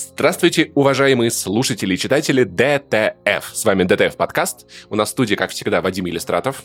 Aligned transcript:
Здравствуйте, 0.00 0.70
уважаемые 0.76 1.32
слушатели 1.32 1.94
и 1.94 1.98
читатели 1.98 2.44
DTF. 2.44 3.50
С 3.52 3.64
вами 3.64 3.82
DTF 3.82 4.16
подкаст. 4.16 4.64
У 4.90 4.94
нас 4.94 5.08
в 5.08 5.10
студии, 5.10 5.34
как 5.34 5.50
всегда, 5.50 5.80
Вадим 5.80 6.08
Елистратов. 6.08 6.62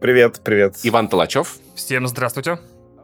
Привет, 0.00 0.40
привет. 0.44 0.76
Иван 0.84 1.08
Талачев. 1.08 1.56
Всем 1.74 2.06
здравствуйте. 2.06 2.60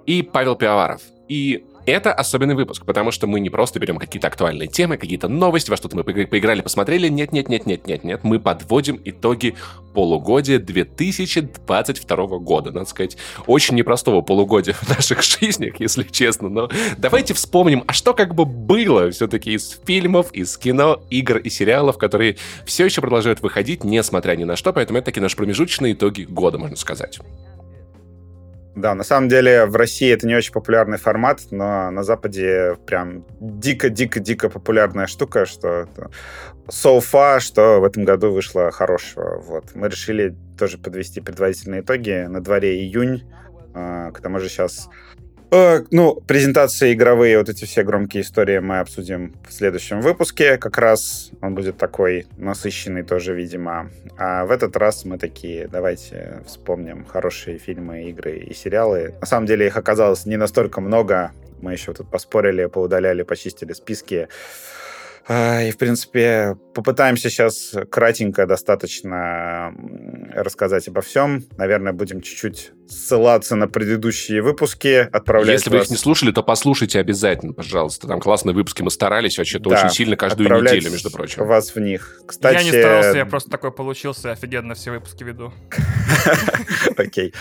И 0.06 0.22
Павел 0.22 0.54
Пивоваров. 0.54 1.02
И 1.28 1.64
это 1.86 2.12
особенный 2.12 2.54
выпуск, 2.54 2.84
потому 2.84 3.10
что 3.10 3.26
мы 3.26 3.40
не 3.40 3.50
просто 3.50 3.78
берем 3.78 3.98
какие-то 3.98 4.28
актуальные 4.28 4.68
темы, 4.68 4.96
какие-то 4.96 5.28
новости, 5.28 5.70
во 5.70 5.76
что-то 5.76 5.96
мы 5.96 6.04
поиграли, 6.04 6.60
посмотрели. 6.60 7.08
Нет, 7.08 7.32
нет, 7.32 7.48
нет, 7.48 7.66
нет, 7.66 7.86
нет, 7.86 8.04
нет. 8.04 8.20
Мы 8.24 8.40
подводим 8.40 9.00
итоги 9.04 9.54
полугодия 9.94 10.58
2022 10.58 12.26
года. 12.38 12.72
Надо 12.72 12.86
сказать, 12.86 13.16
очень 13.46 13.76
непростого 13.76 14.22
полугодия 14.22 14.74
в 14.74 14.88
наших 14.88 15.22
жизнях, 15.40 15.78
если 15.78 16.02
честно. 16.04 16.48
Но 16.48 16.70
давайте 16.98 17.34
вспомним, 17.34 17.84
а 17.86 17.92
что 17.92 18.14
как 18.14 18.34
бы 18.34 18.44
было 18.44 19.10
все-таки 19.10 19.52
из 19.52 19.78
фильмов, 19.86 20.32
из 20.32 20.56
кино, 20.56 21.02
игр 21.10 21.38
и 21.38 21.50
сериалов, 21.50 21.98
которые 21.98 22.36
все 22.64 22.84
еще 22.84 23.00
продолжают 23.00 23.40
выходить, 23.40 23.84
несмотря 23.84 24.36
ни 24.36 24.44
на 24.44 24.56
что. 24.56 24.72
Поэтому 24.72 24.98
это 24.98 25.06
такие 25.06 25.22
наши 25.22 25.36
промежуточные 25.36 25.92
итоги 25.92 26.22
года, 26.22 26.58
можно 26.58 26.76
сказать. 26.76 27.20
Да, 28.76 28.94
на 28.94 29.04
самом 29.04 29.28
деле 29.28 29.66
в 29.66 29.76
России 29.76 30.12
это 30.12 30.26
не 30.26 30.34
очень 30.34 30.52
популярный 30.52 30.98
формат, 30.98 31.42
но 31.52 31.90
на 31.90 32.02
Западе 32.02 32.76
прям 32.86 33.24
дико-дико-дико 33.40 34.48
популярная 34.48 35.06
штука, 35.06 35.46
что 35.46 35.88
so 36.68 36.98
far, 36.98 37.38
что 37.38 37.80
в 37.80 37.84
этом 37.84 38.04
году 38.04 38.32
вышло 38.32 38.70
хорошего. 38.72 39.40
Вот. 39.40 39.74
Мы 39.74 39.88
решили 39.88 40.34
тоже 40.58 40.78
подвести 40.78 41.20
предварительные 41.20 41.82
итоги. 41.82 42.26
На 42.28 42.40
дворе 42.40 42.80
июнь, 42.80 43.22
а, 43.74 44.10
к 44.10 44.20
тому 44.20 44.40
же 44.40 44.48
сейчас 44.48 44.88
ну, 45.50 46.20
презентации 46.26 46.94
игровые, 46.94 47.38
вот 47.38 47.48
эти 47.48 47.64
все 47.64 47.82
громкие 47.84 48.22
истории 48.22 48.58
мы 48.58 48.80
обсудим 48.80 49.34
в 49.48 49.52
следующем 49.52 50.00
выпуске. 50.00 50.56
Как 50.56 50.78
раз 50.78 51.30
он 51.40 51.54
будет 51.54 51.76
такой 51.76 52.26
насыщенный 52.36 53.02
тоже, 53.02 53.34
видимо. 53.34 53.90
А 54.18 54.44
в 54.46 54.50
этот 54.50 54.76
раз 54.76 55.04
мы 55.04 55.18
такие, 55.18 55.68
давайте 55.68 56.42
вспомним 56.46 57.04
хорошие 57.04 57.58
фильмы, 57.58 58.04
игры 58.04 58.38
и 58.38 58.54
сериалы. 58.54 59.14
На 59.20 59.26
самом 59.26 59.46
деле 59.46 59.66
их 59.66 59.76
оказалось 59.76 60.26
не 60.26 60.36
настолько 60.36 60.80
много. 60.80 61.32
Мы 61.60 61.72
еще 61.72 61.94
тут 61.94 62.10
поспорили, 62.10 62.66
поудаляли, 62.66 63.22
почистили 63.22 63.72
списки. 63.72 64.28
А, 65.26 65.62
и, 65.62 65.70
в 65.70 65.78
принципе, 65.78 66.56
попытаемся 66.74 67.30
сейчас 67.30 67.74
кратенько 67.90 68.46
достаточно 68.46 69.74
рассказать 70.34 70.86
обо 70.88 71.00
всем. 71.00 71.42
Наверное, 71.56 71.92
будем 71.92 72.20
чуть-чуть 72.20 72.72
ссылаться 72.86 73.56
на 73.56 73.66
предыдущие 73.66 74.42
выпуски, 74.42 75.08
отправлять 75.10 75.60
Если 75.60 75.70
вас... 75.70 75.80
вы 75.80 75.84
их 75.84 75.90
не 75.90 75.96
слушали, 75.96 76.30
то 76.30 76.42
послушайте 76.42 77.00
обязательно, 77.00 77.54
пожалуйста. 77.54 78.06
Там 78.06 78.20
классные 78.20 78.54
выпуски, 78.54 78.82
мы 78.82 78.90
старались 78.90 79.38
вообще-то 79.38 79.70
да, 79.70 79.78
очень 79.78 79.94
сильно 79.94 80.16
каждую 80.16 80.50
неделю, 80.50 80.90
между 80.90 81.10
прочим. 81.10 81.46
вас 81.46 81.74
в 81.74 81.80
них. 81.80 82.20
Кстати... 82.26 82.56
Я 82.56 82.62
не 82.64 82.78
старался, 82.78 83.16
я 83.16 83.26
просто 83.26 83.50
такой 83.50 83.72
получился, 83.72 84.32
офигенно 84.32 84.74
все 84.74 84.90
выпуски 84.90 85.24
веду. 85.24 85.54
Окей. 86.98 87.32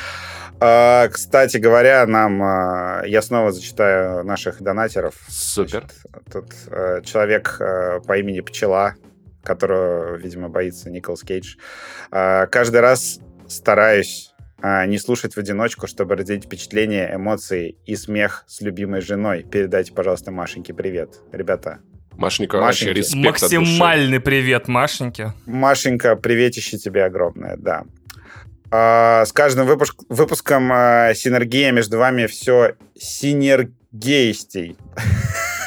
А, 0.59 1.07
кстати 1.09 1.57
говоря, 1.57 2.05
нам 2.05 2.41
а, 2.41 3.03
я 3.05 3.21
снова 3.21 3.51
зачитаю 3.51 4.23
наших 4.23 4.61
донатеров. 4.61 5.15
Супер. 5.27 5.85
Тут 6.31 6.53
а, 6.67 7.01
человек 7.01 7.57
по 7.57 8.17
имени 8.17 8.39
Пчела, 8.41 8.95
которого, 9.43 10.15
видимо, 10.15 10.49
боится 10.49 10.89
Николас 10.89 11.21
Кейдж. 11.21 11.55
Каждый 12.09 12.79
раз 12.79 13.19
стараюсь 13.47 14.33
не 14.87 14.97
слушать 14.97 15.35
в 15.35 15.37
одиночку, 15.37 15.87
чтобы 15.87 16.15
разделить 16.15 16.45
впечатления, 16.45 17.13
эмоции 17.13 17.75
и 17.85 17.97
смех 17.97 18.45
с 18.47 18.61
любимой 18.61 19.01
женой. 19.01 19.43
Передайте, 19.43 19.91
пожалуйста, 19.91 20.31
Машеньке 20.31 20.73
привет. 20.73 21.19
Ребята, 21.33 21.79
Машенька, 22.13 22.61
Машеньке. 22.61 22.93
респект 22.93 23.41
Максимальный 23.41 24.21
привет, 24.21 24.69
Машеньке. 24.69 25.33
Машенька, 25.45 26.15
приветище 26.15 26.77
тебе 26.77 27.03
огромное, 27.03 27.57
да. 27.57 27.83
А, 28.75 29.23
с 29.23 29.31
каждым 29.31 29.67
выпуск, 29.67 30.01
выпуском 30.09 30.71
а, 30.73 31.13
синергия 31.13 31.71
между 31.71 31.99
вами 31.99 32.25
все 32.25 32.73
синергейстей. 32.97 34.75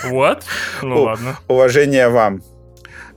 Вот? 0.07 0.43
Ну 0.83 1.03
ладно. 1.03 1.37
Уважение 1.47 2.09
вам. 2.09 2.43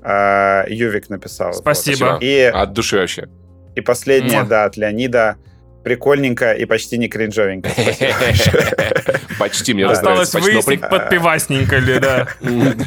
А, 0.03 0.65
Ювик 0.67 1.09
написал. 1.09 1.53
Спасибо. 1.53 2.19
И, 2.21 2.41
От 2.41 2.73
души 2.73 2.97
вообще. 2.97 3.29
И 3.75 3.81
последнее, 3.81 4.43
да, 4.43 4.65
от 4.65 4.77
Леонида 4.77 5.37
прикольненько 5.83 6.51
и 6.53 6.65
почти 6.65 6.97
не 6.97 7.07
кринжовенько. 7.07 7.69
Почти 9.39 9.73
мне 9.73 9.85
Осталось 9.85 10.33
выяснить, 10.33 10.81
подпивасненько 10.81 11.77
ли, 11.77 11.99
да. 11.99 12.27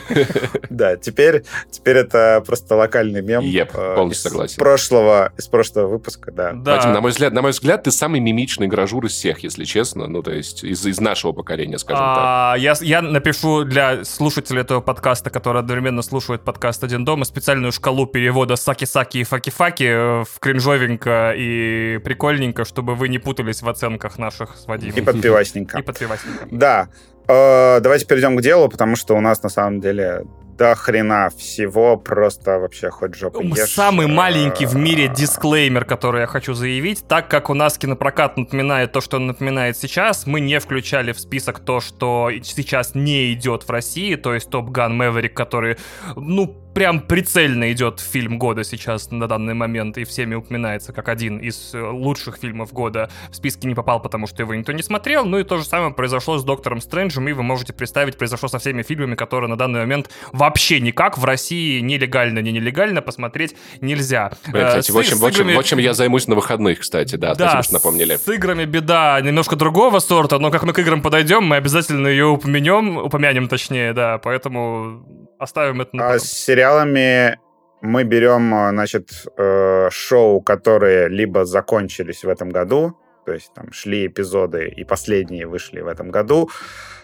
Да, 0.69 0.97
теперь, 0.97 1.45
теперь 1.71 1.99
это 1.99 2.43
просто 2.47 2.77
локальный 2.77 3.23
мем. 3.23 3.43
Я 3.43 3.69
э, 3.73 3.95
полностью 3.95 4.31
согласен. 4.31 4.57
Прошлого, 4.57 5.33
из 5.37 5.47
прошлого 5.49 5.87
выпуска, 5.89 6.31
да. 6.33 6.53
Вадим, 6.55 6.93
на 6.93 7.01
мой 7.01 7.11
взгляд, 7.11 7.33
на 7.33 7.43
мой 7.43 7.51
взгляд, 7.53 7.85
ты 7.85 7.91
самый 7.91 8.21
мимичный 8.21 8.69
гражур 8.69 9.07
из 9.07 9.13
всех, 9.13 9.41
если 9.41 9.65
честно. 9.65 10.07
Ну, 10.07 10.23
то 10.23 10.33
есть 10.33 10.65
из, 10.65 11.01
нашего 11.01 11.33
поколения, 11.33 11.79
скажем 11.79 12.05
а, 12.07 12.53
так. 12.53 12.63
Я, 12.63 12.75
я 12.81 13.03
напишу 13.03 13.65
для 13.65 14.05
слушателей 14.05 14.61
этого 14.61 14.81
подкаста, 14.81 15.31
которые 15.31 15.61
одновременно 15.61 16.03
слушают 16.03 16.43
подкаст 16.43 16.85
«Один 16.85 17.05
дома», 17.05 17.25
специальную 17.25 17.73
шкалу 17.73 18.07
перевода 18.07 18.57
«саки-саки» 18.57 19.19
и 19.19 19.25
«факи-факи» 19.25 20.25
в 20.25 20.39
кринжовенько 20.39 21.35
и 21.37 21.99
прикольненько, 21.99 22.65
чтобы 22.65 22.82
чтобы 22.83 22.97
вы 22.97 23.09
не 23.09 23.19
путались 23.19 23.63
в 23.63 23.69
оценках 23.69 24.19
наших 24.19 24.57
с 24.57 24.67
Вадимом. 24.67 24.99
И 24.99 25.01
подпивасненько. 25.03 25.79
И 25.79 25.83
подпивасненько. 25.83 26.49
Да. 26.51 26.89
Э, 27.29 27.79
давайте 27.81 28.07
перейдем 28.07 28.37
к 28.37 28.43
делу, 28.43 28.69
потому 28.69 28.97
что 28.97 29.17
у 29.17 29.21
нас 29.21 29.41
на 29.45 29.49
самом 29.49 29.81
деле 29.81 30.25
до 30.57 30.75
хрена 30.75 31.31
всего, 31.37 31.97
просто 31.97 32.59
вообще 32.59 32.91
хоть 32.91 33.15
жопу 33.15 33.43
ешь. 33.43 33.71
Самый 33.71 34.07
маленький 34.07 34.67
в 34.67 34.77
мире 34.77 35.09
дисклеймер, 35.09 35.85
который 35.85 36.23
я 36.23 36.27
хочу 36.27 36.55
заявить, 36.55 37.07
так 37.09 37.29
как 37.29 37.51
у 37.51 37.55
нас 37.55 37.79
кинопрокат 37.79 38.37
напоминает 38.37 38.93
то, 38.93 39.01
что 39.01 39.17
он 39.17 39.27
напоминает 39.27 39.77
сейчас, 39.77 40.27
мы 40.27 40.41
не 40.41 40.61
включали 40.61 41.13
в 41.13 41.21
список 41.21 41.61
то, 41.61 41.81
что 41.81 42.31
сейчас 42.43 42.95
не 42.95 43.33
идет 43.33 43.65
в 43.65 43.71
России, 43.71 44.15
то 44.17 44.35
есть 44.35 44.51
Top 44.51 44.71
Gun 44.71 44.97
Maverick, 44.97 45.35
который, 45.35 45.77
ну, 46.17 46.63
прям 46.75 47.01
прицельно 47.01 47.71
идет 47.73 48.01
фильм 48.01 48.39
года 48.39 48.65
сейчас 48.65 49.11
на 49.11 49.29
данный 49.29 49.55
момент 49.55 49.99
и 49.99 50.05
всеми 50.05 50.35
упоминается 50.35 50.93
как 50.93 51.09
один 51.09 51.39
из 51.39 51.75
э, 51.75 51.81
лучших 51.81 52.37
фильмов 52.39 52.73
года. 52.73 53.11
В 53.31 53.37
списке 53.37 53.69
не 53.69 53.75
попал, 53.75 54.01
потому 54.01 54.27
что 54.27 54.43
его 54.43 54.55
никто 54.55 54.73
не 54.73 54.83
смотрел. 54.83 55.25
Ну 55.25 55.39
и 55.39 55.45
то 55.45 55.59
же 55.59 55.65
самое 55.65 55.93
произошло 55.93 56.39
с 56.39 56.45
Доктором 56.45 56.81
Стрэнджем, 56.81 57.29
и 57.29 57.33
вы 57.33 57.43
можете 57.43 57.73
представить, 57.73 58.17
произошло 58.17 58.49
со 58.49 58.59
всеми 58.59 58.83
фильмами, 58.83 59.15
которые 59.15 59.49
на 59.49 59.57
данный 59.57 59.81
момент 59.81 60.11
вообще 60.43 60.81
никак 60.81 61.19
в 61.19 61.25
России 61.25 61.79
нелегально, 61.79 62.41
не 62.41 62.51
нелегально 62.51 63.01
посмотреть 63.01 63.55
нельзя. 63.81 64.33
Блин, 64.49 64.67
кстати, 64.67 64.91
с, 64.91 64.95
в, 64.95 64.99
общем, 64.99 65.17
с 65.17 65.23
играми... 65.23 65.55
в, 65.55 65.59
общем, 65.59 65.79
я 65.79 65.95
займусь 65.95 66.27
на 66.27 66.35
выходных, 66.35 66.81
кстати, 66.81 67.15
да, 67.15 67.35
да 67.35 67.51
спасибо, 67.51 67.63
что 67.63 67.73
напомнили. 67.75 68.17
с 68.17 68.29
играми 68.29 68.65
беда 68.65 69.21
немножко 69.21 69.55
другого 69.55 70.01
сорта, 70.01 70.41
но 70.41 70.51
как 70.51 70.65
мы 70.65 70.73
к 70.73 70.81
играм 70.81 71.01
подойдем, 71.01 71.45
мы 71.45 71.57
обязательно 71.57 72.09
ее 72.09 72.27
упомянем, 72.27 72.97
упомянем 72.97 73.49
точнее, 73.49 73.93
да, 73.93 74.19
поэтому 74.19 75.07
оставим 75.39 75.81
это 75.81 75.95
на 75.97 76.03
а 76.03 76.07
потом. 76.09 76.17
А 76.17 76.19
с 76.19 76.33
сериалами 76.33 77.39
мы 77.81 78.03
берем, 78.03 78.53
а, 78.53 78.71
значит, 78.71 79.11
э, 79.37 79.89
шоу, 79.91 80.41
которые 80.41 81.09
либо 81.09 81.45
закончились 81.45 82.25
в 82.25 82.29
этом 82.29 82.49
году, 82.49 82.97
то 83.27 83.33
есть 83.33 83.55
там 83.55 83.73
шли 83.73 84.09
эпизоды, 84.09 84.69
и 84.69 84.83
последние 84.85 85.47
вышли 85.47 85.83
в 85.83 85.87
этом 85.87 86.11
году, 86.11 86.51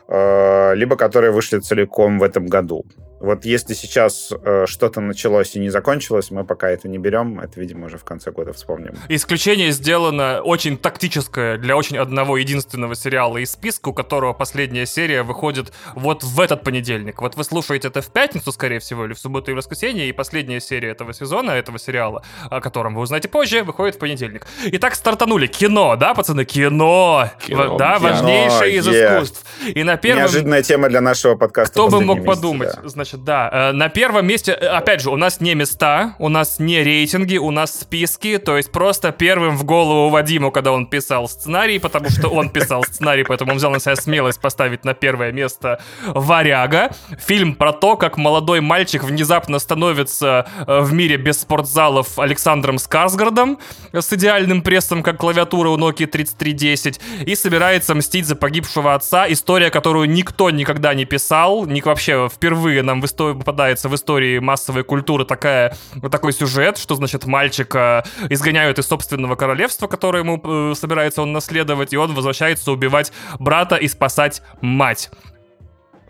э, 0.09 0.75
либо 0.75 0.97
которые 0.97 1.31
вышли 1.31 1.61
целиком 1.61 2.19
в 2.19 2.25
этом 2.25 2.47
году. 2.47 2.85
Вот 3.21 3.45
если 3.45 3.75
сейчас 3.75 4.33
э, 4.33 4.67
что-то 4.67 5.01
началось 5.01 5.57
и 5.57 5.59
не 5.59 5.71
закончилось, 5.71 6.31
мы 6.31 6.45
пока 6.45 6.71
это 6.71 6.89
не 6.89 6.99
берем. 6.99 7.41
Это, 7.41 7.61
видимо, 7.61 7.87
уже 7.87 7.99
в 7.99 8.05
конце 8.05 8.31
года 8.31 8.53
вспомним. 8.53 8.97
Исключение 9.09 9.73
сделано 9.73 10.41
очень 10.43 10.77
тактическое 10.77 11.59
для 11.59 11.77
очень 11.77 11.99
одного 11.99 12.37
единственного 12.37 12.95
сериала 12.95 13.39
из 13.39 13.53
списка, 13.53 13.89
у 13.89 13.93
которого 13.93 14.33
последняя 14.33 14.87
серия 14.87 15.23
выходит 15.23 15.73
вот 15.95 16.23
в 16.23 16.41
этот 16.41 16.63
понедельник. 16.63 17.21
Вот 17.21 17.37
вы 17.37 17.45
слушаете 17.45 17.89
это 17.89 18.03
в 18.03 18.13
пятницу, 18.13 18.53
скорее 18.53 18.79
всего, 18.79 19.05
или 19.05 19.15
в 19.15 19.19
субботу 19.19 19.51
и 19.51 19.55
воскресенье, 19.55 20.09
и 20.09 20.13
последняя 20.13 20.61
серия 20.61 20.91
этого 20.91 21.13
сезона, 21.13 21.53
этого 21.53 21.79
сериала, 21.79 22.23
о 22.51 22.61
котором 22.61 22.95
вы 22.95 23.03
узнаете 23.03 23.29
позже, 23.29 23.63
выходит 23.63 23.97
в 23.97 23.99
понедельник. 23.99 24.47
Итак, 24.65 24.95
стартанули. 24.95 25.47
Кино, 25.47 25.97
да, 25.97 26.15
пацаны? 26.15 26.45
Кино! 26.45 27.31
Кино 27.45 27.77
да, 27.77 27.97
кино, 27.97 28.09
важнейшее 28.09 28.77
из 28.77 28.87
yeah. 28.87 29.17
искусств. 29.17 29.45
И 29.67 29.83
на 29.83 29.97
первом... 29.97 30.23
Неожиданная 30.23 30.63
тема 30.63 30.89
для 30.89 31.01
нашего 31.01 31.35
подкаста. 31.35 31.73
Кто 31.73 31.89
бы 31.89 32.01
мог 32.01 32.19
месяце, 32.19 32.35
подумать? 32.35 32.75
Да. 32.77 32.89
Значит, 33.09 33.25
да, 33.25 33.49
э, 33.51 33.73
на 33.73 33.89
первом 33.89 34.27
месте, 34.27 34.53
э, 34.53 34.67
опять 34.67 35.01
же, 35.01 35.09
у 35.11 35.17
нас 35.17 35.41
не 35.41 35.55
места, 35.55 36.15
у 36.19 36.29
нас 36.29 36.59
не 36.59 36.83
рейтинги, 36.83 37.39
у 37.39 37.51
нас 37.51 37.81
списки, 37.81 38.37
то 38.37 38.59
есть 38.59 38.71
просто 38.71 39.13
первым 39.13 39.57
в 39.57 39.65
голову 39.65 40.11
Вадиму, 40.11 40.51
когда 40.51 40.73
он 40.73 40.87
писал 40.87 41.27
сценарий, 41.27 41.79
потому 41.79 42.11
что 42.11 42.29
он 42.29 42.51
писал 42.51 42.85
сценарий, 42.85 43.25
поэтому 43.25 43.53
он 43.53 43.57
взял 43.57 43.71
на 43.71 43.81
себя 43.81 43.97
смелость 43.97 44.43
поставить 44.43 44.85
на 44.85 44.93
первое 44.93 45.33
место 45.33 45.81
«Варяга». 46.05 46.91
Фильм 47.19 47.55
про 47.55 47.73
то, 47.73 47.97
как 47.97 48.19
молодой 48.19 48.61
мальчик 48.61 49.03
внезапно 49.03 49.59
становится 49.59 50.47
э, 50.67 50.81
в 50.81 50.93
мире 50.93 51.17
без 51.17 51.41
спортзалов 51.41 52.19
Александром 52.19 52.77
Скарсгардом 52.77 53.59
с 53.93 54.13
идеальным 54.13 54.61
прессом, 54.61 55.03
как 55.03 55.17
клавиатура 55.17 55.71
у 55.71 55.79
Nokia 55.79 56.07
3310, 56.07 57.01
и 57.25 57.35
собирается 57.35 57.95
мстить 57.95 58.27
за 58.27 58.37
погибшего 58.37 58.95
отца. 58.95 59.25
История, 59.33 59.71
которую 59.71 60.11
никто 60.11 60.51
никогда 60.51 60.93
не 60.93 61.07
писал, 61.07 61.65
ник 61.65 61.87
вообще 61.87 62.29
впервые 62.29 62.83
нам 62.83 62.98
в 63.01 63.05
истории, 63.05 63.35
попадается 63.35 63.89
в 63.89 63.95
истории 63.95 64.39
массовой 64.39 64.85
культуры 64.85 65.25
такая, 65.25 65.77
вот 65.97 66.13
такой 66.13 66.33
сюжет, 66.33 66.79
что, 66.79 66.95
значит, 66.95 67.27
мальчика 67.27 68.05
изгоняют 68.29 68.79
из 68.79 68.87
собственного 68.87 69.37
королевства, 69.37 69.87
которое 69.87 70.23
ему 70.23 70.41
э, 70.43 70.75
собирается 70.75 71.23
он 71.23 71.33
наследовать, 71.33 71.93
и 71.93 71.97
он 71.97 72.15
возвращается 72.15 72.73
убивать 72.73 73.13
брата 73.39 73.77
и 73.77 73.89
спасать 73.89 74.43
мать. 74.61 75.11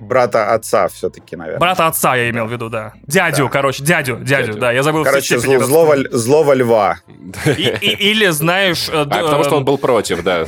Брата 0.00 0.54
отца 0.54 0.88
все-таки, 0.88 1.34
наверное. 1.36 1.60
Брата 1.60 1.86
отца 1.86 2.14
я 2.14 2.30
имел 2.30 2.46
в 2.46 2.52
виду, 2.52 2.68
да. 2.68 2.92
Дядю, 3.06 3.44
да. 3.44 3.50
короче, 3.50 3.82
дядю, 3.82 4.16
дядю, 4.16 4.46
дядю, 4.46 4.60
да, 4.60 4.72
я 4.72 4.82
забыл 4.82 5.04
Короче, 5.04 5.38
зло, 5.38 5.58
злого, 5.58 5.96
злого 6.10 6.52
льва. 6.52 6.98
И, 7.44 7.74
и, 7.80 8.10
или, 8.10 8.28
знаешь... 8.28 8.88
А, 8.92 9.04
потому 9.04 9.44
что 9.44 9.56
он 9.56 9.64
был 9.64 9.78
против, 9.78 10.22
да. 10.22 10.46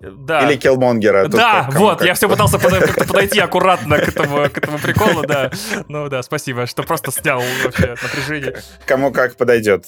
Да. 0.00 0.46
Или 0.46 0.56
Киллмонгера. 0.56 1.28
Да, 1.28 1.68
вот, 1.72 2.02
я 2.02 2.14
все 2.14 2.28
пытался 2.28 2.58
как-то 2.58 3.06
подойти 3.06 3.40
аккуратно 3.40 3.98
к 3.98 4.08
этому, 4.08 4.48
к 4.50 4.58
этому 4.58 4.78
приколу, 4.78 5.22
да. 5.22 5.50
Ну 5.88 6.08
да, 6.08 6.22
спасибо, 6.22 6.66
что 6.66 6.82
просто 6.82 7.10
снял 7.10 7.42
вообще 7.64 7.94
напряжение. 8.02 8.56
Кому 8.86 9.10
как 9.12 9.36
подойдет. 9.36 9.86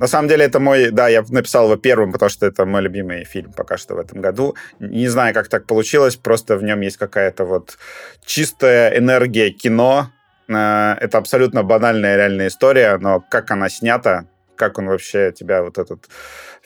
На 0.00 0.06
самом 0.06 0.28
деле 0.28 0.46
это 0.46 0.60
мой, 0.60 0.90
да, 0.90 1.08
я 1.08 1.22
написал 1.28 1.66
его 1.66 1.76
первым, 1.76 2.10
потому 2.12 2.30
что 2.30 2.46
это 2.46 2.64
мой 2.64 2.80
любимый 2.80 3.24
фильм 3.24 3.52
пока 3.52 3.76
что 3.76 3.94
в 3.94 3.98
этом 3.98 4.22
году. 4.22 4.56
Не 4.78 5.08
знаю, 5.08 5.34
как 5.34 5.48
так 5.48 5.66
получилось, 5.66 6.16
просто 6.16 6.56
в 6.56 6.62
нем 6.62 6.80
есть 6.80 6.96
какая-то 6.96 7.44
вот 7.44 7.76
чистая 8.24 8.96
энергия 8.96 9.50
кино. 9.50 10.10
Э, 10.48 10.94
это 10.98 11.18
абсолютно 11.18 11.62
банальная 11.64 12.16
реальная 12.16 12.48
история, 12.48 12.96
но 12.96 13.20
как 13.20 13.50
она 13.50 13.68
снята, 13.68 14.24
как 14.56 14.78
он 14.78 14.86
вообще 14.86 15.32
тебя 15.32 15.62
вот 15.62 15.76
этот 15.76 16.08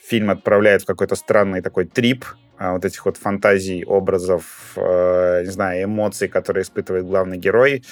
фильм 0.07 0.29
отправляет 0.29 0.83
в 0.83 0.85
какой-то 0.85 1.15
странный 1.15 1.61
такой 1.61 1.85
трип, 1.85 2.25
а, 2.57 2.73
вот 2.73 2.85
этих 2.85 3.05
вот 3.05 3.17
фантазий, 3.17 3.83
образов, 3.83 4.73
э, 4.77 5.41
не 5.43 5.51
знаю, 5.51 5.83
эмоций, 5.83 6.27
которые 6.27 6.61
испытывает 6.61 7.05
главный 7.05 7.37
герой. 7.37 7.83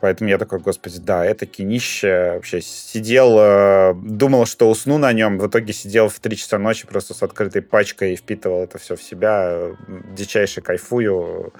Поэтому 0.00 0.30
я 0.30 0.38
такой, 0.38 0.60
господи, 0.60 1.00
да, 1.00 1.24
это 1.24 1.44
кинище. 1.44 2.32
Вообще 2.34 2.60
сидел, 2.60 3.36
э, 3.38 3.94
думал, 3.94 4.46
что 4.46 4.70
усну 4.70 4.96
на 4.96 5.12
нем. 5.12 5.38
В 5.38 5.48
итоге 5.48 5.72
сидел 5.72 6.08
в 6.08 6.20
3 6.20 6.36
часа 6.36 6.58
ночи 6.58 6.86
просто 6.86 7.14
с 7.14 7.22
открытой 7.22 7.62
пачкой 7.62 8.12
и 8.12 8.16
впитывал 8.16 8.62
это 8.62 8.78
все 8.78 8.94
в 8.94 9.02
себя. 9.02 9.72
Дичайше 10.16 10.60
кайфую. 10.60 11.52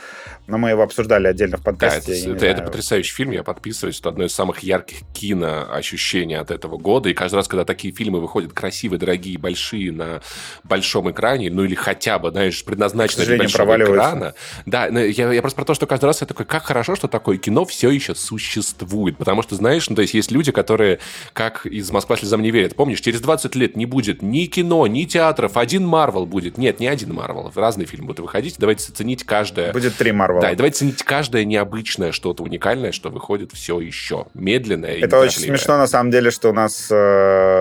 Но 0.47 0.59
мы 0.59 0.71
его 0.71 0.83
обсуждали 0.83 1.27
отдельно 1.27 1.57
в 1.57 1.65
подкасте. 1.65 2.13
Да, 2.13 2.19
это, 2.19 2.31
это, 2.37 2.47
это 2.47 2.63
потрясающий 2.63 3.13
фильм, 3.13 3.33
я 3.33 3.43
подписываюсь. 3.43 3.99
Это 3.99 4.11
одно 4.11 4.25
из 4.25 4.33
самых 4.33 4.61
ярких 4.61 4.99
киноощущений 5.13 6.39
от 6.39 6.53
этого 6.53 6.77
года. 6.79 7.09
И 7.09 7.15
каждый 7.15 7.37
раз, 7.37 7.49
когда 7.49 7.65
такие 7.65 7.93
фильмы 7.93 8.21
выходят 8.21 8.53
красивые, 8.53 9.01
дорогие, 9.01 9.37
большие 9.37 9.91
на 9.91 10.21
большом 10.63 11.11
экране, 11.11 11.51
ну 11.51 11.65
или 11.65 11.75
хотя 11.75 12.21
бы, 12.21 12.31
знаешь, 12.31 12.65
предназначены 12.65 13.25
для 13.25 13.39
большого 13.39 13.83
экрана. 13.83 14.35
Да, 14.65 14.87
я, 14.87 15.33
я 15.33 15.41
просто 15.41 15.57
про 15.57 15.65
то, 15.65 15.75
что 15.75 15.89
каждый 15.89 16.07
раз 16.07 16.21
я 16.21 16.27
такой, 16.29 16.47
как 16.47 16.63
хорошо, 16.63 16.95
что 16.95 17.09
такое 17.09 17.37
кино 17.39 17.65
все 17.65 17.91
еще 17.91 18.15
существует. 18.29 19.17
Потому 19.17 19.43
что, 19.43 19.57
знаешь, 19.57 19.89
ну, 19.89 19.97
то 19.97 20.03
есть 20.03 20.15
есть 20.15 20.31
люди, 20.31 20.53
которые, 20.53 20.99
как 21.33 21.67
из 21.67 21.91
«Москва 21.91 22.17
слезам 22.17 22.43
не 22.43 22.51
верят», 22.51 22.75
помнишь, 22.77 23.01
через 23.01 23.21
20 23.21 23.55
лет 23.57 23.77
не 23.77 23.87
будет 23.87 24.23
ни 24.23 24.45
кино, 24.47 24.87
ни 24.87 25.05
театров, 25.05 25.57
один 25.57 25.87
Марвел 25.87 26.27
будет. 26.27 26.59
Нет, 26.59 26.81
не 26.81 26.87
один 26.87 27.15
Марвел. 27.15 27.51
Разные 27.55 27.87
фильмы 27.87 28.09
будут 28.09 28.21
выходить. 28.21 28.57
Давайте 28.59 28.93
ценить 28.93 29.25
каждое... 29.25 29.73
Будет 29.73 29.97
три 29.97 30.13
Марвела. 30.13 30.43
Да, 30.43 30.53
и 30.53 30.57
давайте 30.57 30.79
ценить 30.79 31.03
каждое 31.03 31.45
необычное 31.45 32.13
что-то 32.13 32.43
уникальное, 32.43 32.93
что 32.93 33.09
выходит 33.11 33.53
все 33.53 33.81
еще. 33.81 34.27
Медленное 34.35 34.97
Это 34.97 35.19
очень 35.19 35.41
смешно, 35.41 35.79
на 35.79 35.87
самом 35.87 36.11
деле, 36.11 36.31
что 36.31 36.51
у 36.51 36.53
нас 36.53 36.89
э, 36.91 36.95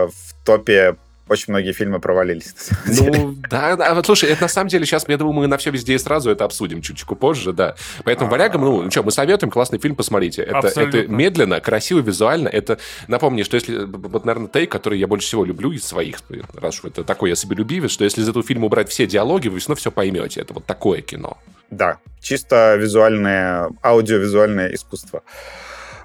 в 0.08 0.46
топе 0.46 0.98
очень 1.30 1.46
многие 1.50 1.72
фильмы 1.72 2.00
провалились. 2.00 2.54
Ну, 2.86 3.36
да, 3.50 3.76
да, 3.76 3.94
вот 3.94 4.06
слушай, 4.06 4.30
это 4.30 4.44
на 4.44 4.48
самом 4.48 4.70
деле 4.70 4.86
сейчас, 4.86 5.08
я 5.08 5.18
думаю, 5.18 5.34
мы 5.34 5.48
на 5.48 5.58
все 5.58 5.72
везде 5.72 5.96
и 5.96 5.98
сразу 5.98 6.30
это 6.30 6.46
обсудим 6.46 6.82
чуть-чуть 6.82 7.08
позже, 7.20 7.54
да. 7.54 7.76
Поэтому 8.04 8.30
варягам, 8.30 8.62
ну, 8.62 8.84
ну 8.84 8.92
что, 8.92 9.04
мы 9.04 9.12
советуем, 9.12 9.52
классный 9.52 9.80
фильм, 9.80 9.96
посмотрите. 9.96 10.44
Это, 10.44 10.68
это 10.68 11.08
медленно, 11.08 11.60
красиво, 11.60 12.00
визуально. 12.00 12.48
Это, 12.48 12.80
напомни, 13.08 13.44
что 13.44 13.56
если, 13.56 13.86
вот, 13.86 14.26
наверное, 14.26 14.50
тейк, 14.50 14.72
который 14.72 15.00
я 15.00 15.08
больше 15.08 15.28
всего 15.28 15.46
люблю 15.46 15.72
из 15.72 15.86
своих, 15.86 16.18
раз 16.54 16.80
уж 16.80 16.86
это 16.86 17.04
такой 17.04 17.30
я 17.30 17.36
себе 17.36 17.56
любивец, 17.56 17.92
что 17.92 18.04
если 18.04 18.22
из 18.22 18.30
этого 18.30 18.46
фильма 18.46 18.66
убрать 18.66 18.90
все 18.90 19.08
диалоги, 19.08 19.48
вы 19.48 19.60
все 19.60 19.70
равно 19.70 19.80
все 19.80 19.92
поймете. 19.92 20.42
Это 20.42 20.54
вот 20.54 20.66
такое 20.66 21.02
кино. 21.02 21.38
Да, 21.70 21.98
чисто 22.22 22.76
визуальное, 22.76 23.70
аудиовизуальное 23.84 24.74
искусство. 24.74 25.24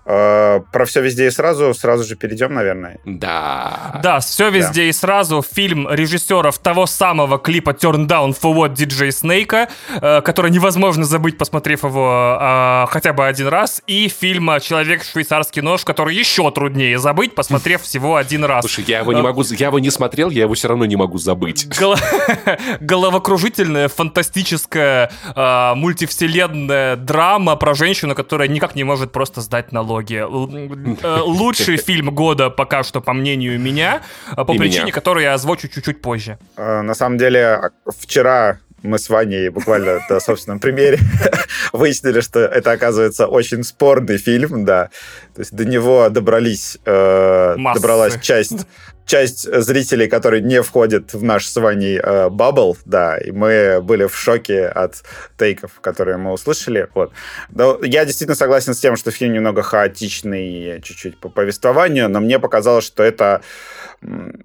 Э, 0.04 0.60
про 0.72 0.84
все 0.84 1.00
везде 1.00 1.28
и 1.28 1.30
сразу 1.30 1.72
сразу 1.74 2.02
же 2.02 2.16
перейдем, 2.16 2.52
наверное. 2.52 2.98
Да. 3.04 4.00
Да, 4.02 4.18
все 4.18 4.50
везде 4.50 4.82
да. 4.82 4.88
и 4.88 4.92
сразу. 4.92 5.42
Фильм 5.42 5.88
режиссеров 5.88 6.58
того 6.58 6.86
самого 6.86 7.38
клипа 7.38 7.70
Turn 7.70 8.08
Down 8.08 8.30
for 8.30 8.52
What 8.52 8.74
DJ 8.74 9.10
Snake, 9.10 9.68
э, 10.00 10.20
который 10.22 10.50
невозможно 10.50 11.04
забыть, 11.04 11.38
посмотрев 11.38 11.84
его 11.84 12.36
э, 12.40 12.86
хотя 12.90 13.12
бы 13.12 13.26
один 13.26 13.46
раз. 13.46 13.80
И 13.86 14.08
фильма 14.08 14.58
Человек 14.60 15.04
швейцарский 15.04 15.62
нож, 15.62 15.84
который 15.84 16.16
еще 16.16 16.50
труднее 16.50 16.98
забыть, 16.98 17.36
посмотрев 17.36 17.82
всего 17.82 18.16
один 18.16 18.44
раз. 18.44 18.62
Слушай, 18.62 18.84
я 18.88 19.00
его 19.00 19.12
не 19.12 19.22
могу, 19.22 19.44
я 19.50 19.66
его 19.66 19.78
не 19.78 19.90
смотрел, 19.90 20.30
я 20.30 20.42
его 20.42 20.54
все 20.54 20.66
равно 20.68 20.84
не 20.84 20.96
могу 20.96 21.18
забыть. 21.18 21.68
Головокружительная, 22.80 23.88
фантастическая, 23.88 25.12
мультивселенная 25.36 26.96
драма 26.96 27.54
про 27.56 27.74
женщину, 27.74 28.14
которая 28.16 28.48
никак 28.48 28.74
не 28.74 28.82
может 28.84 29.12
просто 29.12 29.40
сдать 29.40 29.70
налог 29.70 29.91
налоги. 29.92 30.16
Э, 31.02 31.20
лучший 31.20 31.76
фильм 31.86 32.14
года 32.14 32.50
пока 32.50 32.82
что, 32.82 33.00
по 33.00 33.12
мнению 33.12 33.58
меня, 33.60 34.02
э, 34.30 34.44
по 34.44 34.54
причине, 34.54 34.92
которую 34.92 35.24
я 35.24 35.34
озвучу 35.34 35.68
чуть-чуть 35.68 36.00
позже. 36.00 36.38
Э, 36.56 36.82
на 36.82 36.94
самом 36.94 37.18
деле, 37.18 37.70
вчера 37.98 38.58
мы 38.82 38.98
с 38.98 39.08
Ваней 39.08 39.48
буквально 39.48 40.00
на 40.08 40.20
собственном 40.20 40.60
примере 40.60 40.98
выяснили, 41.72 42.20
что 42.20 42.40
это, 42.40 42.72
оказывается, 42.72 43.26
очень 43.26 43.62
спорный 43.64 44.18
фильм, 44.18 44.64
да. 44.64 44.90
То 45.34 45.40
есть 45.40 45.52
до 45.54 45.64
него 45.64 46.08
добрались, 46.08 46.78
э, 46.84 47.56
добралась 47.74 48.18
часть 48.20 48.66
часть 49.04 49.52
зрителей, 49.52 50.08
которые 50.08 50.42
не 50.42 50.62
входят 50.62 51.12
в 51.12 51.22
наш 51.22 51.46
с 51.46 51.56
Ваней 51.56 51.98
э, 51.98 52.28
бабл, 52.28 52.76
да, 52.84 53.18
и 53.18 53.30
мы 53.30 53.80
были 53.82 54.06
в 54.06 54.16
шоке 54.16 54.66
от 54.66 55.02
тейков, 55.38 55.80
которые 55.80 56.16
мы 56.16 56.32
услышали. 56.32 56.88
Вот. 56.94 57.12
Но 57.50 57.78
я 57.82 58.04
действительно 58.04 58.36
согласен 58.36 58.74
с 58.74 58.78
тем, 58.78 58.96
что 58.96 59.10
фильм 59.10 59.32
немного 59.32 59.62
хаотичный 59.62 60.80
чуть-чуть 60.82 61.18
по 61.18 61.28
повествованию, 61.28 62.08
но 62.08 62.20
мне 62.20 62.38
показалось, 62.38 62.84
что 62.84 63.02
это... 63.02 63.42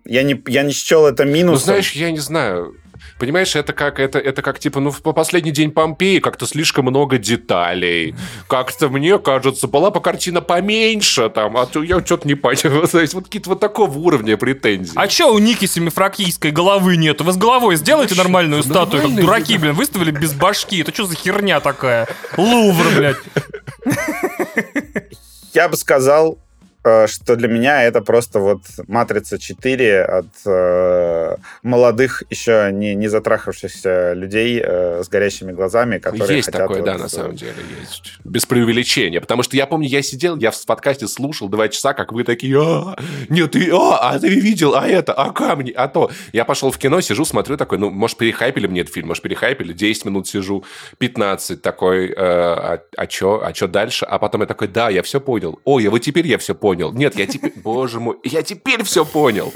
Я 0.05 0.23
не, 0.23 0.41
я 0.47 0.63
не 0.63 0.71
счел 0.71 1.07
это 1.07 1.25
минусом. 1.25 1.51
Ну, 1.51 1.57
знаешь, 1.57 1.91
я 1.93 2.11
не 2.11 2.19
знаю. 2.19 2.75
Понимаешь, 3.19 3.55
это 3.55 3.73
как, 3.73 3.99
это, 3.99 4.19
это 4.19 4.41
как, 4.41 4.59
типа, 4.59 4.79
ну, 4.79 4.91
в 4.91 5.01
последний 5.01 5.51
день 5.51 5.71
Помпеи 5.71 6.19
как-то 6.19 6.45
слишком 6.45 6.85
много 6.85 7.17
деталей. 7.17 8.15
Как-то, 8.47 8.89
мне 8.89 9.17
кажется, 9.19 9.67
была 9.67 9.89
бы 9.89 10.01
картина 10.01 10.41
поменьше, 10.41 11.29
там, 11.29 11.57
а 11.57 11.65
то 11.65 11.83
я 11.83 12.03
что-то 12.05 12.27
не 12.27 12.35
понял. 12.35 12.87
То 12.91 12.99
есть, 12.99 13.13
вот 13.13 13.25
какие-то 13.25 13.49
вот 13.49 13.59
такого 13.59 13.97
уровня 13.97 14.37
претензии. 14.37 14.93
А 14.95 15.07
чё 15.07 15.33
у 15.33 15.39
Ники 15.39 15.65
Семифракийской 15.65 16.51
головы 16.51 16.97
нет? 16.97 17.21
Вы 17.21 17.31
с 17.31 17.37
головой 17.37 17.75
сделайте 17.75 18.15
да 18.15 18.23
нормальную 18.23 18.63
статую, 18.63 19.03
как 19.03 19.15
дураки, 19.15 19.57
блин, 19.57 19.73
выставили 19.73 20.11
без 20.11 20.33
башки. 20.33 20.81
Это 20.81 20.93
что 20.93 21.05
за 21.05 21.15
херня 21.15 21.59
такая? 21.59 22.07
Лувр, 22.37 22.85
блядь. 22.95 23.17
Я 25.53 25.69
бы 25.69 25.77
сказал, 25.77 26.37
что 27.07 27.35
для 27.35 27.47
меня 27.47 27.83
это 27.83 28.01
просто 28.01 28.39
вот 28.39 28.61
«Матрица 28.87 29.35
4» 29.35 30.01
от 30.01 30.27
э, 30.45 31.35
молодых, 31.63 32.23
еще 32.29 32.69
не, 32.71 32.95
не 32.95 33.07
затрахавшихся 33.07 34.13
людей 34.13 34.61
э, 34.63 35.03
с 35.03 35.09
горящими 35.09 35.51
глазами, 35.51 35.97
которые 35.97 36.37
Есть 36.37 36.47
хотят 36.47 36.61
такое, 36.61 36.79
вот, 36.79 36.85
да, 36.85 36.97
на 36.97 37.09
самом 37.09 37.35
деле, 37.35 37.53
есть. 37.79 38.13
Без 38.23 38.45
преувеличения. 38.45 39.21
Потому 39.21 39.43
что 39.43 39.57
я 39.57 39.65
помню, 39.67 39.87
я 39.87 40.01
сидел, 40.01 40.37
я 40.37 40.51
в 40.51 40.65
подкасте 40.65 41.07
слушал 41.07 41.49
два 41.49 41.67
часа, 41.67 41.93
как 41.93 42.13
вы 42.13 42.23
такие, 42.23 42.59
а, 42.59 42.95
нет, 43.29 43.51
ты, 43.51 43.69
а, 43.71 44.11
а 44.11 44.19
ты 44.19 44.29
видел, 44.29 44.75
а 44.75 44.87
это, 44.87 45.13
а 45.13 45.31
камни, 45.31 45.71
а 45.71 45.87
то. 45.87 46.11
Я 46.33 46.45
пошел 46.45 46.71
в 46.71 46.77
кино, 46.77 47.01
сижу, 47.01 47.25
смотрю 47.25 47.57
такой, 47.57 47.77
ну, 47.77 47.89
может, 47.89 48.17
перехайпили 48.17 48.67
мне 48.67 48.81
этот 48.81 48.93
фильм, 48.93 49.07
может, 49.07 49.23
перехайпили, 49.23 49.73
10 49.73 50.05
минут 50.05 50.27
сижу, 50.27 50.63
15 50.97 51.61
такой, 51.61 52.09
э, 52.09 52.15
а, 52.17 52.81
а 52.95 53.09
что, 53.09 53.45
а 53.45 53.53
что 53.53 53.67
дальше? 53.67 54.05
А 54.05 54.19
потом 54.19 54.41
я 54.41 54.47
такой, 54.47 54.67
да, 54.67 54.89
я 54.89 55.03
все 55.03 55.19
понял. 55.19 55.59
Ой, 55.65 55.87
а 55.87 55.91
вот 55.91 55.99
теперь 55.99 56.27
я 56.27 56.37
все 56.37 56.55
понял 56.55 56.76
понял. 56.77 56.93
Нет, 56.93 57.15
я 57.15 57.25
теперь, 57.25 57.53
боже 57.55 57.99
мой, 57.99 58.17
я 58.23 58.43
теперь 58.43 58.83
все 58.83 59.05
понял. 59.05 59.53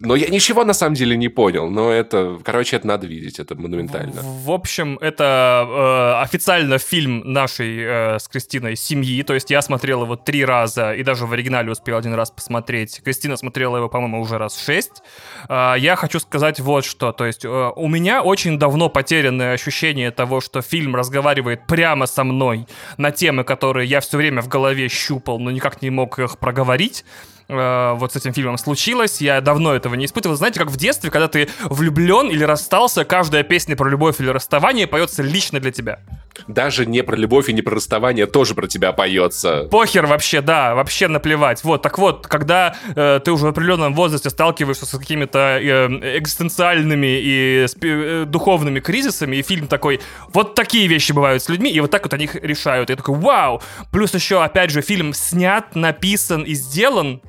Но 0.00 0.16
я 0.16 0.28
ничего 0.28 0.64
на 0.64 0.72
самом 0.72 0.94
деле 0.94 1.16
не 1.16 1.28
понял. 1.28 1.68
Но 1.68 1.90
это, 1.90 2.38
короче, 2.44 2.76
это 2.76 2.86
надо 2.86 3.06
видеть, 3.06 3.38
это 3.38 3.54
монументально. 3.54 4.20
В, 4.22 4.46
в 4.46 4.50
общем, 4.50 4.98
это 5.00 5.66
э, 5.68 6.22
официально 6.22 6.78
фильм 6.78 7.20
нашей 7.24 7.78
э, 7.78 8.18
с 8.18 8.28
Кристиной 8.28 8.76
семьи. 8.76 9.22
То 9.22 9.34
есть 9.34 9.50
я 9.50 9.62
смотрел 9.62 10.02
его 10.02 10.16
три 10.16 10.44
раза 10.44 10.92
и 10.92 11.02
даже 11.02 11.26
в 11.26 11.32
оригинале 11.32 11.70
успел 11.70 11.96
один 11.96 12.14
раз 12.14 12.30
посмотреть. 12.30 13.00
Кристина 13.04 13.36
смотрела 13.36 13.76
его, 13.76 13.88
по-моему, 13.88 14.20
уже 14.20 14.38
раз 14.38 14.62
шесть. 14.62 15.02
Э, 15.48 15.74
я 15.78 15.96
хочу 15.96 16.20
сказать 16.20 16.60
вот 16.60 16.84
что. 16.84 17.12
То 17.12 17.26
есть 17.26 17.44
э, 17.44 17.48
у 17.48 17.88
меня 17.88 18.22
очень 18.22 18.58
давно 18.58 18.88
потерянное 18.88 19.54
ощущение 19.54 20.10
того, 20.10 20.40
что 20.40 20.62
фильм 20.62 20.94
разговаривает 20.94 21.66
прямо 21.66 22.06
со 22.06 22.24
мной 22.24 22.66
на 22.96 23.10
темы, 23.10 23.44
которые 23.44 23.88
я 23.88 24.00
все 24.00 24.16
время 24.16 24.42
в 24.42 24.48
голове 24.48 24.88
щупал, 24.88 25.38
но 25.38 25.50
никак 25.50 25.82
не 25.82 25.90
мог 25.90 26.18
их 26.18 26.38
проговорить. 26.52 27.04
Э, 27.52 27.94
вот 27.94 28.12
с 28.12 28.16
этим 28.16 28.32
фильмом 28.32 28.58
случилось. 28.58 29.20
Я 29.20 29.40
давно 29.40 29.74
этого 29.74 29.94
не 29.94 30.06
испытывал. 30.06 30.36
Знаете, 30.36 30.58
как 30.58 30.70
в 30.70 30.76
детстве, 30.76 31.10
когда 31.10 31.28
ты 31.28 31.48
влюблен 31.64 32.28
или 32.28 32.44
расстался, 32.44 33.04
каждая 33.04 33.42
песня 33.42 33.76
про 33.76 33.88
любовь 33.88 34.20
или 34.20 34.28
расставание 34.28 34.86
поется 34.86 35.22
лично 35.22 35.60
для 35.60 35.72
тебя. 35.72 35.98
Даже 36.46 36.86
не 36.86 37.02
про 37.02 37.16
любовь 37.16 37.48
и 37.48 37.52
не 37.52 37.62
про 37.62 37.76
расставание 37.76 38.26
тоже 38.26 38.54
про 38.54 38.66
тебя 38.66 38.92
поется. 38.92 39.68
Похер 39.70 40.06
вообще, 40.06 40.40
да, 40.40 40.74
вообще 40.74 41.08
наплевать. 41.08 41.62
Вот, 41.64 41.82
так 41.82 41.98
вот, 41.98 42.26
когда 42.26 42.76
э, 42.94 43.20
ты 43.24 43.32
уже 43.32 43.46
в 43.46 43.48
определенном 43.48 43.94
возрасте 43.94 44.30
сталкиваешься 44.30 44.86
с 44.86 44.98
какими-то 44.98 45.58
э, 45.60 46.18
экзистенциальными 46.18 47.18
и 47.20 47.66
э, 47.82 48.24
духовными 48.26 48.80
кризисами, 48.80 49.36
и 49.36 49.42
фильм 49.42 49.68
такой, 49.68 50.00
вот 50.32 50.54
такие 50.54 50.86
вещи 50.86 51.12
бывают 51.12 51.42
с 51.42 51.48
людьми, 51.48 51.70
и 51.70 51.80
вот 51.80 51.90
так 51.90 52.02
вот 52.02 52.14
они 52.14 52.24
их 52.24 52.34
решают. 52.34 52.90
Я 52.90 52.96
такой, 52.96 53.18
вау! 53.18 53.62
Плюс 53.90 54.14
еще, 54.14 54.42
опять 54.42 54.70
же, 54.70 54.82
фильм 54.82 55.12
снят, 55.12 55.74
написан 55.74 56.42
и 56.42 56.54
сделан 56.54 57.22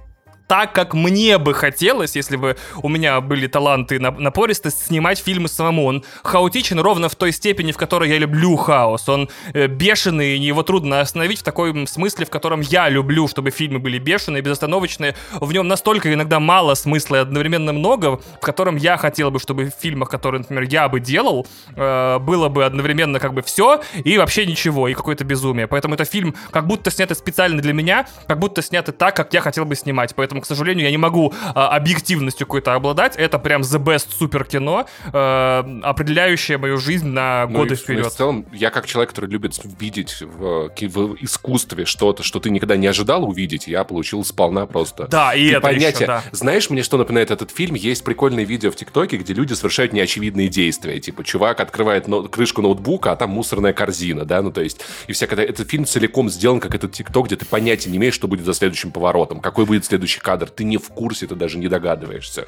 так, 0.48 0.74
как 0.74 0.94
мне 0.94 1.38
бы 1.38 1.54
хотелось, 1.54 2.16
если 2.16 2.36
бы 2.36 2.58
у 2.82 2.90
меня 2.90 3.22
были 3.22 3.48
таланты 3.48 4.00
на 4.00 4.12
напористость, 4.12 4.88
снимать 4.88 5.20
фильмы 5.20 5.48
самому. 5.48 5.86
Он 5.86 6.04
хаотичен 6.24 6.80
ровно 6.80 7.10
в 7.10 7.16
той 7.16 7.32
степени, 7.32 7.72
в 7.72 7.78
которой 7.78 8.10
я 8.10 8.18
люблю 8.18 8.56
хаос. 8.56 9.08
Он 9.10 9.30
э, 9.54 9.68
бешеный, 9.68 10.38
и 10.38 10.42
его 10.42 10.64
трудно 10.64 11.02
остановить 11.02 11.40
в 11.40 11.44
таком 11.44 11.88
смысле, 11.88 12.26
в 12.26 12.30
котором 12.30 12.62
я 12.62 12.90
люблю, 12.90 13.28
чтобы 13.28 13.52
фильмы 13.52 13.80
были 13.80 13.98
бешеные, 14.00 14.42
безостановочные. 14.42 15.16
В 15.32 15.52
нем 15.54 15.68
настолько 15.68 16.14
иногда 16.14 16.40
мало 16.40 16.76
смысла 16.76 17.18
и 17.18 17.20
одновременно 17.20 17.74
много, 17.74 18.18
в 18.18 18.40
котором 18.42 18.76
я 18.76 18.98
хотел 18.98 19.32
бы, 19.32 19.40
чтобы 19.40 19.66
в 19.66 19.82
фильмах, 19.82 20.10
которые, 20.10 20.40
например, 20.40 20.64
я 20.64 20.90
бы 20.90 21.00
делал, 21.00 21.48
э, 21.76 22.20
было 22.20 22.50
бы 22.50 22.66
одновременно 22.66 23.20
как 23.20 23.34
бы 23.34 23.42
все 23.42 23.82
и 24.04 24.18
вообще 24.18 24.46
ничего, 24.46 24.88
и 24.88 24.94
какое-то 24.94 25.24
безумие. 25.24 25.68
Поэтому 25.68 25.96
это 25.96 26.06
фильм 26.06 26.36
как 26.52 26.68
будто 26.68 26.92
снятый 26.92 27.16
специально 27.16 27.62
для 27.62 27.74
меня, 27.74 28.08
как 28.28 28.40
будто 28.40 28.62
снятый 28.62 28.94
так, 28.94 29.16
как 29.16 29.34
я 29.34 29.42
хотел 29.42 29.66
бы 29.66 29.76
снимать. 29.76 30.14
Поэтому 30.16 30.33
к 30.42 30.46
сожалению, 30.46 30.86
я 30.86 30.92
не 30.92 30.98
могу 30.98 31.34
а, 31.56 31.70
объективностью 31.76 32.48
какой-то 32.48 32.74
обладать. 32.74 33.16
Это 33.16 33.40
прям 33.40 33.62
the 33.62 33.82
best 33.82 34.08
супер 34.18 34.46
кино, 34.46 34.86
а, 35.12 35.66
определяющее 35.84 36.58
мою 36.58 36.78
жизнь 36.78 37.08
на 37.08 37.48
ну 37.48 37.60
годы 37.60 37.76
и, 37.76 37.78
вперед. 37.78 38.04
Ну, 38.04 38.10
в 38.10 38.14
целом, 38.14 38.46
я 38.52 38.70
как 38.70 38.86
человек, 38.86 39.12
который 39.12 39.30
любит 39.30 39.60
видеть 39.80 40.22
в, 40.22 40.70
в 40.70 41.16
искусстве 41.22 41.86
что-то, 41.86 42.24
что 42.24 42.40
ты 42.40 42.50
никогда 42.50 42.76
не 42.76 42.88
ожидал 42.88 43.28
увидеть, 43.28 43.68
я 43.68 43.84
получил 43.84 44.24
сполна 44.24 44.66
просто. 44.66 45.08
Да, 45.08 45.34
и 45.34 45.50
ты 45.50 45.52
это 45.52 45.62
понятие. 45.62 45.92
Еще, 45.94 46.06
да. 46.08 46.24
Знаешь, 46.32 46.70
мне 46.70 46.84
что 46.84 46.98
напоминает 46.98 47.32
этот 47.32 47.52
фильм? 47.52 47.76
Есть 47.76 48.04
прикольные 48.04 48.46
видео 48.46 48.72
в 48.72 48.76
ТикТоке, 48.76 49.18
где 49.18 49.34
люди 49.34 49.54
совершают 49.54 49.94
неочевидные 49.94 50.48
действия. 50.48 51.00
Типа, 51.00 51.24
чувак 51.24 51.60
открывает 51.60 52.08
но- 52.08 52.24
крышку 52.24 52.62
ноутбука, 52.62 53.12
а 53.12 53.16
там 53.16 53.32
мусорная 53.32 53.74
корзина, 53.74 54.26
да, 54.26 54.42
ну 54.42 54.52
то 54.52 54.62
есть, 54.62 54.82
и 55.08 55.14
вся, 55.14 55.28
когда 55.28 55.44
этот 55.44 55.70
фильм 55.70 55.86
целиком 55.86 56.30
сделан, 56.30 56.60
как 56.60 56.76
этот 56.76 56.92
ТикТок, 56.94 57.28
где 57.28 57.36
ты 57.36 57.46
понятия 57.46 57.90
не 57.90 57.98
имеешь, 57.98 58.14
что 58.14 58.28
будет 58.28 58.46
за 58.46 58.54
следующим 58.54 58.92
поворотом, 58.92 59.40
какой 59.40 59.66
будет 59.66 59.86
следующий 59.86 60.20
кадр, 60.24 60.50
ты 60.50 60.64
не 60.64 60.78
в 60.78 60.90
курсе, 60.90 61.28
ты 61.28 61.36
даже 61.36 61.60
не 61.60 61.68
догадываешься. 61.68 62.48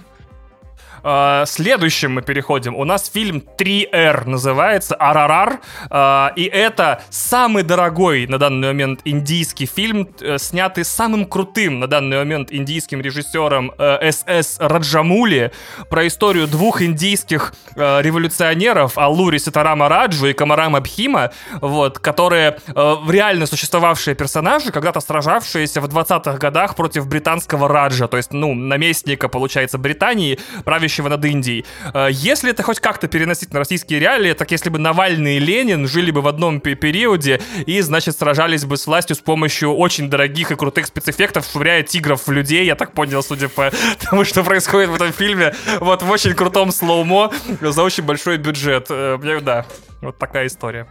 Uh, 1.06 1.46
следующим 1.46 2.14
мы 2.16 2.24
переходим. 2.24 2.76
У 2.76 2.84
нас 2.84 3.12
фильм 3.14 3.44
3R 3.60 4.28
называется 4.28 4.96
«Арарар». 4.96 5.60
Uh, 5.88 6.34
и 6.36 6.46
это 6.46 7.04
самый 7.12 7.62
дорогой 7.62 8.26
на 8.26 8.40
данный 8.40 8.70
момент 8.70 9.02
индийский 9.06 9.68
фильм, 9.68 10.10
uh, 10.22 10.40
снятый 10.40 10.84
самым 10.84 11.28
крутым 11.28 11.80
на 11.80 11.86
данный 11.86 12.18
момент 12.18 12.52
индийским 12.52 13.02
режиссером 13.02 13.72
СС 13.78 14.58
Раджамули 14.60 15.52
про 15.92 16.08
историю 16.08 16.48
двух 16.48 16.82
индийских 16.82 17.54
революционеров 17.76 18.98
Аллури 18.98 19.38
Ситарама 19.38 19.90
Раджу 19.90 20.26
и 20.28 20.34
Камарама 20.34 20.82
Бхима, 20.82 21.32
вот, 21.62 22.00
которые 22.00 22.58
реально 22.68 23.46
существовавшие 23.46 24.16
персонажи, 24.16 24.72
когда-то 24.72 25.02
сражавшиеся 25.02 25.82
в 25.82 25.86
20-х 25.86 26.38
годах 26.38 26.76
против 26.76 27.08
британского 27.08 27.68
Раджа, 27.68 28.08
то 28.08 28.18
есть, 28.18 28.34
ну, 28.34 28.56
наместника, 28.56 29.28
получается, 29.28 29.78
Британии, 29.78 30.40
правящего 30.64 30.95
правящего 30.96 31.10
над 31.10 31.26
Индией. 31.26 31.66
Э, 31.94 32.08
если 32.12 32.52
это 32.52 32.64
хоть 32.64 32.80
как-то 32.80 33.08
переносить 33.08 33.54
на 33.54 33.60
российские 33.60 34.00
реалии, 34.00 34.34
так 34.34 34.52
если 34.52 34.70
бы 34.70 34.80
Навальный 34.80 35.38
и 35.38 35.40
Ленин 35.40 35.88
жили 35.88 36.12
бы 36.12 36.22
в 36.22 36.28
одном 36.28 36.60
периоде 36.60 37.42
и, 37.66 37.82
значит, 37.82 38.18
сражались 38.18 38.66
бы 38.66 38.78
с 38.78 38.88
властью 38.88 39.16
с 39.16 39.20
помощью 39.20 39.74
очень 39.74 40.10
дорогих 40.10 40.52
и 40.52 40.56
крутых 40.56 40.86
спецэффектов, 40.86 41.48
швыряя 41.52 41.84
тигров 41.84 42.28
в 42.28 42.32
людей, 42.32 42.66
я 42.66 42.76
так 42.76 42.94
понял, 42.94 43.24
судя 43.24 43.50
по 43.50 43.72
тому, 44.10 44.26
что 44.26 44.44
происходит 44.44 44.90
в 44.90 44.96
этом 44.96 45.12
фильме, 45.12 45.54
вот 45.80 46.02
в 46.02 46.10
очень 46.10 46.34
крутом 46.34 46.72
слоумо 46.72 47.32
за 47.62 47.84
очень 47.84 48.04
большой 48.04 48.38
бюджет. 48.38 48.88
Э, 48.90 49.18
да, 49.42 49.66
вот 50.02 50.18
такая 50.18 50.48
история. 50.48 50.88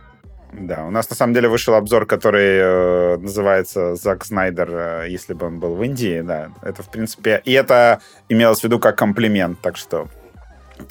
Да, 0.56 0.84
у 0.84 0.90
нас 0.90 1.11
на 1.11 1.16
самом 1.16 1.34
деле 1.34 1.49
вышел 1.49 1.75
обзор, 1.75 2.06
который 2.06 2.58
э, 2.58 3.16
называется 3.18 3.96
«Зак 3.96 4.25
Снайдер, 4.25 4.68
э, 4.70 5.06
если 5.08 5.34
бы 5.34 5.46
он 5.46 5.58
был 5.58 5.75
в 5.75 5.82
Индии». 5.82 6.20
Да, 6.20 6.50
это 6.62 6.82
в 6.82 6.90
принципе... 6.90 7.42
И 7.44 7.52
это 7.52 8.00
имелось 8.28 8.61
в 8.61 8.64
виду 8.64 8.78
как 8.78 8.96
комплимент, 8.96 9.61
так 9.61 9.76
что 9.76 10.06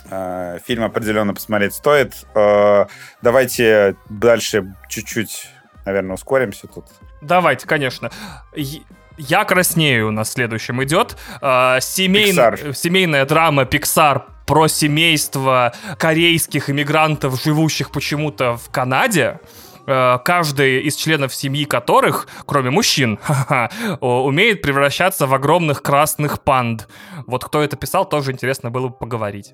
э, 0.10 0.60
фильм 0.66 0.84
определенно 0.84 1.34
посмотреть 1.34 1.74
стоит. 1.74 2.14
Э, 2.36 2.88
давайте 3.22 3.96
дальше 4.10 4.76
чуть-чуть, 4.90 5.48
наверное, 5.86 6.16
ускоримся 6.16 6.68
тут. 6.68 6.86
Давайте, 7.22 7.66
конечно. 7.66 8.12
Я 9.18 9.46
краснею 9.46 10.10
у 10.10 10.12
нас 10.12 10.34
следующим 10.34 10.84
идет. 10.84 11.16
Э, 11.42 11.78
семейн... 11.80 12.74
Семейная 12.74 13.26
драма 13.26 13.64
Pixar 13.64 14.24
про 14.46 14.68
семейство 14.68 15.74
корейских 15.98 16.70
иммигрантов, 16.70 17.42
живущих 17.42 17.92
почему-то 17.92 18.58
в 18.58 18.70
Канаде. 18.70 19.40
Э, 19.86 20.18
каждый 20.24 20.82
из 20.82 20.96
членов 20.96 21.36
семьи 21.36 21.66
которых, 21.66 22.28
кроме 22.46 22.70
мужчин, 22.70 23.20
умеет 24.02 24.62
превращаться 24.62 25.28
в 25.28 25.34
огромных 25.34 25.82
красных 25.82 26.42
панд. 26.42 26.88
Вот 27.28 27.44
кто 27.44 27.62
это 27.62 27.76
писал, 27.76 28.08
тоже 28.08 28.32
интересно 28.32 28.72
было 28.72 28.88
бы 28.88 28.96
поговорить. 28.96 29.54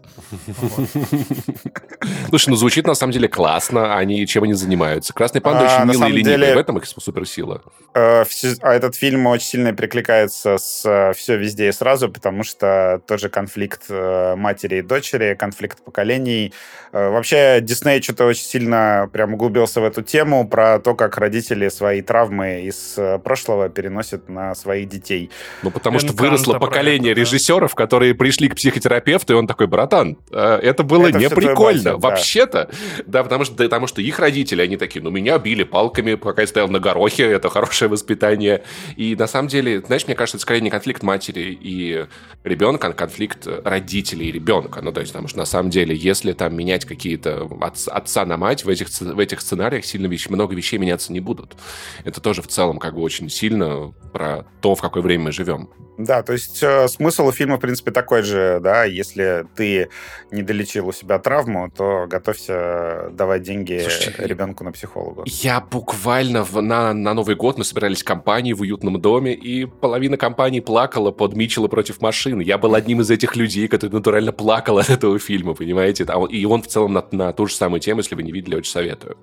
Слушай, 2.29 2.49
ну 2.49 2.55
звучит 2.55 2.85
на 2.85 2.93
самом 2.93 3.13
деле 3.13 3.27
классно. 3.27 3.95
Они 3.97 4.25
чем 4.27 4.43
они 4.43 4.53
занимаются? 4.53 5.13
Красные 5.13 5.41
панды 5.41 5.65
а, 5.65 5.81
очень 5.81 5.91
милые 5.91 6.13
и 6.13 6.17
ленивые. 6.17 6.55
В 6.55 6.57
этом 6.57 6.77
их 6.77 6.85
суперсила. 6.85 7.61
Э, 7.95 8.23
а 8.61 8.73
этот 8.73 8.95
фильм 8.95 9.25
очень 9.25 9.47
сильно 9.47 9.73
перекликается 9.73 10.57
с 10.57 10.85
э, 10.85 11.13
«Все 11.13 11.37
везде 11.37 11.69
и 11.69 11.71
сразу», 11.71 12.09
потому 12.09 12.43
что 12.43 13.01
тоже 13.07 13.29
конфликт 13.29 13.89
матери 13.89 14.77
и 14.77 14.81
дочери, 14.81 15.33
конфликт 15.33 15.83
поколений. 15.83 16.53
Вообще 16.91 17.59
Дисней 17.61 18.01
что-то 18.01 18.25
очень 18.25 18.43
сильно 18.43 19.09
прям 19.11 19.33
углубился 19.33 19.81
в 19.81 19.83
эту 19.83 20.01
тему 20.01 20.18
тему 20.19 20.45
про 20.47 20.79
то, 20.79 20.95
как 20.95 21.17
родители 21.17 21.69
свои 21.69 22.01
травмы 22.01 22.63
из 22.63 22.95
э, 22.97 23.19
прошлого 23.19 23.69
переносят 23.69 24.27
на 24.27 24.53
своих 24.53 24.89
детей. 24.89 25.29
Ну, 25.63 25.71
потому 25.71 25.99
что 25.99 26.11
выросло 26.11 26.59
поколение 26.59 27.13
это, 27.13 27.21
режиссеров, 27.21 27.73
которые 27.73 28.13
пришли 28.15 28.49
к 28.49 28.55
психотерапевту, 28.55 29.33
и 29.33 29.35
он 29.37 29.47
такой, 29.47 29.67
братан, 29.67 30.17
э, 30.31 30.59
это 30.61 30.83
было 30.83 31.07
это 31.07 31.19
не 31.19 31.29
прикольно, 31.29 31.97
вообще-то. 31.97 32.69
Да. 33.05 33.23
потому 33.23 33.45
что, 33.45 33.55
потому 33.55 33.87
что 33.87 34.01
их 34.01 34.19
родители, 34.19 34.61
они 34.61 34.75
такие, 34.75 35.01
ну, 35.01 35.09
меня 35.09 35.37
били 35.37 35.63
палками, 35.63 36.15
пока 36.15 36.41
я 36.41 36.47
стоял 36.47 36.67
на 36.67 36.79
горохе, 36.79 37.23
это 37.23 37.49
хорошее 37.49 37.89
воспитание. 37.89 38.63
И 38.97 39.15
на 39.15 39.27
самом 39.27 39.47
деле, 39.47 39.79
знаешь, 39.79 40.05
мне 40.05 40.15
кажется, 40.15 40.35
это 40.35 40.41
скорее 40.41 40.61
не 40.61 40.69
конфликт 40.69 41.01
матери 41.01 41.57
и 41.61 42.07
ребенка, 42.43 42.87
а 42.87 42.93
конфликт 42.93 43.47
родителей 43.63 44.27
и 44.27 44.31
ребенка. 44.33 44.81
Ну, 44.81 44.91
то 44.91 44.99
есть, 44.99 45.13
потому 45.13 45.29
что 45.29 45.37
на 45.37 45.45
самом 45.45 45.69
деле, 45.69 45.95
если 45.95 46.33
там 46.33 46.55
менять 46.57 46.83
какие-то 46.83 47.47
отца 47.87 48.25
на 48.25 48.35
мать 48.35 48.65
в 48.65 48.69
этих, 48.69 48.89
в 48.89 49.19
этих 49.19 49.39
сценариях 49.39 49.85
сильно 49.85 50.08
вещи, 50.09 50.29
много 50.29 50.55
вещей 50.55 50.77
меняться 50.77 51.13
не 51.13 51.19
будут. 51.19 51.55
Это 52.03 52.21
тоже 52.21 52.41
в 52.41 52.47
целом 52.47 52.79
как 52.79 52.95
бы 52.95 53.01
очень 53.01 53.29
сильно 53.29 53.93
про 54.11 54.45
то, 54.61 54.75
в 54.75 54.81
какое 54.81 55.03
время 55.03 55.25
мы 55.25 55.31
живем. 55.31 55.69
Да, 55.99 56.23
то 56.23 56.31
есть 56.31 56.63
э, 56.63 56.87
смысл 56.87 57.29
фильма, 57.31 57.57
в 57.57 57.59
принципе, 57.59 57.91
такой 57.91 58.21
же, 58.21 58.61
да, 58.63 58.85
если 58.85 59.45
ты 59.53 59.89
не 60.31 60.43
долечил 60.43 60.87
у 60.87 60.93
себя 60.93 61.19
травму, 61.19 61.69
то 61.69 62.05
готовься 62.07 63.09
давать 63.11 63.43
деньги 63.43 63.79
Слушайте, 63.81 64.13
ребенку 64.25 64.63
на 64.63 64.71
психолога. 64.71 65.23
Я 65.25 65.59
буквально 65.59 66.45
в, 66.45 66.61
на, 66.61 66.93
на 66.93 67.13
Новый 67.13 67.35
год 67.35 67.57
мы 67.57 67.65
собирались 67.65 68.01
в 68.01 68.05
компании 68.05 68.53
в 68.53 68.61
уютном 68.61 69.01
доме, 69.01 69.33
и 69.33 69.65
половина 69.65 70.15
компании 70.15 70.61
плакала 70.61 71.11
под 71.11 71.35
Митчелла 71.35 71.67
против 71.67 71.99
машин. 71.99 72.39
Я 72.39 72.57
был 72.57 72.75
одним 72.75 73.01
из 73.01 73.11
этих 73.11 73.35
людей, 73.35 73.67
который 73.67 73.91
натурально 73.91 74.31
плакал 74.31 74.77
от 74.77 74.89
этого 74.89 75.19
фильма, 75.19 75.53
понимаете? 75.53 76.07
И 76.29 76.45
он 76.45 76.61
в 76.61 76.67
целом 76.67 76.93
на, 76.93 77.05
на 77.11 77.33
ту 77.33 77.45
же 77.45 77.55
самую 77.55 77.81
тему, 77.81 77.99
если 77.99 78.15
вы 78.15 78.23
не 78.23 78.31
видели, 78.31 78.55
очень 78.55 78.71
советую. 78.71 79.17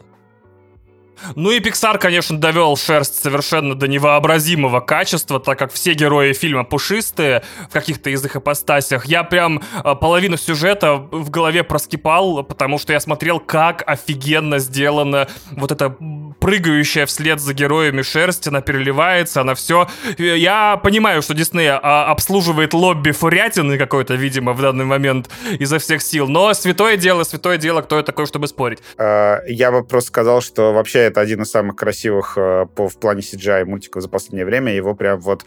Ну 1.35 1.51
и 1.51 1.61
Pixar, 1.61 1.99
конечно, 1.99 2.39
довел 2.39 2.77
шерсть 2.77 3.23
совершенно 3.23 3.75
до 3.75 3.89
невообразимого 3.89 4.81
качества, 4.81 5.41
так 5.41 5.59
как 5.59 5.73
все 5.73 5.95
герои 5.95 6.33
фильма 6.33 6.65
пушистые 6.65 7.43
в 7.69 7.73
каких-то 7.73 8.11
из 8.11 8.25
их 8.25 8.37
ипостасях. 8.37 9.07
Я 9.07 9.25
прям 9.25 9.63
а, 9.83 9.95
половину 9.95 10.37
сюжета 10.37 10.95
в 10.95 11.31
голове 11.31 11.65
проскипал, 11.65 12.43
потому 12.45 12.79
что 12.79 12.93
я 12.93 13.01
смотрел, 13.01 13.41
как 13.41 13.83
офигенно 13.87 14.59
сделана 14.59 15.29
вот 15.53 15.73
эта 15.73 15.97
прыгающая 16.41 17.07
вслед 17.07 17.41
за 17.41 17.55
героями 17.55 18.03
шерсть, 18.03 18.47
она 18.47 18.61
переливается, 18.61 19.41
она 19.41 19.55
все. 19.55 19.89
Я 20.19 20.77
понимаю, 20.83 21.23
что 21.23 21.35
Дисней 21.35 21.71
а, 21.71 22.11
обслуживает 22.11 22.75
лобби 22.75 23.11
фурятины 23.11 23.79
какой-то, 23.79 24.15
видимо, 24.15 24.53
в 24.53 24.61
данный 24.61 24.85
момент 24.85 25.31
изо 25.59 25.79
всех 25.79 26.03
сил, 26.03 26.29
но 26.29 26.55
святое 26.55 26.97
дело, 26.97 27.25
святое 27.25 27.57
дело, 27.57 27.83
кто 27.83 27.97
я 27.97 28.03
такой, 28.03 28.27
чтобы 28.27 28.49
спорить. 28.49 28.79
А, 28.99 29.41
я 29.47 29.73
бы 29.73 29.85
просто 29.85 30.09
сказал, 30.09 30.41
что 30.41 30.73
вообще 30.73 31.06
это 31.07 31.21
один 31.21 31.43
из 31.43 31.51
самых 31.51 31.77
красивых 31.77 32.35
э, 32.37 32.67
по, 32.75 32.89
в 32.89 32.99
плане 32.99 33.21
CGI 33.21 33.65
мультиков 33.65 34.03
за 34.03 34.09
последнее 34.09 34.45
время. 34.45 34.75
Его 34.75 34.95
прям 34.95 35.21
вот 35.21 35.45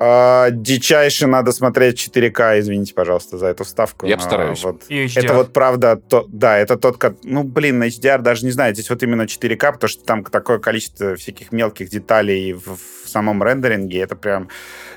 э, 0.00 0.48
дичайше 0.50 1.26
надо 1.26 1.52
смотреть 1.52 2.08
4К. 2.08 2.58
Извините, 2.58 2.94
пожалуйста, 2.94 3.38
за 3.38 3.46
эту 3.46 3.64
вставку. 3.64 4.06
Я 4.06 4.16
постараюсь. 4.16 4.62
Вот, 4.62 4.84
это 4.88 5.34
вот 5.34 5.52
правда, 5.52 5.96
то, 5.96 6.26
да, 6.28 6.58
это 6.58 6.76
тот, 6.76 7.02
ну, 7.22 7.44
блин, 7.44 7.78
на 7.78 7.88
HDR 7.88 8.18
даже 8.18 8.44
не 8.44 8.50
знаю, 8.50 8.74
здесь 8.74 8.90
вот 8.90 9.02
именно 9.02 9.22
4К, 9.22 9.72
потому 9.72 9.88
что 9.88 10.04
там 10.04 10.24
такое 10.24 10.58
количество 10.58 11.16
всяких 11.16 11.52
мелких 11.52 11.88
деталей 11.88 12.52
в, 12.52 12.76
в 12.76 13.08
самом 13.08 13.42
рендеринге. 13.42 14.00
Это 14.00 14.16
прям 14.16 14.48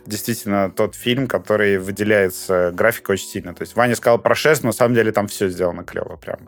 действительно 0.06 0.72
тот 0.72 0.96
фильм, 0.96 1.28
который 1.28 1.78
выделяется 1.78 2.72
графикой 2.74 3.14
очень 3.14 3.28
сильно. 3.28 3.54
То 3.54 3.64
есть 3.64 3.76
Ваня 3.76 3.96
сказал 3.96 4.20
про 4.20 4.36
6, 4.36 4.64
но 4.64 4.68
на 4.68 4.74
самом 4.74 4.96
деле 4.96 5.12
там 5.12 5.28
все 5.28 5.50
сделано 5.50 5.84
клево 5.84 6.18
прям. 6.18 6.40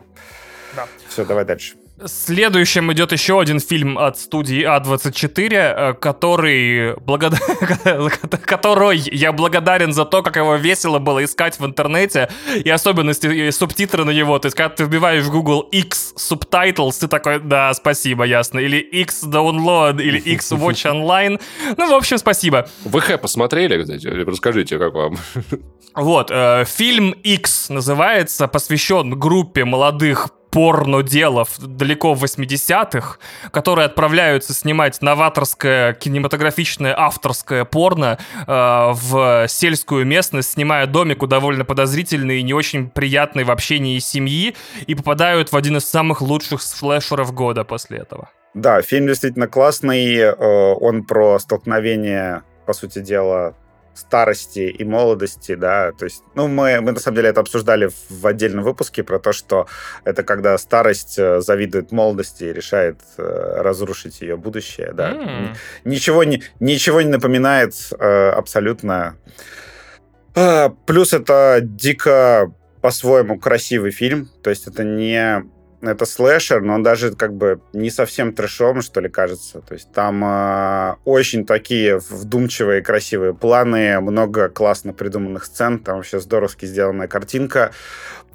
Да. 0.76 0.86
Все, 1.08 1.24
давай 1.24 1.44
дальше. 1.44 1.76
Следующим 2.06 2.92
идет 2.92 3.10
еще 3.12 3.40
один 3.40 3.58
фильм 3.58 3.98
от 3.98 4.18
студии 4.18 4.64
А24, 4.64 5.48
э, 5.52 5.94
который, 5.94 6.96
благод... 7.00 7.34
которой 8.44 8.98
я 8.98 9.32
благодарен 9.32 9.92
за 9.92 10.04
то, 10.04 10.22
как 10.22 10.36
его 10.36 10.54
весело 10.56 11.00
было 11.00 11.24
искать 11.24 11.58
в 11.58 11.66
интернете, 11.66 12.30
и 12.54 12.70
особенности 12.70 13.26
и 13.26 13.50
субтитры 13.50 14.04
на 14.04 14.10
него. 14.10 14.38
То 14.38 14.46
есть, 14.46 14.56
когда 14.56 14.74
ты 14.74 14.84
вбиваешь 14.84 15.24
в 15.24 15.30
Google 15.30 15.62
X 15.72 16.14
Subtitles, 16.16 17.00
ты 17.00 17.08
такой, 17.08 17.40
да, 17.40 17.74
спасибо, 17.74 18.24
ясно. 18.24 18.60
Или 18.60 18.78
X 18.78 19.24
Download, 19.24 20.00
или 20.00 20.18
X 20.18 20.52
Watch 20.52 20.84
Online. 20.84 21.40
Ну, 21.76 21.90
в 21.90 21.94
общем, 21.94 22.18
спасибо. 22.18 22.68
Вы 22.84 23.00
Хэ 23.00 23.18
посмотрели, 23.18 23.82
кстати? 23.82 24.06
Расскажите, 24.06 24.78
как 24.78 24.94
вам? 24.94 25.18
Вот, 25.94 26.30
э, 26.30 26.64
фильм 26.64 27.10
X 27.10 27.70
называется, 27.70 28.46
посвящен 28.46 29.18
группе 29.18 29.64
молодых 29.64 30.28
порно-делов 30.50 31.58
далеко 31.58 32.14
в 32.14 32.24
80-х, 32.24 33.18
которые 33.50 33.86
отправляются 33.86 34.54
снимать 34.54 35.00
новаторское 35.02 35.92
кинематографичное 35.94 36.94
авторское 36.98 37.64
порно 37.64 38.18
э, 38.46 38.52
в 38.92 39.46
сельскую 39.48 40.06
местность, 40.06 40.52
снимая 40.52 40.86
домик 40.86 41.22
у 41.22 41.26
довольно 41.26 41.64
подозрительной 41.64 42.40
и 42.40 42.42
не 42.42 42.54
очень 42.54 42.88
приятной 42.88 43.44
в 43.44 43.50
общении 43.50 43.98
семьи, 43.98 44.54
и 44.86 44.94
попадают 44.94 45.52
в 45.52 45.56
один 45.56 45.76
из 45.76 45.88
самых 45.88 46.20
лучших 46.20 46.62
слэшеров 46.62 47.32
года 47.32 47.64
после 47.64 47.98
этого. 47.98 48.30
Да, 48.54 48.82
фильм 48.82 49.06
действительно 49.06 49.46
классный. 49.46 50.16
Э, 50.16 50.32
он 50.74 51.04
про 51.04 51.38
столкновение, 51.38 52.42
по 52.66 52.72
сути 52.72 53.00
дела, 53.00 53.54
старости 53.98 54.60
и 54.60 54.84
молодости, 54.84 55.54
да, 55.54 55.92
то 55.92 56.04
есть, 56.04 56.22
ну, 56.34 56.48
мы, 56.48 56.80
мы 56.80 56.92
на 56.92 57.00
самом 57.00 57.16
деле 57.16 57.30
это 57.30 57.40
обсуждали 57.40 57.90
в 58.08 58.26
отдельном 58.26 58.64
выпуске 58.64 59.02
про 59.02 59.18
то, 59.18 59.32
что 59.32 59.66
это 60.04 60.22
когда 60.22 60.56
старость 60.58 61.18
э, 61.18 61.40
завидует 61.40 61.92
молодости 61.92 62.44
и 62.44 62.52
решает 62.52 63.00
э, 63.16 63.60
разрушить 63.62 64.20
ее 64.20 64.36
будущее, 64.36 64.92
да. 64.92 65.12
Mm. 65.12 65.56
Ничего, 65.84 66.24
не, 66.24 66.42
ничего 66.60 67.02
не 67.02 67.08
напоминает 67.08 67.74
э, 67.98 68.30
абсолютно. 68.30 69.16
А, 70.34 70.70
плюс 70.86 71.12
это 71.12 71.58
дико 71.62 72.52
по-своему 72.80 73.38
красивый 73.38 73.90
фильм, 73.90 74.28
то 74.42 74.50
есть 74.50 74.66
это 74.66 74.84
не 74.84 75.44
это 75.80 76.06
слэшер, 76.06 76.60
но 76.60 76.74
он 76.74 76.82
даже 76.82 77.14
как 77.14 77.34
бы 77.34 77.60
не 77.72 77.90
совсем 77.90 78.32
трэшом, 78.32 78.82
что 78.82 79.00
ли, 79.00 79.08
кажется. 79.08 79.60
То 79.60 79.74
есть 79.74 79.92
там 79.92 80.24
э, 80.24 80.96
очень 81.04 81.46
такие 81.46 81.98
вдумчивые, 81.98 82.82
красивые 82.82 83.34
планы, 83.34 84.00
много 84.00 84.48
классно 84.48 84.92
придуманных 84.92 85.44
сцен, 85.44 85.78
там 85.78 85.96
вообще 85.96 86.20
здоровски 86.20 86.66
сделанная 86.66 87.06
картинка. 87.06 87.72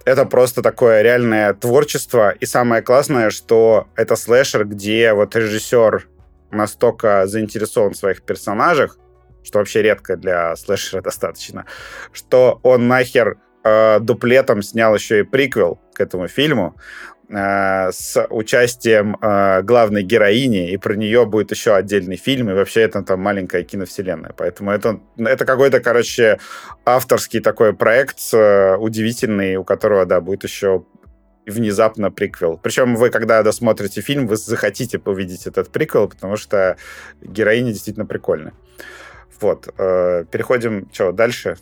Это 0.05 0.25
просто 0.25 0.61
такое 0.61 1.01
реальное 1.01 1.53
творчество. 1.53 2.31
И 2.31 2.45
самое 2.45 2.81
классное, 2.81 3.29
что 3.29 3.87
это 3.95 4.15
слэшер, 4.15 4.65
где 4.65 5.13
вот 5.13 5.35
режиссер 5.35 6.07
настолько 6.51 7.25
заинтересован 7.27 7.93
в 7.93 7.97
своих 7.97 8.21
персонажах, 8.23 8.97
что 9.43 9.59
вообще 9.59 9.81
редко 9.81 10.15
для 10.15 10.55
слэшера 10.55 11.01
достаточно, 11.03 11.65
что 12.11 12.59
он 12.63 12.87
нахер 12.87 13.37
э, 13.63 13.99
дуплетом 13.99 14.61
снял 14.61 14.93
еще 14.95 15.19
и 15.19 15.23
приквел 15.23 15.79
к 15.93 16.01
этому 16.01 16.27
фильму. 16.27 16.75
Э, 17.29 17.91
с 17.91 18.27
участием 18.29 19.17
э, 19.21 19.61
главной 19.63 20.03
героини, 20.03 20.71
и 20.71 20.77
про 20.77 20.93
нее 20.95 21.25
будет 21.25 21.51
еще 21.51 21.73
отдельный 21.73 22.17
фильм, 22.17 22.49
и 22.49 22.53
вообще 22.53 22.81
это 22.81 23.01
там 23.01 23.21
маленькая 23.21 23.63
киновселенная. 23.63 24.33
Поэтому 24.35 24.71
это, 24.71 24.99
это 25.17 25.45
какой-то, 25.45 25.79
короче, 25.79 26.39
авторский 26.85 27.39
такой 27.39 27.73
проект 27.73 28.19
э, 28.33 28.75
удивительный, 28.75 29.55
у 29.55 29.63
которого, 29.63 30.05
да, 30.05 30.19
будет 30.19 30.43
еще 30.43 30.85
внезапно 31.45 32.11
приквел. 32.11 32.59
Причем 32.61 32.95
вы, 32.95 33.09
когда 33.09 33.41
досмотрите 33.41 34.01
фильм, 34.01 34.27
вы 34.27 34.35
захотите 34.35 35.01
увидеть 35.03 35.47
этот 35.47 35.71
приквел, 35.71 36.09
потому 36.09 36.35
что 36.35 36.77
героиня 37.21 37.71
действительно 37.71 38.05
прикольная. 38.05 38.53
Вот. 39.41 39.65
Переходим, 39.75 40.87
что, 40.93 41.11
дальше? 41.11 41.57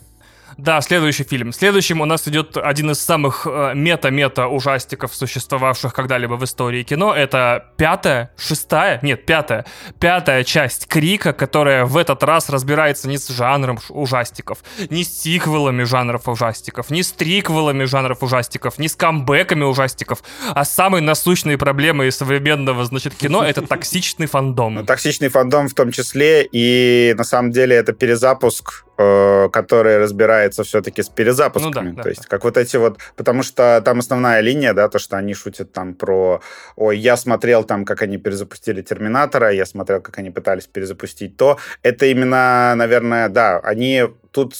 Да, 0.56 0.80
следующий 0.80 1.24
фильм. 1.24 1.52
Следующим 1.52 2.00
у 2.00 2.04
нас 2.04 2.26
идет 2.28 2.56
один 2.56 2.90
из 2.90 3.00
самых 3.00 3.46
э, 3.46 3.72
мета-мета 3.74 4.48
ужастиков, 4.48 5.14
существовавших 5.14 5.94
когда-либо 5.94 6.34
в 6.34 6.44
истории 6.44 6.82
кино. 6.82 7.14
Это 7.14 7.66
пятая, 7.76 8.32
шестая, 8.36 8.98
нет, 9.02 9.26
пятая, 9.26 9.64
пятая 9.98 10.44
часть 10.44 10.86
Крика, 10.86 11.32
которая 11.32 11.84
в 11.84 11.96
этот 11.96 12.22
раз 12.22 12.48
разбирается 12.48 13.08
не 13.08 13.18
с 13.18 13.28
жанром 13.28 13.78
ужастиков, 13.88 14.58
не 14.90 15.04
с 15.04 15.22
сиквелами 15.22 15.84
жанров 15.84 16.28
ужастиков, 16.28 16.90
не 16.90 17.02
с 17.02 17.12
триквелами 17.12 17.84
жанров 17.84 18.22
ужастиков, 18.22 18.78
не 18.78 18.88
с 18.88 18.96
камбэками 18.96 19.64
ужастиков, 19.64 20.22
а 20.50 20.64
самой 20.64 21.00
насущной 21.00 21.58
проблемой 21.58 22.12
современного, 22.12 22.84
значит, 22.84 23.14
кино— 23.14 23.44
это 23.44 23.62
токсичный 23.66 24.26
фандом. 24.26 24.84
Токсичный 24.86 25.28
фандом 25.28 25.68
в 25.68 25.74
том 25.74 25.92
числе, 25.92 26.48
и 26.50 27.14
на 27.16 27.24
самом 27.24 27.52
деле 27.52 27.76
это 27.76 27.92
перезапуск 27.92 28.84
Э, 29.02 29.48
который 29.52 29.98
разбирается 29.98 30.62
все-таки 30.62 31.02
с 31.02 31.08
перезапусками. 31.08 31.90
Ну, 31.90 31.96
да, 31.96 32.02
то 32.02 32.08
есть, 32.08 32.22
да. 32.22 32.28
как 32.28 32.44
вот 32.44 32.56
эти 32.56 32.76
вот... 32.76 32.98
Потому 33.16 33.42
что 33.42 33.82
там 33.84 33.98
основная 33.98 34.40
линия, 34.40 34.72
да, 34.74 34.88
то, 34.88 34.98
что 34.98 35.16
они 35.16 35.34
шутят 35.34 35.72
там 35.72 35.94
про... 35.94 36.40
Ой, 36.76 36.98
я 36.98 37.16
смотрел 37.16 37.64
там, 37.64 37.84
как 37.84 38.02
они 38.02 38.18
перезапустили 38.18 38.82
Терминатора, 38.82 39.50
я 39.50 39.66
смотрел, 39.66 40.00
как 40.00 40.18
они 40.18 40.30
пытались 40.30 40.66
перезапустить 40.66 41.36
то. 41.36 41.58
Это 41.82 42.06
именно, 42.06 42.74
наверное, 42.76 43.28
да, 43.28 43.58
они 43.58 44.04
тут, 44.30 44.54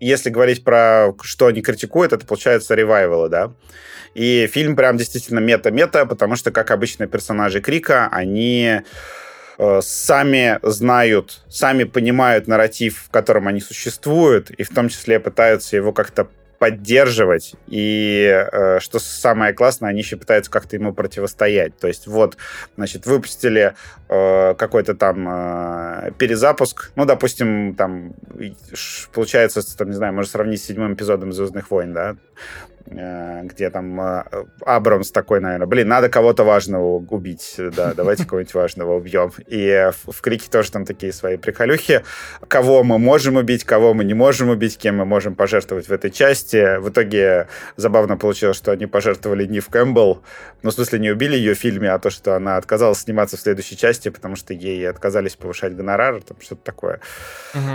если 0.00 0.30
говорить 0.30 0.64
про 0.64 1.12
что 1.22 1.46
они 1.46 1.62
критикуют, 1.62 2.12
это 2.12 2.26
получается 2.26 2.74
ревайвалы, 2.74 3.28
да. 3.28 3.52
И 4.14 4.48
фильм 4.52 4.76
прям 4.76 4.96
действительно 4.96 5.38
мета-мета, 5.38 6.06
потому 6.06 6.36
что, 6.36 6.50
как 6.50 6.70
обычно, 6.70 7.06
персонажи 7.06 7.60
Крика, 7.60 8.08
они 8.10 8.80
сами 9.82 10.58
знают, 10.62 11.42
сами 11.48 11.84
понимают 11.84 12.46
нарратив, 12.46 13.04
в 13.06 13.10
котором 13.10 13.48
они 13.48 13.60
существуют, 13.60 14.50
и 14.50 14.62
в 14.62 14.70
том 14.70 14.88
числе 14.88 15.20
пытаются 15.20 15.76
его 15.76 15.92
как-то 15.92 16.28
поддерживать, 16.60 17.54
и 17.68 18.46
э, 18.52 18.80
что 18.80 18.98
самое 18.98 19.54
классное, 19.54 19.88
они 19.88 20.00
еще 20.00 20.18
пытаются 20.18 20.50
как-то 20.50 20.76
ему 20.76 20.92
противостоять. 20.92 21.78
То 21.78 21.88
есть 21.88 22.06
вот, 22.06 22.36
значит, 22.76 23.06
выпустили 23.06 23.74
э, 24.10 24.54
какой-то 24.54 24.94
там 24.94 25.26
э, 25.26 26.12
перезапуск, 26.18 26.92
ну, 26.96 27.06
допустим, 27.06 27.74
там, 27.76 28.12
получается, 29.14 29.62
там, 29.76 29.88
не 29.88 29.96
знаю, 29.96 30.12
можно 30.12 30.30
сравнить 30.30 30.60
с 30.60 30.66
седьмым 30.66 30.92
эпизодом 30.92 31.32
«Звездных 31.32 31.70
войн», 31.70 31.94
да, 31.94 32.16
Э, 32.79 32.79
где 32.86 33.70
там 33.70 34.00
э, 34.00 34.24
Абрамс 34.64 35.10
такой, 35.10 35.40
наверное, 35.40 35.66
блин, 35.66 35.88
надо 35.88 36.08
кого-то 36.08 36.44
важного 36.44 36.96
убить, 36.96 37.54
да, 37.58 37.94
давайте 37.94 38.24
кого-нибудь 38.24 38.54
важного 38.54 38.96
убьем. 38.96 39.32
И 39.46 39.90
в 40.06 40.20
Крике 40.20 40.50
тоже 40.50 40.72
там 40.72 40.84
такие 40.84 41.12
свои 41.12 41.36
приколюхи, 41.36 42.02
кого 42.48 42.82
мы 42.82 42.98
можем 42.98 43.36
убить, 43.36 43.64
кого 43.64 43.94
мы 43.94 44.04
не 44.04 44.14
можем 44.14 44.48
убить, 44.48 44.78
кем 44.78 44.96
мы 44.96 45.04
можем 45.04 45.34
пожертвовать 45.34 45.88
в 45.88 45.92
этой 45.92 46.10
части. 46.10 46.78
В 46.78 46.88
итоге 46.88 47.48
забавно 47.76 48.16
получилось, 48.16 48.56
что 48.56 48.72
они 48.72 48.86
пожертвовали 48.86 49.46
Нив 49.46 49.68
Кэмпбелл, 49.68 50.22
ну, 50.62 50.70
в 50.70 50.72
смысле, 50.74 50.98
не 50.98 51.10
убили 51.10 51.36
ее 51.36 51.54
в 51.54 51.58
фильме, 51.58 51.90
а 51.90 51.98
то, 51.98 52.10
что 52.10 52.36
она 52.36 52.56
отказалась 52.56 52.98
сниматься 52.98 53.36
в 53.36 53.40
следующей 53.40 53.76
части, 53.76 54.08
потому 54.10 54.36
что 54.36 54.52
ей 54.52 54.88
отказались 54.88 55.36
повышать 55.36 55.74
гонорар, 55.74 56.20
там 56.22 56.36
что-то 56.40 56.62
такое, 56.64 57.00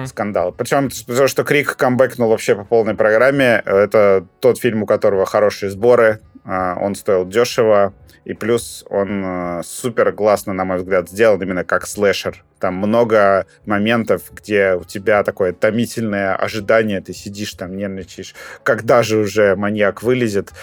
скандал. 0.05 0.51
Причем, 0.51 0.89
то, 0.89 1.27
что 1.27 1.43
Крик 1.43 1.75
камбэкнул 1.75 2.29
вообще 2.29 2.55
по 2.55 2.63
полной 2.63 2.95
программе, 2.95 3.61
это 3.65 4.25
тот 4.39 4.59
фильм, 4.59 4.83
у 4.83 4.85
которого 4.95 5.25
хорошие 5.25 5.69
сборы, 5.69 6.21
а, 6.45 6.77
он 6.79 6.95
стоил 6.95 7.25
дешево, 7.25 7.93
и 8.23 8.33
плюс 8.33 8.85
он 8.89 9.23
а, 9.25 9.61
супер 9.63 10.13
классно, 10.13 10.53
на 10.53 10.63
мой 10.63 10.77
взгляд, 10.77 11.09
сделан 11.09 11.41
именно 11.41 11.63
как 11.63 11.85
слэшер. 11.85 12.43
Там 12.59 12.75
много 12.75 13.45
моментов, 13.65 14.31
где 14.31 14.75
у 14.75 14.83
тебя 14.83 15.23
такое 15.23 15.51
томительное 15.51 16.35
ожидание, 16.35 17.01
ты 17.01 17.13
сидишь 17.13 17.53
там, 17.53 17.75
нервничаешь, 17.75 18.33
когда 18.63 19.03
же 19.03 19.17
уже 19.17 19.55
маньяк 19.55 20.01
вылезет. 20.01 20.53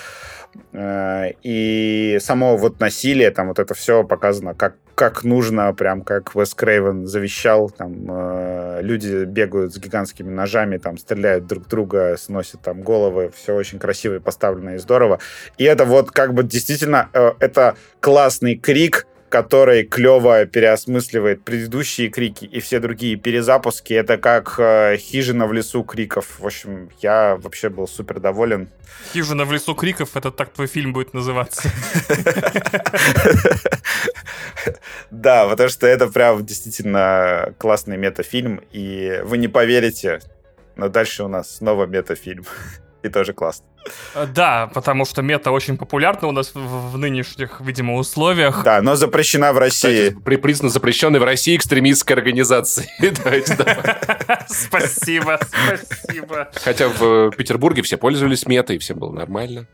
Э, 0.73 1.33
и 1.43 2.19
само 2.21 2.57
вот 2.57 2.81
насилие, 2.81 3.31
там 3.31 3.49
вот 3.49 3.59
это 3.59 3.75
все 3.75 4.05
показано 4.05 4.55
как, 4.55 4.77
как 4.95 5.25
нужно, 5.25 5.73
прям 5.75 6.03
как 6.03 6.35
Вес 6.35 6.55
Крейвен 6.55 7.07
завещал, 7.07 7.71
там 7.71 8.07
э, 8.09 8.81
люди 8.83 9.25
бегают 9.25 9.75
с 9.75 9.79
гигантскими 9.79 10.31
ножами, 10.31 10.79
там 10.79 10.99
стреляют 10.99 11.47
друг 11.47 11.69
друга, 11.69 12.17
сносят 12.19 12.61
там 12.63 12.83
головы, 12.83 13.31
все 13.35 13.55
очень 13.55 13.79
красиво 13.79 14.17
и 14.17 14.19
поставлено 14.19 14.75
и 14.75 14.79
здорово. 14.79 15.19
И 15.59 15.65
это 15.65 15.85
вот 15.85 16.11
как 16.11 16.35
бы 16.35 16.43
действительно, 16.43 17.09
э, 17.13 17.33
это 17.41 17.77
классный 18.01 18.57
крик, 18.57 19.07
который 19.33 19.85
клево 19.85 20.45
переосмысливает 20.45 21.43
предыдущие 21.43 22.11
крики 22.11 22.45
и 22.45 22.61
все 22.61 22.81
другие 22.81 23.17
перезапуски. 23.17 23.95
Это 23.95 24.19
как 24.19 24.57
э, 24.59 24.99
«Хижина 24.99 25.47
в 25.47 25.55
лесу 25.55 25.83
криков». 25.85 26.39
В 26.39 26.47
общем, 26.47 26.91
я 27.01 27.37
вообще 27.37 27.71
был 27.71 27.89
супер 27.89 28.21
доволен. 28.21 28.69
«Хижина 29.13 29.47
в 29.47 29.53
лесу 29.53 29.75
криков»— 29.75 30.11
это 30.17 30.31
так 30.31 30.53
твой 30.53 30.67
фильм 30.67 30.93
будет 30.93 31.15
называться. 31.15 31.69
Да, 35.11 35.49
потому 35.49 35.69
что 35.69 35.87
это 35.87 36.07
прям 36.09 36.45
действительно 36.45 37.53
классный 37.59 37.97
метафильм, 37.97 38.61
и 38.71 39.21
вы 39.25 39.39
не 39.39 39.49
поверите, 39.49 40.21
но 40.77 40.89
дальше 40.89 41.25
у 41.25 41.29
нас 41.29 41.57
снова 41.57 41.87
метафильм. 41.87 42.45
И 43.03 43.09
тоже 43.09 43.33
классно. 43.33 43.67
Э, 44.15 44.27
да, 44.27 44.71
потому 44.73 45.05
что 45.05 45.23
мета 45.23 45.51
очень 45.51 45.77
популярна 45.77 46.29
у 46.29 46.33
нас 46.33 46.55
в, 46.55 46.93
в 46.93 46.99
нынешних, 46.99 47.61
видимо, 47.61 47.95
условиях. 47.97 48.63
Да, 48.65 48.83
но 48.83 48.97
запрещена 48.97 49.53
в 49.53 49.59
России. 49.59 50.09
Кстати, 50.09 50.25
при 50.25 50.37
признан 50.37 50.71
запрещенной 50.71 51.19
в 51.19 51.25
России 51.25 51.57
экстремистской 51.57 52.17
организации. 52.17 52.89
Спасибо, 54.49 55.41
спасибо. 55.41 56.51
Хотя 56.55 56.89
в 56.89 57.31
Петербурге 57.31 57.83
все 57.83 57.97
пользовались 57.97 58.47
метой, 58.47 58.79
всем 58.79 58.99
было 58.99 59.13
нормально 59.13 59.67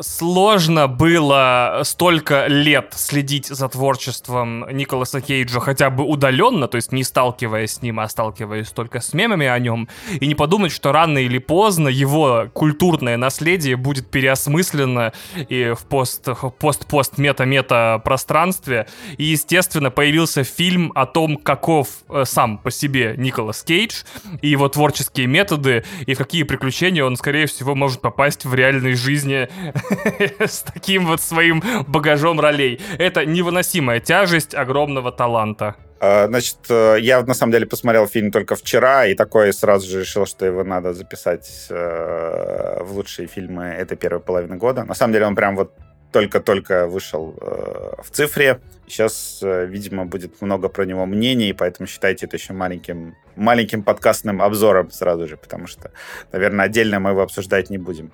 сложно 0.00 0.88
было 0.88 1.80
столько 1.84 2.46
лет 2.46 2.92
следить 2.96 3.46
за 3.46 3.68
творчеством 3.68 4.66
Николаса 4.70 5.20
Кейджа 5.20 5.60
хотя 5.60 5.90
бы 5.90 6.04
удаленно, 6.04 6.68
то 6.68 6.76
есть 6.76 6.92
не 6.92 7.04
сталкиваясь 7.04 7.72
с 7.72 7.82
ним, 7.82 8.00
а 8.00 8.08
сталкиваясь 8.08 8.70
только 8.70 9.00
с 9.00 9.12
мемами 9.12 9.46
о 9.46 9.58
нем, 9.58 9.88
и 10.20 10.26
не 10.26 10.34
подумать, 10.34 10.72
что 10.72 10.92
рано 10.92 11.18
или 11.18 11.38
поздно 11.38 11.88
его 11.88 12.48
культурное 12.52 13.16
наследие 13.16 13.76
будет 13.76 14.10
переосмыслено 14.10 15.12
и 15.48 15.72
в 15.78 15.84
пост, 15.86 16.28
пост-пост 16.58 17.18
мета-мета 17.18 18.00
пространстве. 18.04 18.86
И, 19.16 19.24
естественно, 19.24 19.90
появился 19.90 20.44
фильм 20.44 20.92
о 20.94 21.06
том, 21.06 21.36
каков 21.36 21.88
э, 22.08 22.24
сам 22.24 22.58
по 22.58 22.70
себе 22.70 23.14
Николас 23.16 23.62
Кейдж 23.62 24.04
и 24.42 24.48
его 24.48 24.68
творческие 24.68 25.26
методы, 25.26 25.84
и 26.06 26.14
в 26.14 26.18
какие 26.18 26.42
приключения 26.42 27.04
он, 27.04 27.16
скорее 27.16 27.46
всего, 27.46 27.74
может 27.74 28.00
попасть 28.00 28.44
в 28.44 28.54
реальной 28.54 28.94
жизни 28.94 29.48
с 30.40 30.62
таким 30.62 31.06
вот 31.06 31.20
своим 31.20 31.62
багажом 31.86 32.40
ролей. 32.40 32.80
Это 32.98 33.24
невыносимая 33.24 34.00
тяжесть 34.00 34.54
огромного 34.54 35.12
таланта. 35.12 35.76
А, 35.98 36.26
значит, 36.26 36.58
э, 36.68 36.98
я 37.00 37.22
на 37.22 37.34
самом 37.34 37.52
деле 37.52 37.66
посмотрел 37.66 38.06
фильм 38.06 38.30
только 38.30 38.54
вчера, 38.54 39.06
и 39.06 39.14
такой 39.14 39.52
сразу 39.52 39.88
же 39.88 40.00
решил, 40.00 40.26
что 40.26 40.44
его 40.44 40.62
надо 40.62 40.92
записать 40.92 41.66
э, 41.70 42.82
в 42.82 42.92
лучшие 42.92 43.28
фильмы 43.28 43.64
этой 43.64 43.96
первой 43.96 44.20
половины 44.20 44.56
года. 44.56 44.84
На 44.84 44.94
самом 44.94 45.14
деле 45.14 45.26
он 45.26 45.34
прям 45.34 45.56
вот 45.56 45.72
только-только 46.12 46.86
вышел 46.86 47.34
э, 47.40 48.02
в 48.02 48.10
цифре. 48.10 48.60
Сейчас, 48.86 49.40
видимо, 49.42 50.04
будет 50.04 50.40
много 50.40 50.68
про 50.68 50.84
него 50.84 51.06
мнений, 51.06 51.52
поэтому 51.52 51.88
считайте 51.88 52.26
это 52.26 52.36
еще 52.36 52.52
маленьким, 52.52 53.16
маленьким 53.34 53.82
подкастным 53.82 54.40
обзором 54.40 54.92
сразу 54.92 55.26
же, 55.26 55.36
потому 55.36 55.66
что, 55.66 55.90
наверное, 56.30 56.66
отдельно 56.66 57.00
мы 57.00 57.10
его 57.10 57.22
обсуждать 57.22 57.68
не 57.68 57.78
будем. 57.78 58.12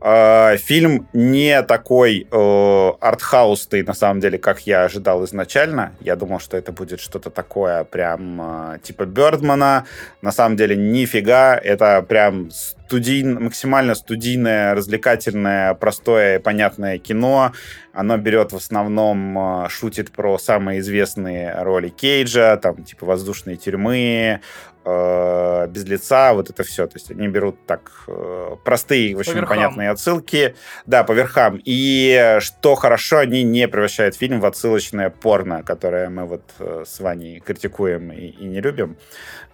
Э, 0.00 0.56
фильм 0.56 1.08
не 1.12 1.62
такой 1.62 2.26
э, 2.30 2.92
артхаусный, 3.00 3.82
на 3.82 3.94
самом 3.94 4.20
деле, 4.20 4.38
как 4.38 4.60
я 4.66 4.84
ожидал 4.84 5.24
изначально. 5.24 5.92
Я 6.00 6.16
думал, 6.16 6.40
что 6.40 6.56
это 6.56 6.72
будет 6.72 7.00
что-то 7.00 7.30
такое 7.30 7.84
прям 7.84 8.40
э, 8.74 8.78
типа 8.82 9.06
Бёрдмана. 9.06 9.86
На 10.22 10.32
самом 10.32 10.56
деле, 10.56 10.76
нифига. 10.76 11.56
Это 11.56 12.02
прям 12.02 12.50
студий, 12.50 13.24
максимально 13.24 13.94
студийное, 13.94 14.74
развлекательное, 14.74 15.74
простое, 15.74 16.38
понятное 16.38 16.98
кино. 16.98 17.52
Оно 17.92 18.16
берет 18.18 18.52
в 18.52 18.56
основном, 18.56 19.38
э, 19.38 19.68
шутит 19.68 20.10
про 20.10 20.38
самые 20.38 20.80
известные 20.80 21.54
роли 21.62 21.88
Кейджа, 21.88 22.56
там, 22.56 22.84
типа 22.84 23.06
«Воздушные 23.06 23.56
тюрьмы», 23.56 24.40
э, 24.84 25.66
«Без 25.68 25.84
лица», 25.84 26.34
вот 26.34 26.50
это 26.50 26.62
все. 26.62 26.86
То 26.86 26.96
есть 26.96 27.10
они 27.10 27.28
берут 27.28 27.66
так 27.66 27.90
э, 28.06 28.56
простые, 28.64 29.16
очень 29.16 29.46
понятные 29.46 29.90
отсылки. 29.90 30.54
Да, 30.86 31.04
по 31.04 31.12
верхам. 31.12 31.60
И 31.64 32.38
что 32.40 32.74
хорошо, 32.74 33.18
они 33.18 33.42
не 33.42 33.68
превращают 33.68 34.16
фильм 34.16 34.40
в 34.40 34.46
отсылочное 34.46 35.10
порно, 35.10 35.62
которое 35.62 36.08
мы 36.08 36.26
вот 36.26 36.42
с 36.58 37.00
Ваней 37.00 37.40
критикуем 37.40 38.12
и, 38.12 38.26
и 38.26 38.44
не 38.44 38.60
любим, 38.60 38.96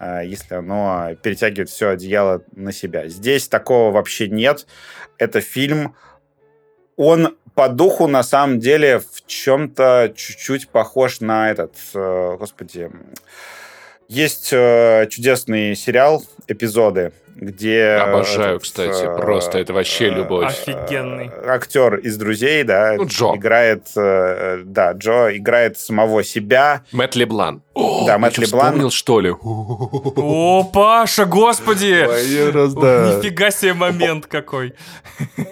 если 0.01 0.55
оно 0.55 1.11
перетягивает 1.23 1.69
все 1.69 1.91
одеяло 1.91 2.43
на 2.53 2.73
себя. 2.73 3.09
Здесь 3.09 3.49
такого 3.49 3.93
вообще 3.93 4.29
нет. 4.29 4.67
Это 5.19 5.41
фильм, 5.41 5.95
он 6.97 7.37
по 7.55 7.69
духу 7.69 8.07
на 8.07 8.23
самом 8.23 8.59
деле 8.59 9.01
в 9.01 9.27
чем-то 9.27 10.13
чуть-чуть 10.17 10.69
похож 10.69 11.21
на 11.21 11.51
этот, 11.51 11.75
э, 11.95 12.37
господи, 12.39 12.91
есть 14.11 14.49
э, 14.51 15.07
чудесный 15.09 15.77
сериал 15.77 16.25
«Эпизоды», 16.51 17.13
где... 17.37 17.93
Обожаю, 17.93 18.57
этот, 18.57 18.63
кстати, 18.65 19.05
э, 19.05 19.17
просто 19.17 19.59
это 19.59 19.73
вообще 19.73 20.07
э, 20.07 20.11
любовь. 20.11 20.47
Офигенный. 20.47 21.31
Актер 21.47 21.97
из 21.97 22.17
«Друзей», 22.17 22.65
да, 22.65 22.95
ну, 22.97 23.07
Джо. 23.07 23.35
играет, 23.35 23.87
э, 23.97 24.63
да, 24.65 24.93
Джо 24.93 25.35
играет 25.35 25.79
самого 25.79 26.23
себя. 26.23 26.83
Мэтт 26.93 27.17
Леблан. 27.17 27.63
О, 27.75 28.07
да, 28.07 28.19
Мэтт 28.19 28.39
Леблан. 28.39 28.67
вспомнил, 28.67 28.91
что 28.91 29.21
ли? 29.21 29.31
О, 29.31 30.65
Паша, 30.65 31.25
господи! 31.25 32.07
Раз, 32.53 32.75
да. 32.75 33.15
Нифига 33.17 33.51
себе 33.51 33.75
момент 33.75 34.27
какой. 34.27 34.75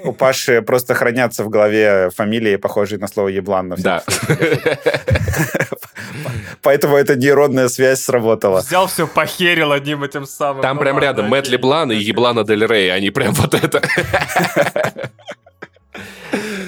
У 0.05 0.13
Паши 0.13 0.61
просто 0.63 0.95
хранятся 0.95 1.45
в 1.45 1.49
голове 1.49 2.11
фамилии, 2.15 2.57
похожие 2.57 2.99
на 2.99 3.09
слово 3.09 3.29
«еблан». 3.29 3.75
Да. 3.79 4.03
Поэтому 6.63 6.97
эта 6.97 7.17
нейронная 7.17 7.69
связь 7.69 8.01
сработала. 8.01 8.61
Взял 8.61 8.87
все, 8.89 9.07
похерил 9.07 9.73
одним 9.73 10.05
этим 10.05 10.27
самым. 10.27 10.63
Там 10.63 10.79
прям 10.89 10.99
рядом 10.99 11.27
Мэтт 11.29 11.49
Леблан 11.49 11.93
и 11.93 11.97
Еблана 11.97 12.45
Дель 12.45 12.67
Рей, 12.67 12.93
они 12.93 13.11
прям 13.11 13.33
вот 13.35 13.55
это. 13.55 13.83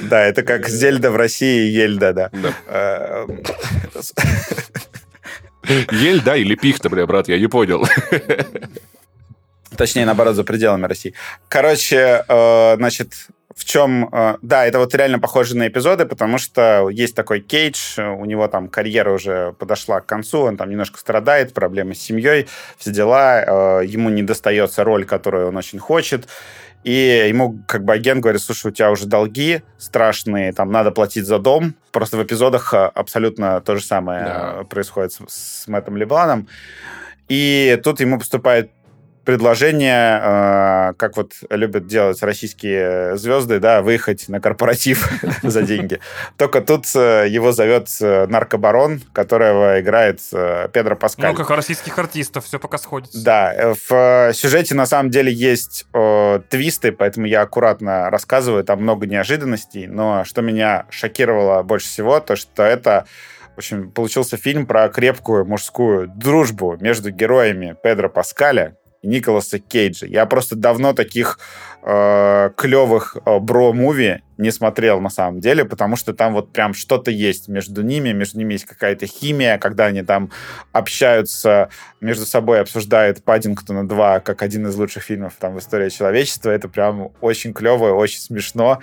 Да, 0.03 0.21
это 0.25 0.43
как 0.43 0.69
Зельда 0.69 1.11
в 1.11 1.17
России 1.17 1.69
и 1.69 1.73
Ельда, 1.73 2.13
да. 2.13 2.31
Э, 2.67 3.27
Ель, 5.93 6.21
да, 6.21 6.37
или 6.37 6.57
пихта, 6.57 6.89
бля, 6.91 7.07
брат, 7.07 7.29
я 7.29 7.39
не 7.39 7.47
понял. 7.47 7.87
Точнее, 9.77 10.05
наоборот, 10.05 10.35
за 10.35 10.43
пределами 10.43 10.87
России. 10.87 11.15
Короче, 11.49 12.25
э, 12.29 12.77
значит, 12.77 13.29
в 13.61 13.65
чем... 13.67 14.09
Э, 14.11 14.39
да, 14.41 14.65
это 14.65 14.79
вот 14.79 14.95
реально 14.95 15.19
похоже 15.19 15.55
на 15.55 15.69
эпизоды, 15.69 16.07
потому 16.07 16.39
что 16.39 16.89
есть 16.89 17.15
такой 17.15 17.41
Кейдж, 17.41 18.01
у 18.01 18.25
него 18.25 18.49
там 18.49 18.69
карьера 18.69 19.13
уже 19.13 19.53
подошла 19.59 20.01
к 20.01 20.07
концу, 20.07 20.41
он 20.41 20.57
там 20.57 20.71
немножко 20.71 20.99
страдает, 20.99 21.53
проблемы 21.53 21.95
с 21.95 21.99
семьей, 22.01 22.49
все 22.79 22.91
дела, 22.91 23.43
э, 23.83 23.85
ему 23.85 24.09
не 24.09 24.23
достается 24.23 24.83
роль, 24.83 25.05
которую 25.05 25.49
он 25.49 25.59
очень 25.59 25.79
хочет, 25.79 26.27
и 26.85 27.27
ему 27.29 27.63
как 27.69 27.85
бы 27.85 27.93
агент 27.93 28.23
говорит, 28.23 28.41
слушай, 28.41 28.69
у 28.69 28.71
тебя 28.71 28.91
уже 28.91 29.05
долги 29.05 29.61
страшные, 29.77 30.55
там 30.55 30.73
надо 30.73 30.91
платить 30.91 31.27
за 31.27 31.39
дом. 31.39 31.75
Просто 31.93 32.17
в 32.17 32.23
эпизодах 32.23 32.73
э, 32.73 32.91
абсолютно 32.95 33.61
то 33.61 33.77
же 33.77 33.85
самое 33.85 34.25
да. 34.25 34.65
происходит 34.71 35.13
с, 35.13 35.19
с 35.29 35.69
Мэттом 35.69 35.99
Лебланом. 35.99 36.49
И 37.29 37.79
тут 37.85 38.01
ему 38.01 38.19
поступает 38.19 38.71
предложение, 39.25 40.21
э, 40.23 40.93
как 40.97 41.17
вот 41.17 41.33
любят 41.51 41.87
делать 41.87 42.23
российские 42.23 43.17
звезды, 43.17 43.59
да, 43.59 43.83
выехать 43.83 44.29
на 44.29 44.41
корпоратив 44.41 45.09
за 45.43 45.63
деньги. 45.63 46.01
Только 46.37 46.61
тут 46.61 46.87
э, 46.95 47.27
его 47.29 47.53
зовет 47.53 47.89
э, 48.01 48.27
наркобарон, 48.27 49.01
которого 49.13 49.81
играет 49.81 50.21
Педро 50.73 50.97
Паскаль. 50.97 51.31
Ну, 51.31 51.37
как 51.37 51.51
у 51.51 51.55
российских 51.55 51.99
артистов, 51.99 52.45
все 52.45 52.59
пока 52.59 52.79
сходится. 52.79 53.23
Да, 53.23 53.75
в 53.89 54.33
сюжете 54.33 54.75
на 54.75 54.87
самом 54.87 55.11
деле 55.11 55.33
есть 55.33 55.87
твисты, 56.49 56.93
поэтому 56.93 57.27
я 57.27 57.43
аккуратно 57.43 58.11
рассказываю, 58.11 58.65
там 58.65 58.83
много 58.83 59.07
неожиданностей, 59.07 59.87
но 59.87 60.25
что 60.25 60.43
меня 60.43 60.87
шокировало 60.91 61.63
больше 61.63 61.87
всего, 61.87 62.21
то 62.21 62.37
что 62.37 62.63
это 62.63 63.07
в 63.55 63.59
общем, 63.59 63.91
получился 63.91 64.37
фильм 64.37 64.65
про 64.65 64.89
крепкую 64.89 65.45
мужскую 65.45 66.09
дружбу 66.09 66.77
между 66.81 67.11
героями 67.11 67.77
Педро 67.83 68.09
Паскаля, 68.09 68.77
Николаса 69.03 69.59
Кейджа. 69.59 70.07
Я 70.07 70.27
просто 70.27 70.57
давно 70.57 70.93
таких 70.93 71.39
э, 71.83 72.51
клевых 72.57 73.17
э, 73.25 73.39
бро-муви 73.39 74.23
не 74.37 74.51
смотрел 74.51 75.01
на 75.01 75.09
самом 75.09 75.41
деле, 75.41 75.65
потому 75.65 75.97
что 75.97 76.13
там 76.13 76.35
вот 76.35 76.53
прям 76.53 76.75
что-то 76.75 77.11
есть 77.11 77.49
между 77.49 77.83
ними, 77.83 78.13
между 78.13 78.39
ними 78.39 78.55
есть 78.55 78.67
какая-то 78.67 79.07
химия, 79.07 79.59
когда 79.59 79.87
они 79.87 80.03
там 80.03 80.31
общаются 80.73 81.71
между 82.01 82.27
собой, 82.27 82.61
обсуждают 82.61 83.25
Паддингтона 83.25 83.89
2 83.89 84.21
как 84.21 84.43
один 84.43 84.67
из 84.67 84.77
лучших 84.77 85.03
фильмов 85.03 85.35
там 85.39 85.55
в 85.55 85.59
истории 85.59 85.89
человечества. 85.89 86.51
Это 86.51 86.69
прям 86.69 87.13
очень 87.21 87.55
клево, 87.55 87.95
очень 87.95 88.21
смешно. 88.21 88.81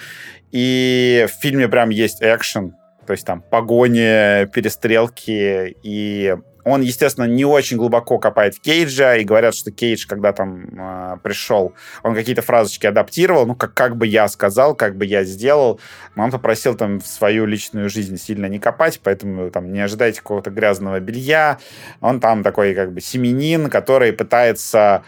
И 0.51 1.27
в 1.29 1.41
фильме 1.41 1.67
прям 1.67 1.89
есть 1.89 2.21
экшен, 2.21 2.75
то 3.05 3.11
есть 3.11 3.25
там 3.25 3.41
погони, 3.41 4.45
перестрелки, 4.47 5.75
и 5.83 6.35
Он, 6.67 6.81
естественно, 6.81 7.23
не 7.23 7.45
очень 7.45 7.77
глубоко 7.77 8.19
копает 8.19 8.55
в 8.55 8.59
Кейджа, 8.59 9.15
и 9.15 9.23
говорят, 9.23 9.55
что 9.55 9.71
Кейдж, 9.71 10.05
когда 10.05 10.33
там 10.33 10.65
э, 10.77 11.17
пришел, 11.23 11.73
он 12.03 12.13
какие-то 12.13 12.41
фразочки 12.41 12.85
адаптировал, 12.85 13.45
ну, 13.45 13.55
как, 13.55 13.73
как 13.73 13.95
бы 13.95 14.05
я 14.05 14.27
сказал, 14.27 14.75
как 14.75 14.97
бы 14.97 15.05
я 15.05 15.23
сделал. 15.23 15.79
Он 16.17 16.29
попросил 16.29 16.75
там 16.75 16.99
в 16.99 17.07
свою 17.07 17.45
личную 17.45 17.89
жизнь 17.89 18.17
сильно 18.17 18.47
не 18.47 18.59
копать, 18.59 18.99
поэтому 19.01 19.49
там 19.49 19.71
не 19.71 19.79
ожидайте 19.79 20.19
какого-то 20.19 20.49
грязного 20.49 20.99
белья. 20.99 21.57
Он 22.01 22.19
там 22.19 22.43
такой 22.43 22.75
как 22.75 22.91
бы 22.91 22.99
семенин, 22.99 23.69
который 23.69 24.11
пытается 24.11 25.03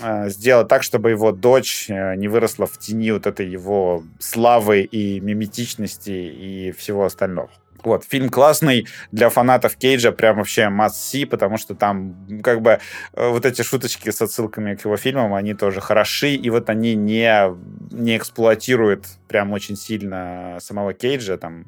э, 0.00 0.28
сделать 0.28 0.68
так, 0.68 0.84
чтобы 0.84 1.10
его 1.10 1.32
дочь 1.32 1.86
э, 1.88 2.14
не 2.14 2.28
выросла 2.28 2.68
в 2.68 2.78
тени 2.78 3.10
вот 3.10 3.26
этой 3.26 3.48
его 3.48 4.04
славы 4.20 4.82
и 4.82 5.18
миметичности 5.18 6.10
и 6.10 6.70
всего 6.70 7.04
остального. 7.04 7.50
Вот, 7.84 8.04
фильм 8.04 8.28
классный 8.28 8.86
для 9.12 9.30
фанатов 9.30 9.76
Кейджа, 9.76 10.12
прям 10.12 10.36
вообще 10.36 10.62
see, 10.62 11.26
потому 11.26 11.56
что 11.56 11.74
там 11.74 12.14
как 12.42 12.60
бы 12.60 12.80
э, 13.14 13.28
вот 13.28 13.46
эти 13.46 13.62
шуточки 13.62 14.10
с 14.10 14.20
отсылками 14.20 14.74
к 14.74 14.84
его 14.84 14.96
фильмам, 14.96 15.34
они 15.34 15.54
тоже 15.54 15.80
хороши, 15.80 16.34
и 16.34 16.50
вот 16.50 16.68
они 16.68 16.94
не, 16.94 17.56
не 17.90 18.16
эксплуатируют 18.16 19.06
прям 19.28 19.52
очень 19.52 19.76
сильно 19.76 20.58
самого 20.60 20.92
Кейджа 20.92 21.36
там 21.36 21.66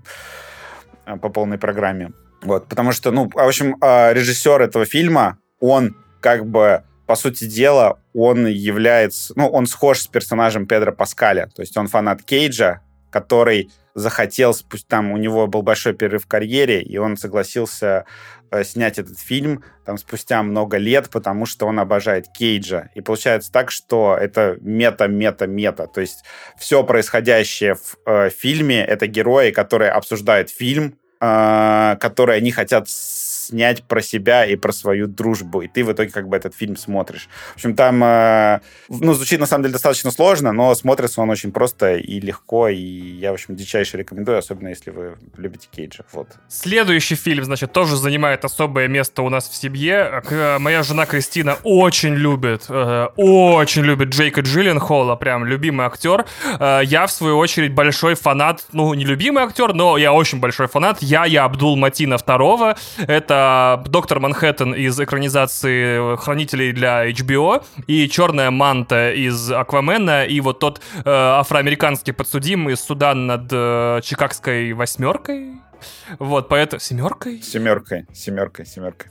э, 1.06 1.16
по 1.16 1.28
полной 1.28 1.58
программе. 1.58 2.12
Вот, 2.42 2.68
потому 2.68 2.92
что, 2.92 3.10
ну, 3.12 3.30
в 3.32 3.38
общем, 3.38 3.76
э, 3.80 4.12
режиссер 4.12 4.60
этого 4.60 4.84
фильма, 4.84 5.38
он 5.60 5.96
как 6.20 6.46
бы 6.46 6.82
по 7.06 7.16
сути 7.16 7.44
дела, 7.44 7.98
он 8.14 8.46
является, 8.46 9.32
ну, 9.36 9.48
он 9.48 9.66
схож 9.66 10.00
с 10.00 10.06
персонажем 10.06 10.66
Педро 10.66 10.92
Паскаля, 10.92 11.48
то 11.54 11.62
есть 11.62 11.76
он 11.76 11.88
фанат 11.88 12.22
Кейджа, 12.22 12.80
который 13.10 13.70
захотел, 13.94 14.54
там 14.88 15.12
у 15.12 15.16
него 15.16 15.46
был 15.46 15.62
большой 15.62 15.92
перерыв 15.92 16.24
в 16.24 16.28
карьере, 16.28 16.82
и 16.82 16.98
он 16.98 17.16
согласился 17.16 18.04
э, 18.50 18.64
снять 18.64 18.98
этот 18.98 19.18
фильм 19.18 19.64
там 19.84 19.98
спустя 19.98 20.42
много 20.42 20.76
лет, 20.76 21.10
потому 21.10 21.46
что 21.46 21.66
он 21.66 21.80
обожает 21.80 22.26
Кейджа. 22.28 22.90
И 22.94 23.00
получается 23.00 23.50
так, 23.50 23.70
что 23.70 24.16
это 24.18 24.56
мета-мета-мета. 24.60 25.86
То 25.86 26.00
есть 26.00 26.24
все 26.56 26.84
происходящее 26.84 27.74
в 27.74 27.96
э, 28.06 28.30
фильме— 28.30 28.84
это 28.86 29.06
герои, 29.06 29.50
которые 29.50 29.90
обсуждают 29.90 30.50
фильм, 30.50 30.98
э, 31.20 31.96
которые 32.00 32.38
они 32.38 32.52
хотят 32.52 32.88
снять 33.42 33.82
про 33.84 34.00
себя 34.02 34.46
и 34.46 34.56
про 34.56 34.72
свою 34.72 35.06
дружбу. 35.06 35.62
И 35.62 35.68
ты 35.68 35.84
в 35.84 35.92
итоге 35.92 36.10
как 36.10 36.28
бы 36.28 36.36
этот 36.36 36.54
фильм 36.54 36.76
смотришь. 36.76 37.28
В 37.52 37.54
общем, 37.56 37.74
там, 37.74 38.02
э, 38.04 38.60
ну, 38.88 39.14
звучит 39.14 39.40
на 39.40 39.46
самом 39.46 39.64
деле 39.64 39.72
достаточно 39.72 40.10
сложно, 40.10 40.52
но 40.52 40.74
смотрится 40.74 41.20
он 41.20 41.30
очень 41.30 41.52
просто 41.52 41.96
и 41.96 42.20
легко, 42.20 42.68
и 42.68 42.76
я, 42.76 43.30
в 43.30 43.34
общем, 43.34 43.56
дичайше 43.56 43.98
рекомендую, 43.98 44.38
особенно 44.38 44.68
если 44.68 44.90
вы 44.90 45.16
любите 45.36 45.68
Кейджа. 45.70 46.04
Вот. 46.12 46.28
Следующий 46.48 47.14
фильм, 47.14 47.44
значит, 47.44 47.72
тоже 47.72 47.96
занимает 47.96 48.44
особое 48.44 48.88
место 48.88 49.22
у 49.22 49.28
нас 49.28 49.48
в 49.48 49.54
семье. 49.54 50.22
Моя 50.58 50.82
жена 50.82 51.06
Кристина 51.06 51.56
очень 51.62 52.14
любит, 52.14 52.66
э, 52.68 53.08
очень 53.16 53.82
любит 53.82 54.08
Джейка 54.10 54.40
Джилленхола, 54.40 55.16
прям 55.16 55.44
любимый 55.44 55.86
актер. 55.86 56.26
Э, 56.58 56.80
я, 56.84 57.06
в 57.06 57.12
свою 57.12 57.38
очередь, 57.38 57.72
большой 57.72 58.14
фанат, 58.14 58.64
ну, 58.72 58.94
не 58.94 59.04
любимый 59.04 59.44
актер, 59.44 59.72
но 59.74 59.96
я 59.96 60.12
очень 60.12 60.40
большой 60.40 60.68
фанат. 60.68 61.02
Я, 61.02 61.24
я 61.24 61.44
Абдул 61.44 61.76
Матина 61.76 62.18
второго. 62.18 62.76
Это 62.98 63.31
доктор 63.88 64.20
Манхэттен 64.20 64.74
из 64.74 64.98
экранизации 65.00 66.16
Хранителей 66.16 66.72
для 66.72 67.08
HBO 67.10 67.64
и 67.86 68.08
Черная 68.08 68.50
Манта 68.50 69.12
из 69.12 69.50
Аквамена 69.50 70.24
и 70.24 70.40
вот 70.40 70.58
тот 70.58 70.80
э, 71.04 71.10
афроамериканский 71.10 72.12
подсудимый 72.12 72.74
из 72.74 72.80
суда 72.80 73.14
над 73.14 73.48
э, 73.50 74.00
Чикагской 74.02 74.72
восьмеркой. 74.72 75.62
Вот, 76.18 76.48
поэтому... 76.48 76.80
Семеркой? 76.80 77.42
Семеркой, 77.42 78.06
семеркой, 78.12 78.66
семеркой. 78.66 79.10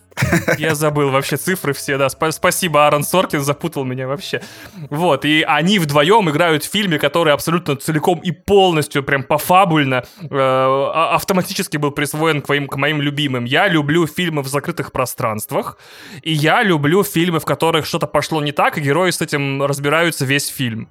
Я 0.58 0.76
забыл 0.76 1.10
вообще 1.10 1.38
цифры 1.38 1.74
все, 1.74 1.98
да. 1.98 2.08
Сп- 2.08 2.32
спасибо, 2.32 2.86
Аарон 2.86 3.04
Соркин 3.04 3.42
запутал 3.42 3.86
меня 3.86 4.08
вообще. 4.08 4.42
Вот, 4.90 5.26
и 5.26 5.44
они 5.48 5.80
вдвоем 5.80 6.30
играют 6.30 6.64
в 6.64 6.72
фильме, 6.72 7.00
который 7.00 7.34
абсолютно 7.34 7.76
целиком 7.76 8.20
и 8.20 8.32
полностью, 8.32 9.04
прям 9.04 9.24
пофабульно, 9.24 10.04
э, 10.22 10.28
а, 10.32 11.16
автоматически 11.16 11.78
был 11.78 11.92
присвоен 11.92 12.42
к 12.42 12.50
моим, 12.50 12.68
к 12.68 12.76
моим 12.76 13.02
любимым. 13.02 13.46
Я 13.46 13.68
люблю 13.68 14.06
фильмы 14.08 14.42
в 14.42 14.48
закрытых 14.48 14.92
пространствах, 14.92 15.78
и 16.22 16.34
я 16.34 16.64
люблю 16.64 17.04
фильмы, 17.04 17.40
в 17.40 17.46
которых 17.46 17.86
что-то 17.86 18.08
пошло 18.08 18.42
не 18.42 18.52
так, 18.52 18.78
и 18.78 18.82
герои 18.82 19.12
с 19.12 19.22
этим 19.22 19.64
разбираются 19.64 20.26
весь 20.26 20.48
фильм. 20.48 20.90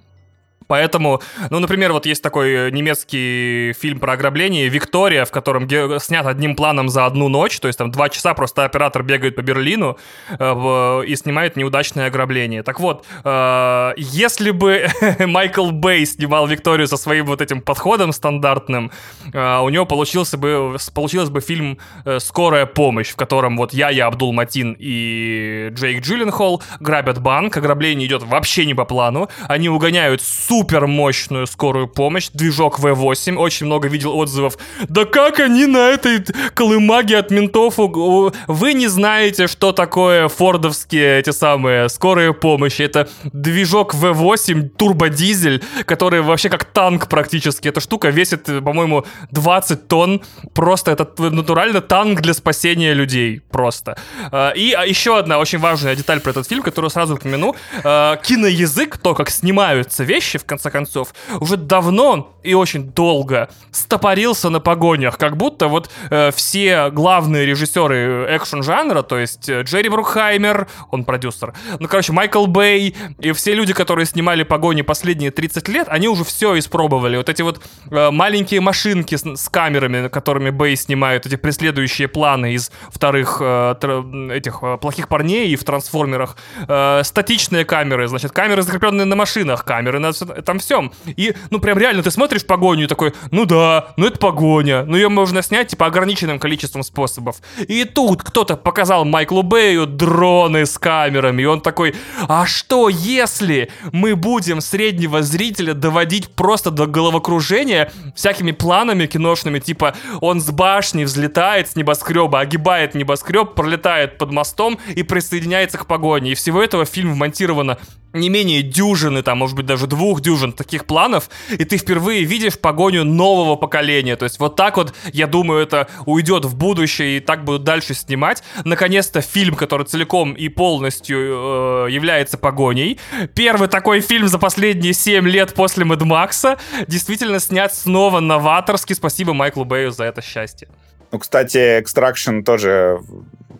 Поэтому, 0.70 1.20
ну, 1.50 1.58
например, 1.58 1.92
вот 1.92 2.06
есть 2.06 2.22
такой 2.22 2.70
немецкий 2.70 3.72
фильм 3.72 3.98
про 3.98 4.12
ограбление 4.12 4.68
«Виктория», 4.68 5.24
в 5.24 5.32
котором 5.32 5.68
снят 5.98 6.24
одним 6.24 6.54
планом 6.54 6.88
за 6.88 7.06
одну 7.06 7.28
ночь, 7.28 7.58
то 7.58 7.66
есть 7.66 7.76
там 7.76 7.90
два 7.90 8.08
часа 8.08 8.34
просто 8.34 8.64
оператор 8.64 9.02
бегает 9.02 9.34
по 9.34 9.42
Берлину 9.42 9.98
э, 10.28 11.02
и 11.08 11.16
снимает 11.16 11.56
неудачное 11.56 12.06
ограбление. 12.06 12.62
Так 12.62 12.78
вот, 12.78 13.04
э, 13.24 13.92
если 13.96 14.52
бы 14.52 14.86
Майкл 15.18 15.72
Бэй 15.72 16.06
снимал 16.06 16.46
«Викторию» 16.46 16.86
со 16.86 16.96
своим 16.96 17.26
вот 17.26 17.40
этим 17.40 17.62
подходом 17.62 18.12
стандартным, 18.12 18.92
э, 19.32 19.58
у 19.58 19.70
него 19.70 19.86
получился 19.86 20.38
бы, 20.38 20.76
получилось 20.94 21.30
бы 21.30 21.40
фильм 21.40 21.78
э, 22.04 22.20
«Скорая 22.20 22.66
помощь», 22.66 23.08
в 23.08 23.16
котором 23.16 23.56
вот 23.56 23.74
я, 23.74 23.90
я 23.90 24.06
Абдул 24.06 24.32
Матин 24.32 24.76
и 24.78 25.70
Джейк 25.72 26.04
Джилленхол 26.04 26.62
грабят 26.78 27.20
банк, 27.20 27.56
ограбление 27.56 28.06
идет 28.06 28.22
вообще 28.22 28.66
не 28.66 28.74
по 28.74 28.84
плану, 28.84 29.28
они 29.48 29.68
угоняют 29.68 30.22
супер 30.22 30.59
супер 30.60 30.86
мощную 30.86 31.46
скорую 31.46 31.88
помощь, 31.88 32.28
движок 32.34 32.80
V8, 32.80 33.34
очень 33.36 33.64
много 33.64 33.88
видел 33.88 34.14
отзывов. 34.14 34.58
Да 34.90 35.06
как 35.06 35.40
они 35.40 35.64
на 35.64 35.88
этой 35.88 36.22
колымаге 36.52 37.16
от 37.16 37.30
ментов? 37.30 37.78
Вы 37.78 38.74
не 38.74 38.86
знаете, 38.88 39.46
что 39.46 39.72
такое 39.72 40.28
фордовские 40.28 41.20
эти 41.20 41.30
самые 41.30 41.88
скорые 41.88 42.34
помощи. 42.34 42.82
Это 42.82 43.08
движок 43.32 43.94
V8, 43.94 44.68
турбодизель, 44.68 45.62
который 45.86 46.20
вообще 46.20 46.50
как 46.50 46.64
танк 46.64 47.08
практически. 47.08 47.68
Эта 47.68 47.80
штука 47.80 48.10
весит, 48.10 48.44
по-моему, 48.44 49.06
20 49.30 49.88
тонн. 49.88 50.20
Просто 50.52 50.90
это 50.90 51.08
натурально 51.30 51.80
танк 51.80 52.20
для 52.20 52.34
спасения 52.34 52.92
людей. 52.92 53.40
Просто. 53.50 53.96
А, 54.30 54.50
и 54.50 54.72
а, 54.72 54.84
еще 54.84 55.18
одна 55.18 55.38
очень 55.38 55.58
важная 55.58 55.96
деталь 55.96 56.20
про 56.20 56.32
этот 56.32 56.46
фильм, 56.46 56.62
которую 56.62 56.90
сразу 56.90 57.14
упомяну. 57.14 57.56
А, 57.82 58.16
киноязык, 58.16 58.98
то, 58.98 59.14
как 59.14 59.30
снимаются 59.30 60.04
вещи 60.04 60.38
в 60.38 60.44
конце 60.50 60.70
концов, 60.70 61.14
уже 61.40 61.56
давно 61.56 62.34
и 62.42 62.54
очень 62.54 62.84
долго 62.84 63.48
стопорился 63.70 64.50
на 64.50 64.60
погонях, 64.60 65.16
как 65.16 65.36
будто 65.36 65.68
вот 65.68 65.90
э, 66.10 66.30
все 66.32 66.90
главные 66.90 67.46
режиссеры 67.46 68.26
экшн-жанра, 68.28 69.02
то 69.02 69.18
есть 69.18 69.48
э, 69.48 69.62
Джерри 69.62 69.88
Брукхаймер, 69.88 70.66
он 70.90 71.04
продюсер, 71.04 71.54
ну, 71.78 71.88
короче, 71.88 72.12
Майкл 72.12 72.46
Бэй 72.46 72.94
и 73.18 73.32
все 73.32 73.54
люди, 73.54 73.72
которые 73.72 74.06
снимали 74.06 74.42
погони 74.42 74.82
последние 74.82 75.30
30 75.30 75.68
лет, 75.68 75.86
они 75.88 76.08
уже 76.08 76.24
все 76.24 76.58
испробовали. 76.58 77.16
Вот 77.16 77.28
эти 77.28 77.42
вот 77.42 77.60
э, 77.90 78.10
маленькие 78.10 78.60
машинки 78.60 79.16
с, 79.16 79.24
с 79.24 79.48
камерами, 79.48 80.08
которыми 80.08 80.50
Бэй 80.50 80.76
снимает, 80.76 81.26
эти 81.26 81.36
преследующие 81.36 82.08
планы 82.08 82.54
из 82.54 82.72
вторых 82.90 83.38
э, 83.40 83.74
тр, 83.80 84.32
этих 84.32 84.58
э, 84.62 84.78
плохих 84.78 85.08
парней 85.08 85.48
и 85.48 85.56
в 85.56 85.64
трансформерах, 85.64 86.36
э, 86.66 87.02
статичные 87.04 87.64
камеры, 87.64 88.08
значит, 88.08 88.32
камеры, 88.32 88.62
закрепленные 88.62 89.04
на 89.04 89.16
машинах, 89.16 89.64
камеры 89.64 89.98
на 89.98 90.12
этом 90.30 90.58
всем. 90.58 90.92
И, 91.06 91.34
ну, 91.50 91.58
прям 91.60 91.78
реально 91.78 92.02
ты 92.02 92.10
смотришь 92.10 92.46
погоню 92.46 92.84
и 92.84 92.86
такой, 92.86 93.12
ну 93.30 93.44
да, 93.44 93.94
ну 93.96 94.06
это 94.06 94.18
погоня, 94.18 94.84
ну 94.84 94.96
ее 94.96 95.08
можно 95.08 95.42
снять, 95.42 95.68
типа, 95.68 95.86
ограниченным 95.86 96.38
количеством 96.38 96.82
способов. 96.82 97.36
И 97.58 97.84
тут 97.84 98.22
кто-то 98.22 98.56
показал 98.56 99.04
Майклу 99.04 99.42
Бэю 99.42 99.86
дроны 99.86 100.66
с 100.66 100.78
камерами, 100.78 101.42
и 101.42 101.46
он 101.46 101.60
такой, 101.60 101.94
а 102.28 102.46
что 102.46 102.88
если 102.88 103.70
мы 103.92 104.16
будем 104.16 104.60
среднего 104.60 105.22
зрителя 105.22 105.74
доводить 105.74 106.30
просто 106.34 106.70
до 106.70 106.86
головокружения 106.86 107.92
всякими 108.14 108.52
планами 108.52 109.06
киношными, 109.06 109.58
типа, 109.58 109.94
он 110.20 110.40
с 110.40 110.50
башни 110.50 111.04
взлетает 111.04 111.68
с 111.68 111.76
небоскреба, 111.76 112.40
огибает 112.40 112.94
небоскреб, 112.94 113.54
пролетает 113.54 114.18
под 114.18 114.32
мостом 114.32 114.78
и 114.94 115.02
присоединяется 115.02 115.78
к 115.78 115.86
погоне. 115.86 116.32
И 116.32 116.34
всего 116.34 116.62
этого 116.62 116.84
фильм 116.84 117.14
вмонтировано 117.14 117.78
не 118.12 118.28
менее 118.28 118.62
дюжины, 118.62 119.22
там, 119.22 119.38
может 119.38 119.56
быть, 119.56 119.66
даже 119.66 119.86
двух 119.86 120.20
дюжин 120.20 120.52
таких 120.52 120.86
планов, 120.86 121.30
и 121.50 121.64
ты 121.64 121.76
впервые 121.76 122.24
видишь 122.24 122.58
погоню 122.58 123.04
нового 123.04 123.56
поколения. 123.56 124.16
То 124.16 124.24
есть 124.24 124.38
вот 124.38 124.56
так 124.56 124.76
вот, 124.76 124.94
я 125.12 125.26
думаю, 125.26 125.62
это 125.62 125.88
уйдет 126.06 126.44
в 126.44 126.56
будущее, 126.56 127.18
и 127.18 127.20
так 127.20 127.44
будут 127.44 127.64
дальше 127.64 127.94
снимать. 127.94 128.42
Наконец-то 128.64 129.20
фильм, 129.20 129.54
который 129.54 129.86
целиком 129.86 130.32
и 130.34 130.48
полностью 130.48 131.18
э, 131.18 131.90
является 131.90 132.38
погоней. 132.38 132.98
Первый 133.34 133.68
такой 133.68 134.00
фильм 134.00 134.28
за 134.28 134.38
последние 134.38 134.92
7 134.92 135.28
лет 135.28 135.54
после 135.54 135.84
Мэд 135.84 136.02
Макса 136.02 136.58
действительно 136.86 137.38
снят 137.40 137.72
снова 137.74 138.20
новаторски. 138.20 138.92
Спасибо 138.92 139.34
Майклу 139.34 139.64
Бэю 139.64 139.92
за 139.92 140.04
это 140.04 140.22
счастье. 140.22 140.68
Ну, 141.12 141.18
кстати, 141.18 141.80
Extraction 141.80 142.42
тоже 142.42 143.00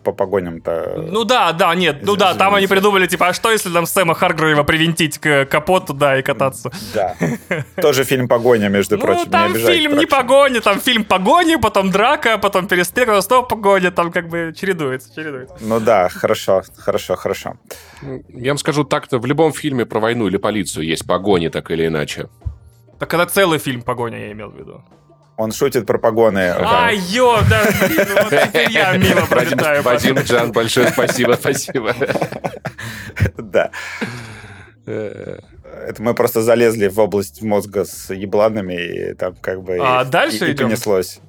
по 0.03 0.11
погоням-то. 0.11 1.05
Ну 1.09 1.23
да, 1.23 1.51
да, 1.51 1.73
нет, 1.75 1.99
ну 2.01 2.15
да, 2.15 2.33
там 2.35 2.55
они 2.55 2.67
придумали, 2.67 3.07
типа, 3.07 3.29
а 3.29 3.33
что 3.33 3.51
если 3.51 3.69
нам 3.69 3.85
Сэма 3.85 4.13
Харгрейва 4.15 4.63
привинтить 4.63 5.17
к 5.17 5.45
капоту, 5.45 5.93
да, 5.93 6.17
и 6.17 6.21
кататься? 6.21 6.71
Да. 6.93 7.15
Тоже 7.81 8.03
фильм 8.03 8.27
«Погоня», 8.27 8.69
между 8.69 8.97
ну, 8.97 9.01
прочим. 9.01 9.23
Ну, 9.25 9.31
там 9.31 9.55
фильм 9.55 9.97
не 9.97 10.05
«Погоня», 10.05 10.61
там 10.61 10.79
фильм 10.79 11.03
«Погони», 11.03 11.55
потом 11.55 11.91
драка, 11.91 12.37
потом 12.37 12.67
перестрелка, 12.67 13.21
снова 13.21 13.45
«Погоня», 13.45 13.91
там 13.91 14.11
как 14.11 14.27
бы 14.29 14.53
чередуется, 14.57 15.13
чередуется. 15.13 15.55
Ну 15.59 15.79
да, 15.79 16.09
хорошо, 16.09 16.63
хорошо, 16.77 17.15
хорошо. 17.15 17.57
Я 18.29 18.51
вам 18.51 18.57
скажу 18.57 18.83
так-то, 18.83 19.19
в 19.19 19.25
любом 19.25 19.53
фильме 19.53 19.85
про 19.85 19.99
войну 19.99 20.27
или 20.27 20.37
полицию 20.37 20.85
есть 20.85 21.05
погони, 21.05 21.49
так 21.49 21.71
или 21.71 21.87
иначе. 21.87 22.29
Так 22.99 23.09
когда 23.09 23.25
целый 23.25 23.59
фильм 23.59 23.81
«Погоня» 23.81 24.19
я 24.19 24.31
имел 24.31 24.49
в 24.49 24.57
виду. 24.57 24.83
Он 25.41 25.51
шутит 25.51 25.87
про 25.87 25.97
погоны. 25.97 26.53
А, 26.55 26.91
ё, 26.91 27.39
да, 27.49 27.63
вот 27.65 28.29
теперь 28.29 28.69
я 28.69 28.91
мимо 28.97 29.25
пролетаю. 29.25 29.81
Вадим 29.81 30.19
Джан, 30.19 30.51
большое 30.51 30.89
спасибо, 30.89 31.33
спасибо. 31.33 31.95
Да. 33.37 33.71
Э. 34.85 35.39
Это 35.87 36.03
мы 36.03 36.13
просто 36.13 36.43
залезли 36.43 36.89
в 36.89 36.99
область 36.99 37.41
мозга 37.41 37.85
с 37.85 38.13
ебланами, 38.13 38.73
и 38.73 39.13
там 39.15 39.35
как 39.41 39.63
бы... 39.63 39.79
А 39.81 40.05
дальше 40.05 40.47
и, 40.47 40.51
идем? 40.51 40.67
И 40.67 40.69
понеслось. 40.69 41.21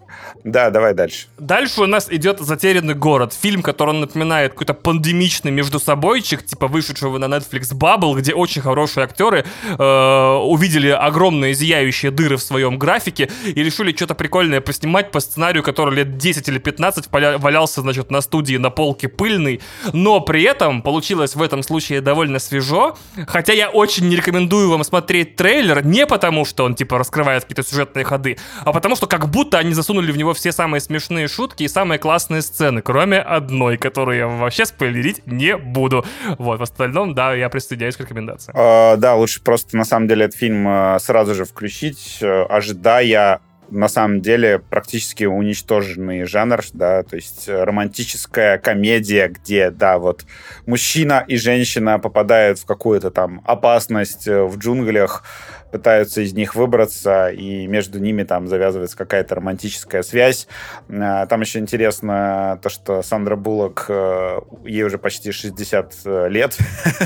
Да, 0.45 0.71
давай 0.71 0.93
дальше. 0.93 1.27
Дальше 1.39 1.83
у 1.83 1.87
нас 1.87 2.09
идет 2.11 2.41
«Затерянный 2.41 2.95
город». 2.95 3.33
Фильм, 3.33 3.63
который 3.63 3.95
напоминает 3.95 4.53
какой-то 4.53 4.75
пандемичный 4.75 5.53
между 5.53 5.79
собойчик, 5.79 6.45
типа 6.45 6.67
вышедшего 6.67 7.19
на 7.19 7.27
Netflix 7.27 7.73
Bubble, 7.73 8.19
где 8.19 8.35
очень 8.35 8.61
хорошие 8.61 9.05
актеры 9.05 9.45
э, 9.79 10.39
увидели 10.43 10.89
огромные 10.89 11.55
зияющие 11.55 12.11
дыры 12.11 12.37
в 12.37 12.43
своем 12.43 12.77
графике 12.77 13.31
и 13.45 13.63
решили 13.63 13.95
что-то 13.95 14.17
прикольное 14.17 14.61
поснимать 14.61 15.13
по 15.13 15.21
сценарию, 15.21 15.63
который 15.63 15.95
лет 15.95 16.17
10 16.17 16.49
или 16.49 16.59
15 16.59 17.07
валялся, 17.11 17.81
значит, 17.81 18.11
на 18.11 18.21
студии 18.21 18.57
на 18.57 18.71
полке 18.71 19.09
пыльный, 19.09 19.61
но 19.93 20.21
при 20.21 20.43
этом 20.43 20.83
получилось 20.83 21.37
в 21.37 21.43
этом 21.43 21.63
случае 21.63 22.01
довольно 22.01 22.41
свежо, 22.41 22.97
хотя 23.29 23.53
я 23.53 23.69
очень 23.71 24.09
не 24.09 24.17
рекомендую 24.17 24.71
вам 24.71 24.83
смотреть 24.83 25.37
трейлер 25.37 25.85
не 25.85 26.05
потому, 26.07 26.45
что 26.45 26.65
он, 26.65 26.75
типа, 26.75 26.99
раскрывает 26.99 27.45
какие-то 27.45 27.63
сюжетные 27.63 28.05
ходы, 28.05 28.39
а 28.65 28.73
потому 28.73 28.97
что 28.97 29.07
как 29.07 29.29
будто 29.29 29.59
они 29.59 29.73
засунули 29.73 30.11
в 30.11 30.17
него 30.17 30.32
все 30.35 30.53
самые 30.53 30.81
смешные 30.81 31.29
шутки 31.29 31.65
и 31.65 31.69
самые 31.69 31.99
классные 31.99 32.43
сцены, 32.43 32.83
кроме 32.83 33.19
одной, 33.19 33.77
которую 33.77 34.19
я 34.19 34.27
вообще 34.27 34.67
спойлерить 34.67 35.27
не 35.27 35.57
буду. 35.57 36.05
Вот, 36.39 36.59
в 36.59 36.63
остальном, 36.63 37.15
да, 37.15 37.35
я 37.35 37.49
присоединяюсь 37.49 37.97
к 37.97 38.01
рекомендации. 38.01 38.53
Uh, 38.53 38.97
да, 38.97 39.15
лучше 39.15 39.43
просто, 39.43 39.77
на 39.77 39.85
самом 39.85 40.09
деле, 40.09 40.27
этот 40.27 40.37
фильм 40.37 40.67
uh, 40.67 40.99
сразу 40.99 41.35
же 41.35 41.45
включить, 41.45 42.19
uh, 42.21 42.45
ожидая 42.47 43.41
на 43.73 43.89
самом 43.89 44.21
деле 44.21 44.59
практически 44.59 45.25
уничтоженный 45.25 46.25
жанр, 46.25 46.63
да, 46.75 47.03
то 47.03 47.17
есть 47.17 47.49
романтическая 47.49 48.59
комедия, 48.59 49.29
где, 49.29 49.71
да, 49.71 49.99
вот 49.99 50.25
мужчина 50.67 51.25
и 51.27 51.37
женщина 51.37 51.99
попадают 51.99 52.59
в 52.59 52.67
какую-то 52.67 53.11
там 53.11 53.43
опасность 53.47 54.29
э, 54.29 54.43
в 54.43 54.59
джунглях, 54.59 55.25
пытаются 55.73 56.21
из 56.21 56.35
них 56.35 56.55
выбраться, 56.55 57.29
и 57.31 57.67
между 57.67 57.99
ними 57.99 58.23
там 58.23 58.47
завязывается 58.47 58.97
какая-то 58.97 59.37
романтическая 59.37 60.03
связь. 60.03 60.47
А, 60.89 61.27
там 61.27 61.41
еще 61.41 61.59
интересно 61.59 62.61
то, 62.63 62.69
что 62.69 63.03
Сандра 63.03 63.37
Буллок, 63.37 63.87
э, 63.89 64.39
ей 64.65 64.83
уже 64.85 64.99
почти 64.99 65.33
60 65.33 65.95
э, 66.05 66.29
лет, 66.29 66.57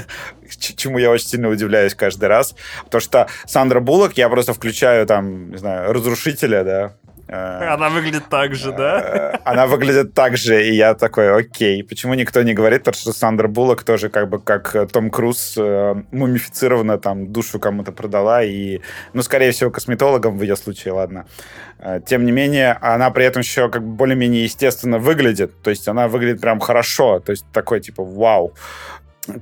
чему 0.58 0.98
я 0.98 1.10
очень 1.10 1.28
сильно 1.28 1.48
удивляюсь 1.48 1.94
каждый 1.94 2.28
раз. 2.28 2.54
Потому 2.84 3.00
что 3.00 3.28
Сандра 3.46 3.80
Буллок, 3.80 4.14
я 4.14 4.28
просто 4.28 4.52
включаю 4.52 5.06
там, 5.06 5.52
не 5.52 5.56
знаю, 5.56 5.92
разрушителя, 5.92 6.64
да, 6.64 6.92
она 7.28 7.88
выглядит 7.88 8.28
так 8.28 8.54
же, 8.54 8.72
да? 8.72 9.00
Э, 9.00 9.38
она 9.44 9.66
выглядит 9.66 10.14
так 10.14 10.36
же, 10.36 10.66
и 10.66 10.74
я 10.74 10.94
такой, 10.94 11.36
окей. 11.36 11.82
Почему 11.82 12.14
никто 12.14 12.42
не 12.42 12.54
говорит, 12.54 12.84
потому 12.84 13.00
что 13.00 13.12
Сандра 13.12 13.48
Буллок 13.48 13.82
тоже 13.82 14.08
как 14.08 14.28
бы 14.28 14.38
как 14.38 14.90
Том 14.92 15.10
Круз 15.10 15.54
э, 15.56 15.94
мумифицирована, 16.12 16.98
там, 16.98 17.32
душу 17.32 17.58
кому-то 17.58 17.92
продала, 17.92 18.42
и, 18.42 18.80
ну, 19.12 19.22
скорее 19.22 19.50
всего, 19.50 19.70
косметологам 19.70 20.38
в 20.38 20.42
ее 20.42 20.56
случае, 20.56 20.94
ладно. 20.94 21.26
Тем 22.06 22.24
не 22.24 22.32
менее, 22.32 22.72
она 22.80 23.10
при 23.10 23.26
этом 23.26 23.42
еще 23.42 23.68
как 23.68 23.82
бы 23.82 23.94
более-менее 23.96 24.44
естественно 24.44 24.98
выглядит, 24.98 25.60
то 25.62 25.68
есть 25.68 25.86
она 25.88 26.08
выглядит 26.08 26.40
прям 26.40 26.58
хорошо, 26.58 27.20
то 27.20 27.32
есть 27.32 27.44
такой, 27.52 27.80
типа, 27.80 28.02
вау 28.02 28.54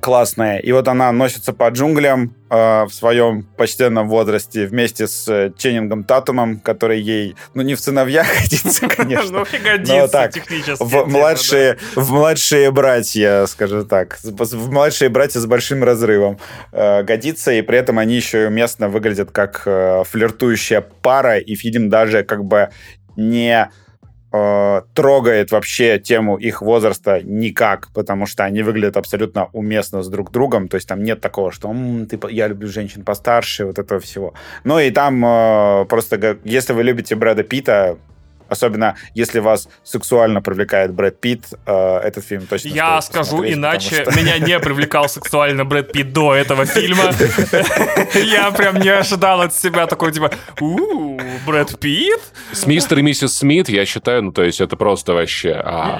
классная. 0.01 0.57
И 0.57 0.71
вот 0.71 0.87
она 0.87 1.11
носится 1.11 1.53
по 1.53 1.69
джунглям 1.69 2.35
э, 2.49 2.83
в 2.85 2.89
своем 2.91 3.43
почтенном 3.57 4.07
возрасте 4.07 4.65
вместе 4.65 5.07
с 5.07 5.27
э, 5.27 5.51
Ченнингом 5.57 6.03
Татумом, 6.03 6.59
который 6.59 6.99
ей, 6.99 7.35
ну, 7.53 7.61
не 7.61 7.75
в 7.75 7.79
сыновья 7.79 8.25
годится, 8.41 8.87
конечно. 8.95 9.39
Ну, 9.39 9.45
годится 9.63 10.29
технически. 10.33 10.83
В 10.83 11.07
младшие, 11.07 11.77
в 11.95 12.11
младшие 12.11 12.71
братья, 12.71 13.45
скажем 13.45 13.87
так. 13.87 14.17
В 14.23 14.71
младшие 14.71 15.09
братья 15.09 15.39
с 15.39 15.45
большим 15.45 15.83
разрывом 15.83 16.39
э, 16.71 17.03
годится, 17.03 17.51
и 17.51 17.61
при 17.61 17.77
этом 17.77 17.99
они 17.99 18.15
еще 18.15 18.43
и 18.43 18.45
уместно 18.47 18.89
выглядят 18.89 19.31
как 19.31 19.63
э, 19.65 20.03
флиртующая 20.09 20.81
пара, 20.81 21.37
и 21.37 21.55
фильм 21.55 21.89
даже 21.89 22.23
как 22.23 22.43
бы 22.43 22.69
не 23.15 23.69
э, 24.35 24.81
трогает 24.93 25.51
вообще 25.51 25.99
тему 25.99 26.37
их 26.37 26.61
возраста 26.61 27.21
никак, 27.23 27.89
потому 27.93 28.25
что 28.25 28.43
они 28.43 28.63
выглядят 28.63 28.97
абсолютно 28.97 29.49
уместно 29.53 30.01
с 30.01 30.09
друг 30.09 30.31
другом, 30.31 30.67
то 30.67 30.75
есть 30.75 30.87
там 30.87 31.03
нет 31.03 31.21
такого, 31.21 31.51
что 31.51 31.69
М, 31.69 32.05
ты, 32.07 32.19
я 32.29 32.47
люблю 32.47 32.67
женщин 32.67 33.03
постарше, 33.03 33.65
вот 33.65 33.79
этого 33.79 33.99
всего. 33.99 34.33
Ну 34.63 34.79
и 34.79 34.91
там 34.91 35.25
э, 35.25 35.85
просто, 35.85 36.37
если 36.43 36.73
вы 36.73 36.83
любите 36.83 37.15
Брэда 37.15 37.43
Питта, 37.43 37.97
Особенно, 38.49 38.95
если 39.13 39.39
вас 39.39 39.67
сексуально 39.83 40.41
привлекает 40.41 40.93
Брэд 40.93 41.19
Питт, 41.19 41.45
э, 41.65 41.97
этот 42.03 42.25
фильм 42.25 42.45
точно 42.47 42.69
Я 42.69 43.01
скажу 43.01 43.43
иначе, 43.43 44.03
что... 44.03 44.11
меня 44.11 44.37
не 44.37 44.59
привлекал 44.59 45.09
сексуально 45.09 45.65
Брэд 45.65 45.91
Питт 45.91 46.13
до 46.13 46.35
этого 46.35 46.65
фильма. 46.65 47.03
Я 48.13 48.51
прям 48.51 48.79
не 48.79 48.89
ожидал 48.89 49.41
от 49.41 49.53
себя 49.53 49.87
такой, 49.87 50.11
типа, 50.11 50.31
у 50.59 51.19
Брэд 51.45 51.79
Питт? 51.79 52.21
С 52.51 52.65
мистер 52.65 52.99
и 52.99 53.01
миссис 53.01 53.37
Смит, 53.37 53.69
я 53.69 53.85
считаю, 53.85 54.23
ну, 54.23 54.31
то 54.31 54.43
есть 54.43 54.61
это 54.61 54.75
просто 54.75 55.13
вообще... 55.13 55.61
А. 55.63 55.99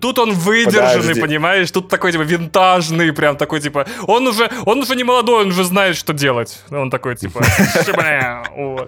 Тут 0.00 0.18
он 0.18 0.32
выдержанный, 0.32 1.20
понимаешь? 1.20 1.70
Тут 1.70 1.88
такой, 1.88 2.12
типа, 2.12 2.22
винтажный, 2.22 3.12
прям 3.12 3.36
такой, 3.36 3.60
типа... 3.60 3.86
Он 4.06 4.26
уже, 4.26 4.50
он 4.64 4.78
уже 4.78 4.96
не 4.96 5.04
молодой, 5.04 5.42
он 5.42 5.48
уже 5.48 5.64
знает, 5.64 5.96
что 5.96 6.12
делать. 6.12 6.62
Он 6.70 6.90
такой, 6.90 7.16
типа... 7.16 7.42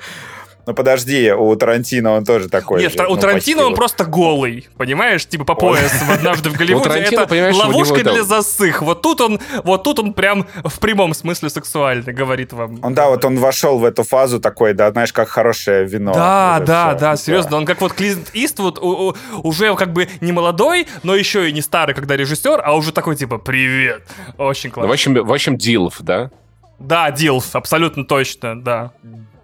Ну 0.64 0.74
подожди, 0.74 1.32
у 1.32 1.56
Тарантино 1.56 2.12
он 2.12 2.24
тоже 2.24 2.48
такой 2.48 2.80
Нет, 2.80 2.92
же, 2.92 3.04
у 3.06 3.14
ну, 3.14 3.16
Тарантино 3.16 3.66
он 3.66 3.74
просто 3.74 4.04
голый, 4.04 4.68
понимаешь, 4.76 5.26
типа 5.26 5.44
по 5.44 5.54
пояс 5.56 5.92
однажды 6.08 6.50
в 6.50 6.52
Голливуде. 6.56 6.90
Это 6.90 7.26
ловушка 7.52 8.04
для 8.04 8.22
засых. 8.22 8.82
Вот 8.82 9.02
тут 9.02 9.20
он, 9.20 9.40
вот 9.64 9.82
тут 9.82 9.98
он 9.98 10.12
прям 10.12 10.46
в 10.62 10.78
прямом 10.78 11.14
смысле 11.14 11.50
сексуальный, 11.50 12.12
говорит 12.12 12.52
вам. 12.52 12.78
Он, 12.82 12.94
да, 12.94 13.08
вот 13.08 13.24
он 13.24 13.38
вошел 13.38 13.78
в 13.78 13.84
эту 13.84 14.04
фазу 14.04 14.38
такой, 14.40 14.72
да, 14.72 14.92
знаешь, 14.92 15.12
как 15.12 15.28
хорошее 15.28 15.84
вино. 15.84 16.12
Да, 16.12 16.62
да, 16.64 16.94
да, 16.94 17.16
серьезно. 17.16 17.56
Он 17.56 17.66
как 17.66 17.80
вот 17.80 17.92
Клинт 17.94 18.30
Иствуд 18.32 18.78
уже 18.80 19.74
как 19.74 19.92
бы 19.92 20.08
не 20.20 20.30
молодой, 20.30 20.86
но 21.02 21.16
еще 21.16 21.48
и 21.48 21.52
не 21.52 21.60
старый, 21.60 21.94
когда 21.94 22.16
режиссер, 22.16 22.62
а 22.64 22.76
уже 22.76 22.92
такой 22.92 23.16
типа 23.16 23.38
«Привет». 23.38 24.02
Очень 24.38 24.70
классно. 24.70 24.88
В 24.88 24.92
общем, 24.92 25.14
в 25.14 25.32
общем, 25.32 25.56
Дилф, 25.56 25.96
да? 26.00 26.30
Да, 26.78 27.10
Дилф, 27.10 27.54
абсолютно 27.56 28.04
точно, 28.04 28.60
да. 28.60 28.92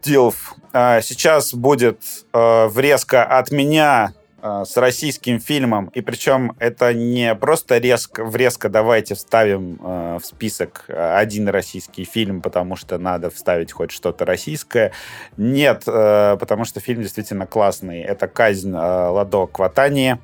Дилф. 0.03 0.55
А, 0.73 1.01
сейчас 1.01 1.55
будет 1.55 2.01
а, 2.33 2.69
врезка 2.69 3.25
от 3.25 3.51
меня 3.51 4.13
а, 4.41 4.65
с 4.65 4.77
российским 4.77 5.41
фильмом, 5.41 5.87
и 5.95 6.01
причем 6.01 6.55
это 6.59 6.95
не 6.95 7.35
просто 7.35 7.79
резко, 7.79 8.25
врезка 8.25 8.69
давайте 8.69 9.15
вставим 9.15 9.79
в 10.19 10.23
список 10.25 10.85
один 10.89 11.49
российский 11.49 12.05
фильм, 12.05 12.41
потому 12.41 12.77
что 12.77 12.99
надо 12.99 13.31
вставить 13.31 13.73
хоть 13.73 13.91
что-то 13.91 14.25
российское. 14.25 14.93
Нет, 15.37 15.85
потому 15.85 16.65
что 16.65 16.81
фильм 16.81 17.03
действительно 17.03 17.47
классный. 17.47 18.01
Это 18.01 18.29
«Казнь 18.29 18.73
Ладо 18.73 19.47
Кватани». 19.47 20.17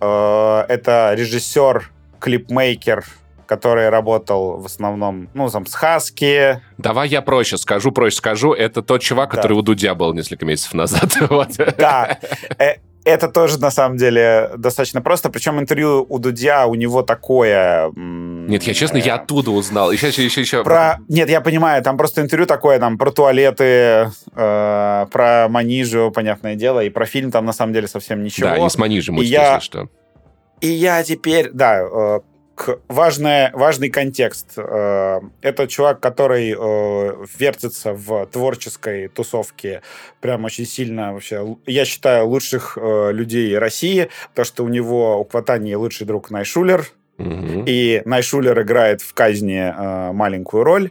Это 0.00 1.14
режиссер, 1.16 1.90
клипмейкер, 2.20 3.04
который 3.48 3.88
работал 3.88 4.58
в 4.58 4.66
основном, 4.66 5.28
ну, 5.34 5.48
там, 5.48 5.66
с 5.66 5.74
Хаски. 5.74 6.60
Давай 6.76 7.08
я 7.08 7.22
проще 7.22 7.56
скажу, 7.56 7.90
проще 7.90 8.16
скажу. 8.16 8.52
Это 8.52 8.82
тот 8.82 9.00
чувак, 9.00 9.30
да. 9.30 9.36
который 9.36 9.54
у 9.54 9.62
Дудя 9.62 9.94
был 9.94 10.12
несколько 10.12 10.44
месяцев 10.44 10.74
назад. 10.74 11.16
Да. 11.78 12.18
Э, 12.58 12.74
это 13.04 13.28
тоже, 13.28 13.58
на 13.58 13.70
самом 13.70 13.96
деле, 13.96 14.50
достаточно 14.58 15.00
просто. 15.00 15.30
Причем 15.30 15.58
интервью 15.58 16.04
у 16.08 16.18
Дудя, 16.18 16.66
у 16.66 16.74
него 16.74 17.02
такое... 17.02 17.90
Нет, 17.96 18.64
я 18.64 18.74
честно, 18.74 18.98
я 18.98 19.14
оттуда 19.14 19.50
узнал. 19.50 19.90
Еще, 19.90 20.08
еще, 20.08 20.24
еще, 20.24 20.40
еще. 20.42 20.62
Про... 20.62 20.98
Нет, 21.08 21.30
я 21.30 21.40
понимаю, 21.40 21.82
там 21.82 21.96
просто 21.96 22.20
интервью 22.20 22.46
такое, 22.46 22.78
там, 22.78 22.98
про 22.98 23.10
туалеты, 23.10 24.10
э, 24.34 25.06
про 25.10 25.46
Манижу, 25.48 26.12
понятное 26.14 26.54
дело, 26.54 26.80
и 26.84 26.90
про 26.90 27.06
фильм 27.06 27.30
там, 27.30 27.46
на 27.46 27.52
самом 27.52 27.72
деле, 27.72 27.88
совсем 27.88 28.22
ничего. 28.22 28.50
Да, 28.50 28.66
и 28.66 28.68
с 28.68 28.76
Манижем, 28.76 29.16
если 29.16 29.32
я... 29.32 29.60
что. 29.60 29.88
И 30.60 30.68
я 30.68 31.02
теперь, 31.04 31.50
да, 31.52 31.80
э, 31.80 32.20
важное, 32.88 33.50
важный 33.54 33.90
контекст. 33.90 34.54
Э, 34.56 35.20
это 35.42 35.66
чувак, 35.68 36.00
который 36.00 36.54
э, 36.58 37.26
вертится 37.38 37.92
в 37.92 38.26
творческой 38.26 39.08
тусовке 39.08 39.82
прям 40.20 40.44
очень 40.44 40.66
сильно 40.66 41.12
вообще. 41.12 41.56
Я 41.66 41.84
считаю 41.84 42.26
лучших 42.26 42.78
э, 42.80 43.12
людей 43.12 43.56
России, 43.58 44.08
то 44.34 44.44
что 44.44 44.64
у 44.64 44.68
него 44.68 45.20
у 45.20 45.24
Кватани 45.24 45.74
лучший 45.76 46.06
друг 46.06 46.30
Найшулер, 46.30 46.86
угу. 47.18 47.64
и 47.66 48.02
Найшулер 48.04 48.60
играет 48.62 49.02
в 49.02 49.14
казни 49.14 50.12
маленькую 50.12 50.64
роль. 50.64 50.90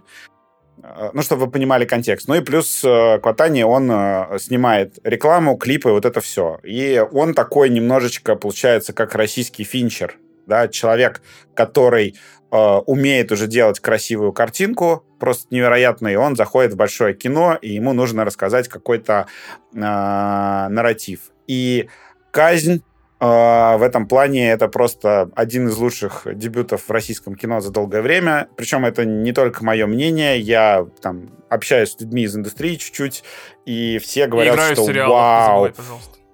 Ну, 1.13 1.22
чтобы 1.22 1.45
вы 1.45 1.51
понимали 1.51 1.86
контекст. 1.86 2.30
Ну 2.30 2.36
и 2.36 2.41
плюс 2.41 2.82
Кватани, 2.82 3.63
он 3.63 3.91
снимает 4.39 4.99
рекламу, 5.03 5.57
клипы, 5.57 5.89
вот 5.89 6.05
это 6.05 6.22
все. 6.22 6.59
И 6.63 7.03
он 7.11 7.34
такой 7.34 7.70
немножечко, 7.70 8.36
получается, 8.36 8.93
как 8.93 9.15
российский 9.15 9.63
финчер 9.65 10.18
да, 10.48 10.68
человек, 10.68 11.22
который 11.54 12.16
э, 12.52 12.58
умеет 12.58 13.32
уже 13.32 13.48
делать 13.48 13.80
красивую 13.80 14.34
картинку, 14.34 15.06
просто 15.20 15.48
невероятный, 15.52 16.16
он 16.16 16.36
заходит 16.36 16.74
в 16.74 16.78
большое 16.78 17.14
кино, 17.14 17.58
и 17.62 17.74
ему 17.74 17.93
нужно 17.93 18.26
рассказать 18.26 18.68
какой-то 18.68 19.28
э, 19.74 19.80
нарратив. 19.80 21.32
И 21.48 21.89
казнь 22.32 22.82
э, 23.20 23.26
в 23.26 23.82
этом 23.82 24.08
плане 24.08 24.52
это 24.52 24.68
просто 24.68 25.30
один 25.36 25.68
из 25.68 25.78
лучших 25.78 26.28
дебютов 26.34 26.84
в 26.88 26.91
российском 26.91 27.36
кино 27.36 27.60
за 27.60 27.72
долгое 27.72 28.02
время. 28.02 28.48
Причем 28.56 28.86
это 28.86 29.06
не 29.06 29.34
только 29.34 29.64
мое 29.64 29.86
мнение, 29.86 30.39
я 30.39 30.86
там 31.02 31.30
общаюсь 31.50 31.91
с 31.91 32.00
людьми 32.00 32.24
из 32.24 32.36
индустрии 32.36 32.76
чуть-чуть, 32.76 33.24
и 33.66 34.00
все 34.00 34.28
говорят, 34.28 34.60
что 34.74 34.86
сериал, 34.86 35.12
вау, 35.12 35.70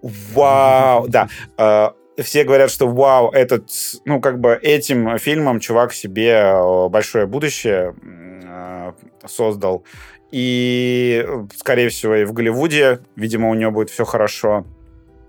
вау, 0.01 1.07
да, 1.07 1.29
э, 1.57 1.89
все 2.21 2.43
говорят, 2.43 2.69
что 2.69 2.87
вау, 2.87 3.31
этот, 3.31 3.69
ну, 4.05 4.21
как 4.21 4.39
бы 4.39 4.59
этим 4.61 5.17
фильмом 5.17 5.59
чувак 5.59 5.93
себе 5.93 6.29
э, 6.29 6.89
большое 6.89 7.25
будущее 7.25 7.95
э, 8.03 8.91
создал. 9.25 9.83
И, 10.31 11.25
скорее 11.55 11.89
всего, 11.89 12.15
и 12.15 12.25
в 12.25 12.33
Голливуде, 12.33 12.99
видимо, 13.15 13.49
у 13.49 13.53
него 13.53 13.71
будет 13.71 13.89
все 13.89 14.03
хорошо. 14.03 14.65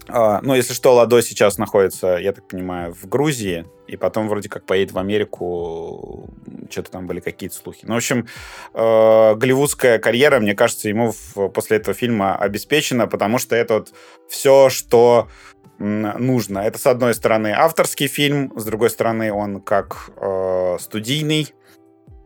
А, 0.08 0.40
ну, 0.42 0.54
если 0.54 0.74
что, 0.74 0.94
Ладо 0.94 1.22
сейчас 1.22 1.58
находится, 1.58 2.16
я 2.16 2.32
так 2.32 2.46
понимаю, 2.46 2.92
в 2.94 3.06
Грузии, 3.08 3.64
и 3.86 3.96
потом 3.96 4.28
вроде 4.28 4.48
как 4.48 4.64
поедет 4.64 4.92
в 4.92 4.98
Америку, 4.98 6.28
что-то 6.70 6.90
там 6.90 7.06
были 7.06 7.20
какие-то 7.20 7.56
слухи. 7.56 7.84
Ну, 7.86 7.94
в 7.94 7.96
общем, 7.96 8.26
э, 8.74 9.34
голливудская 9.34 9.98
карьера, 9.98 10.40
мне 10.40 10.54
кажется, 10.54 10.88
ему 10.88 11.12
в, 11.12 11.48
после 11.48 11.78
этого 11.78 11.94
фильма 11.94 12.36
обеспечена, 12.36 13.06
потому 13.06 13.38
что 13.38 13.56
это 13.56 13.74
вот 13.74 13.94
все, 14.28 14.68
что 14.68 15.28
нужно. 15.78 16.60
Это, 16.60 16.78
с 16.78 16.86
одной 16.86 17.14
стороны, 17.14 17.48
авторский 17.48 18.06
фильм, 18.06 18.52
с 18.56 18.64
другой 18.64 18.90
стороны, 18.90 19.32
он 19.32 19.60
как 19.60 20.10
э, 20.16 20.76
студийный 20.80 21.52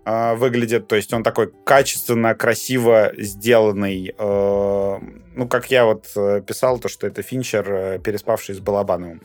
э, 0.05 0.35
выглядит, 0.35 0.87
то 0.87 0.97
есть 0.97 1.13
он 1.13 1.23
такой 1.23 1.51
качественно, 1.65 2.35
красиво 2.35 3.13
сделанный. 3.17 4.15
Э, 4.19 4.99
ну, 5.39 5.47
как 5.47 5.71
я 5.71 5.85
вот 5.85 6.07
э, 6.17 6.43
писал, 6.45 6.79
то, 6.81 6.89
что 6.89 7.07
это 7.07 7.23
Финчер, 7.23 7.73
э, 7.73 7.99
переспавший 8.01 8.57
с 8.57 8.59
Балабановым. 8.59 9.23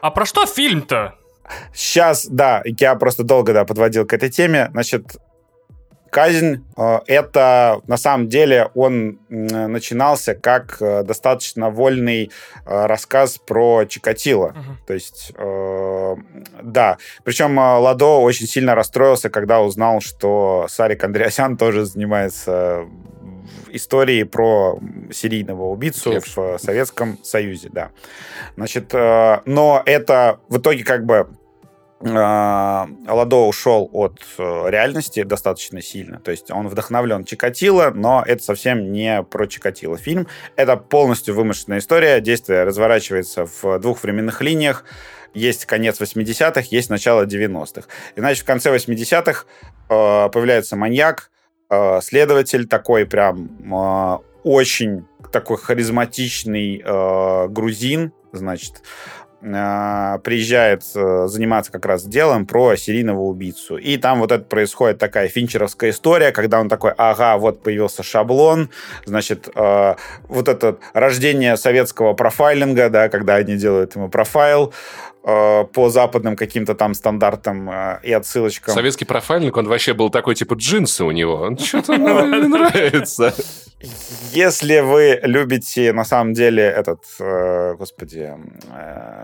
А 0.00 0.10
про 0.10 0.26
что 0.26 0.44
фильм-то? 0.44 1.14
Сейчас, 1.72 2.26
да, 2.26 2.62
я 2.64 2.96
просто 2.96 3.22
долго 3.22 3.52
да, 3.52 3.64
подводил 3.64 4.04
к 4.04 4.12
этой 4.12 4.28
теме. 4.28 4.70
Значит, 4.72 5.16
казнь, 6.10 6.64
э, 6.76 6.98
это 7.06 7.80
на 7.86 7.96
самом 7.96 8.28
деле 8.28 8.70
он 8.74 9.20
начинался 9.28 10.34
как 10.34 10.78
достаточно 10.80 11.70
вольный 11.70 12.32
рассказ 12.64 13.38
про 13.38 13.84
Чикатило. 13.84 14.48
Uh-huh. 14.48 14.86
То 14.86 14.94
есть, 14.94 15.32
да. 16.62 16.98
Причем 17.22 17.56
Ладо 17.56 18.20
очень 18.20 18.48
сильно 18.48 18.74
расстроился, 18.74 19.30
когда 19.30 19.60
узнал, 19.60 20.00
что 20.00 20.66
Сарик 20.68 21.04
Андреасян 21.04 21.56
тоже 21.56 21.84
занимается 21.84 22.84
историей 23.70 24.24
про 24.24 24.78
серийного 25.12 25.70
убийцу 25.70 26.12
Лепс. 26.12 26.36
в 26.36 26.58
Советском 26.58 27.18
Союзе, 27.22 27.68
да. 27.72 27.90
Значит, 28.56 28.92
но 28.92 29.82
это 29.86 30.40
в 30.48 30.58
итоге 30.58 30.84
как 30.84 31.04
бы 31.04 31.28
а, 32.04 32.88
Ладо 33.06 33.36
ушел 33.36 33.88
от 33.92 34.20
э, 34.36 34.64
реальности 34.68 35.22
достаточно 35.22 35.80
сильно. 35.80 36.18
То 36.18 36.32
есть 36.32 36.50
он 36.50 36.66
вдохновлен 36.66 37.24
Чикатило, 37.24 37.92
но 37.94 38.24
это 38.26 38.42
совсем 38.42 38.92
не 38.92 39.22
про 39.22 39.46
Чикатило 39.46 39.96
фильм. 39.96 40.26
Это 40.56 40.76
полностью 40.76 41.34
вымышленная 41.34 41.78
история. 41.78 42.20
Действие 42.20 42.64
разворачивается 42.64 43.46
в 43.46 43.78
двух 43.78 44.02
временных 44.02 44.40
линиях. 44.40 44.84
Есть 45.32 45.64
конец 45.64 46.00
80-х, 46.00 46.62
есть 46.70 46.90
начало 46.90 47.24
90-х. 47.24 47.88
Иначе 48.16 48.42
в 48.42 48.44
конце 48.44 48.74
80-х 48.74 49.44
э, 49.88 50.28
появляется 50.30 50.76
маньяк, 50.76 51.30
э, 51.72 52.00
следователь 52.02 52.66
такой 52.68 53.06
прям 53.06 53.48
э, 53.72 54.18
очень 54.44 55.06
такой 55.32 55.56
харизматичный 55.56 56.82
э, 56.84 57.48
грузин, 57.48 58.12
значит, 58.32 58.82
а, 59.44 60.18
приезжает 60.18 60.84
э, 60.94 61.26
заниматься 61.26 61.72
как 61.72 61.84
раз 61.86 62.04
делом 62.04 62.46
про 62.46 62.76
серийного 62.76 63.22
убийцу. 63.22 63.76
И 63.76 63.96
там 63.96 64.20
вот 64.20 64.30
это 64.30 64.44
происходит 64.44 64.98
такая 64.98 65.26
финчеровская 65.26 65.90
история, 65.90 66.30
когда 66.30 66.60
он 66.60 66.68
такой, 66.68 66.92
ага, 66.96 67.36
вот 67.38 67.60
появился 67.60 68.04
шаблон, 68.04 68.70
значит, 69.04 69.48
э, 69.52 69.94
вот 70.28 70.48
это 70.48 70.78
рождение 70.92 71.56
советского 71.56 72.12
профайлинга, 72.12 72.88
да, 72.88 73.08
когда 73.08 73.34
они 73.34 73.56
делают 73.56 73.96
ему 73.96 74.08
профайл, 74.08 74.72
Э, 74.72 75.11
по 75.22 75.88
западным 75.88 76.36
каким-то 76.36 76.74
там 76.74 76.94
стандартам 76.94 77.70
э, 77.70 78.00
и 78.02 78.12
отсылочкам. 78.12 78.74
Советский 78.74 79.04
профайльник, 79.04 79.56
он 79.56 79.68
вообще 79.68 79.94
был 79.94 80.10
такой, 80.10 80.34
типа, 80.34 80.54
джинсы 80.54 81.04
у 81.04 81.12
него. 81.12 81.34
Он 81.34 81.58
что-то 81.58 81.92
мне 81.92 82.12
нравится. 82.48 83.32
Если 84.32 84.80
вы 84.80 85.20
любите, 85.22 85.92
на 85.92 86.04
самом 86.04 86.32
деле, 86.32 86.64
этот, 86.64 87.04
э, 87.20 87.74
господи, 87.78 88.32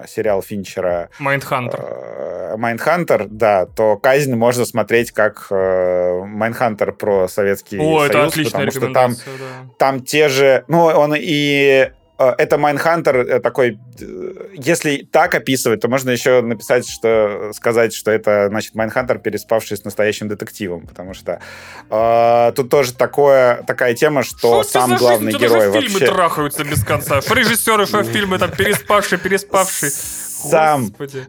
сериал 0.09 0.43
Финчера... 0.43 1.11
Mindhunter. 1.19 2.57
Mindhunter, 2.57 3.27
да, 3.29 3.67
то 3.67 3.97
«Казнь» 3.97 4.35
можно 4.35 4.65
смотреть 4.65 5.13
как 5.13 5.49
Майндхантер 5.51 6.93
про 6.93 7.29
Советский 7.29 7.79
О, 7.79 8.01
Союз. 8.01 8.11
это 8.11 8.25
отличная 8.25 8.67
потому 8.67 8.71
что 8.71 8.93
там, 8.93 9.15
да. 9.15 9.71
там 9.79 10.01
те 10.05 10.29
же... 10.29 10.65
Ну, 10.69 10.85
он 10.85 11.15
и 11.17 11.69
Э, 11.79 11.98
это 12.19 12.59
Mindhunter 12.59 13.17
э, 13.17 13.41
такой, 13.41 13.79
э, 14.01 14.49
если 14.55 15.09
так 15.11 15.35
описывать, 15.35 15.81
то 15.81 15.89
можно 15.89 16.11
еще 16.11 16.43
написать, 16.43 16.89
что 16.89 17.53
сказать, 17.55 17.95
что 17.95 18.11
это, 18.11 18.49
значит, 18.49 18.75
Mindhunter, 18.75 19.19
переспавший 19.19 19.77
с 19.77 19.85
настоящим 19.85 20.27
детективом, 20.29 20.87
потому 20.87 21.15
что 21.15 21.41
э, 21.89 22.53
тут 22.57 22.71
тоже 22.71 22.93
такое, 22.93 23.63
такая 23.63 23.95
тема, 23.95 24.25
что, 24.25 24.63
что 24.63 24.65
сам 24.65 24.97
главный 24.97 25.31
жизнь? 25.31 25.45
герой 25.45 25.71
вообще... 25.71 25.89
фильмы 25.89 26.07
трахаются 26.07 26.65
без 26.65 26.85
конца. 26.85 27.21
Режиссеры 27.21 27.87
фильмы 28.05 28.39
там 28.39 28.51
переспавший, 28.51 29.19
переспавший. 29.19 29.91
Сам 29.91 30.87
Господи. 30.87 31.27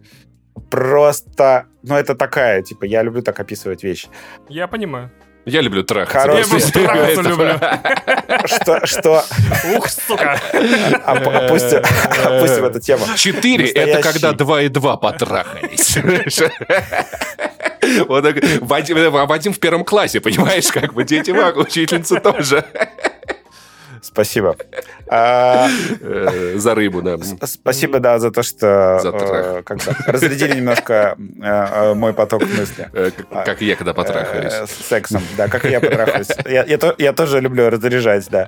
просто, 0.71 1.65
ну 1.83 1.95
это 1.95 2.15
такая, 2.15 2.63
типа, 2.63 2.85
я 2.85 3.03
люблю 3.03 3.21
так 3.21 3.39
описывать 3.39 3.83
вещи. 3.83 4.07
Я 4.47 4.67
понимаю. 4.67 5.11
Я 5.45 5.61
люблю 5.61 5.83
трахаться. 5.83 6.19
Хороший. 6.19 6.43
Я 6.43 6.47
просто 6.47 6.71
трахаться 6.71 7.21
люблю. 7.21 7.59
Что, 8.45 8.85
что... 8.85 9.25
Ух, 9.75 9.89
сука. 9.89 10.39
Опустим, 11.05 11.81
опустим 12.25 12.65
эту 12.65 12.79
тему. 12.79 13.05
Четыре— 13.15 13.69
это 13.71 14.01
когда 14.01 14.33
два 14.33 14.61
и 14.61 14.69
два 14.69 14.97
потрахались. 14.97 15.97
Вот. 18.07 18.23
Вадим, 18.61 19.11
Вадим 19.11 19.53
в 19.53 19.59
первом 19.59 19.83
классе, 19.83 20.19
понимаешь, 20.19 20.67
как 20.67 20.93
бы 20.93 21.03
дети 21.03 21.31
учительница 21.31 22.19
тоже. 22.19 22.63
Спасибо. 24.01 24.55
А, 25.11 25.67
э, 26.01 26.53
за 26.57 26.75
рыбу, 26.75 27.01
да. 27.01 27.17
Спасибо, 27.43 27.99
да, 27.99 28.19
за 28.19 28.29
то, 28.29 28.43
что 28.43 29.01
э, 29.03 29.63
разрядили 30.05 30.57
немножко 30.57 31.17
э, 31.41 31.93
мой 31.95 32.13
поток 32.13 32.43
мысли. 32.43 32.87
Как 33.43 33.59
я, 33.61 33.75
когда 33.75 33.95
потрахаюсь. 33.95 34.69
Сексом, 34.69 35.23
да, 35.35 35.47
как 35.47 35.63
я 35.65 35.79
потрахаюсь. 35.79 36.27
Я 36.45 37.13
тоже 37.13 37.39
люблю 37.39 37.71
разряжать, 37.71 38.27
да. 38.29 38.47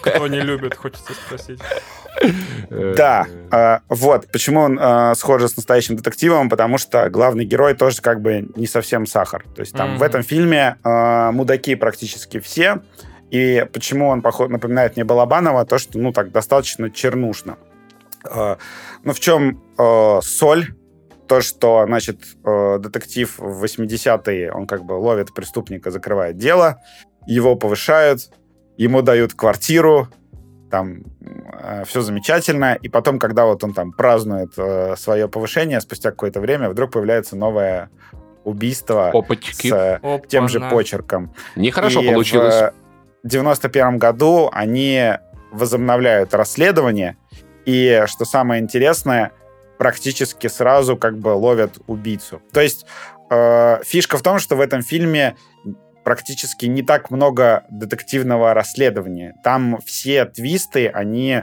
Кто 0.00 0.26
не 0.26 0.40
любит, 0.40 0.74
хочется 0.74 1.12
спросить. 1.12 1.60
Да, 2.70 3.80
вот, 3.88 4.26
почему 4.32 4.62
он 4.62 5.14
схож 5.14 5.42
с 5.42 5.56
настоящим 5.56 5.94
детективом, 5.94 6.48
потому 6.48 6.78
что 6.78 7.08
главный 7.08 7.44
герой 7.44 7.74
тоже 7.74 8.02
как 8.02 8.20
бы 8.20 8.48
не 8.56 8.66
совсем 8.66 9.06
сахар. 9.06 9.44
То 9.54 9.60
есть 9.60 9.76
там 9.76 9.96
в 9.96 10.02
этом 10.02 10.24
фильме 10.24 10.76
мудаки 10.82 11.76
практически 11.76 12.40
все, 12.40 12.80
и 13.30 13.66
почему 13.72 14.08
он 14.08 14.22
поход, 14.22 14.50
напоминает 14.50 14.96
мне 14.96 15.04
Балабанова, 15.04 15.64
то, 15.64 15.78
что, 15.78 15.98
ну, 15.98 16.12
так, 16.12 16.32
достаточно 16.32 16.90
чернушно. 16.90 17.58
Э, 18.24 18.56
ну, 19.04 19.12
в 19.12 19.20
чем 19.20 19.62
э, 19.78 20.20
соль? 20.22 20.74
То, 21.26 21.42
что, 21.42 21.84
значит, 21.86 22.20
э, 22.44 22.78
детектив 22.78 23.38
в 23.38 23.62
80-е, 23.62 24.50
он 24.50 24.66
как 24.66 24.84
бы 24.84 24.94
ловит 24.94 25.34
преступника, 25.34 25.90
закрывает 25.90 26.38
дело, 26.38 26.80
его 27.26 27.54
повышают, 27.54 28.30
ему 28.78 29.02
дают 29.02 29.34
квартиру, 29.34 30.08
там 30.70 31.02
э, 31.20 31.84
все 31.86 32.00
замечательно, 32.00 32.78
и 32.80 32.88
потом, 32.88 33.18
когда 33.18 33.44
вот 33.44 33.62
он 33.62 33.74
там 33.74 33.92
празднует 33.92 34.52
э, 34.56 34.96
свое 34.96 35.28
повышение, 35.28 35.80
спустя 35.82 36.10
какое-то 36.10 36.40
время 36.40 36.70
вдруг 36.70 36.92
появляется 36.92 37.36
новое 37.36 37.90
убийство 38.44 39.10
Опачки. 39.10 39.68
с 39.68 40.00
э, 40.02 40.20
тем 40.28 40.48
же 40.48 40.60
почерком. 40.60 41.34
Нехорошо 41.56 42.00
И 42.00 42.08
получилось. 42.08 42.54
В 42.54 42.72
91 43.24 43.98
году 43.98 44.50
они 44.52 45.12
возобновляют 45.50 46.34
расследование, 46.34 47.16
и, 47.64 48.04
что 48.06 48.24
самое 48.24 48.62
интересное, 48.62 49.32
практически 49.78 50.46
сразу 50.46 50.96
как 50.96 51.18
бы 51.18 51.28
ловят 51.28 51.78
убийцу. 51.86 52.42
То 52.52 52.60
есть 52.60 52.86
э, 53.30 53.80
фишка 53.84 54.18
в 54.18 54.22
том, 54.22 54.38
что 54.38 54.56
в 54.56 54.60
этом 54.60 54.82
фильме 54.82 55.36
практически 56.04 56.66
не 56.66 56.82
так 56.82 57.10
много 57.10 57.64
детективного 57.70 58.54
расследования. 58.54 59.34
Там 59.44 59.78
все 59.84 60.24
твисты, 60.24 60.88
они 60.88 61.42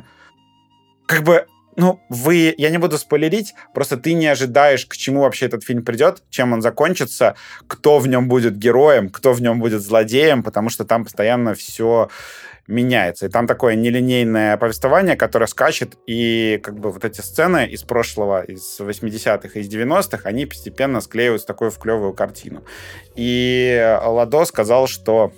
как 1.07 1.23
бы 1.23 1.45
ну, 1.75 1.99
вы, 2.09 2.53
я 2.57 2.69
не 2.69 2.77
буду 2.77 2.97
спойлерить, 2.97 3.53
просто 3.73 3.97
ты 3.97 4.13
не 4.13 4.27
ожидаешь, 4.27 4.85
к 4.85 4.95
чему 4.95 5.21
вообще 5.21 5.45
этот 5.47 5.63
фильм 5.63 5.83
придет, 5.83 6.23
чем 6.29 6.53
он 6.53 6.61
закончится, 6.61 7.35
кто 7.67 7.99
в 7.99 8.07
нем 8.07 8.27
будет 8.27 8.57
героем, 8.57 9.09
кто 9.09 9.33
в 9.33 9.41
нем 9.41 9.59
будет 9.59 9.81
злодеем, 9.81 10.43
потому 10.43 10.69
что 10.69 10.85
там 10.85 11.03
постоянно 11.03 11.53
все 11.53 12.09
меняется. 12.67 13.27
И 13.27 13.29
там 13.29 13.45
такое 13.47 13.75
нелинейное 13.75 14.57
повествование, 14.57 15.15
которое 15.15 15.47
скачет, 15.47 15.95
и 16.07 16.59
как 16.63 16.79
бы 16.79 16.91
вот 16.91 17.05
эти 17.05 17.21
сцены 17.21 17.67
из 17.67 17.83
прошлого, 17.83 18.43
из 18.43 18.79
80-х, 18.79 19.59
из 19.59 19.67
90-х, 19.67 20.27
они 20.27 20.45
постепенно 20.45 21.01
склеиваются 21.01 21.45
в 21.45 21.47
такую 21.47 21.71
в 21.71 21.77
клевую 21.77 22.13
картину. 22.13 22.63
И 23.15 23.97
Ладо 24.03 24.45
сказал, 24.45 24.87
что 24.87 25.31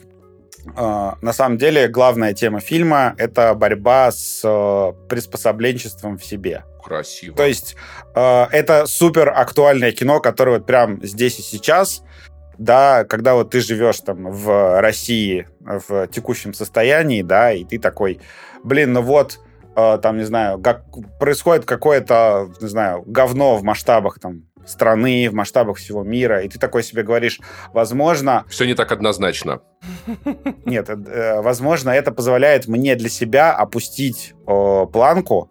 на 0.75 1.33
самом 1.33 1.57
деле 1.57 1.87
главная 1.87 2.33
тема 2.33 2.59
фильма— 2.59 3.15
это 3.17 3.53
борьба 3.53 4.11
с 4.11 4.41
э, 4.43 4.93
приспособленчеством 5.07 6.17
в 6.17 6.25
себе. 6.25 6.63
Красиво. 6.83 7.35
То 7.35 7.45
есть 7.45 7.75
э, 8.15 8.45
это 8.51 8.85
супер 8.85 9.29
актуальное 9.29 9.91
кино, 9.91 10.19
которое 10.19 10.57
вот 10.57 10.65
прям 10.65 11.03
здесь 11.03 11.39
и 11.39 11.41
сейчас, 11.41 12.03
да, 12.57 13.03
когда 13.03 13.35
вот 13.35 13.51
ты 13.51 13.59
живешь 13.59 13.99
там 13.99 14.31
в 14.31 14.81
России 14.81 15.47
в 15.59 16.07
текущем 16.07 16.53
состоянии, 16.53 17.21
да, 17.21 17.51
и 17.51 17.63
ты 17.63 17.77
такой, 17.77 18.19
блин, 18.63 18.93
ну 18.93 19.01
вот, 19.01 19.39
э, 19.75 19.99
там, 20.01 20.17
не 20.17 20.23
знаю, 20.23 20.59
как 20.59 20.85
происходит 21.19 21.65
какое-то, 21.65 22.49
не 22.61 22.67
знаю, 22.67 23.03
говно 23.05 23.57
в 23.57 23.63
масштабах 23.63 24.19
там 24.19 24.43
страны, 24.67 25.29
в 25.29 25.33
масштабах 25.33 25.77
всего 25.77 26.03
мира, 26.03 26.41
и 26.41 26.49
ты 26.49 26.59
такой 26.59 26.83
себе 26.83 27.03
говоришь, 27.03 27.39
возможно, 27.73 28.45
Все 28.49 28.65
не 28.65 28.75
так 28.75 28.91
однозначно. 28.91 29.61
нет, 30.65 30.89
э, 30.89 31.41
возможно, 31.41 31.89
это 31.89 32.11
позволяет 32.11 32.67
мне 32.67 32.95
для 32.95 33.09
себя 33.09 33.53
опустить 33.53 34.33
э, 34.47 34.85
планку 34.91 35.49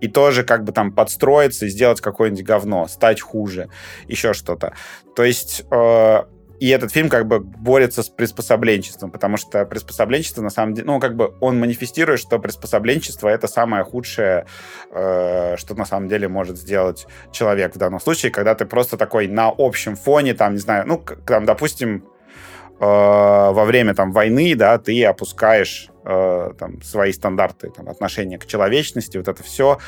и 0.00 0.08
тоже 0.08 0.44
как 0.44 0.64
бы 0.64 0.72
там 0.72 0.92
подстроиться 0.92 1.66
и 1.66 1.68
сделать 1.68 2.00
какое-нибудь 2.00 2.44
говно, 2.44 2.86
стать 2.88 3.20
хуже, 3.20 3.70
еще 4.06 4.32
что-то. 4.32 4.74
То 5.16 5.24
есть 5.24 5.64
э, 5.70 6.22
и 6.60 6.68
этот 6.68 6.92
фильм 6.92 7.08
как 7.08 7.26
бы 7.26 7.40
борется 7.40 8.02
с 8.02 8.08
приспособленчеством, 8.08 9.10
потому 9.10 9.36
что 9.36 9.64
приспособленчество 9.64 10.42
на 10.42 10.50
самом 10.50 10.74
деле, 10.74 10.86
ну 10.86 11.00
как 11.00 11.16
бы 11.16 11.34
он 11.40 11.58
манифестирует, 11.58 12.20
что 12.20 12.38
приспособленчество 12.38 13.28
это 13.28 13.46
самое 13.46 13.84
худшее, 13.84 14.46
э, 14.90 15.56
что 15.56 15.74
на 15.74 15.84
самом 15.84 16.08
деле 16.08 16.28
может 16.28 16.58
сделать 16.58 17.06
человек 17.32 17.74
в 17.74 17.78
данном 17.78 18.00
случае, 18.00 18.32
когда 18.32 18.54
ты 18.54 18.66
просто 18.66 18.96
такой 18.96 19.28
на 19.28 19.52
общем 19.56 19.96
фоне, 19.96 20.34
там, 20.34 20.54
не 20.54 20.58
знаю, 20.58 20.86
ну, 20.86 21.02
там, 21.26 21.44
допустим, 21.44 22.04
э, 22.80 22.84
во 22.84 23.64
время 23.64 23.94
там 23.94 24.12
войны, 24.12 24.54
да, 24.56 24.78
ты 24.78 25.04
опускаешь 25.04 25.90
э, 26.04 26.52
там 26.58 26.82
свои 26.82 27.12
стандарты 27.12 27.70
там, 27.70 27.88
отношения 27.88 28.38
к 28.38 28.46
человечности, 28.46 29.16
вот 29.16 29.28
это 29.28 29.42
все, 29.42 29.78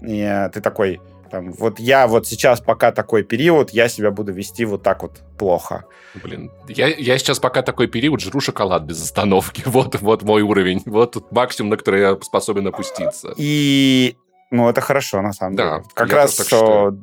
и 0.00 0.20
э, 0.20 0.48
ты 0.50 0.60
такой, 0.60 1.00
там, 1.30 1.52
вот 1.52 1.78
я 1.78 2.06
вот 2.06 2.26
сейчас 2.26 2.60
пока 2.60 2.92
такой 2.92 3.22
период, 3.22 3.70
я 3.70 3.88
себя 3.88 4.10
буду 4.10 4.32
вести 4.32 4.64
вот 4.64 4.82
так 4.82 5.02
вот 5.02 5.20
плохо. 5.38 5.84
Блин, 6.22 6.50
я, 6.68 6.88
я 6.88 7.18
сейчас 7.18 7.38
пока 7.38 7.62
такой 7.62 7.86
период 7.86 8.20
жру 8.20 8.40
шоколад 8.40 8.82
без 8.82 9.02
остановки. 9.02 9.62
Вот, 9.70 10.00
вот 10.00 10.22
мой 10.22 10.42
уровень. 10.42 10.82
Вот 10.86 11.32
максимум, 11.32 11.70
на 11.70 11.76
который 11.76 12.00
я 12.00 12.18
способен 12.20 12.66
опуститься. 12.66 13.32
И 13.36 14.16
ну, 14.50 14.68
это 14.68 14.80
хорошо, 14.80 15.22
на 15.22 15.32
самом 15.32 15.54
Да, 15.56 15.78
деле. 15.78 15.84
Как 15.94 16.12
раз 16.12 16.34
тоже 16.34 16.48
так 16.50 16.58
считаю. 16.58 16.72
о, 16.72 16.88
о, 16.88 16.96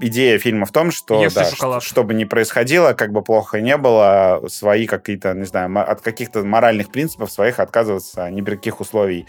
идея 0.00 0.38
фильма 0.38 0.66
в 0.66 0.72
том, 0.72 0.90
что, 0.90 1.22
Ешьте 1.22 1.40
да, 1.40 1.50
шоколад. 1.50 1.82
ш- 1.82 1.88
чтобы 1.88 2.14
не 2.14 2.24
происходило, 2.24 2.92
как 2.92 3.12
бы 3.12 3.22
плохо 3.22 3.60
не 3.60 3.76
было, 3.76 4.42
свои 4.48 4.86
какие-то, 4.86 5.34
не 5.34 5.44
знаю, 5.44 5.70
от 5.90 6.00
каких-то 6.00 6.42
моральных 6.44 6.90
принципов 6.90 7.30
своих 7.30 7.60
отказываться 7.60 8.30
ни 8.30 8.42
при 8.42 8.56
каких 8.56 8.80
условиях 8.80 9.26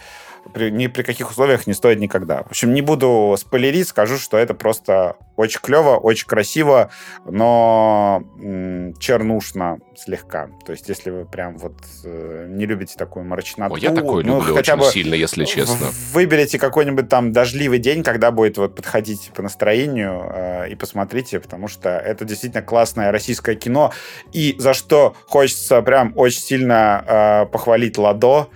при, 0.53 0.69
ни 0.71 0.87
при 0.87 1.03
каких 1.03 1.29
условиях 1.29 1.67
не 1.67 1.73
стоит 1.73 1.99
никогда. 1.99 2.43
В 2.43 2.51
общем, 2.51 2.73
не 2.73 2.81
буду 2.81 3.35
спойлерить, 3.37 3.87
скажу, 3.87 4.17
что 4.17 4.37
это 4.37 4.53
просто 4.53 5.15
очень 5.35 5.59
клево, 5.61 5.97
очень 5.97 6.27
красиво, 6.27 6.89
но 7.25 8.23
м, 8.41 8.93
чернушно 8.99 9.79
слегка. 9.95 10.49
То 10.65 10.71
есть, 10.71 10.89
если 10.89 11.11
вы 11.11 11.25
прям 11.25 11.57
вот 11.57 11.75
э, 12.03 12.47
не 12.49 12.65
любите 12.65 12.95
такую 12.97 13.25
мрачноту... 13.25 13.75
О, 13.75 13.77
я 13.77 13.91
такое 13.91 14.23
ну, 14.25 14.39
люблю 14.39 14.55
хотя 14.55 14.73
очень 14.73 14.83
бы 14.85 14.91
сильно, 14.91 15.13
если 15.13 15.45
честно. 15.45 15.87
Выберите 16.13 16.59
какой-нибудь 16.59 17.09
там 17.09 17.31
дождливый 17.31 17.79
день, 17.79 18.03
когда 18.03 18.31
будет 18.31 18.57
вот 18.57 18.75
подходить 18.75 19.31
по 19.33 19.41
настроению, 19.41 19.98
э, 20.07 20.69
и 20.69 20.75
посмотрите, 20.75 21.39
потому 21.39 21.67
что 21.67 21.89
это 21.89 22.25
действительно 22.25 22.61
классное 22.61 23.11
российское 23.11 23.55
кино. 23.55 23.91
И 24.31 24.55
за 24.57 24.73
что 24.73 25.15
хочется 25.27 25.81
прям 25.81 26.13
очень 26.15 26.41
сильно 26.41 27.03
э, 27.05 27.45
похвалить 27.51 27.97
Ладо, 27.97 28.47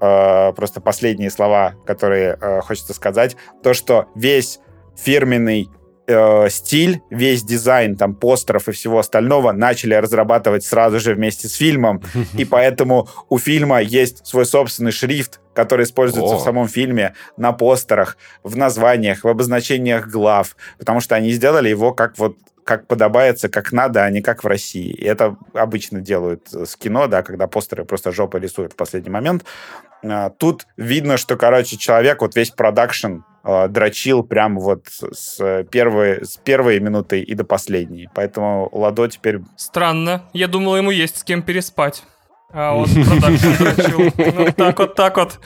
э, 0.00 0.52
просто 0.54 0.80
последние 0.80 1.30
слова, 1.30 1.74
которые 1.86 2.36
хочется 2.62 2.94
сказать, 2.94 3.36
то, 3.62 3.74
что 3.74 4.06
весь 4.14 4.60
фирменный 4.96 5.70
э, 6.08 6.48
стиль, 6.50 7.02
весь 7.10 7.44
дизайн 7.44 7.96
там 7.96 8.14
постеров 8.14 8.68
и 8.68 8.72
всего 8.72 8.98
остального 8.98 9.52
начали 9.52 9.94
разрабатывать 9.94 10.64
сразу 10.64 10.98
же 10.98 11.14
вместе 11.14 11.48
с 11.48 11.54
фильмом, 11.54 12.02
и 12.36 12.44
поэтому 12.44 13.08
у 13.28 13.38
фильма 13.38 13.80
есть 13.80 14.26
свой 14.26 14.46
собственный 14.46 14.90
шрифт, 14.90 15.40
который 15.54 15.84
используется 15.84 16.34
О. 16.34 16.38
в 16.38 16.42
самом 16.42 16.68
фильме, 16.68 17.14
на 17.36 17.52
постерах, 17.52 18.16
в 18.42 18.56
названиях, 18.56 19.24
в 19.24 19.28
обозначениях 19.28 20.08
глав, 20.08 20.56
потому 20.78 21.00
что 21.00 21.14
они 21.14 21.30
сделали 21.30 21.68
его 21.68 21.92
как 21.92 22.18
вот 22.18 22.36
как 22.64 22.86
подобается, 22.86 23.48
как 23.48 23.72
надо, 23.72 24.04
а 24.04 24.10
не 24.10 24.20
как 24.20 24.44
в 24.44 24.46
России. 24.46 24.90
И 24.90 25.02
это 25.06 25.38
обычно 25.54 26.02
делают 26.02 26.48
с 26.52 26.76
кино, 26.76 27.06
да, 27.06 27.22
когда 27.22 27.46
постеры 27.46 27.86
просто 27.86 28.12
жопой 28.12 28.42
рисуют 28.42 28.74
в 28.74 28.76
последний 28.76 29.08
момент. 29.08 29.46
А, 30.04 30.28
Тут 30.28 30.66
видно, 30.76 31.16
что, 31.16 31.38
короче, 31.38 31.78
человек, 31.78 32.20
вот 32.20 32.36
весь 32.36 32.50
продакшн 32.50 33.20
э, 33.44 33.68
дрочил 33.68 34.22
прям 34.22 34.58
вот 34.58 34.86
с 34.88 35.64
первой, 35.70 36.24
с 36.24 36.36
первой 36.36 36.80
минуты 36.80 37.20
и 37.20 37.34
до 37.34 37.44
последней. 37.44 38.08
Поэтому 38.14 38.68
Ладо 38.72 39.08
теперь... 39.08 39.40
Странно. 39.56 40.24
Я 40.32 40.48
думал, 40.48 40.76
ему 40.76 40.90
есть 40.90 41.18
с 41.18 41.24
кем 41.24 41.42
переспать. 41.42 42.02
А 42.52 42.74
он 42.74 42.86
продакшн 43.04 43.52
дрочил. 43.58 44.12
Ну, 44.16 44.52
так 44.52 44.78
вот, 44.78 44.94
так 44.94 45.16
вот. 45.16 45.40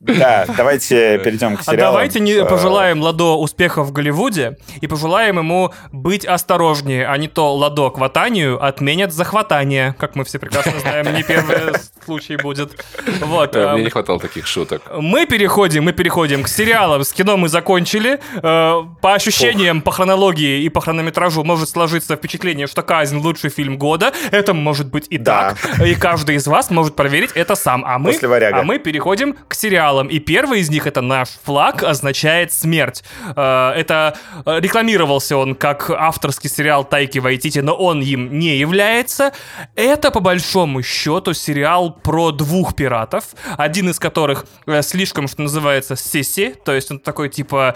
Да, 0.00 0.46
давайте 0.56 1.18
перейдем 1.24 1.56
к 1.56 1.60
А 1.60 1.62
сериалу. 1.72 1.92
давайте 1.94 2.20
не 2.20 2.32
Э, 2.32 2.44
пожелаем 2.44 3.00
Ладо 3.00 3.36
успехов 3.36 3.88
в 3.88 3.92
Голливуде 3.92 4.58
и 4.80 4.86
пожелаем 4.86 5.38
ему 5.38 5.72
быть 5.92 6.24
осторожнее, 6.24 7.06
а 7.08 7.16
не 7.16 7.28
то 7.28 7.54
Ладо 7.54 7.90
к 7.90 7.98
ватанию 7.98 8.62
отменят 8.62 9.12
захватание, 9.12 9.94
как 9.98 10.14
мы 10.16 10.24
все 10.24 10.38
прекрасно 10.38 10.72
знаем, 10.80 11.14
не 11.14 11.22
первый 11.22 11.74
случай 12.04 12.36
будет. 12.36 12.84
Вот. 13.20 13.54
А, 13.56 13.74
Мне 13.74 13.84
не 13.84 13.90
хватало 13.90 14.18
таких 14.20 14.46
шуток. 14.46 14.82
Мы 14.98 15.26
переходим, 15.26 15.84
мы 15.84 15.92
переходим 15.92 16.42
к 16.42 16.48
сериалам. 16.48 17.04
С 17.04 17.12
кино 17.12 17.36
мы 17.36 17.48
закончили. 17.48 18.20
Э, 18.36 18.82
По 19.00 19.14
ощущениям, 19.14 19.82
по 19.82 19.90
хронологии 19.90 20.62
и 20.62 20.68
по 20.68 20.80
хронометражу 20.80 21.44
может 21.44 21.68
сложиться 21.68 22.16
впечатление, 22.16 22.66
что 22.66 22.82
«Казнь»— 22.82 23.18
лучший 23.18 23.50
фильм 23.50 23.78
года. 23.78 24.12
Это 24.30 24.54
может 24.54 24.88
быть 24.88 25.06
и 25.10 25.18
Да. 25.18 25.54
так. 25.60 25.86
И 25.86 25.94
каждый 25.94 26.36
из 26.36 26.46
вас 26.46 26.70
может 26.70 26.94
проверить 26.96 27.30
это 27.34 27.54
сам. 27.54 27.84
А 27.86 27.98
мы, 27.98 28.12
а 28.52 28.62
мы 28.62 28.78
переходим 28.78 29.36
к 29.48 29.54
сериалам. 29.54 29.67
И 29.68 30.18
первый 30.18 30.60
из 30.60 30.70
них— 30.70 30.86
это 30.88 31.00
«Наш 31.00 31.28
флаг» 31.44 31.82
означает 31.82 32.52
«смерть». 32.52 33.04
Э, 33.36 33.72
Это 33.76 34.16
э, 34.46 34.60
рекламировался 34.60 35.36
он 35.36 35.54
как 35.54 35.90
авторский 35.90 36.50
сериал 36.50 36.84
Тайки 36.84 37.18
Вайтити, 37.18 37.58
но 37.60 37.74
он 37.74 38.00
им 38.00 38.38
не 38.38 38.56
является. 38.56 39.32
Это, 39.74 40.10
по 40.10 40.20
большому 40.20 40.82
счету, 40.82 41.34
сериал 41.34 41.92
про 41.92 42.32
двух 42.32 42.74
пиратов, 42.74 43.24
один 43.56 43.90
из 43.90 43.98
которых 43.98 44.46
э, 44.66 44.82
слишком, 44.82 45.28
что 45.28 45.42
называется, 45.42 45.96
сиси, 45.96 46.54
то 46.64 46.72
есть 46.72 46.90
он 46.90 46.98
такой, 46.98 47.28
типа, 47.28 47.74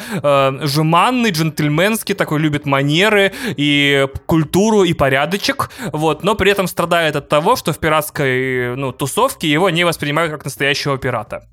жеманный, 0.63 1.31
джентльменский, 1.31 2.15
такой 2.15 2.41
любит 2.41 2.67
манеры 2.67 3.33
и 3.57 4.07
культуру, 4.27 4.85
и 4.85 4.95
порядочек, 4.95 5.71
вот, 5.93 6.25
но 6.25 6.35
при 6.35 6.51
этом 6.51 6.67
страдает 6.67 7.17
от 7.17 7.29
того, 7.29 7.57
что 7.57 7.73
в 7.73 7.79
пиратской, 7.79 8.77
ну, 8.77 8.93
тусовке 8.93 9.51
его 9.51 9.71
не 9.71 9.85
воспринимают 9.85 10.33
как 10.33 10.45
настоящего 10.45 10.99
пирата. 10.99 11.49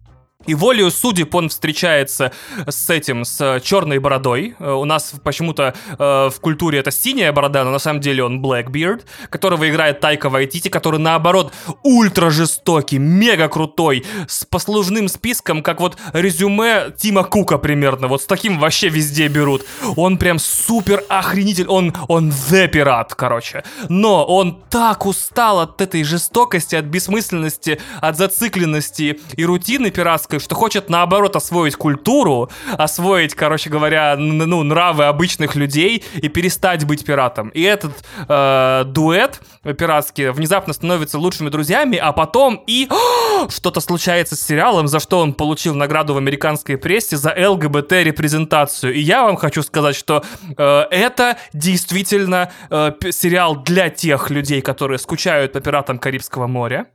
И 0.48 0.56
волею 0.56 0.90
судеб 0.90 1.36
он 1.36 1.50
встречается 1.50 2.32
с 2.66 2.90
этим, 2.90 3.26
с 3.26 3.60
черной 3.62 4.00
бородой. 4.00 4.56
Э, 4.60 4.72
у 4.72 4.86
нас 4.86 5.14
почему-то 5.22 5.76
э, 5.90 5.96
в 5.98 6.40
культуре 6.40 6.80
это 6.80 6.92
синяя 6.92 7.34
борода, 7.34 7.66
но 7.66 7.72
на 7.72 7.80
самом 7.80 8.00
деле 8.00 8.24
он 8.24 8.42
Blackbeard, 8.42 9.02
которого 9.30 9.70
играет 9.70 10.00
Тайка 10.00 10.30
Вайтити, 10.30 10.70
который 10.70 10.98
наоборот 10.98 11.54
ультра 11.84 12.30
жестокий, 12.30 13.00
мега 13.00 13.50
крутой, 13.50 14.06
с 14.30 14.46
послужным 14.46 15.10
списком, 15.10 15.62
как 15.62 15.82
вот 15.82 15.98
резюме 16.14 16.94
Тима 16.98 17.26
Кука 17.26 17.58
примерно. 17.58 18.08
Вот 18.08 18.22
с 18.22 18.26
таким 18.26 18.60
вообще 18.60 18.88
везде 18.88 19.28
берут. 19.28 19.66
Он 19.98 20.18
прям 20.18 20.40
супер 20.40 21.04
охренитель, 21.10 21.68
он, 21.68 21.94
он 22.08 22.30
the 22.30 22.70
пират, 22.70 23.14
короче. 23.14 23.66
Но 23.90 24.26
он 24.26 24.64
так 24.70 25.06
устал 25.06 25.60
от 25.60 25.82
этой 25.82 26.06
жестокости, 26.06 26.78
от 26.78 26.86
бессмысленности, 26.86 27.82
от 28.00 28.16
зацикленности 28.16 29.20
и 29.36 29.44
рутины 29.44 29.92
пиратской, 29.92 30.29
Зеленской, 30.30 30.40
что 30.40 30.56
хочет 30.56 30.90
наоборот 30.90 31.36
освоить 31.36 31.76
культуру, 31.76 32.50
освоить, 32.78 33.34
короче 33.34 33.70
говоря, 33.70 34.16
ну, 34.18 34.64
нравы 34.64 35.06
обычных 35.06 35.56
людей 35.56 36.04
и 36.14 36.30
перестать 36.30 36.86
быть 36.86 37.06
пиратом. 37.06 37.50
И 37.50 37.62
этот 37.62 37.92
э, 38.28 38.84
дуэт 38.86 39.42
пиратский 39.64 40.30
внезапно 40.30 40.74
становится 40.74 41.18
лучшими 41.18 41.50
друзьями, 41.50 41.98
а 41.98 42.12
потом 42.12 42.64
и 42.68 42.88
что-то 43.50 43.82
случается 43.82 44.36
с 44.36 44.42
сериалом, 44.42 44.88
за 44.88 45.00
что 45.00 45.20
он 45.20 45.34
получил 45.34 45.76
награду 45.76 46.14
в 46.14 46.18
американской 46.18 46.78
прессе 46.78 47.18
за 47.18 47.30
ЛГБТ-репрезентацию. 47.30 48.94
И 48.94 49.00
я 49.00 49.24
вам 49.24 49.36
хочу 49.36 49.64
сказать, 49.64 49.96
что 49.96 50.24
э, 50.58 50.82
это 50.92 51.38
действительно 51.54 52.52
э, 52.70 52.92
сериал 53.12 53.56
для 53.56 53.90
тех 53.90 54.30
людей, 54.30 54.62
которые 54.62 55.00
скучают 55.00 55.54
по 55.54 55.60
пиратам 55.60 55.98
Карибского 55.98 56.48
моря. 56.48 56.86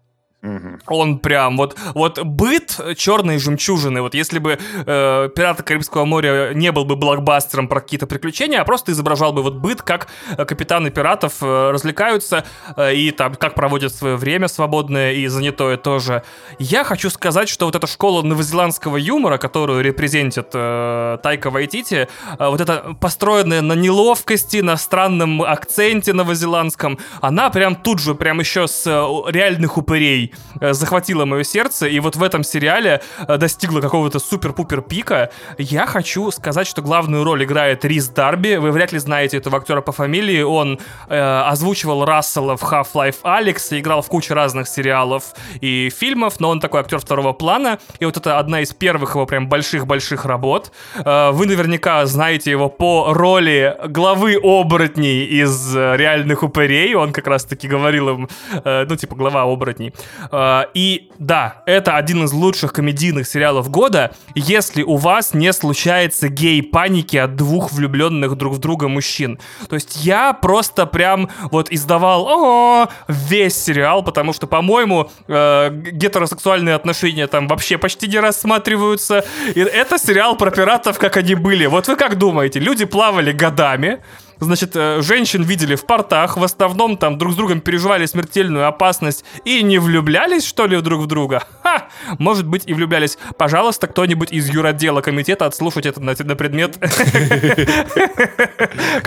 Угу. 0.45 0.79
Он 0.89 1.19
прям 1.21 1.57
вот 1.57 1.75
вот 1.95 2.23
быт 2.23 2.79
черной 2.97 3.39
жемчужины. 3.39 4.03
Вот 4.03 4.15
если 4.15 4.39
бы 4.39 4.59
э, 4.75 5.29
Пираты 5.35 5.63
Карибского 5.63 6.05
моря 6.05 6.53
не 6.53 6.71
был 6.71 6.85
бы 6.85 6.97
блокбастером 6.97 7.67
про 7.67 7.81
какие-то 7.81 8.07
приключения, 8.07 8.61
а 8.61 8.65
просто 8.67 8.93
изображал 8.93 9.33
бы 9.33 9.43
вот 9.43 9.55
быт, 9.55 9.81
как 9.81 10.09
э, 10.37 10.45
капитаны 10.45 10.91
пиратов 10.91 11.43
э, 11.43 11.71
развлекаются 11.71 12.45
э, 12.77 12.95
и 12.95 13.11
там 13.11 13.37
как 13.37 13.55
проводят 13.55 13.95
свое 13.95 14.17
время 14.17 14.49
свободное 14.49 15.13
и 15.15 15.27
занятое 15.29 15.79
тоже. 15.79 16.23
Я 16.59 16.85
хочу 16.85 17.09
сказать, 17.09 17.49
что 17.49 17.65
вот 17.65 17.75
эта 17.75 17.87
школа 17.87 18.21
новозеландского 18.21 18.99
юмора, 18.99 19.39
которую 19.39 19.83
репрезентит 19.83 20.49
э, 20.53 21.19
Тайка 21.23 21.49
Вайтити, 21.49 22.07
э, 22.39 22.49
вот 22.49 22.61
это 22.61 22.95
построенная 23.01 23.63
на 23.63 23.73
неловкости, 23.73 24.59
на 24.59 24.77
странном 24.77 25.41
акценте 25.41 26.13
новозеландском, 26.13 26.99
она 27.23 27.49
прям 27.49 27.77
тут 27.77 27.99
же, 27.99 28.15
прям 28.15 28.41
еще 28.41 28.69
с 28.69 28.87
э, 28.87 29.33
реальных 29.33 29.79
упырей 29.79 30.34
захватила 30.61 31.25
мое 31.25 31.45
сердце, 31.45 31.87
и 31.87 32.01
вот 32.01 32.17
в 32.17 32.23
этом 32.23 32.45
сериале 32.45 33.01
э, 33.29 33.37
достигла 33.37 33.81
какого-то 33.81 34.19
супер-пупер 34.19 34.83
пика. 34.83 35.31
Я 35.59 35.87
хочу 35.87 36.31
сказать, 36.31 36.67
что 36.67 36.83
главную 36.83 37.25
роль 37.25 37.45
играет 37.45 37.85
Рис 37.85 38.09
Дарби. 38.09 38.57
Вы 38.57 38.71
вряд 38.71 38.93
ли 38.93 38.99
знаете 38.99 39.37
этого 39.39 39.59
актера 39.59 39.81
по 39.81 39.93
фамилии. 39.93 40.43
Он 40.43 40.79
э, 41.09 41.43
озвучивал 41.47 42.05
Рассела 42.05 42.57
в 42.57 42.63
Half-Life 42.63 43.17
Алекс, 43.23 43.73
играл 43.73 44.03
в 44.03 44.09
куче 44.09 44.35
разных 44.35 44.69
сериалов 44.69 45.35
и 45.61 45.91
фильмов, 45.91 46.41
но 46.41 46.51
он 46.51 46.61
такой 46.61 46.81
актер 46.81 46.99
второго 46.99 47.33
плана. 47.33 47.79
И 47.99 48.05
вот 48.05 48.17
это 48.17 48.39
одна 48.39 48.61
из 48.61 48.73
первых 48.73 49.15
его 49.15 49.27
прям 49.27 49.49
больших-больших 49.49 50.25
работ. 50.25 50.73
Э, 50.97 51.31
вы 51.33 51.47
наверняка 51.47 52.07
знаете 52.07 52.51
его 52.51 52.69
по 52.69 53.13
роли 53.13 53.77
главы 53.89 54.39
оборотней 54.43 55.25
из 55.25 55.77
э, 55.77 55.97
реальных 55.97 56.43
упырей. 56.43 56.95
Он 56.95 57.13
как 57.13 57.27
раз-таки 57.27 57.69
говорил 57.69 58.09
им, 58.09 58.29
э, 58.65 58.87
ну, 58.89 58.97
типа, 58.97 59.15
глава 59.17 59.43
оборотней. 59.43 59.95
А, 60.31 60.69
и 60.75 61.11
да, 61.19 61.63
это 61.67 61.97
один 61.97 62.25
из 62.25 62.33
лучших 62.33 62.73
комедийных 62.73 63.27
сериалов 63.27 63.71
года, 63.71 64.15
если 64.35 64.83
у 64.83 64.97
вас 64.97 65.35
не 65.35 65.53
случается 65.53 66.29
гей-паники 66.29 67.17
от 67.17 67.37
двух 67.37 67.73
влюбленных 67.73 68.37
друг 68.37 68.55
в 68.55 68.59
друга 68.59 68.89
мужчин. 68.89 69.39
То 69.69 69.75
есть 69.75 70.05
я 70.05 70.33
просто 70.33 70.87
прям 70.87 71.31
вот 71.51 71.71
издавал 71.71 72.89
весь 73.09 73.57
сериал, 73.57 74.03
потому 74.03 74.33
что, 74.33 74.47
по-моему, 74.47 75.11
э, 75.29 75.71
гетеросексуальные 75.93 76.75
отношения 76.75 77.27
там 77.27 77.49
вообще 77.49 77.79
почти 77.79 78.09
не 78.09 78.19
рассматриваются. 78.19 79.25
И 79.55 79.61
это 79.61 79.99
сериал 79.99 80.37
про 80.37 80.51
пиратов, 80.51 80.99
как 80.99 81.17
они 81.17 81.35
были. 81.35 81.67
Вот 81.67 81.89
вы 81.89 81.97
как 81.97 82.19
думаете, 82.19 82.61
люди 82.61 82.85
плавали 82.85 83.33
годами, 83.33 84.01
Значит, 84.45 84.73
э, 84.75 85.01
женщин 85.03 85.43
видели 85.43 85.75
в 85.75 85.87
портах, 85.87 86.37
в 86.37 86.45
основном 86.45 86.97
там 86.97 87.19
друг 87.19 87.33
с 87.33 87.37
другом 87.37 87.61
переживали 87.61 88.07
смертельную 88.07 88.67
опасность 88.67 89.25
и 89.45 89.63
не 89.63 89.79
влюблялись, 89.79 90.47
что 90.47 90.67
ли, 90.67 90.81
друг 90.81 91.03
в 91.03 91.07
друга? 91.07 91.43
Ха! 91.63 91.89
Может 92.19 92.47
быть, 92.47 92.65
и 92.67 92.75
влюблялись. 92.75 93.19
Пожалуйста, 93.37 93.87
кто-нибудь 93.87 94.33
из 94.33 94.49
юротдела 94.49 95.01
комитета 95.01 95.47
отслушать 95.47 95.87
это 95.87 96.01
на, 96.01 96.15
на 96.19 96.37
предмет. 96.37 96.79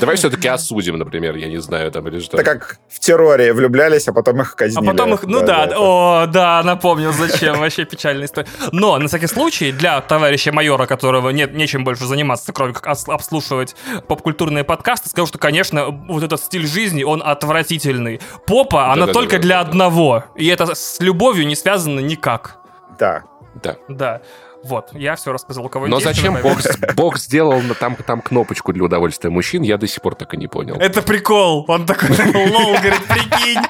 Давай 0.00 0.16
все-таки 0.16 0.48
осудим, 0.48 0.98
например, 0.98 1.36
я 1.36 1.48
не 1.48 1.58
знаю, 1.58 1.90
там 1.90 2.06
или 2.08 2.20
что. 2.20 2.38
Это 2.38 2.44
как 2.44 2.78
в 2.88 3.00
терроре 3.00 3.52
влюблялись, 3.52 4.08
а 4.08 4.12
потом 4.12 4.40
их 4.40 4.54
казнили. 4.54 4.86
А 4.86 4.92
потом 4.92 5.14
их, 5.14 5.24
ну 5.24 5.44
да, 5.44 5.68
о, 5.76 6.26
да, 6.26 6.62
напомнил, 6.62 7.12
зачем, 7.12 7.58
вообще 7.58 7.84
печальная 7.84 8.26
история. 8.26 8.48
Но, 8.72 8.98
на 8.98 9.08
всякий 9.08 9.26
случай, 9.26 9.72
для 9.72 10.00
товарища 10.00 10.52
майора, 10.52 10.86
которого 10.86 11.30
нет 11.30 11.54
нечем 11.54 11.84
больше 11.84 12.04
заниматься, 12.04 12.52
кроме 12.52 12.72
как 12.72 12.86
обслушивать 12.86 13.74
попкультурные 14.08 14.64
подкаста, 14.76 15.08
скажу, 15.08 15.26
что, 15.26 15.38
конечно, 15.38 15.86
вот 15.88 16.22
этот 16.22 16.40
стиль 16.40 16.66
жизни, 16.66 17.02
он 17.02 17.22
отвратительный. 17.24 18.20
Попа, 18.46 18.82
да, 18.82 18.92
она 18.92 19.06
да, 19.06 19.12
только 19.12 19.36
да, 19.36 19.42
для 19.42 19.60
одного. 19.60 20.24
И 20.34 20.46
это 20.46 20.74
с 20.74 21.00
любовью 21.00 21.46
не 21.46 21.56
связано 21.56 22.00
никак. 22.00 22.58
Да. 22.98 23.24
Да. 23.62 23.76
Да. 23.88 24.20
Вот, 24.66 24.88
я 24.94 25.14
все 25.14 25.32
рассказал, 25.32 25.66
у 25.66 25.68
кого 25.68 25.86
Но 25.86 26.00
зачем 26.00 26.36
Бог, 26.42 26.58
Бог 26.96 27.18
сделал 27.18 27.62
там, 27.78 27.94
там 27.94 28.20
кнопочку 28.20 28.72
для 28.72 28.82
удовольствия 28.82 29.30
мужчин, 29.30 29.62
я 29.62 29.78
до 29.78 29.86
сих 29.86 30.02
пор 30.02 30.16
так 30.16 30.34
и 30.34 30.36
не 30.36 30.48
понял. 30.48 30.74
Это 30.74 31.02
прикол. 31.02 31.64
Он 31.68 31.86
такой, 31.86 32.08
лол, 32.10 32.74
говорит, 32.74 33.04
прикинь. 33.06 33.60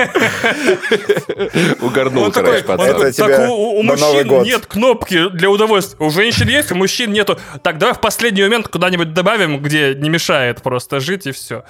Угорнул, 1.80 2.30
короче, 2.30 2.62
пацан. 2.64 3.12
Так 3.12 3.50
у 3.50 3.82
мужчин 3.82 4.42
нет 4.42 4.66
кнопки 4.66 5.28
для 5.30 5.50
удовольствия. 5.50 6.06
У 6.06 6.10
женщин 6.10 6.48
есть, 6.48 6.70
у 6.70 6.76
мужчин 6.76 7.12
нету. 7.12 7.36
Так, 7.62 7.78
давай 7.78 7.96
в 7.96 8.00
последний 8.00 8.42
момент 8.42 8.68
куда-нибудь 8.68 9.12
добавим, 9.12 9.60
где 9.60 9.96
не 9.96 10.08
мешает 10.08 10.62
просто 10.62 11.00
жить 11.00 11.26
и 11.26 11.32
все. 11.32 11.64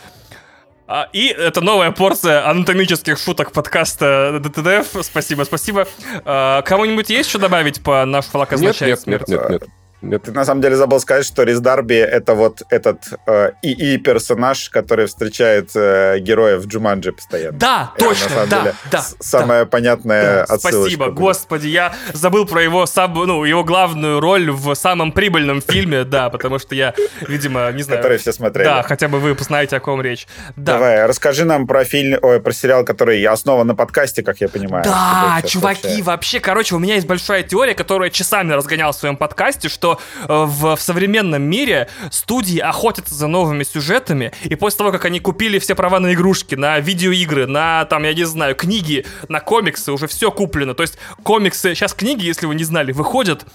А, 0.92 1.08
и 1.12 1.28
это 1.28 1.60
новая 1.60 1.92
порция 1.92 2.48
анатомических 2.50 3.16
шуток 3.16 3.52
подкаста 3.52 4.40
ДТДФ. 4.42 5.04
Спасибо, 5.04 5.44
спасибо. 5.44 5.86
А, 6.24 6.62
кому-нибудь 6.62 7.08
есть 7.10 7.28
что 7.28 7.38
добавить 7.38 7.80
по 7.80 8.04
наш 8.04 8.24
флаг 8.24 8.52
означает 8.52 9.06
нет, 9.06 9.20
нет, 9.20 9.28
нет, 9.28 9.40
нет, 9.40 9.50
нет. 9.50 9.60
Нет. 9.62 9.70
Ты 10.00 10.32
на 10.32 10.44
самом 10.44 10.62
деле 10.62 10.76
забыл 10.76 10.98
сказать, 11.00 11.26
что 11.26 11.42
Рис 11.42 11.60
Дарби 11.60 11.96
это 11.96 12.34
вот 12.34 12.62
этот 12.70 13.04
э, 13.26 13.52
ИИ 13.62 13.98
персонаж, 13.98 14.70
который 14.70 15.06
встречает 15.06 15.70
э, 15.74 16.18
героев 16.20 16.66
Джуманджи 16.66 17.12
постоянно. 17.12 17.58
Да, 17.58 17.92
это, 17.94 18.06
точно, 18.06 18.24
на 18.24 18.30
самом 18.30 18.48
да, 18.48 18.60
деле, 18.60 18.74
да. 18.90 19.04
Самая 19.20 19.64
да. 19.64 19.70
понятная 19.70 20.46
да, 20.46 20.54
отсылочка. 20.54 20.80
Спасибо, 20.80 21.04
будет. 21.06 21.14
господи, 21.18 21.68
я 21.68 21.94
забыл 22.14 22.46
про 22.46 22.62
его 22.62 22.86
саб, 22.86 23.14
ну 23.14 23.44
его 23.44 23.62
главную 23.62 24.20
роль 24.20 24.50
в 24.50 24.74
самом 24.74 25.12
прибыльном 25.12 25.60
фильме, 25.60 26.04
да, 26.04 26.30
потому 26.30 26.58
что 26.58 26.74
я, 26.74 26.94
видимо, 27.28 27.70
не 27.72 27.82
знаю. 27.82 28.00
Который 28.00 28.18
все 28.18 28.32
смотрели. 28.32 28.66
Да, 28.66 28.82
хотя 28.82 29.08
бы 29.08 29.18
вы 29.20 29.36
знаете, 29.40 29.76
о 29.76 29.80
ком 29.80 30.00
речь. 30.00 30.26
Да. 30.56 30.74
Давай, 30.74 31.06
расскажи 31.06 31.44
нам 31.44 31.66
про 31.66 31.84
фильм, 31.84 32.18
ой, 32.22 32.40
про 32.40 32.52
сериал, 32.52 32.84
который 32.84 33.22
основан 33.24 33.66
на 33.66 33.74
подкасте, 33.74 34.22
как 34.22 34.40
я 34.40 34.48
понимаю. 34.48 34.84
Да, 34.84 35.42
чуваки, 35.46 36.00
вообще, 36.02 36.40
короче, 36.40 36.74
у 36.74 36.78
меня 36.78 36.94
есть 36.94 37.06
большая 37.06 37.42
теория, 37.42 37.74
которую 37.74 38.06
я 38.06 38.10
часами 38.10 38.52
разгонял 38.52 38.92
в 38.92 38.96
своем 38.96 39.16
подкасте, 39.16 39.68
что 39.68 39.89
Э, 40.28 40.44
в, 40.44 40.76
в 40.76 40.80
современном 40.80 41.42
мире 41.42 41.88
студии 42.10 42.58
охотятся 42.58 43.14
за 43.14 43.26
новыми 43.26 43.62
сюжетами, 43.64 44.32
и 44.44 44.54
после 44.54 44.78
того, 44.78 44.92
как 44.92 45.04
они 45.04 45.20
купили 45.20 45.58
все 45.58 45.74
права 45.74 46.00
на 46.00 46.12
игрушки, 46.14 46.54
на 46.54 46.78
видеоигры, 46.78 47.46
на, 47.46 47.84
там, 47.86 48.04
я 48.04 48.14
не 48.14 48.24
знаю, 48.24 48.54
книги, 48.54 49.06
на 49.28 49.40
комиксы, 49.40 49.92
уже 49.92 50.06
все 50.06 50.30
куплено. 50.30 50.74
То 50.74 50.82
есть 50.82 50.98
комиксы, 51.22 51.74
сейчас 51.74 51.94
книги, 51.94 52.24
если 52.24 52.46
вы 52.46 52.54
не 52.54 52.64
знали, 52.64 52.92
выходят 52.92 53.46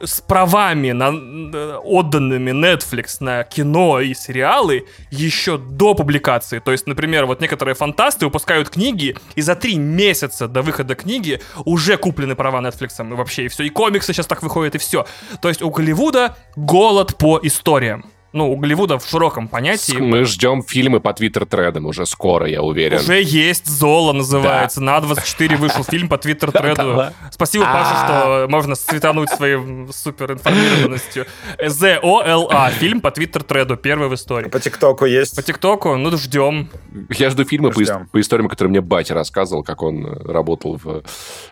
с 0.00 0.20
правами, 0.20 0.92
на, 0.92 1.78
отданными 1.78 2.50
Netflix 2.50 3.16
на 3.20 3.44
кино 3.44 4.00
и 4.00 4.14
сериалы 4.14 4.86
еще 5.10 5.58
до 5.58 5.94
публикации. 5.94 6.58
То 6.58 6.72
есть, 6.72 6.86
например, 6.86 7.26
вот 7.26 7.40
некоторые 7.40 7.74
фантасты 7.74 8.26
выпускают 8.26 8.70
книги, 8.70 9.16
и 9.34 9.42
за 9.42 9.54
три 9.56 9.76
месяца 9.76 10.48
до 10.48 10.62
выхода 10.62 10.94
книги 10.94 11.40
уже 11.64 11.96
куплены 11.96 12.34
права 12.34 12.60
Netflix 12.60 13.04
и 13.04 13.12
вообще, 13.14 13.46
и 13.46 13.48
все. 13.48 13.64
И 13.64 13.68
комиксы 13.68 14.12
сейчас 14.12 14.26
так 14.26 14.42
выходят, 14.42 14.74
и 14.74 14.78
все. 14.78 15.06
То 15.40 15.48
есть 15.48 15.62
у 15.62 15.70
Голливуда 15.70 16.36
голод 16.56 17.16
по 17.16 17.38
историям. 17.42 18.04
Ну, 18.32 18.52
у 18.52 18.56
Голливуда 18.56 18.98
в 18.98 19.08
широком 19.08 19.48
понятии. 19.48 19.96
Мы 19.96 20.24
ждем 20.24 20.62
фильмы 20.62 21.00
по 21.00 21.14
твиттер-тредам 21.14 21.86
уже 21.86 22.04
скоро, 22.04 22.46
я 22.46 22.62
уверен. 22.62 22.98
Уже 22.98 23.22
есть 23.22 23.66
«Золо» 23.66 24.12
называется. 24.12 24.82
На 24.82 25.00
24 25.00 25.56
вышел 25.56 25.82
фильм 25.84 26.08
по 26.08 26.18
твиттер-треду. 26.18 27.06
Спасибо, 27.30 27.64
Паша, 27.64 28.04
что 28.04 28.46
можно 28.50 28.74
светануть 28.74 29.30
своей 29.30 29.58
суперинформированностью. 29.90 31.26
Z-O-L-A. 31.64 32.70
Фильм 32.72 33.00
по 33.00 33.10
твиттер-треду. 33.10 33.76
Первый 33.76 34.08
в 34.08 34.14
истории. 34.14 34.50
По 34.50 34.60
ТикТоку 34.60 35.06
есть? 35.06 35.34
По 35.34 35.42
ТикТоку? 35.42 35.96
Ну, 35.96 36.14
ждем. 36.18 36.68
Я 37.10 37.30
жду 37.30 37.44
фильмы 37.44 37.70
по, 37.70 38.20
историям, 38.20 38.48
которые 38.48 38.70
мне 38.70 38.80
батя 38.82 39.14
рассказывал, 39.14 39.62
как 39.62 39.82
он 39.82 40.04
работал 40.04 40.78
в, 40.82 41.02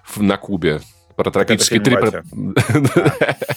в, 0.04 0.22
на 0.22 0.36
Кубе. 0.36 0.82
Про 1.16 1.30
тропические 1.30 1.80
три... 1.80 1.96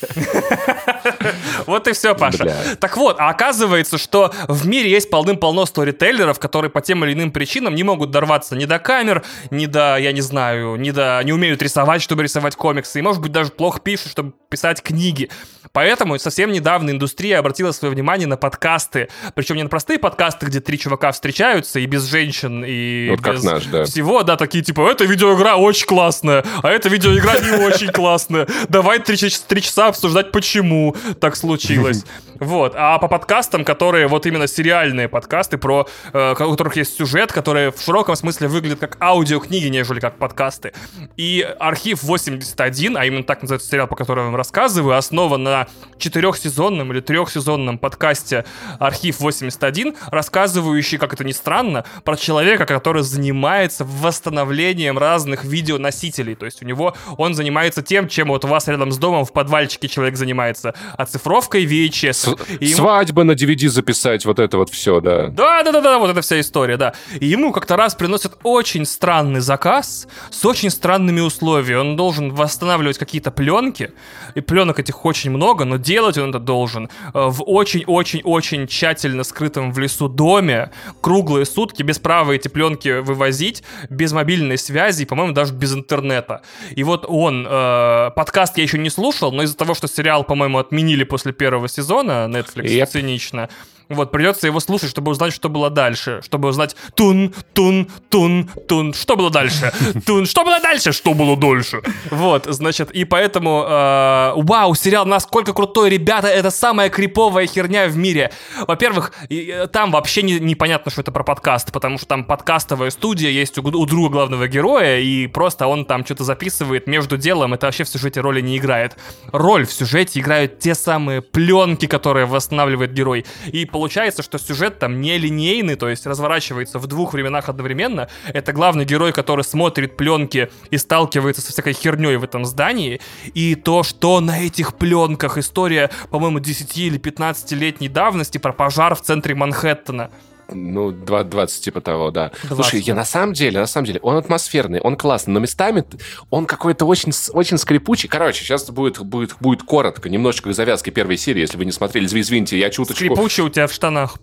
Вот 1.66 1.88
и 1.88 1.94
все, 1.94 2.16
Паша. 2.16 2.78
Так 2.80 2.98
вот, 2.98 3.18
а 3.20 3.30
оказывается, 3.30 3.98
что 3.98 4.34
в 4.48 4.68
мире 4.68 4.90
есть 4.90 5.10
полным-полно 5.10 5.66
сторителлеров, 5.66 6.40
которые 6.40 6.72
по 6.72 6.82
тем 6.82 7.04
или 7.06 7.14
иным 7.14 7.32
причинам 7.32 7.76
не 7.76 7.84
могут 7.84 8.12
дорваться 8.12 8.56
ни 8.56 8.66
до 8.66 8.80
камер, 8.80 9.24
ни 9.52 9.66
до, 9.66 9.98
я 9.98 10.12
не 10.12 10.22
знаю, 10.22 10.76
ни 10.78 10.92
до... 10.92 11.22
не 11.24 11.34
умеют 11.34 11.62
рисовать, 11.62 12.02
чтобы 12.02 12.24
рисовать 12.24 12.56
комиксы, 12.56 13.00
и, 13.00 13.02
может 13.02 13.22
быть, 13.22 13.32
даже 13.32 13.52
плохо 13.52 13.80
пишут, 13.80 14.12
чтобы 14.12 14.34
писать 14.50 14.82
книги. 14.82 15.30
Поэтому 15.72 16.18
совсем 16.20 16.52
недавно 16.52 16.92
индустрия 16.92 17.40
обратила 17.40 17.72
свое 17.72 17.94
внимание 17.94 18.28
на 18.28 18.38
подкасты. 18.38 19.10
Причем 19.36 19.56
не 19.56 19.64
на 19.64 19.70
простые 19.70 20.00
подкасты, 20.00 20.48
где 20.48 20.60
три 20.60 20.80
чувака 20.80 21.12
встречаются, 21.12 21.80
и 21.80 21.86
без 21.86 22.06
женщин, 22.06 22.64
и 22.66 23.10
вот 23.10 23.22
без 23.22 23.44
наш, 23.44 23.66
да. 23.66 23.86
всего, 23.86 24.24
да, 24.24 24.38
такие 24.38 24.64
типа, 24.64 24.90
эта 24.90 25.06
видеоигра 25.06 25.56
очень 25.56 25.86
классная, 25.86 26.44
а 26.64 26.70
эта 26.70 26.90
видеоигра 26.90 27.40
не 27.40 27.66
очень 27.66 27.90
классная. 27.90 28.48
Давай 28.68 29.00
три, 29.00 29.18
три 29.48 29.62
часа 29.62 29.88
обсуждать, 29.88 30.32
почему 30.32 30.96
так 31.20 31.36
случилось. 31.36 32.04
Вот. 32.40 32.74
А 32.76 32.98
по 33.00 33.08
подкастам, 33.08 33.66
которые 33.66 34.08
вот 34.08 34.26
именно 34.26 34.48
сериальные 34.48 35.10
подкасты, 35.10 35.58
про, 35.58 35.88
э, 36.14 36.32
у 36.32 36.36
которых 36.52 36.76
есть 36.78 36.98
сюжет, 36.98 37.32
которые 37.32 37.72
в 37.72 37.82
широком 37.82 38.16
смысле 38.16 38.48
выглядят 38.48 38.80
как 38.80 38.98
аудиокниги, 39.02 39.68
нежели 39.68 40.00
как 40.00 40.18
подкасты. 40.18 40.74
И 41.18 41.48
архив 41.60 42.04
81, 42.04 42.98
а 42.98 43.06
именно 43.06 43.24
так 43.24 43.42
называется 43.42 43.70
сериал, 43.70 43.88
по 43.88 43.96
которому 43.96 44.28
я 44.28 44.32
вам 44.32 44.36
рассказываю, 44.36 44.98
основан 44.98 45.44
на 45.44 45.68
четырехсезонном 45.98 46.92
или 46.94 47.02
трехсезонном 47.02 47.78
подкасте 47.78 48.46
«Архив 48.80 49.20
81», 49.20 49.96
рассказывающий, 50.12 50.98
как 50.98 51.14
это 51.14 51.24
ни 51.24 51.32
странно, 51.32 51.86
про 52.04 52.16
человека, 52.16 52.66
который 52.66 53.04
занимается 53.04 53.86
восстановлением 53.86 54.98
разных 54.98 55.44
видеоносителей. 55.44 56.36
То 56.36 56.46
есть 56.46 56.62
у 56.62 56.66
него 56.66 56.96
он 57.18 57.34
занимается 57.34 57.82
тем, 57.82 58.08
чем 58.08 58.30
вот 58.30 58.46
у 58.46 58.48
вас 58.48 58.68
рядом 58.68 58.92
с 58.92 58.98
домом 58.98 59.26
в 59.26 59.34
подвальчике 59.34 59.88
человек 59.88 60.16
занимается. 60.16 60.74
Оцифровкой 60.98 61.66
VHS. 61.66 62.29
Ему... 62.60 62.76
Свадьба 62.76 63.24
на 63.24 63.34
DVD 63.34 63.68
записать, 63.70 64.26
вот 64.26 64.40
это 64.40 64.58
вот 64.58 64.70
все, 64.70 65.02
да. 65.02 65.28
Да-да-да, 65.28 66.00
вот 66.00 66.10
эта 66.10 66.22
вся 66.22 66.40
история, 66.40 66.78
да. 66.78 66.94
И 67.20 67.26
ему 67.26 67.52
как-то 67.52 67.76
раз 67.76 67.96
приносят 67.96 68.38
очень 68.44 68.86
странный 68.86 69.42
заказ 69.42 70.08
с 70.32 70.46
очень 70.46 70.70
странными 70.70 71.20
условиями. 71.20 71.80
Он 71.80 71.96
должен 71.96 72.34
восстанавливать 72.34 72.98
какие-то 72.98 73.32
пленки, 73.32 73.92
и 74.36 74.42
пленок 74.42 74.80
этих 74.80 75.06
очень 75.06 75.32
много, 75.32 75.50
много, 75.50 75.66
но 75.66 75.78
делать 75.78 76.18
он 76.18 76.30
это 76.30 76.40
должен 76.40 76.86
э, 76.86 76.90
в 77.14 77.44
очень-очень-очень 77.44 78.68
тщательно 78.68 79.24
скрытом 79.24 79.72
в 79.72 79.80
лесу 79.80 80.08
доме, 80.08 80.70
круглые 81.02 81.46
сутки, 81.46 81.84
без 81.84 82.00
права 82.00 82.34
эти 82.34 82.48
пленки 82.48 83.00
вывозить, 83.00 83.64
без 83.90 84.12
мобильной 84.12 84.58
связи, 84.58 85.06
по-моему, 85.06 85.34
даже 85.34 85.54
без 85.54 85.74
интернета. 85.74 86.42
И 86.78 86.84
вот 86.84 87.06
он, 87.08 87.48
э, 87.50 88.12
подкаст 88.16 88.58
я 88.58 88.64
еще 88.64 88.78
не 88.78 88.90
слушал, 88.90 89.32
но 89.32 89.44
из-за 89.44 89.58
того, 89.58 89.74
что 89.74 89.88
сериал, 89.88 90.24
по-моему, 90.24 90.60
отменили 90.60 91.04
после 91.04 91.34
первого 91.34 91.68
сезона, 91.68 92.19
Netflix 92.28 92.66
yep. 92.66 92.86
цинично, 92.86 93.48
вот, 93.90 94.12
придется 94.12 94.46
его 94.46 94.60
слушать, 94.60 94.90
чтобы 94.92 95.12
узнать, 95.12 95.34
что 95.34 95.50
было 95.50 95.70
дальше. 95.70 96.22
Чтобы 96.24 96.50
узнать 96.50 96.76
тун, 96.96 97.34
тун, 97.54 97.90
тун, 98.10 98.50
тун. 98.68 98.94
Что 98.94 99.16
было 99.16 99.32
дальше? 99.32 99.72
Тун, 100.06 100.26
что 100.26 100.44
было 100.44 100.60
дальше? 100.60 100.92
Что 100.92 101.14
было 101.14 101.36
дольше? 101.36 101.82
Вот, 102.12 102.46
значит, 102.46 102.92
и 102.92 103.04
поэтому... 103.04 103.66
Э, 103.68 104.34
вау, 104.36 104.76
сериал 104.76 105.06
насколько 105.06 105.54
крутой, 105.54 105.90
ребята, 105.90 106.28
это 106.28 106.52
самая 106.52 106.90
криповая 106.90 107.48
херня 107.48 107.88
в 107.88 107.98
мире. 107.98 108.32
Во-первых, 108.68 109.12
э, 109.30 109.68
там 109.68 109.92
вообще 109.92 110.22
не, 110.22 110.40
непонятно, 110.40 110.92
что 110.92 111.02
это 111.02 111.12
про 111.12 111.24
подкаст, 111.24 111.72
потому 111.72 111.98
что 111.98 112.08
там 112.08 112.26
подкастовая 112.26 112.92
студия 112.92 113.32
есть 113.32 113.58
у, 113.58 113.62
у 113.62 113.86
друга 113.86 114.10
главного 114.10 114.48
героя, 114.48 115.00
и 115.00 115.28
просто 115.28 115.68
он 115.68 115.86
там 115.86 116.06
что-то 116.06 116.24
записывает 116.24 116.88
между 116.88 117.18
делом, 117.18 117.54
это 117.54 117.66
вообще 117.66 117.84
в 117.84 117.90
сюжете 117.90 118.22
роли 118.22 118.42
не 118.42 118.58
играет. 118.58 118.98
Роль 119.32 119.66
в 119.66 119.74
сюжете 119.74 120.20
играют 120.20 120.60
те 120.60 120.76
самые 120.76 121.22
пленки, 121.22 121.88
которые 121.88 122.26
восстанавливает 122.26 122.94
герой. 122.94 123.26
И 123.48 123.66
получается, 123.80 124.24
что 124.24 124.38
сюжет 124.38 124.78
там 124.78 125.00
не 125.00 125.18
линейный, 125.18 125.76
то 125.76 125.88
есть 125.88 126.06
разворачивается 126.06 126.80
в 126.80 126.88
двух 126.88 127.14
временах 127.14 127.48
одновременно. 127.48 128.10
Это 128.28 128.52
главный 128.52 128.84
герой, 128.84 129.14
который 129.14 129.46
смотрит 129.46 129.96
пленки 129.96 130.52
и 130.70 130.78
сталкивается 130.78 131.42
со 131.42 131.54
всякой 131.54 131.72
херней 131.72 132.18
в 132.18 132.26
этом 132.26 132.44
здании. 132.44 133.00
И 133.34 133.56
то, 133.56 133.84
что 133.84 134.20
на 134.20 134.42
этих 134.42 134.76
пленках 134.76 135.38
история, 135.38 135.90
по-моему, 136.10 136.40
10 136.40 136.78
или 136.78 137.00
15-летней 137.00 137.88
давности 137.88 138.38
про 138.38 138.52
пожар 138.52 138.96
в 138.96 139.02
центре 139.02 139.34
Манхэттена. 139.34 140.12
Ну, 140.52 140.92
20 140.92 141.64
типа 141.64 141.82
того, 141.82 142.12
да. 142.12 142.32
20. 142.44 142.56
Слушай, 142.56 142.82
я 142.82 142.96
на 142.96 143.06
самом 143.06 143.34
деле, 143.34 143.60
на 143.60 143.68
самом 143.68 143.86
деле, 143.86 144.00
он 144.02 144.18
атмосферный, 144.18 144.80
он 144.80 144.96
классный, 144.96 145.34
но 145.34 145.40
местами 145.40 145.84
он 146.30 146.46
какой-то 146.46 146.86
очень, 146.86 147.12
очень 147.34 147.58
скрипучий. 147.58 148.10
Короче, 148.10 148.44
сейчас 148.44 148.70
будет, 148.70 149.00
будет, 149.00 149.36
будет 149.40 149.64
коротко, 149.64 150.10
немножечко 150.10 150.50
к 150.50 150.54
завязке 150.54 150.92
первой 150.92 151.18
серии, 151.18 151.42
если 151.42 151.58
вы 151.58 151.66
не 151.66 151.72
смотрели. 151.72 152.06
Извините, 152.06 152.58
я 152.58 152.70
чуточку... 152.70 153.04
Скрипучий 153.04 153.44
у 153.44 153.50
тебя 153.50 153.68
в 153.68 153.74
штанах. 153.74 154.18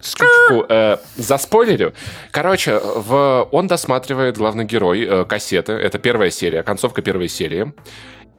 Чуточку 0.00 0.66
э, 0.68 0.98
заспойлерю. 1.16 1.92
Короче, 2.30 2.78
в... 2.78 3.48
он 3.50 3.66
досматривает 3.66 4.38
главный 4.38 4.64
герой 4.64 5.04
э, 5.04 5.24
кассеты. 5.24 5.72
Это 5.72 5.98
первая 5.98 6.30
серия, 6.30 6.62
концовка 6.62 7.02
первой 7.02 7.28
серии. 7.28 7.72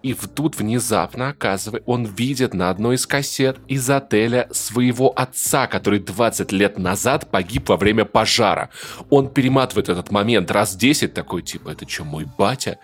И 0.02 0.14
тут 0.14 0.58
внезапно, 0.58 1.30
оказывается, 1.30 1.84
он 1.86 2.06
видит 2.06 2.54
на 2.54 2.70
одной 2.70 2.96
из 2.96 3.06
кассет 3.06 3.58
из 3.68 3.90
отеля 3.90 4.48
своего 4.52 5.12
отца, 5.14 5.68
который 5.68 6.00
20 6.00 6.54
лет 6.54 6.78
назад 6.78 7.30
погиб 7.30 7.68
во 7.68 7.76
время 7.76 8.06
пожара. 8.06 8.70
Он 9.10 9.30
перематывает 9.30 9.90
этот 9.90 10.10
момент 10.10 10.52
раз 10.52 10.76
10, 10.76 11.14
такой 11.14 11.42
типа, 11.42 11.70
это 11.70 11.88
что, 11.88 12.06
мой 12.06 12.26
батя? 12.38 12.80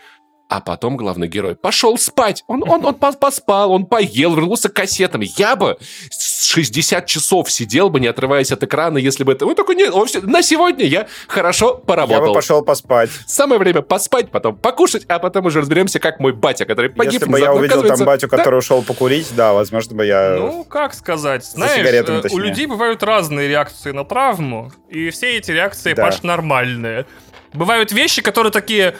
А 0.47 0.61
потом 0.61 0.95
главный 0.95 1.27
герой 1.27 1.55
пошел 1.55 1.97
спать. 1.97 2.43
Он, 2.47 2.63
он, 2.69 2.85
он 2.85 2.93
поспал, 2.93 3.71
он 3.71 3.87
поел, 3.87 4.35
вернулся 4.35 4.69
к 4.69 4.73
кассетам. 4.73 5.21
Я 5.21 5.55
бы 5.55 5.77
60 6.11 7.05
часов 7.07 7.51
сидел 7.51 7.89
бы, 7.89 7.99
не 7.99 8.07
отрываясь 8.07 8.51
от 8.51 8.61
экрана, 8.63 8.99
если 8.99 9.23
бы 9.23 9.31
это... 9.31 9.47
Он 9.47 9.55
такой, 9.55 9.75
нет, 9.75 9.91
все... 10.05 10.21
на 10.21 10.43
сегодня 10.43 10.85
я 10.85 11.07
хорошо 11.27 11.75
поработал. 11.75 12.21
Я 12.21 12.27
бы 12.27 12.33
пошел 12.33 12.61
поспать. 12.61 13.09
Самое 13.25 13.59
время 13.59 13.81
поспать, 13.81 14.29
потом 14.29 14.55
покушать, 14.55 15.05
а 15.07 15.17
потом 15.17 15.47
уже 15.47 15.61
разберемся, 15.61 15.99
как 15.99 16.19
мой 16.19 16.31
батя, 16.31 16.65
который 16.65 16.91
погиб. 16.91 17.13
Если 17.13 17.25
бы 17.25 17.39
я 17.39 17.51
увидел 17.51 17.81
там 17.83 18.05
батю, 18.05 18.27
да? 18.29 18.37
который 18.37 18.59
ушел 18.59 18.83
покурить, 18.83 19.29
да, 19.35 19.53
возможно 19.53 19.95
бы 19.95 20.05
я... 20.05 20.35
Ну, 20.37 20.63
как 20.63 20.93
сказать. 20.93 21.43
Знаешь, 21.43 21.85
э, 21.85 22.27
у 22.31 22.37
людей 22.37 22.67
бывают 22.67 23.01
разные 23.01 23.47
реакции 23.47 23.91
на 23.91 24.05
травму, 24.05 24.71
и 24.89 25.09
все 25.09 25.37
эти 25.37 25.49
реакции, 25.49 25.93
да. 25.93 26.03
Паш, 26.03 26.21
нормальные. 26.21 27.07
Бывают 27.53 27.91
вещи, 27.91 28.21
которые 28.21 28.51
такие, 28.51 28.95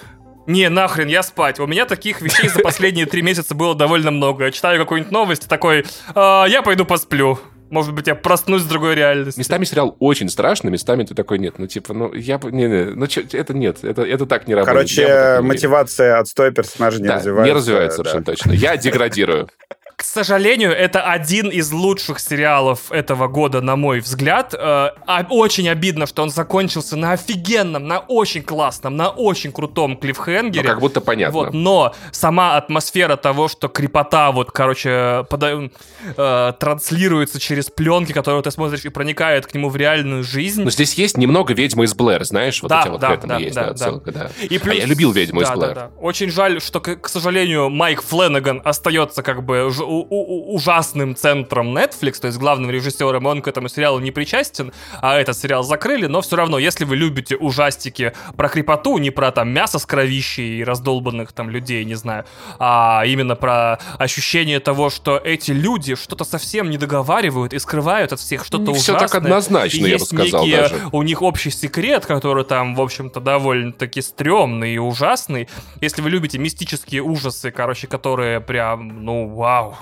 не, 0.47 0.69
нахрен, 0.69 1.07
я 1.07 1.23
спать. 1.23 1.59
У 1.59 1.67
меня 1.67 1.85
таких 1.85 2.21
вещей 2.21 2.49
за 2.49 2.59
последние 2.59 3.05
три 3.05 3.21
месяца 3.21 3.55
было 3.55 3.75
довольно 3.75 4.11
много. 4.11 4.45
Я 4.45 4.51
читаю 4.51 4.79
какую-нибудь 4.79 5.11
новость, 5.11 5.47
такой, 5.47 5.85
а, 6.13 6.45
я 6.45 6.61
пойду 6.61 6.85
посплю. 6.85 7.39
Может 7.71 7.93
быть, 7.93 8.05
я 8.05 8.13
проснусь 8.13 8.61
в 8.61 8.69
другой 8.69 8.93
реальности. 8.93 9.39
Местами 9.39 9.65
сериал 9.65 9.95
очень 9.99 10.29
страшный, 10.29 10.71
местами 10.71 11.03
ты 11.03 11.15
такой, 11.15 11.39
нет, 11.39 11.55
ну, 11.57 11.65
типа, 11.65 11.93
ну, 11.93 12.13
я 12.13 12.37
бы, 12.37 12.51
не, 12.51 12.67
не, 12.67 12.83
ну, 12.91 13.07
чё, 13.07 13.23
это 13.33 13.53
нет, 13.55 13.83
это, 13.83 14.03
это 14.03 14.27
так 14.27 14.47
не 14.47 14.53
работает. 14.53 14.87
Короче, 14.95 15.41
мотивация 15.41 16.19
отстой 16.19 16.51
персонажа 16.51 17.01
не 17.01 17.07
да, 17.07 17.15
развивается. 17.15 17.45
не 17.51 17.57
развивается 17.57 17.97
да. 17.97 18.03
совершенно 18.03 18.25
точно. 18.25 18.51
Я 18.51 18.77
деградирую. 18.77 19.49
К 19.95 20.03
сожалению, 20.03 20.71
это 20.71 21.03
один 21.03 21.49
из 21.49 21.71
лучших 21.71 22.19
сериалов 22.19 22.91
этого 22.91 23.27
года, 23.27 23.61
на 23.61 23.77
мой 23.77 24.01
взгляд. 24.01 24.53
Э, 24.53 24.89
а, 25.07 25.25
очень 25.29 25.69
обидно, 25.69 26.05
что 26.05 26.21
он 26.21 26.29
закончился 26.29 26.97
на 26.97 27.13
офигенном, 27.13 27.87
на 27.87 27.99
очень 27.99 28.43
классном, 28.43 28.97
на 28.97 29.09
очень 29.09 29.53
крутом 29.53 29.95
клиффхенгере. 29.95 30.63
Ну, 30.63 30.69
как 30.69 30.79
будто 30.81 30.99
понятно. 30.99 31.33
Вот, 31.33 31.53
но 31.53 31.95
сама 32.11 32.57
атмосфера 32.57 33.15
того, 33.15 33.47
что 33.47 33.69
крепота 33.69 34.33
вот, 34.33 34.51
короче, 34.51 35.25
пода- 35.29 35.71
э, 36.17 36.53
транслируется 36.59 37.39
через 37.39 37.69
пленки, 37.69 38.11
которые 38.11 38.43
ты 38.43 38.51
смотришь 38.51 38.83
и 38.83 38.89
проникает 38.89 39.47
к 39.47 39.53
нему 39.53 39.69
в 39.69 39.77
реальную 39.77 40.23
жизнь. 40.23 40.63
Но 40.63 40.71
здесь 40.71 40.93
есть 40.95 41.17
немного 41.17 41.53
«Ведьмы 41.53 41.85
из 41.85 41.93
Блэр», 41.93 42.25
знаешь? 42.25 42.61
Вот 42.61 42.67
да, 42.67 42.81
эти 42.81 42.89
вот 42.89 42.99
да, 42.99 43.07
к 43.07 43.11
этому 43.11 43.33
да, 43.33 43.39
есть 43.39 43.55
да, 43.55 43.67
отсылка, 43.69 44.11
да. 44.11 44.19
да. 44.19 44.45
И 44.45 44.57
плюс... 44.57 44.75
А 44.75 44.77
я 44.77 44.85
любил 44.85 45.13
«Ведьму 45.13 45.39
да, 45.39 45.47
из 45.47 45.51
Блэр». 45.55 45.73
Да, 45.73 45.81
да. 45.87 45.91
Очень 46.01 46.29
жаль, 46.31 46.59
что, 46.59 46.81
к, 46.81 46.97
к 46.97 47.07
сожалению, 47.07 47.69
Майк 47.69 48.03
Фленнеган 48.03 48.61
остается 48.65 49.23
как 49.23 49.41
бы 49.43 49.67
у- 49.67 49.84
ужасным 49.85 51.15
центром 51.15 51.77
Netflix, 51.77 52.19
то 52.19 52.27
есть 52.27 52.37
главным 52.37 52.71
режиссером, 52.71 53.25
он 53.25 53.41
к 53.41 53.47
этому 53.47 53.69
сериалу 53.69 53.99
не 53.99 54.11
причастен, 54.11 54.73
а 55.01 55.17
этот 55.17 55.37
сериал 55.37 55.63
закрыли, 55.63 56.07
но 56.07 56.21
все 56.21 56.35
равно, 56.35 56.57
если 56.59 56.85
вы 56.85 56.95
любите 56.95 57.35
ужастики 57.35 58.13
про 58.35 58.49
крепоту, 58.49 58.97
не 58.97 59.11
про 59.11 59.31
там 59.31 59.49
мясо 59.49 59.79
с 59.79 59.85
кровищей 59.85 60.59
и 60.59 60.63
раздолбанных 60.63 61.31
там 61.33 61.49
людей, 61.49 61.85
не 61.85 61.95
знаю, 61.95 62.25
а 62.59 63.03
именно 63.05 63.35
про 63.35 63.79
ощущение 63.97 64.59
того, 64.59 64.89
что 64.89 65.17
эти 65.17 65.51
люди 65.51 65.95
что-то 65.95 66.23
совсем 66.23 66.69
не 66.69 66.77
договаривают 66.77 67.53
и 67.53 67.59
скрывают 67.59 68.13
от 68.13 68.19
всех 68.19 68.45
что-то 68.45 68.71
ужасное. 68.71 68.97
всё 68.97 68.99
так 68.99 69.15
однозначно, 69.15 69.85
я 69.85 69.97
бы 69.97 70.05
сказал 70.05 70.45
некие 70.45 70.61
даже. 70.61 70.75
у 70.91 71.03
них 71.03 71.21
общий 71.21 71.51
секрет, 71.51 72.05
который 72.05 72.43
там, 72.43 72.75
в 72.75 72.81
общем-то, 72.81 73.19
довольно-таки 73.19 74.01
стрёмный 74.01 74.75
и 74.75 74.77
ужасный. 74.77 75.47
Если 75.81 76.01
вы 76.01 76.09
любите 76.09 76.37
мистические 76.37 77.01
ужасы, 77.01 77.51
короче, 77.51 77.87
которые 77.87 78.39
прям, 78.41 79.03
ну, 79.03 79.27
вау. 79.27 79.74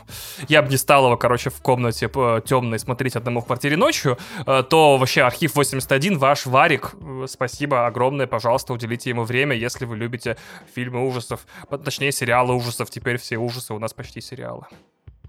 Я 0.48 0.62
бы 0.62 0.70
не 0.70 0.78
стал 0.78 1.06
его, 1.06 1.18
короче, 1.18 1.50
в 1.50 1.62
комнате 1.62 2.10
темной 2.46 2.80
смотреть 2.80 3.16
одному 3.16 3.41
в 3.41 3.46
квартире 3.46 3.78
ночью, 3.78 4.18
э, 4.46 4.64
то 4.70 4.98
вообще 4.98 5.24
архив 5.24 5.56
81, 5.56 6.18
ваш 6.18 6.46
варик. 6.46 6.94
Э, 7.02 7.26
Спасибо 7.28 7.86
огромное, 7.88 8.28
пожалуйста, 8.28 8.74
уделите 8.74 9.10
ему 9.10 9.24
время, 9.24 9.56
если 9.56 9.86
вы 9.86 9.98
любите 9.98 10.38
фильмы 10.74 11.06
ужасов, 11.08 11.46
точнее, 11.84 12.12
сериалы 12.12 12.54
ужасов. 12.54 12.89
Теперь 12.89 13.18
все 13.18 13.38
ужасы 13.38 13.74
у 13.74 13.80
нас 13.80 13.94
почти 13.94 14.22
сериалы. 14.22 14.66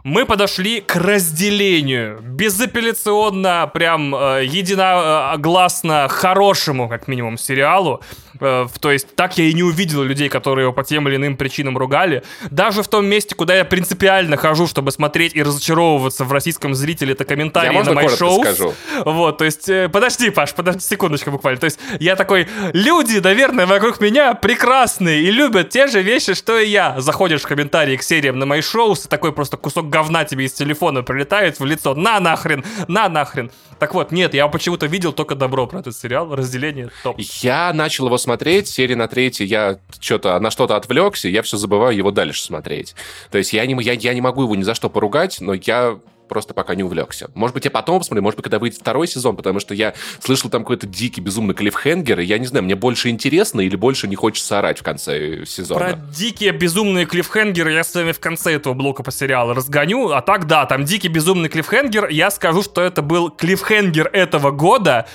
Мы 0.05 0.27
подошли 0.27 0.83
к 0.83 0.97
разделению. 0.97 2.21
Безапелляционно, 2.21 3.71
прям 3.73 4.15
э, 4.15 4.45
единогласно 4.45 6.09
хорошему, 6.11 6.91
как 6.91 7.09
минимум, 7.09 7.39
сериалу. 7.39 8.03
Э, 8.39 8.67
то 8.81 8.91
есть 8.91 9.15
так 9.15 9.39
я 9.39 9.45
и 9.45 9.55
не 9.55 9.63
увидел 9.63 10.03
людей, 10.03 10.29
которые 10.29 10.65
его 10.65 10.75
по 10.75 10.85
тем 10.85 11.09
или 11.09 11.17
иным 11.17 11.39
причинам 11.39 11.79
ругали. 11.79 12.23
Даже 12.51 12.83
в 12.83 12.89
том 12.89 13.07
месте, 13.07 13.35
куда 13.35 13.57
я 13.57 13.65
принципиально 13.65 14.37
хожу, 14.37 14.67
чтобы 14.67 14.93
смотреть 14.93 15.35
и 15.35 15.43
разочаровываться 15.43 16.25
в 16.25 16.33
российском 16.33 16.75
зрителе, 16.75 17.15
это 17.15 17.25
комментарии 17.25 17.73
Я 17.73 17.83
на 17.83 17.93
мои 17.95 18.09
шоу. 18.09 18.43
скажу? 18.43 18.75
Вот, 19.07 19.39
то 19.39 19.45
есть, 19.47 19.71
э, 19.71 19.89
подожди, 19.89 20.29
Паш, 20.29 20.53
подожди 20.53 20.83
секундочку 20.83 21.31
буквально. 21.31 21.61
То 21.61 21.65
есть, 21.65 21.79
я 21.99 22.15
такой, 22.15 22.47
люди, 22.75 23.21
наверное, 23.21 23.65
вокруг 23.65 24.01
меня 24.01 24.35
прекрасные 24.35 25.23
и 25.23 25.31
любят 25.31 25.71
те 25.71 25.87
же 25.87 26.03
вещи, 26.03 26.35
что 26.35 26.59
и 26.59 26.69
я. 26.69 27.01
Заходишь 27.01 27.41
в 27.41 27.47
комментарии 27.47 27.97
к 27.97 28.03
сериям 28.03 28.39
на 28.39 28.45
мои 28.45 28.61
шоу, 28.61 28.95
такой 29.09 29.33
просто 29.33 29.57
кусок 29.57 29.89
говна 29.95 30.25
тебе 30.25 30.47
из 30.47 30.53
телефона 30.53 31.03
прилетает 31.03 31.61
в 31.61 31.65
лицо. 31.65 31.95
На 31.95 32.19
нахрен, 32.19 32.65
на 32.89 33.09
нахрен. 33.09 33.53
Так 33.79 33.95
вот, 33.95 34.11
нет, 34.11 34.35
я 34.35 34.49
почему-то 34.49 34.87
видел 34.87 35.13
только 35.13 35.37
добро 35.37 35.69
про 35.69 35.79
этот 35.81 35.97
сериал. 35.97 36.35
Разделение 36.35 36.91
топ. 37.05 37.17
Я 37.19 37.73
начал 37.73 38.07
его 38.07 38.19
смотреть, 38.19 38.67
серии 38.67 38.95
на 38.95 39.07
третьей, 39.07 39.47
я 39.47 39.79
что-то 40.01 40.39
на 40.41 40.51
что-то 40.51 40.75
отвлекся, 40.75 41.29
я 41.29 41.43
все 41.43 41.57
забываю 41.57 41.97
его 41.97 42.11
дальше 42.11 42.43
смотреть. 42.43 42.97
То 43.31 43.39
есть 43.39 43.53
я 43.53 43.65
не, 43.67 43.81
я, 43.85 43.93
я 43.93 44.15
не 44.15 44.21
могу 44.21 44.43
его 44.43 44.57
ни 44.57 44.63
за 44.63 44.75
что 44.75 44.91
поругать, 44.91 45.41
но 45.41 45.55
я 45.55 45.99
просто 46.29 46.55
пока 46.55 46.75
не 46.75 46.83
увлекся. 46.83 47.31
Может 47.35 47.55
быть, 47.55 47.65
я 47.65 47.71
потом 47.71 47.99
посмотрю, 47.99 48.23
может 48.23 48.37
быть, 48.37 48.45
когда 48.45 48.59
выйдет 48.59 48.79
второй 48.79 49.07
сезон, 49.07 49.37
потому 49.37 49.61
что 49.61 49.75
я 49.75 49.95
слышал 50.21 50.51
там 50.51 50.63
какой-то 50.63 50.87
дикий, 50.87 51.21
безумный 51.21 51.55
клиффхенгер, 51.55 52.21
и 52.21 52.25
я 52.25 52.39
не 52.39 52.47
знаю, 52.47 52.65
мне 52.65 52.75
больше 52.75 53.09
интересно 53.09 53.61
или 53.61 53.77
больше 53.77 54.09
не 54.09 54.17
хочется 54.17 54.59
орать 54.59 54.79
в 54.79 54.83
конце 54.83 55.45
сезона. 55.47 55.81
Про 55.81 55.93
дикие 55.93 56.53
безумные 56.53 57.07
клиффхенгеры 57.07 57.73
я 57.73 57.85
с 57.85 57.95
вами 57.95 58.13
в 58.13 58.21
конце 58.21 58.55
этого 58.55 58.75
блока 58.75 59.03
по 59.03 59.13
сериалу 59.13 59.55
разгоню. 59.55 60.11
А 60.11 60.23
так, 60.23 60.47
да, 60.47 60.67
там 60.67 60.85
дикий 60.85 61.09
безумный 61.09 61.49
клиффхенгер. 61.49 62.09
Я 62.09 62.31
скажу, 62.31 62.63
что 62.63 62.81
это 62.81 63.03
был 63.03 63.31
клиффхенгер 63.31 64.09
этого 64.13 64.51
года 64.51 65.07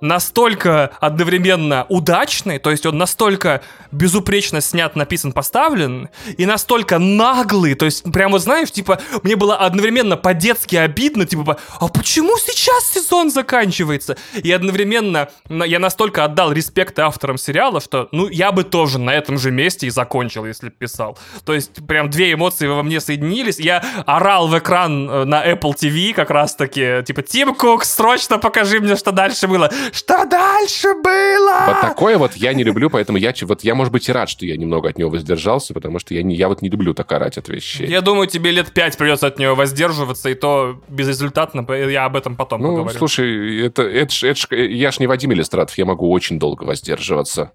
настолько 0.00 0.90
одновременно 1.00 1.86
удачный, 1.88 2.58
то 2.58 2.70
есть 2.70 2.86
он 2.86 2.98
настолько 2.98 3.62
безупречно 3.92 4.60
снят, 4.60 4.94
написан, 4.96 5.32
поставлен, 5.32 6.08
и 6.36 6.46
настолько 6.46 6.98
наглый, 6.98 7.74
то 7.74 7.84
есть 7.84 8.10
прям 8.12 8.32
вот 8.32 8.42
знаешь, 8.42 8.70
типа, 8.70 9.00
мне 9.22 9.36
было 9.36 9.56
одновременно 9.56 10.16
по-детски 10.16 10.76
обидно, 10.76 11.26
типа, 11.26 11.58
а 11.80 11.88
почему 11.88 12.36
сейчас 12.38 12.92
сезон 12.92 13.30
заканчивается? 13.30 14.16
И 14.34 14.50
одновременно 14.52 15.28
я 15.48 15.78
настолько 15.78 16.24
отдал 16.24 16.52
респект 16.52 16.98
авторам 16.98 17.38
сериала, 17.38 17.80
что, 17.80 18.08
ну, 18.12 18.28
я 18.28 18.52
бы 18.52 18.64
тоже 18.64 18.98
на 18.98 19.14
этом 19.14 19.38
же 19.38 19.50
месте 19.50 19.86
и 19.86 19.90
закончил, 19.90 20.44
если 20.44 20.68
б 20.68 20.74
писал. 20.78 21.18
То 21.44 21.54
есть 21.54 21.86
прям 21.86 22.10
две 22.10 22.32
эмоции 22.32 22.66
во 22.66 22.82
мне 22.82 23.00
соединились, 23.00 23.58
я 23.58 23.84
орал 24.06 24.48
в 24.48 24.58
экран 24.58 25.08
э, 25.08 25.24
на 25.24 25.46
Apple 25.46 25.74
TV 25.74 26.12
как 26.12 26.30
раз-таки, 26.30 27.02
типа, 27.04 27.22
Тим 27.22 27.54
Кук, 27.54 27.84
срочно 27.84 28.38
покажи 28.38 28.80
мне, 28.80 28.96
что 28.96 29.12
дальше 29.12 29.46
было. 29.46 29.70
Что 29.92 30.24
дальше 30.26 30.94
было? 30.94 31.64
Вот 31.66 31.80
такое 31.80 32.18
вот 32.18 32.34
я 32.34 32.52
не 32.54 32.64
люблю, 32.64 32.90
поэтому 32.90 33.18
я, 33.18 33.32
вот 33.42 33.64
я, 33.64 33.74
может 33.74 33.92
быть, 33.92 34.08
и 34.08 34.12
рад, 34.12 34.28
что 34.28 34.44
я 34.46 34.56
немного 34.56 34.88
от 34.88 34.98
него 34.98 35.10
воздержался, 35.10 35.74
потому 35.74 35.98
что 35.98 36.14
я, 36.14 36.22
не, 36.22 36.34
я 36.34 36.48
вот 36.48 36.62
не 36.62 36.68
люблю 36.68 36.94
так 36.94 37.10
орать 37.12 37.38
от 37.38 37.48
вещей. 37.48 37.86
Я 37.88 38.00
думаю, 38.00 38.26
тебе 38.26 38.50
лет 38.50 38.72
пять 38.72 38.96
придется 38.96 39.26
от 39.26 39.38
него 39.38 39.54
воздерживаться, 39.54 40.28
и 40.30 40.34
то 40.34 40.80
безрезультатно. 40.88 41.66
Я 41.74 42.04
об 42.04 42.16
этом 42.16 42.36
потом 42.36 42.60
Ну, 42.62 42.68
поговорю. 42.70 42.98
слушай, 42.98 43.66
это, 43.66 43.82
это, 43.82 44.12
ж- 44.12 44.24
это 44.24 44.40
ж- 44.40 44.68
я 44.68 44.90
ж 44.90 44.98
не 45.00 45.06
Вадим 45.06 45.32
Иллистратов, 45.32 45.76
я 45.78 45.84
могу 45.84 46.10
очень 46.10 46.38
долго 46.38 46.64
воздерживаться. 46.64 47.52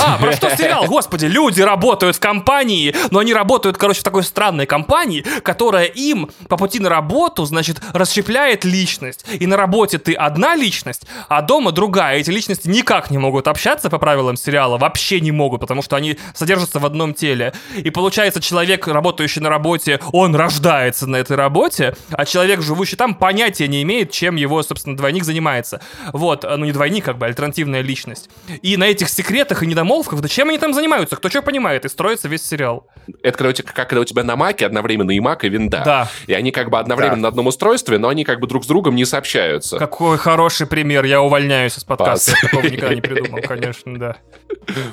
А, 0.00 0.18
про 0.18 0.32
что 0.32 0.54
сериал? 0.56 0.84
Господи, 0.88 1.26
люди 1.26 1.60
работают 1.60 2.16
в 2.16 2.20
компании, 2.20 2.94
но 3.10 3.18
они 3.18 3.34
работают, 3.34 3.76
короче, 3.76 4.00
в 4.00 4.04
такой 4.04 4.24
странной 4.24 4.66
компании, 4.66 5.24
которая 5.42 5.84
им 5.84 6.30
по 6.48 6.56
пути 6.56 6.80
на 6.80 6.88
работу, 6.88 7.44
значит, 7.44 7.80
расщепляет 7.92 8.64
личность. 8.64 9.24
И 9.38 9.46
на 9.46 9.56
работе 9.56 9.98
ты 9.98 10.14
одна 10.14 10.56
личность, 10.56 11.02
а 11.28 11.42
дома 11.42 11.72
другая. 11.72 12.18
Эти 12.18 12.30
личности 12.30 12.68
никак 12.68 13.10
не 13.10 13.18
могут 13.18 13.48
общаться 13.48 13.90
по 13.90 13.98
правилам 13.98 14.36
сериала, 14.36 14.78
вообще 14.78 15.20
не 15.20 15.32
могут, 15.32 15.60
потому 15.60 15.82
что 15.82 15.96
они 15.96 16.18
содержатся 16.34 16.78
в 16.78 16.86
одном 16.86 17.14
теле. 17.14 17.52
И 17.76 17.90
получается, 17.90 18.40
человек, 18.40 18.86
работающий 18.86 19.40
на 19.40 19.50
работе, 19.50 20.00
он 20.12 20.34
рождается 20.34 21.06
на 21.06 21.16
этой 21.16 21.36
работе, 21.36 21.94
а 22.10 22.24
человек, 22.24 22.62
живущий 22.62 22.96
там, 22.96 23.14
понятия 23.14 23.68
не 23.68 23.82
имеет, 23.82 24.10
чем 24.10 24.36
его, 24.36 24.62
собственно, 24.62 24.96
двойник 24.96 25.24
занимается. 25.24 25.80
Вот, 26.12 26.44
ну 26.44 26.64
не 26.64 26.72
двойник, 26.72 27.04
как 27.04 27.18
бы, 27.18 27.26
альтернативная 27.26 27.82
личность. 27.82 28.30
И 28.62 28.76
на 28.76 28.84
этих 28.84 29.08
секретах 29.08 29.62
и 29.62 29.66
недомолвках, 29.74 30.20
да 30.20 30.28
чем 30.28 30.48
они 30.48 30.58
там 30.58 30.72
занимаются, 30.72 31.16
кто 31.16 31.28
что 31.28 31.42
понимает, 31.42 31.84
и 31.84 31.88
строится 31.88 32.28
весь 32.28 32.46
сериал. 32.46 32.86
Это 33.22 33.36
когда 33.38 33.50
у 33.50 33.52
тебя, 33.52 33.70
как 33.72 33.88
когда 33.88 34.00
у 34.00 34.04
тебя 34.04 34.22
на 34.24 34.36
маке 34.36 34.66
одновременно 34.66 35.10
и 35.10 35.20
мак, 35.20 35.44
и 35.44 35.48
винда. 35.48 35.82
Да. 35.84 36.08
И 36.26 36.32
они 36.32 36.50
как 36.52 36.70
бы 36.70 36.78
одновременно 36.78 37.16
Да. 37.16 37.22
на 37.22 37.28
одном 37.28 37.46
устройстве, 37.48 37.98
но 37.98 38.08
они 38.08 38.24
как 38.24 38.40
бы 38.40 38.46
друг 38.46 38.64
с 38.64 38.66
другом 38.66 38.94
не 38.94 39.04
сообщаются. 39.04 39.78
Какой 39.78 40.16
хороший 40.18 40.66
пример, 40.66 41.04
я 41.04 41.20
увольняюсь 41.20 41.76
из 41.76 41.84
подкаста, 41.84 42.32
Пас. 42.32 42.42
я 42.42 42.48
такого 42.48 42.66
никогда 42.70 42.94
не 42.94 43.00
придумал, 43.00 43.40
конечно, 43.42 43.98
да. 43.98 44.16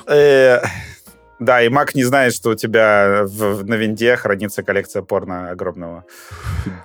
Э, 0.06 0.60
Да, 1.40 1.60
и 1.60 1.68
Мак 1.68 1.96
не 1.96 2.04
знает, 2.04 2.34
что 2.34 2.50
у 2.50 2.54
тебя 2.54 3.22
в- 3.24 3.62
в- 3.62 3.64
на 3.66 3.74
винде 3.74 4.14
хранится 4.16 4.62
коллекция 4.62 5.02
порно 5.02 5.50
огромного. 5.50 6.04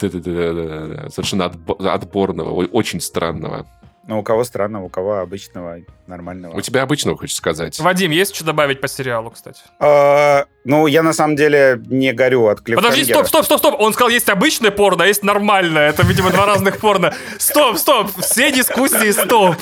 Да-да-да-да-да. 0.02 1.10
Совершенно 1.12 1.44
отбо- 1.44 1.88
отборного, 1.88 2.50
очень 2.52 3.00
странного. 3.00 3.68
Ну, 4.08 4.20
у 4.20 4.24
кого 4.24 4.44
странного, 4.46 4.86
у 4.86 4.90
кого 4.90 5.20
обычного, 5.20 5.80
нормального. 6.08 6.56
У 6.56 6.62
тебя 6.62 6.82
обычного, 6.84 7.18
хочешь 7.18 7.36
сказать? 7.36 7.78
Вадим, 7.80 8.12
есть 8.12 8.34
что 8.34 8.46
добавить 8.46 8.80
по 8.80 8.88
сериалу, 8.88 9.32
кстати? 9.32 9.60
А, 9.80 10.46
Ну, 10.64 10.88
я 10.88 11.04
на 11.04 11.14
самом 11.14 11.36
деле 11.36 11.82
не 11.88 12.12
горю 12.14 12.48
от 12.48 12.62
клиффхенгера. 12.62 12.90
Подожди, 12.92 13.12
стоп, 13.12 13.28
стоп, 13.28 13.46
стоп, 13.46 13.60
стоп. 13.60 13.76
Он 13.80 13.94
сказал, 13.94 14.10
есть 14.10 14.30
обычное 14.30 14.72
порно, 14.72 15.04
а 15.04 15.08
есть 15.08 15.24
нормальное. 15.24 15.90
Это, 15.90 16.06
видимо, 16.06 16.30
два 16.32 16.46
разных 16.46 16.80
порно. 16.80 17.14
Стоп, 17.38 17.78
стоп. 17.78 18.10
Все 18.20 18.52
дискуссии, 18.52 19.12
стоп. 19.12 19.56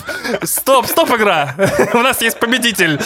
Стоп, 0.43 0.85
стоп, 0.87 1.09
игра. 1.15 1.55
У 1.93 1.99
нас 1.99 2.21
есть 2.21 2.39
победитель. 2.39 2.99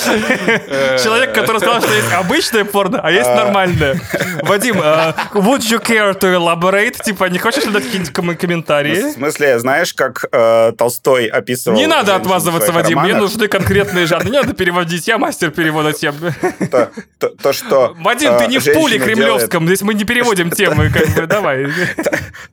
Человек, 1.03 1.33
который 1.33 1.57
сказал, 1.59 1.81
что 1.81 1.93
есть 1.93 2.11
обычное 2.13 2.65
порно, 2.65 2.99
а 3.01 3.11
есть 3.11 3.29
нормальное. 3.29 3.99
Вадим, 4.43 4.79
э, 4.81 5.13
would 5.33 5.59
you 5.61 5.81
care 5.81 6.17
to 6.17 6.33
elaborate? 6.35 7.01
Типа, 7.03 7.25
не 7.25 7.39
хочешь 7.39 7.65
ли 7.65 7.71
дать 7.71 7.83
какие-нибудь 7.83 8.13
ком- 8.13 8.29
В 8.29 8.35
комментарии? 8.37 9.11
смысле, 9.11 9.59
знаешь, 9.59 9.93
как 9.93 10.25
э, 10.31 10.71
Толстой 10.77 11.28
описывал... 11.29 11.77
Не 11.77 11.87
надо 11.87 12.15
отмазываться, 12.15 12.71
Вадим. 12.71 12.99
Мне 12.99 13.13
романах, 13.13 13.31
нужны 13.31 13.47
конкретные 13.47 14.05
жанры. 14.05 14.25
Не 14.29 14.37
надо 14.37 14.53
переводить. 14.55 15.07
Я 15.07 15.17
мастер 15.17 15.51
перевода 15.51 15.93
тем. 15.93 16.15
То, 16.71 16.89
то- 17.19 17.29
то, 17.29 17.53
что... 17.53 17.95
Вадим, 17.99 18.37
ты 18.37 18.45
э, 18.45 18.47
не 18.47 18.57
в 18.59 18.65
пуле 18.65 18.97
делает- 18.97 19.03
кремлевском. 19.03 19.65
Здесь 19.67 19.81
мы 19.81 19.93
не 19.93 20.03
переводим 20.03 20.51
темы. 20.51 20.89
Как 20.91 21.07
бы, 21.15 21.27
давай. 21.27 21.67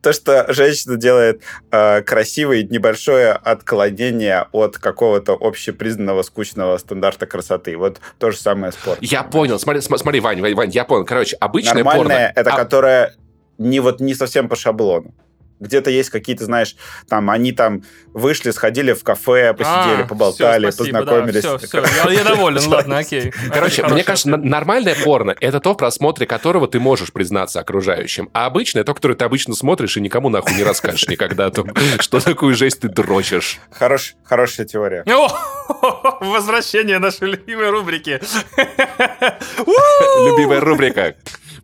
То, 0.03 0.13
что 0.13 0.47
женщина 0.53 0.97
делает 0.97 1.43
э, 1.71 2.03
красивое 2.03 2.63
небольшое 2.65 3.33
отклонение 3.33 4.47
от 4.53 4.79
какого-то 4.79 5.37
общепризнанного 5.41 6.23
скучного 6.23 6.79
стандарта 6.79 7.27
красоты. 7.27 7.77
Вот 7.77 8.01
то 8.19 8.31
же 8.31 8.37
самое 8.39 8.73
с 8.73 8.77
порно. 8.77 8.99
Я 9.03 9.23
понял. 9.23 9.59
Смотри, 9.59 9.81
см- 9.81 9.99
смотри, 10.01 10.21
Вань, 10.21 10.41
Вань, 10.41 10.55
Вань, 10.55 10.71
я 10.71 10.85
понял. 10.85 11.05
Короче, 11.05 11.37
обычное 11.37 11.75
Нормальное 11.85 12.03
порно... 12.29 12.33
это 12.35 12.51
А, 12.53 12.57
которое 12.57 13.15
не 13.59 13.81
вот 13.81 14.01
не 14.01 14.15
совсем 14.15 14.49
по 14.49 14.57
шаблону. 14.57 15.15
Где-то 15.59 15.91
есть 15.91 16.11
какие-то, 16.11 16.45
знаешь, 16.45 16.77
там 17.09 17.31
они 17.31 17.53
там 17.53 17.83
вышли, 18.13 18.51
сходили 18.51 18.93
в 18.93 19.03
кафе, 19.03 19.55
посидели, 19.55 20.03
А, 20.03 20.07
поболтали, 20.07 20.67
всё, 20.71 20.73
спасибо, 20.73 20.99
познакомились. 20.99 21.43
Да, 21.43 21.59
все, 21.59 21.67
все, 21.67 21.85
я, 22.05 22.13
я 22.13 22.25
доволен, 22.25 22.63
ладно, 22.69 22.99
окей. 22.99 23.33
Короче, 23.53 23.85
мне 23.87 24.05
кажется, 24.05 24.29
нормальное 24.29 24.95
порно— 24.95 25.35
это 25.41 25.61
то, 25.61 25.73
в 25.73 25.77
просмотре 25.77 26.27
которого 26.27 26.69
ты 26.69 26.79
можешь 26.81 27.13
признаться 27.13 27.61
окружающим. 27.61 28.29
А 28.33 28.47
обычное— 28.47 28.85
то, 28.85 28.93
которое 28.95 29.15
ты 29.15 29.25
обычно 29.25 29.55
смотришь 29.55 29.97
и 29.97 30.01
никому 30.01 30.29
нахуй 30.29 30.55
не 30.55 30.63
расскажешь 30.65 31.09
никогда 31.09 31.47
о 31.47 31.51
том, 31.51 31.71
что 32.01 32.21
такую 32.21 32.55
жесть 32.55 32.81
ты 32.81 32.89
дрочишь. 32.89 33.59
Хорош, 33.71 34.15
хорошая 34.25 34.67
теория. 34.67 35.05
О, 35.07 36.19
возвращение 36.21 36.99
нашей 36.99 37.29
любимой 37.29 37.71
рубрики. 37.71 38.21
Любимая 40.27 40.61
рубрика. 40.61 41.15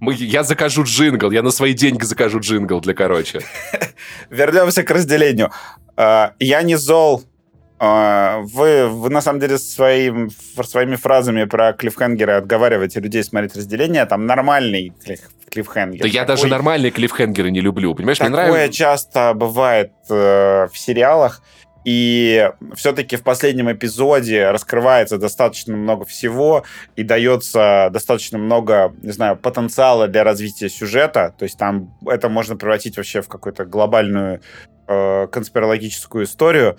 Мы, 0.03 0.15
я 0.15 0.43
закажу 0.43 0.83
джингл, 0.83 1.31
я 1.31 1.43
на 1.45 1.53
свои 1.53 1.75
деньги 1.75 2.03
закажу 2.03 2.41
джингл 2.41 2.81
для 2.81 2.93
короче. 2.93 3.41
Вернемся 4.31 4.83
к 4.83 4.91
разделению. 4.91 5.53
А, 5.97 6.33
я 6.41 6.63
не 6.63 6.75
зол. 6.75 7.23
А, 7.79 8.41
вы, 8.41 8.89
вы 8.89 9.11
на 9.11 9.21
самом 9.21 9.39
деле 9.39 9.59
своим, 9.59 10.29
своими 10.65 10.97
фразами 10.97 11.45
про 11.45 11.73
клиффхенгеры 11.73 12.33
отговариваете 12.33 12.99
людей 12.99 13.23
смотреть 13.23 13.55
разделение. 13.55 14.05
Там 14.07 14.27
нормальный 14.27 14.93
клиффхенгер. 15.49 16.03
Да 16.03 16.09
я 16.09 16.25
даже 16.25 16.49
нормальные 16.49 16.91
клиффхенгеры 16.91 17.53
не 17.53 17.61
люблю, 17.61 17.95
понимаешь? 17.95 18.19
Мне 18.19 18.31
нравится... 18.31 18.73
часто 18.73 19.35
бывает 19.35 19.93
э, 20.11 20.67
в 20.67 20.77
сериалах, 20.77 21.43
и 21.85 22.51
все-таки 22.75 23.17
в 23.17 23.23
последнем 23.23 23.71
эпизоде 23.73 24.51
раскрывается 24.51 25.19
достаточно 25.19 25.77
много 25.77 26.05
всего 26.05 26.65
и 26.97 27.03
дается 27.03 27.89
достаточно 27.93 28.39
много, 28.39 28.95
не 29.03 29.13
знаю, 29.13 29.37
потенциала 29.37 30.09
для 30.09 30.23
развития 30.25 30.69
сюжета. 30.69 31.35
То 31.37 31.45
есть 31.45 31.59
там 31.59 31.95
это 32.07 32.29
можно 32.29 32.57
превратить 32.57 32.97
вообще 32.97 33.21
в 33.21 33.29
какую-то 33.29 33.65
глобальную 33.65 34.41
э, 34.87 35.27
конспирологическую 35.27 36.25
историю. 36.25 36.79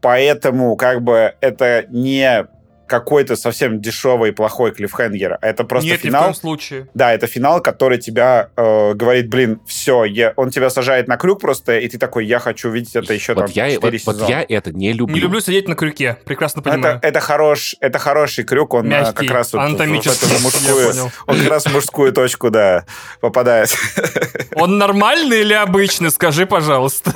Поэтому 0.00 0.76
как 0.76 1.02
бы 1.02 1.34
это 1.40 1.84
не 1.88 2.46
какой-то 2.88 3.36
совсем 3.36 3.80
дешевый 3.80 4.32
плохой 4.32 4.72
клиффхенгер. 4.72 5.38
Это 5.40 5.64
просто 5.64 5.90
Нет, 5.90 6.00
финал. 6.00 6.20
Ни 6.20 6.24
в 6.24 6.26
коем 6.26 6.34
случае. 6.34 6.88
Да, 6.94 7.12
это 7.12 7.26
финал, 7.26 7.60
который 7.60 7.98
тебя 7.98 8.50
э, 8.56 8.94
говорит, 8.94 9.28
блин, 9.28 9.60
все, 9.66 10.04
я... 10.04 10.32
он 10.36 10.50
тебя 10.50 10.70
сажает 10.70 11.06
на 11.06 11.16
крюк 11.16 11.40
просто, 11.40 11.78
и 11.78 11.88
ты 11.88 11.98
такой, 11.98 12.26
я 12.26 12.38
хочу 12.38 12.70
видеть 12.70 12.96
это 12.96 13.14
еще 13.14 13.34
вот 13.34 13.46
там 13.46 13.50
я, 13.54 13.70
4 13.70 13.80
вот, 13.80 14.00
сезона. 14.00 14.18
Вот 14.18 14.28
я 14.28 14.44
это 14.48 14.72
не 14.72 14.92
люблю. 14.92 15.14
Не 15.14 15.20
люблю 15.20 15.40
сидеть 15.40 15.68
на 15.68 15.74
крюке, 15.74 16.18
прекрасно 16.24 16.62
понимаю. 16.62 16.96
Это, 16.96 17.06
это, 17.06 17.20
хорош, 17.20 17.76
это 17.80 17.98
хороший 17.98 18.44
крюк, 18.44 18.74
он 18.74 18.88
Мягкий, 18.88 19.26
как 19.26 19.36
раз 19.36 19.52
вот 19.52 19.60
анатомический, 19.60 20.26
в 20.26 20.32
эту 20.32 20.42
мужскую, 20.42 21.12
он 21.26 21.38
как 21.38 21.48
раз 21.48 21.64
в 21.66 21.72
мужскую 21.72 22.12
точку, 22.12 22.50
да, 22.50 22.84
попадает. 23.20 23.68
Он 24.54 24.78
нормальный 24.78 25.42
или 25.42 25.52
обычный, 25.52 26.10
скажи, 26.10 26.46
пожалуйста. 26.46 27.12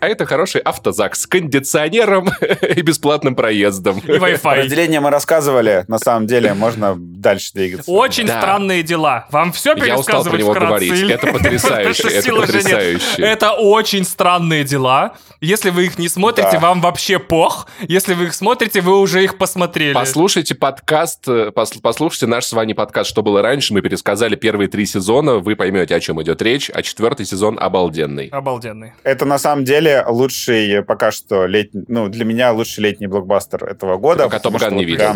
А 0.00 0.08
это 0.08 0.26
хороший 0.26 0.60
автозак 0.60 1.16
с 1.16 1.26
кондиционером 1.26 2.28
и 2.62 2.82
бесплатным 2.82 3.34
проездом. 3.34 3.98
И 4.00 4.10
Wi-Fi. 4.10 4.55
Разделение 4.56 5.00
мы 5.00 5.10
рассказывали 5.10 5.84
на 5.88 5.98
самом 5.98 6.26
деле 6.26 6.54
можно 6.54 6.94
дальше 6.96 7.52
двигаться. 7.54 7.90
Очень 7.90 8.26
да. 8.26 8.40
странные 8.40 8.82
дела. 8.82 9.26
Вам 9.30 9.52
все 9.52 9.74
пересказывать 9.74 10.08
Я 10.08 10.18
устал 10.18 10.24
про 10.24 10.38
него 10.38 10.50
вкратце? 10.52 10.86
говорить. 10.86 11.10
Это 11.10 11.26
потрясающе. 11.28 12.08
Это 12.08 12.34
потрясающе. 12.34 13.22
Это 13.22 13.52
очень 13.52 14.04
странные 14.04 14.64
дела. 14.64 15.14
Если 15.40 15.70
вы 15.70 15.86
их 15.86 15.98
не 15.98 16.08
смотрите, 16.08 16.52
да. 16.52 16.58
вам 16.58 16.80
вообще 16.80 17.18
пох. 17.18 17.66
Если 17.80 18.14
вы 18.14 18.24
их 18.24 18.34
смотрите, 18.34 18.80
вы 18.80 18.98
уже 18.98 19.22
их 19.22 19.38
посмотрели. 19.38 19.92
Послушайте 19.92 20.54
подкаст, 20.54 21.28
э, 21.28 21.50
послушайте 21.52 22.26
наш 22.26 22.46
с 22.46 22.52
вами 22.52 22.72
подкаст 22.72 23.10
«Что 23.10 23.22
было 23.22 23.42
раньше». 23.42 23.74
Мы 23.74 23.82
пересказали 23.82 24.36
первые 24.36 24.68
три 24.68 24.86
сезона. 24.86 25.36
Вы 25.36 25.56
поймете, 25.56 25.94
о 25.94 26.00
чем 26.00 26.22
идет 26.22 26.40
речь. 26.42 26.70
А 26.72 26.82
четвертый 26.82 27.26
сезон 27.26 27.58
обалденный. 27.60 28.28
Обалденный. 28.28 28.92
Это 29.02 29.24
на 29.24 29.38
самом 29.38 29.64
деле 29.64 30.04
лучший 30.06 30.82
пока 30.82 31.10
что 31.12 31.46
летний, 31.46 31.84
ну, 31.88 32.08
для 32.08 32.24
меня 32.24 32.52
лучший 32.52 32.84
летний 32.84 33.06
блокбастер 33.06 33.64
этого 33.64 33.98
года. 33.98 34.24
Пока 34.24 34.38
Top 34.50 34.60
Gun 34.60 34.76
не 34.76 34.84
видел. 34.84 35.12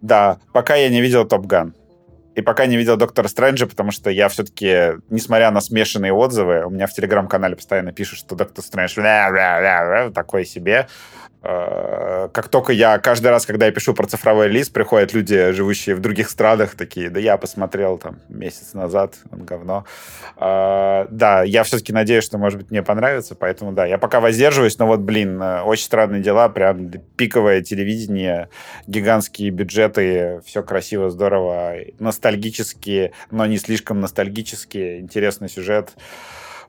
Да, 0.00 0.38
пока 0.52 0.74
я 0.74 0.88
не 0.88 1.00
видел 1.00 1.26
Top 1.26 1.46
Gun. 1.46 1.74
И 2.36 2.42
пока 2.42 2.66
не 2.66 2.76
видел 2.76 2.98
Доктора 2.98 3.28
Стрэнджа, 3.28 3.66
потому 3.66 3.90
что 3.90 4.10
я 4.10 4.28
все-таки, 4.28 4.98
несмотря 5.08 5.50
на 5.50 5.62
смешанные 5.62 6.12
отзывы, 6.12 6.66
у 6.66 6.70
меня 6.70 6.86
в 6.86 6.92
Телеграм-канале 6.92 7.56
постоянно 7.56 7.92
пишут, 7.92 8.18
что 8.18 8.36
Доктор 8.36 8.62
Стрэндж 8.62 9.00
такой 10.12 10.44
себе. 10.44 10.86
Э, 11.48 12.28
как 12.32 12.48
только 12.48 12.72
я, 12.72 12.98
каждый 12.98 13.28
раз, 13.28 13.46
когда 13.46 13.66
я 13.66 13.72
пишу 13.72 13.94
про 13.94 14.06
цифровой 14.06 14.48
релиз, 14.48 14.68
приходят 14.68 15.12
люди, 15.12 15.52
живущие 15.52 15.94
в 15.94 16.00
других 16.00 16.28
странах, 16.28 16.74
такие, 16.74 17.08
да 17.08 17.20
я 17.20 17.36
посмотрел 17.36 17.98
там 17.98 18.18
месяц 18.28 18.74
назад, 18.74 19.14
он 19.30 19.44
говно. 19.44 19.84
Э, 20.36 21.06
да, 21.10 21.44
я 21.44 21.62
все-таки 21.62 21.92
надеюсь, 21.92 22.24
что, 22.24 22.38
может 22.38 22.58
быть, 22.58 22.70
мне 22.70 22.82
понравится, 22.82 23.36
поэтому, 23.36 23.72
да, 23.72 23.86
я 23.86 23.98
пока 23.98 24.20
воздерживаюсь, 24.20 24.78
но 24.78 24.86
вот, 24.86 25.00
блин, 25.00 25.40
э, 25.40 25.62
очень 25.62 25.84
странные 25.84 26.20
дела, 26.20 26.48
прям 26.48 26.90
пиковое 27.16 27.62
телевидение, 27.62 28.48
гигантские 28.88 29.50
бюджеты, 29.50 30.40
все 30.44 30.62
красиво, 30.62 31.10
здорово, 31.10 31.76
ностальгические, 32.00 33.12
но 33.30 33.46
не 33.46 33.58
слишком 33.58 34.00
ностальгические, 34.00 35.00
интересный 35.00 35.48
сюжет 35.48 35.90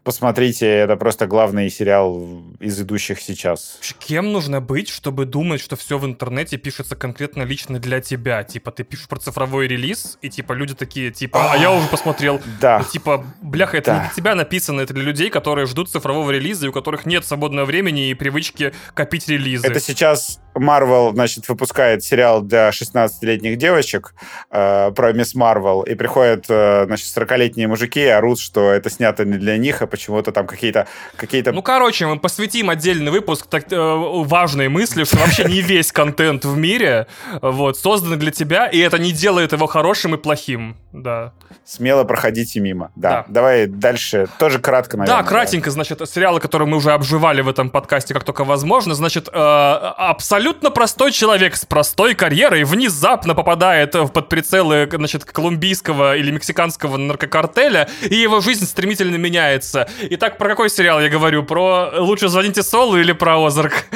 посмотрите, 0.04 0.68
это 0.68 0.96
просто 0.96 1.28
главный 1.28 1.70
сериал 1.70 2.44
из 2.60 2.80
идущих 2.80 3.22
сейчас. 3.22 3.80
Кем 4.00 4.32
нужно 4.32 4.62
быть, 4.62 4.90
чтобы 4.90 5.26
думать, 5.26 5.62
что 5.62 5.76
все 5.76 5.98
в 5.98 6.06
интернете 6.06 6.58
пишется 6.58 6.96
конкретно 6.96 7.44
лично 7.44 7.80
для 7.80 8.02
тебя? 8.02 8.44
Типа, 8.44 8.72
ты 8.72 8.84
пишешь 8.84 9.08
про 9.08 9.20
цифровой 9.20 9.68
релиз, 9.68 10.18
и 10.22 10.30
типа 10.30 10.54
люди 10.54 10.74
такие, 10.74 11.12
типа, 11.12 11.52
а 11.52 11.58
я 11.58 11.72
уже 11.72 11.88
посмотрел. 11.88 12.42
Да. 12.62 12.80
И, 12.80 12.92
типа, 12.92 13.26
бляха, 13.42 13.78
это 13.78 13.92
да. 13.92 13.96
не 13.96 14.02
для 14.02 14.14
тебя 14.14 14.36
написано, 14.36 14.82
это 14.82 14.94
для 14.94 15.04
людей, 15.04 15.30
которые 15.30 15.68
ждут 15.68 15.90
цифрового 15.90 16.32
релиза, 16.32 16.66
и 16.66 16.70
у 16.70 16.72
которых 16.72 17.06
нет 17.06 17.26
свободного 17.26 17.66
времени 17.66 18.10
и 18.10 18.14
привычки 18.14 18.74
копить 18.94 19.28
релизы. 19.28 19.68
Это 19.68 19.80
сейчас 19.80 20.40
Марвел, 20.60 21.14
значит, 21.14 21.48
выпускает 21.50 22.04
сериал 22.04 22.42
для 22.42 22.70
16-летних 22.70 23.58
девочек 23.58 24.14
э, 24.52 24.92
про 24.92 25.14
Мисс 25.14 25.36
Марвел, 25.36 25.82
и 25.82 25.96
приходят, 25.96 26.46
э, 26.50 26.86
значит, 26.86 27.08
40-летние 27.16 27.68
мужики 27.68 28.02
и 28.02 28.08
орут, 28.08 28.40
что 28.40 28.72
это 28.72 28.90
снято 28.90 29.26
не 29.26 29.38
для 29.38 29.58
них, 29.58 29.82
а 29.82 29.88
почему-то 29.88 30.32
там 30.32 30.48
какие-то... 30.48 30.88
какие-то. 31.16 31.52
Ну, 31.52 31.62
короче, 31.62 32.06
мы 32.08 32.20
посвятим 32.20 32.70
отдельный 32.70 33.12
выпуск 33.12 33.48
так, 33.48 33.72
э, 33.72 33.78
важной 33.78 34.70
мысли, 34.70 35.04
что 35.04 35.18
вообще 35.18 35.46
не 35.46 35.62
весь 35.62 35.92
контент 35.92 36.46
в 36.46 36.58
мире 36.58 37.08
вот, 37.42 37.78
создан 37.78 38.20
для 38.20 38.32
тебя, 38.32 38.68
и 38.68 38.80
это 38.80 38.98
не 38.98 39.12
делает 39.12 39.54
его 39.54 39.68
хорошим 39.68 40.16
и 40.16 40.18
плохим, 40.18 40.78
да. 40.92 41.34
Смело 41.66 42.04
проходите 42.04 42.60
мимо, 42.60 42.92
да. 42.96 43.10
да. 43.10 43.26
Давай 43.28 43.68
дальше, 43.68 44.28
тоже 44.40 44.60
кратко, 44.60 44.98
наверное. 44.98 45.22
Да, 45.22 45.28
кратенько, 45.28 45.70
значит, 45.70 46.02
сериалы, 46.10 46.40
которые 46.40 46.68
мы 46.68 46.78
уже 46.78 46.92
обживали 46.92 47.42
в 47.42 47.50
этом 47.50 47.70
подкасте, 47.70 48.14
как 48.14 48.24
только 48.24 48.44
возможно, 48.44 48.96
значит, 48.96 49.28
э, 49.28 49.32
абсолютно 49.32 50.47
простой 50.54 51.12
человек 51.12 51.56
с 51.56 51.66
простой 51.66 52.16
карьерой 52.16 52.64
внезапно 52.64 53.36
попадает 53.36 53.92
под 53.92 54.30
прицелы, 54.30 54.88
значит, 54.92 55.26
колумбийского 55.26 56.16
или 56.18 56.32
мексиканского 56.32 56.98
наркокартеля, 56.98 57.90
и 58.02 58.16
его 58.16 58.40
жизнь 58.42 58.66
стремительно 58.66 59.16
меняется. 59.16 59.88
Итак, 60.02 60.38
про 60.38 60.50
какой 60.50 60.70
сериал 60.70 61.02
я 61.02 61.10
говорю? 61.10 61.44
Про 61.44 61.92
«Лучше 61.98 62.28
звоните 62.30 62.64
Солу» 62.64 62.98
или 62.98 63.12
про 63.14 63.46
«Озарк»? 63.46 63.86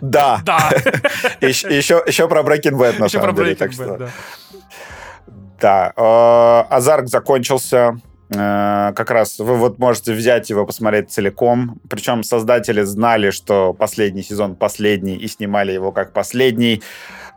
Да. 0.00 0.40
Да. 0.44 0.70
Еще, 1.40 2.02
еще 2.06 2.28
про 2.28 2.42
Breaking 2.42 2.72
Bad, 2.72 2.98
на 2.98 3.08
самом 3.08 3.34
деле. 3.34 3.54
так 3.54 3.72
что... 3.72 3.96
да. 3.96 4.08
Да. 5.60 5.92
Э, 5.96 6.74
Азарк 6.74 7.08
закончился. 7.08 7.96
Э, 8.34 8.92
как 8.94 9.10
раз 9.10 9.38
вы 9.38 9.56
вот 9.56 9.78
можете 9.78 10.12
взять 10.12 10.50
его, 10.50 10.66
посмотреть 10.66 11.10
целиком. 11.10 11.80
Причем 11.88 12.22
создатели 12.22 12.82
знали, 12.82 13.30
что 13.30 13.72
последний 13.72 14.22
сезон 14.22 14.56
последний, 14.56 15.16
и 15.16 15.28
снимали 15.28 15.72
его 15.72 15.92
как 15.92 16.12
последний. 16.12 16.82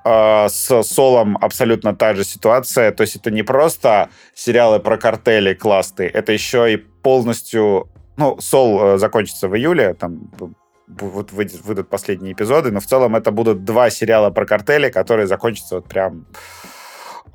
Э, 0.04 0.48
с 0.50 0.84
Солом 0.84 1.38
абсолютно 1.42 1.96
та 1.96 2.14
же 2.14 2.24
ситуация. 2.24 2.92
То 2.92 3.02
есть 3.02 3.16
это 3.16 3.32
не 3.32 3.44
просто 3.44 4.10
сериалы 4.34 4.80
про 4.80 4.98
картели 4.98 5.54
классные, 5.54 6.10
это 6.10 6.32
еще 6.32 6.74
и 6.74 6.78
полностью... 6.78 7.90
Ну, 8.18 8.38
Сол 8.40 8.98
закончится 8.98 9.50
в 9.50 9.58
июле, 9.58 9.94
там 9.94 10.32
вот 10.88 11.32
выйдут 11.32 11.90
последние 11.90 12.34
эпизоды, 12.34 12.72
но 12.72 12.80
в 12.80 12.86
целом 12.86 13.16
это 13.16 13.32
будут 13.32 13.66
два 13.66 13.90
сериала 13.90 14.30
про 14.30 14.46
картели, 14.46 14.90
которые 14.90 15.28
закончатся 15.28 15.76
вот 15.76 15.88
прям 15.88 16.26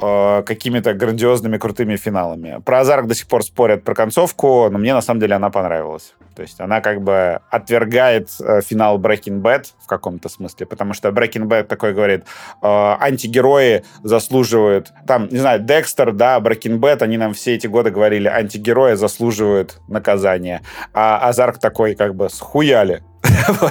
Э, 0.02 0.42
какими-то 0.46 0.94
грандиозными 0.94 1.58
крутыми 1.58 1.96
финалами. 1.96 2.60
Про 2.64 2.80
Азарк 2.80 3.06
до 3.06 3.14
сих 3.14 3.26
пор 3.26 3.44
спорят 3.44 3.84
про 3.84 3.94
концовку, 3.94 4.68
но 4.70 4.78
мне 4.78 4.94
на 4.94 5.02
самом 5.02 5.20
деле 5.20 5.34
она 5.34 5.50
понравилась. 5.50 6.14
То 6.34 6.42
есть 6.42 6.58
она 6.58 6.80
как 6.80 7.02
бы 7.02 7.40
отвергает 7.50 8.30
э, 8.40 8.62
финал 8.62 8.98
Breaking 8.98 9.42
Bad 9.42 9.66
в 9.78 9.86
каком-то 9.86 10.30
смысле, 10.30 10.64
потому 10.64 10.94
что 10.94 11.10
Breaking 11.10 11.44
Bad 11.44 11.64
такой 11.64 11.92
говорит, 11.92 12.22
э, 12.22 12.66
антигерои 12.66 13.84
заслуживают, 14.02 14.90
там, 15.06 15.28
не 15.28 15.38
знаю, 15.38 15.60
Декстер, 15.60 16.12
да, 16.12 16.38
Breaking 16.38 16.78
Bad, 16.78 17.02
они 17.02 17.18
нам 17.18 17.34
все 17.34 17.54
эти 17.54 17.66
годы 17.66 17.90
говорили, 17.90 18.28
антигерои 18.28 18.94
заслуживают 18.94 19.80
наказания. 19.86 20.62
А 20.94 21.28
Азарк 21.28 21.58
такой 21.58 21.94
как 21.94 22.14
бы 22.14 22.30
схуяли. 22.30 23.02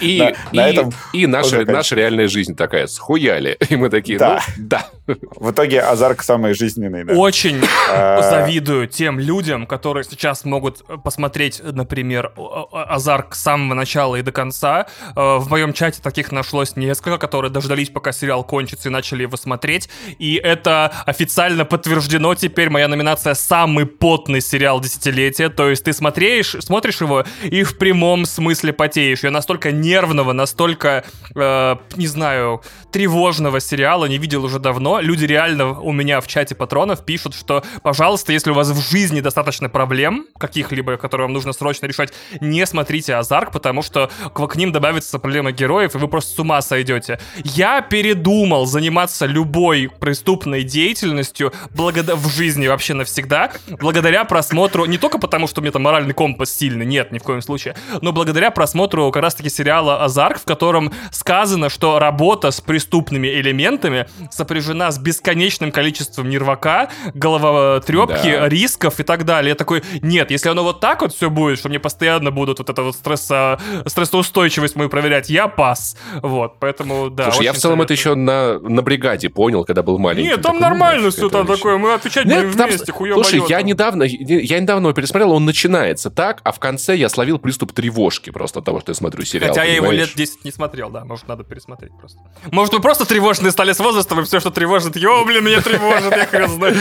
И, 0.00 0.22
на, 0.52 0.68
и, 0.68 0.72
этом 0.72 0.92
и 1.12 1.26
наша, 1.26 1.64
наша 1.64 1.96
реальная 1.96 2.28
жизнь 2.28 2.54
такая, 2.54 2.86
схуяли. 2.86 3.58
И 3.68 3.74
мы 3.74 3.90
такие, 3.90 4.16
да. 4.16 4.40
ну, 4.56 4.64
да. 4.68 4.86
В 5.36 5.50
итоге 5.50 5.80
Азарк 5.80 6.22
самый 6.22 6.54
жизненный. 6.54 7.04
Да. 7.04 7.14
Очень 7.14 7.62
а, 7.90 8.20
завидую 8.22 8.88
тем 8.88 9.18
людям, 9.18 9.66
которые 9.66 10.04
сейчас 10.04 10.44
могут 10.44 10.84
посмотреть, 11.02 11.62
например, 11.64 12.32
Азарк 12.72 13.34
с 13.34 13.40
самого 13.40 13.74
начала 13.74 14.16
и 14.16 14.22
до 14.22 14.32
конца. 14.32 14.86
А, 15.16 15.38
в 15.38 15.48
моем 15.48 15.72
чате 15.72 16.00
таких 16.02 16.30
нашлось 16.30 16.76
несколько, 16.76 17.18
которые 17.18 17.50
дождались, 17.50 17.88
пока 17.88 18.12
сериал 18.12 18.44
кончится 18.44 18.88
и 18.88 18.92
начали 18.92 19.22
его 19.22 19.36
смотреть. 19.36 19.88
И 20.18 20.34
это 20.34 20.92
официально 21.06 21.64
подтверждено 21.64 22.34
теперь 22.34 22.68
моя 22.68 22.88
номинация 22.88 23.34
«Самый 23.34 23.86
потный 23.86 24.40
сериал 24.40 24.80
десятилетия». 24.80 25.48
То 25.48 25.70
есть 25.70 25.84
ты 25.84 25.92
смотришь, 25.92 26.56
смотришь 26.60 27.00
его 27.00 27.24
и 27.44 27.62
в 27.62 27.78
прямом 27.78 28.26
смысле 28.26 28.72
потеешь. 28.72 29.24
Я 29.24 29.30
настолько 29.30 29.72
нервного, 29.72 30.32
настолько, 30.32 31.04
э, 31.34 31.76
не 31.96 32.06
знаю, 32.06 32.62
тревожного 32.92 33.60
сериала 33.60 34.04
не 34.04 34.18
видел 34.18 34.44
уже 34.44 34.58
давно. 34.58 34.97
Люди 35.00 35.24
реально 35.24 35.78
у 35.80 35.92
меня 35.92 36.20
в 36.20 36.26
чате 36.26 36.54
патронов 36.54 37.04
пишут, 37.04 37.34
что, 37.34 37.64
пожалуйста, 37.82 38.32
если 38.32 38.50
у 38.50 38.54
вас 38.54 38.70
в 38.70 38.90
жизни 38.90 39.20
достаточно 39.20 39.68
проблем, 39.68 40.26
каких-либо, 40.38 40.96
которые 40.96 41.26
вам 41.26 41.32
нужно 41.32 41.52
срочно 41.52 41.86
решать, 41.86 42.12
не 42.40 42.64
смотрите 42.66 43.14
Азарк, 43.14 43.52
потому 43.52 43.82
что 43.82 44.10
к, 44.34 44.46
к 44.46 44.56
ним 44.56 44.72
добавится 44.72 45.18
проблема 45.18 45.52
героев, 45.52 45.94
и 45.94 45.98
вы 45.98 46.08
просто 46.08 46.34
с 46.34 46.38
ума 46.38 46.60
сойдете. 46.62 47.18
Я 47.44 47.80
передумал 47.80 48.66
заниматься 48.66 49.26
любой 49.26 49.90
преступной 50.00 50.62
деятельностью 50.62 51.52
благодаря 51.74 52.16
в 52.16 52.28
жизни 52.28 52.66
вообще 52.66 52.94
навсегда, 52.94 53.52
благодаря 53.68 54.24
просмотру, 54.24 54.84
не 54.86 54.98
только 54.98 55.18
потому, 55.18 55.46
что 55.46 55.60
у 55.60 55.62
меня 55.62 55.72
там 55.72 55.82
моральный 55.82 56.14
компас 56.14 56.50
сильный, 56.50 56.86
нет, 56.86 57.12
ни 57.12 57.18
в 57.18 57.22
коем 57.22 57.42
случае, 57.42 57.76
но 58.00 58.12
благодаря 58.12 58.50
просмотру 58.50 59.10
как 59.10 59.22
раз-таки 59.22 59.48
сериала 59.48 60.04
Азарк, 60.04 60.40
в 60.40 60.44
котором 60.44 60.92
сказано, 61.10 61.68
что 61.68 61.98
работа 61.98 62.50
с 62.50 62.60
преступными 62.60 63.28
элементами 63.28 64.06
сопряжена 64.30 64.87
с 64.90 64.98
бесконечным 64.98 65.72
количеством 65.72 66.28
нервака, 66.28 66.90
головотрепки, 67.14 68.32
да. 68.32 68.48
рисков 68.48 69.00
и 69.00 69.02
так 69.02 69.24
далее. 69.24 69.50
Я 69.50 69.54
такой, 69.54 69.82
нет, 70.02 70.30
если 70.30 70.48
оно 70.48 70.64
вот 70.64 70.80
так 70.80 71.02
вот 71.02 71.14
все 71.14 71.30
будет, 71.30 71.58
что 71.58 71.68
мне 71.68 71.78
постоянно 71.78 72.30
будут 72.30 72.58
вот 72.58 72.70
это 72.70 72.82
вот 72.82 72.94
стресса, 72.94 73.58
стрессоустойчивость 73.86 74.76
мою 74.76 74.88
проверять, 74.88 75.30
я 75.30 75.48
пас. 75.48 75.96
Вот, 76.22 76.58
поэтому, 76.58 77.10
да. 77.10 77.30
Слушай, 77.30 77.44
я 77.44 77.52
в 77.52 77.58
целом 77.58 77.78
советую. 77.78 77.84
это 77.84 77.94
еще 77.94 78.14
на, 78.14 78.58
на 78.58 78.82
бригаде 78.82 79.28
понял, 79.28 79.64
когда 79.64 79.82
был 79.82 79.98
маленький. 79.98 80.28
Нет, 80.28 80.42
там 80.42 80.58
такой, 80.58 80.60
нормально 80.60 81.10
все 81.10 81.28
там 81.28 81.46
такое, 81.46 81.78
мы 81.78 81.94
отвечать 81.94 82.26
Нет, 82.26 82.44
будем 82.44 82.58
там, 82.58 82.68
вместе, 82.68 82.92
хуёбаёт. 82.92 83.26
Слушай, 83.26 83.48
я 83.48 83.62
недавно, 83.62 84.02
я 84.04 84.60
недавно 84.60 84.86
его 84.86 84.94
пересмотрел, 84.94 85.32
он 85.32 85.44
начинается 85.44 86.10
так, 86.10 86.40
а 86.44 86.52
в 86.52 86.58
конце 86.58 86.96
я 86.96 87.08
словил 87.08 87.38
приступ 87.38 87.72
тревожки 87.72 88.30
просто 88.30 88.60
от 88.60 88.64
того, 88.64 88.80
что 88.80 88.90
я 88.90 88.94
смотрю 88.94 89.24
сериал. 89.24 89.48
Хотя 89.48 89.62
понимаешь? 89.62 89.80
я 89.80 89.84
его 89.84 89.92
лет 89.92 90.10
10 90.14 90.44
не 90.44 90.52
смотрел, 90.52 90.90
да, 90.90 91.04
может, 91.04 91.28
надо 91.28 91.44
пересмотреть 91.44 91.92
просто. 91.98 92.18
Может, 92.50 92.74
вы 92.74 92.80
просто 92.80 93.04
тревожные 93.06 93.52
стали 93.52 93.72
с 93.72 93.78
возрастом, 93.78 94.20
и 94.20 94.24
все, 94.24 94.40
что 94.40 94.50
тревожит, 94.78 94.96
йо, 94.96 95.24
блин, 95.24 95.44
меня 95.44 95.60
тревожит, 95.60 96.16
я 96.16 96.26
хрен 96.26 96.48
знаю. 96.48 96.76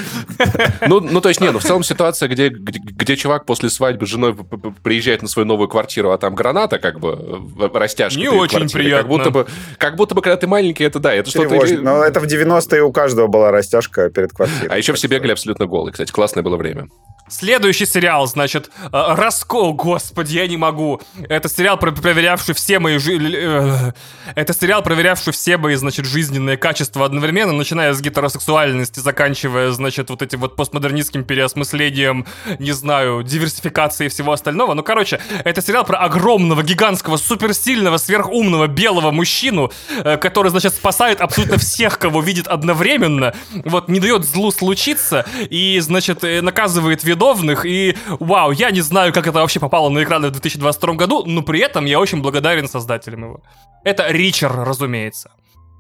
Ну, 0.87 0.99
ну, 0.99 1.21
то 1.21 1.29
есть, 1.29 1.41
не, 1.41 1.51
ну, 1.51 1.59
в 1.59 1.63
целом 1.63 1.83
ситуация, 1.83 2.29
где, 2.29 2.49
где, 2.49 2.79
где 2.79 3.15
чувак 3.15 3.45
после 3.45 3.69
свадьбы 3.69 4.05
с 4.05 4.09
женой 4.09 4.35
приезжает 4.83 5.21
на 5.21 5.27
свою 5.27 5.45
новую 5.45 5.67
квартиру, 5.67 6.11
а 6.11 6.17
там 6.17 6.35
граната, 6.35 6.79
как 6.79 6.99
бы, 6.99 7.41
растяжка. 7.73 8.19
Не 8.19 8.29
очень 8.29 8.59
квартире, 8.59 8.83
приятно. 8.83 8.97
Как 8.97 9.07
будто, 9.07 9.31
бы, 9.31 9.47
как 9.77 9.95
будто 9.95 10.15
бы, 10.15 10.21
когда 10.21 10.37
ты 10.37 10.47
маленький, 10.47 10.83
это 10.83 10.99
да, 10.99 11.13
это 11.13 11.29
что-то... 11.29 11.55
Но 11.81 12.03
это 12.03 12.19
в 12.19 12.25
90-е 12.25 12.83
у 12.83 12.91
каждого 12.91 13.27
была 13.27 13.51
растяжка 13.51 14.09
перед 14.09 14.31
квартирой. 14.31 14.69
А 14.69 14.77
еще 14.77 14.93
все 14.93 15.07
бегали 15.07 15.31
абсолютно 15.31 15.65
голые, 15.65 15.91
кстати, 15.91 16.11
классное 16.11 16.43
было 16.43 16.57
время. 16.57 16.87
Следующий 17.29 17.85
сериал, 17.85 18.25
значит, 18.25 18.69
э, 18.85 18.87
Раскол, 18.91 19.73
господи, 19.73 20.37
я 20.37 20.47
не 20.47 20.55
могу. 20.55 21.01
Это 21.27 21.49
сериал, 21.49 21.77
проверявший 21.77 22.55
все 22.55 22.79
мои... 22.79 22.97
Э, 22.97 23.91
это 24.33 24.53
сериал, 24.53 24.81
проверявший 24.81 25.33
все 25.33 25.57
мои, 25.57 25.75
значит, 25.75 26.05
жизненные 26.05 26.55
качества 26.55 27.05
одновременно, 27.05 27.51
начиная 27.51 27.86
с 27.93 28.01
гетеросексуальности, 28.01 28.99
заканчивая, 28.99 29.71
значит, 29.71 30.09
вот 30.09 30.21
этим 30.21 30.39
вот 30.39 30.55
постмодернистским 30.55 31.23
переосмыслением, 31.23 32.25
не 32.59 32.71
знаю, 32.71 33.23
диверсификацией 33.23 34.09
всего 34.09 34.31
остального. 34.31 34.73
Ну, 34.73 34.83
короче, 34.83 35.19
это 35.43 35.61
сериал 35.61 35.85
про 35.85 35.99
огромного, 35.99 36.63
гигантского, 36.63 37.17
суперсильного, 37.17 37.97
сверхумного, 37.97 38.67
белого 38.67 39.11
мужчину, 39.11 39.71
э, 39.89 40.17
который, 40.17 40.49
значит, 40.49 40.73
спасает 40.73 41.21
абсолютно 41.21 41.57
всех, 41.57 41.99
кого 41.99 42.21
видит 42.21 42.47
одновременно, 42.47 43.33
вот, 43.65 43.89
не 43.89 43.99
дает 43.99 44.23
злу 44.23 44.51
случиться 44.51 45.25
и, 45.49 45.79
значит, 45.79 46.23
наказывает 46.23 47.03
ведущих 47.03 47.17
виновных, 47.17 47.65
и 47.65 47.95
вау, 48.19 48.51
я 48.51 48.71
не 48.71 48.81
знаю, 48.81 49.13
как 49.13 49.27
это 49.27 49.39
вообще 49.39 49.59
попало 49.59 49.89
на 49.89 50.03
экраны 50.03 50.27
в 50.27 50.31
2022 50.31 50.93
году, 50.93 51.23
но 51.25 51.41
при 51.41 51.59
этом 51.59 51.85
я 51.85 51.99
очень 51.99 52.21
благодарен 52.21 52.67
создателям 52.67 53.23
его. 53.23 53.41
Это 53.83 54.07
Ричер, 54.11 54.51
разумеется. 54.51 55.31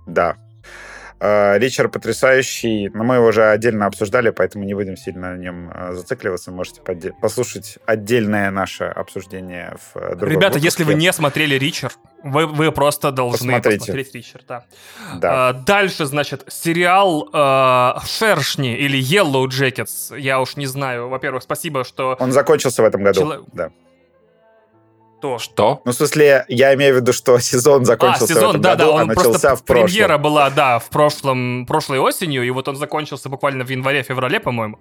Да, 0.07 0.35
Э, 0.35 0.46
Ричард 1.19 1.91
потрясающий, 1.91 2.89
но 2.89 3.03
мы 3.03 3.15
его 3.15 3.27
уже 3.27 3.43
отдельно 3.49 3.87
обсуждали, 3.87 4.29
поэтому 4.29 4.63
не 4.65 4.73
будем 4.73 4.95
сильно 4.97 5.33
на 5.33 5.37
нем 5.37 5.71
э, 5.73 5.93
зацикливаться. 5.93 6.51
Можете 6.51 6.81
послушать 7.21 7.79
отдельное 7.85 8.51
наше 8.51 8.83
обсуждение 8.85 9.75
в 9.77 9.97
э, 9.97 10.09
другом 10.11 10.29
Ребята, 10.29 10.53
выпуске. 10.59 10.65
если 10.65 10.83
вы 10.83 10.93
не 10.93 11.11
смотрели 11.11 11.55
Ричард, 11.55 11.97
вы, 12.23 12.45
вы 12.45 12.71
просто 12.71 13.11
должны 13.11 13.53
Посмотрите. 13.53 13.79
посмотреть 13.79 14.15
Ричард. 14.15 14.45
Да. 14.47 14.65
Да. 15.15 15.49
А, 15.49 15.53
дальше, 15.53 16.05
значит, 16.05 16.43
сериал 16.47 17.29
э, 17.33 17.99
«Шершни» 18.05 18.77
или 18.77 18.99
«Yellow 18.99 19.47
Jackets». 19.47 20.17
Я 20.17 20.39
уж 20.39 20.55
не 20.55 20.67
знаю. 20.67 21.09
Во-первых, 21.09 21.43
спасибо, 21.43 21.83
что... 21.83 22.15
Он 22.19 22.31
закончился 22.31 22.81
в 22.83 22.85
этом 22.85 23.03
году, 23.03 23.19
Чело... 23.19 23.45
да. 23.53 23.71
То. 25.19 25.39
Что? 25.39 25.81
Ну, 25.83 25.91
в 25.91 25.95
смысле, 25.95 26.45
я 26.47 26.73
имею 26.75 26.93
в 26.93 26.97
виду, 26.97 27.13
что 27.13 27.39
сезон 27.39 27.85
закончился 27.85 28.25
а, 28.25 28.27
сезон, 28.27 28.43
в 28.43 28.49
этом 28.49 28.61
да, 28.61 28.75
году, 28.75 28.83
да, 28.83 28.89
он 28.91 29.01
а 29.01 29.05
начался 29.05 29.55
в 29.55 29.63
прошлом. 29.63 29.85
Премьера 29.87 30.17
была, 30.17 30.49
да, 30.49 30.79
в 30.79 30.89
прошлом, 30.89 31.65
прошлой 31.65 31.99
осенью, 31.99 32.43
и 32.45 32.49
вот 32.51 32.67
он 32.67 32.75
закончился 32.75 33.29
буквально 33.29 33.63
в 33.65 33.69
январе-феврале, 33.69 34.39
по-моему. 34.39 34.79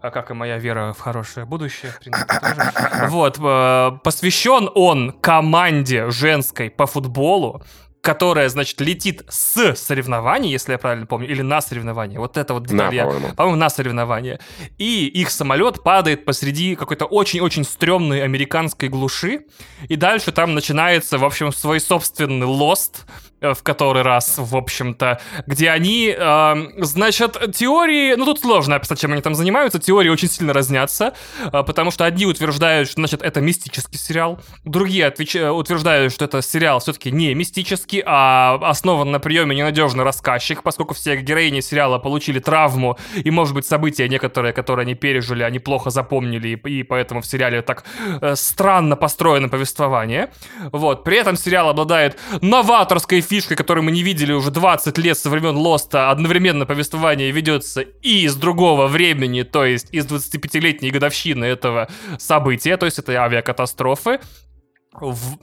А 0.00 0.10
как 0.10 0.30
и 0.30 0.34
моя 0.34 0.58
вера 0.58 0.92
в 0.92 1.00
хорошее 1.00 1.46
будущее, 1.46 1.92
в 1.92 1.98
принципе, 1.98 2.34
тоже. 2.38 2.72
Вот, 3.08 3.38
э, 3.38 3.90
посвящен 4.02 4.70
он 4.74 5.12
команде 5.12 6.10
женской 6.10 6.70
по 6.70 6.86
футболу, 6.86 7.62
которая, 8.04 8.50
значит, 8.50 8.80
летит 8.82 9.22
с 9.30 9.74
соревнований, 9.74 10.50
если 10.50 10.72
я 10.72 10.78
правильно 10.78 11.06
помню, 11.06 11.26
или 11.26 11.40
на 11.40 11.62
соревнования. 11.62 12.18
Вот 12.18 12.36
это 12.36 12.52
вот 12.52 12.66
деталь. 12.66 12.94
На, 12.94 13.04
по-моему. 13.04 13.34
по-моему, 13.34 13.56
на 13.56 13.70
соревнования. 13.70 14.40
И 14.76 15.06
их 15.06 15.30
самолет 15.30 15.82
падает 15.82 16.26
посреди 16.26 16.76
какой-то 16.76 17.06
очень-очень 17.06 17.64
стрёмной 17.64 18.22
американской 18.22 18.90
глуши. 18.90 19.46
И 19.88 19.96
дальше 19.96 20.32
там 20.32 20.54
начинается, 20.54 21.16
в 21.16 21.24
общем, 21.24 21.50
свой 21.50 21.80
собственный 21.80 22.46
лост, 22.46 23.06
в 23.52 23.62
который 23.62 24.02
раз, 24.02 24.34
в 24.38 24.56
общем-то, 24.56 25.20
где 25.46 25.70
они, 25.70 26.14
э, 26.16 26.54
значит, 26.78 27.38
теории, 27.54 28.14
ну 28.14 28.24
тут 28.24 28.40
сложно 28.40 28.76
описать, 28.76 29.00
чем 29.00 29.12
они 29.12 29.22
там 29.22 29.34
занимаются, 29.34 29.78
теории 29.78 30.08
очень 30.08 30.28
сильно 30.28 30.52
разнятся, 30.52 31.14
э, 31.40 31.62
потому 31.64 31.90
что 31.90 32.04
одни 32.04 32.26
утверждают, 32.26 32.88
что, 32.88 33.00
значит, 33.00 33.22
это 33.22 33.40
мистический 33.40 33.98
сериал, 33.98 34.40
другие 34.64 35.06
отвеч... 35.06 35.36
утверждают, 35.36 36.12
что 36.12 36.24
это 36.24 36.40
сериал 36.42 36.80
все-таки 36.80 37.10
не 37.10 37.34
мистический, 37.34 38.02
а 38.06 38.58
основан 38.62 39.10
на 39.10 39.20
приеме 39.20 39.54
ненадежный 39.54 40.04
рассказчик, 40.04 40.62
поскольку 40.62 40.94
все 40.94 41.16
героини 41.16 41.60
сериала 41.60 41.98
получили 41.98 42.38
травму, 42.38 42.98
и, 43.16 43.30
может 43.30 43.54
быть, 43.54 43.66
события 43.66 44.08
некоторые, 44.08 44.52
которые 44.52 44.84
они 44.84 44.94
пережили, 44.94 45.42
они 45.42 45.58
плохо 45.58 45.90
запомнили, 45.90 46.48
и, 46.48 46.78
и 46.78 46.82
поэтому 46.82 47.20
в 47.20 47.26
сериале 47.26 47.62
так 47.62 47.84
э, 48.20 48.34
странно 48.36 48.96
построено 48.96 49.48
повествование. 49.48 50.30
Вот, 50.72 51.04
при 51.04 51.16
этом 51.16 51.36
сериал 51.36 51.68
обладает 51.68 52.18
новаторской 52.40 53.20
фишкой, 53.34 53.56
которую 53.56 53.82
мы 53.82 53.90
не 53.90 54.04
видели 54.04 54.32
уже 54.32 54.52
20 54.52 54.96
лет 54.98 55.18
со 55.18 55.28
времен 55.28 55.56
Лоста, 55.56 56.12
одновременно 56.12 56.66
повествование 56.66 57.32
ведется 57.32 57.80
и 57.80 58.22
из 58.26 58.36
другого 58.36 58.86
времени, 58.86 59.42
то 59.42 59.64
есть 59.64 59.88
из 59.92 60.06
25-летней 60.06 60.92
годовщины 60.92 61.44
этого 61.44 61.88
события, 62.16 62.76
то 62.76 62.86
есть 62.86 63.00
это 63.00 63.12
авиакатастрофы. 63.14 64.20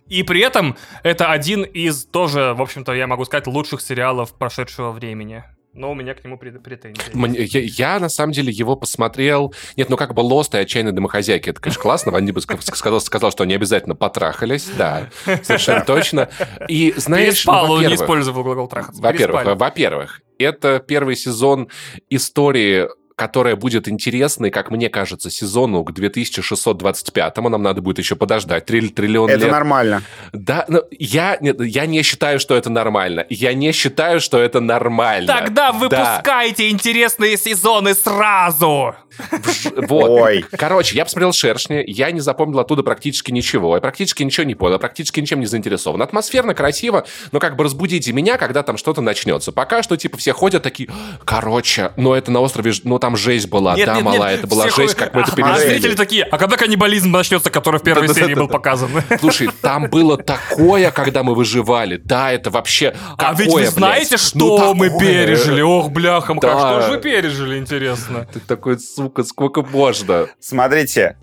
И 0.08 0.24
при 0.24 0.39
этом 0.39 0.78
это 1.04 1.32
один 1.32 1.64
из 1.64 2.06
тоже, 2.06 2.54
в 2.54 2.62
общем-то, 2.62 2.94
я 2.94 3.08
могу 3.08 3.26
сказать, 3.26 3.48
лучших 3.48 3.82
сериалов 3.82 4.38
прошедшего 4.38 4.92
времени 4.92 5.44
но 5.74 5.91
у 5.91 5.95
меня 5.95 6.13
к 6.13 6.24
нему 6.24 6.38
претензии. 6.38 7.01
Мне, 7.13 7.43
я, 7.43 7.61
я, 7.61 7.99
на 7.99 8.09
самом 8.09 8.34
деле, 8.34 8.51
его 8.51 8.76
посмотрел... 8.76 9.53
Нет, 9.78 9.89
ну 9.89 9.97
как 9.97 10.13
бы 10.13 10.22
Лост 10.22 10.53
и 10.53 10.57
Отчаянные 10.57 10.91
домохозяйки, 10.91 11.49
это, 11.49 11.61
конечно, 11.61 11.82
классно. 11.82 12.11
Ванди 12.11 12.32
бы 12.32 12.41
сказал, 12.41 12.99
сказал, 12.99 13.32
что 13.32 13.43
они 13.43 13.53
обязательно 13.53 13.95
потрахались, 13.95 14.69
да, 14.78 15.09
совершенно 15.43 15.82
точно. 15.86 16.30
И 16.67 16.93
знаешь... 16.97 17.36
Переспал, 17.36 17.67
ну, 17.67 17.74
он 17.74 17.88
не 17.88 17.95
использовал 17.95 18.43
глагол 18.43 18.67
трахаться. 18.67 19.01
Во-первых, 19.01 19.45
во-первых, 19.57 20.22
это 20.38 20.80
первый 20.80 21.15
сезон 21.15 21.69
истории 22.09 22.88
которая 23.22 23.55
будет 23.55 23.88
интересной, 23.88 24.49
как 24.49 24.72
мне 24.72 24.89
кажется, 24.89 25.30
сезону 25.30 25.84
к 25.84 25.91
2625-му. 25.91 27.49
Нам 27.49 27.61
надо 27.61 27.80
будет 27.80 27.99
еще 27.99 28.15
подождать 28.15 28.65
триль, 28.65 28.89
триллион 28.89 29.30
это 29.30 29.38
лет. 29.38 29.47
Это 29.47 29.53
нормально. 29.53 30.01
Да, 30.34 30.65
но 30.67 30.82
я, 30.89 31.38
я 31.39 31.86
не 31.86 32.01
считаю, 32.01 32.39
что 32.39 32.55
это 32.55 32.72
нормально. 32.72 33.28
Я 33.30 33.53
не 33.53 33.74
считаю, 33.74 34.22
что 34.22 34.39
это 34.39 34.59
нормально. 34.59 35.28
Тогда 35.28 35.72
выпускайте 35.72 36.63
да. 36.63 36.69
интересные 36.72 37.38
сезоны 37.38 37.93
сразу! 37.93 38.95
Вот. 39.76 40.09
Ой. 40.09 40.45
Короче, 40.57 40.95
я 40.95 41.05
посмотрел 41.05 41.34
«Шершни», 41.34 41.84
я 41.86 42.11
не 42.11 42.22
запомнил 42.22 42.59
оттуда 42.59 42.84
практически 42.84 43.32
ничего. 43.32 43.76
Я 43.76 43.82
практически 43.82 44.24
ничего 44.24 44.45
не 44.45 44.55
понял, 44.55 44.74
я 44.74 44.80
практически 44.80 45.19
ничем 45.19 45.39
не 45.39 45.45
заинтересован. 45.45 46.01
Атмосферно, 46.01 46.53
красиво, 46.53 47.05
но 47.32 47.39
как 47.39 47.55
бы 47.55 47.63
разбудите 47.63 48.13
меня, 48.13 48.38
когда 48.38 48.63
там 48.63 48.78
что-то 48.78 49.01
начнется. 49.01 49.51
Пока 49.51 49.84
что, 49.84 49.97
типа, 49.97 50.17
все 50.17 50.34
ходят 50.34 50.63
такие, 50.63 50.89
короче, 51.26 51.91
ну 51.97 52.13
это 52.13 52.32
на 52.32 52.39
острове, 52.39 52.72
ну 52.84 52.99
там 52.99 53.11
жесть 53.18 53.49
была, 53.49 53.76
нет, 53.76 53.88
да, 53.88 53.95
нет, 53.95 54.03
мала, 54.03 54.30
нет, 54.30 54.39
это 54.39 54.47
была 54.47 54.70
жесть, 54.70 54.95
как 54.95 55.14
мы 55.14 55.22
это 55.22 55.36
пережили. 55.36 55.53
А 55.53 55.59
зрители 55.59 55.95
такие, 55.95 56.24
а 56.24 56.38
когда 56.38 56.57
каннибализм 56.57 57.12
начнется, 57.12 57.49
который 57.49 57.80
в 57.80 57.84
первой 57.84 58.07
серии 58.09 58.36
был 58.36 58.47
показан? 58.47 58.89
Слушай, 59.20 59.49
там 59.62 59.89
было 59.89 60.18
такое, 60.18 60.91
когда 60.91 61.24
мы 61.24 61.36
выживали. 61.36 61.97
Да, 61.97 62.32
это 62.32 62.49
вообще 62.49 62.95
А 63.18 63.34
ведь 63.34 63.51
вы 63.51 63.66
знаете, 63.68 64.18
что 64.18 64.57
ну, 64.57 64.74
мы 64.74 64.89
пережили? 64.89 65.62
Ох, 65.62 65.89
бляха, 65.89 66.36
что 66.36 66.82
же 66.82 66.91
вы 66.91 66.97
пережили, 66.97 67.57
интересно? 67.57 68.28
Ты 68.32 68.39
такой, 68.39 68.80
сука, 68.80 69.24
сколько 69.24 69.62
можно? 69.62 70.28
Смотрите, 70.39 71.18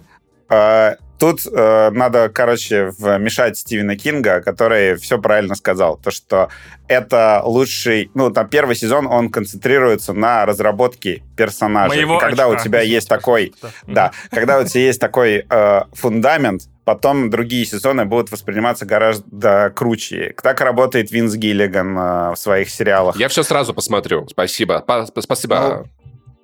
а, 0.48 0.96
тут 1.18 1.40
э, 1.46 1.90
надо, 1.90 2.28
короче, 2.28 2.92
вмешать 2.98 3.58
Стивена 3.58 3.96
Кинга, 3.96 4.40
который 4.40 4.96
все 4.96 5.20
правильно 5.20 5.54
сказал. 5.54 5.96
То, 5.96 6.10
что 6.10 6.48
это 6.86 7.42
лучший... 7.44 8.10
Ну, 8.14 8.30
там 8.30 8.48
первый 8.48 8.76
сезон, 8.76 9.06
он 9.06 9.30
концентрируется 9.30 10.12
на 10.12 10.46
разработке 10.46 11.22
персонажей. 11.36 11.96
Моего 11.98 12.16
И 12.16 12.20
когда 12.20 12.46
очка. 12.46 12.60
у 12.60 12.64
тебя 12.64 12.80
есть 12.80 13.08
такой... 13.08 13.54
Да. 13.60 13.70
Да, 13.86 14.12
когда 14.30 14.58
у 14.58 14.64
тебя 14.64 14.82
есть 14.82 15.00
такой 15.00 15.44
э, 15.48 15.82
фундамент, 15.92 16.62
потом 16.84 17.28
другие 17.30 17.66
сезоны 17.66 18.04
будут 18.06 18.30
восприниматься 18.30 18.86
гораздо 18.86 19.72
круче. 19.74 20.34
Так 20.42 20.60
работает 20.60 21.10
Винс 21.10 21.34
Гиллиган 21.34 21.98
э, 21.98 22.30
в 22.32 22.36
своих 22.36 22.70
сериалах. 22.70 23.16
Я 23.16 23.28
все 23.28 23.42
сразу 23.42 23.74
посмотрю. 23.74 24.26
Спасибо. 24.28 24.80
Па- 24.86 25.06
спасибо. 25.06 25.86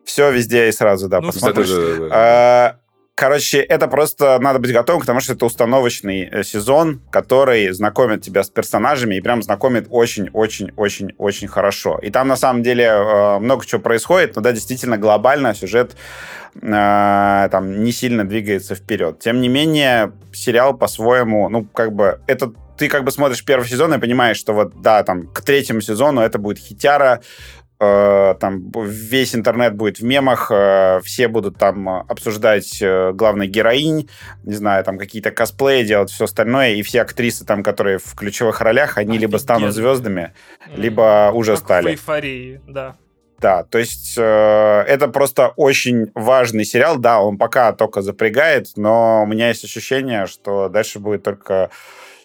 Все 0.05 0.31
везде 0.31 0.69
и 0.69 0.73
сразу, 0.73 1.09
да, 1.09 1.21
Ну, 1.21 1.29
посмотришь. 1.29 1.71
Короче, 3.17 3.61
это 3.61 3.87
просто 3.87 4.41
надо 4.41 4.59
быть 4.59 4.73
готовым, 4.73 5.01
потому 5.01 5.21
что 5.21 5.35
это 5.35 5.47
установочный 5.47 6.29
э, 6.29 6.43
сезон, 6.43 7.01
который 7.13 7.71
знакомит 7.71 8.23
тебя 8.23 8.43
с 8.43 8.51
персонажами 8.51 9.15
и 9.15 9.21
прям 9.21 9.41
знакомит 9.41 9.87
очень-очень-очень-очень 9.89 11.47
хорошо. 11.47 12.01
И 12.03 12.11
там 12.11 12.27
на 12.27 12.37
самом 12.37 12.65
деле 12.65 12.85
э, 12.85 13.39
много 13.39 13.65
чего 13.65 13.81
происходит, 13.81 14.35
но 14.35 14.43
да, 14.43 14.51
действительно 14.51 14.99
глобально 14.99 15.55
сюжет 15.55 15.95
э, 16.61 17.49
там 17.53 17.85
не 17.85 17.93
сильно 17.93 18.25
двигается 18.25 18.75
вперед. 18.75 19.21
Тем 19.21 19.41
не 19.41 19.49
менее, 19.49 20.13
сериал 20.33 20.77
по-своему, 20.77 21.49
ну, 21.49 21.65
как 21.65 21.93
бы, 21.93 22.21
это 22.27 22.53
ты 22.77 22.89
как 22.89 23.05
бы 23.05 23.13
смотришь 23.13 23.45
первый 23.45 23.69
сезон 23.69 23.95
и 23.95 23.99
понимаешь, 23.99 24.39
что 24.39 24.53
вот, 24.55 24.81
да, 24.83 25.05
там, 25.05 25.29
к 25.29 25.41
третьему 25.43 25.81
сезону 25.83 26.21
это 26.21 26.39
будет 26.39 26.59
хитяра, 26.59 27.21
там 27.79 28.71
весь 28.85 29.35
интернет 29.35 29.75
будет 29.75 29.99
в 29.99 30.05
мемах, 30.05 30.51
э, 30.51 31.01
все 31.05 31.29
будут 31.29 31.59
там 31.59 31.89
э, 31.89 32.05
обсуждать 32.09 32.81
э, 32.81 33.13
главных 33.13 33.51
героинь, 33.51 34.09
не 34.45 34.55
знаю, 34.55 34.85
там 34.85 34.99
какие-то 34.99 35.31
косплеи 35.31 35.85
делать, 35.85 36.11
все 36.11 36.25
остальное, 36.25 36.75
и 36.75 36.83
все 36.83 37.03
актрисы 37.03 37.45
там, 37.45 37.63
которые 37.63 37.99
в 37.99 38.15
ключевых 38.15 38.61
ролях, 38.61 38.99
они 38.99 39.19
либо 39.19 39.37
станут 39.39 39.71
Офигенно. 39.71 39.73
звездами, 39.95 40.35
либо 40.77 41.31
уже 41.35 41.53
Как 41.53 41.61
В 41.61 41.65
стали. 41.65 41.91
эйфории, 41.91 42.61
да. 42.67 42.97
Да, 43.41 43.65
то 43.65 43.79
есть 43.79 44.15
э, 44.17 44.23
это 44.23 45.09
просто 45.09 45.49
очень 45.57 46.11
важный 46.15 46.65
сериал. 46.65 46.97
Да, 46.97 47.21
он 47.21 47.37
пока 47.37 47.73
только 47.73 48.01
запрягает, 48.01 48.69
но 48.77 49.23
у 49.25 49.27
меня 49.27 49.49
есть 49.49 49.65
ощущение, 49.65 50.27
что 50.27 50.69
дальше 50.69 50.99
будет 50.99 51.25
только 51.25 51.69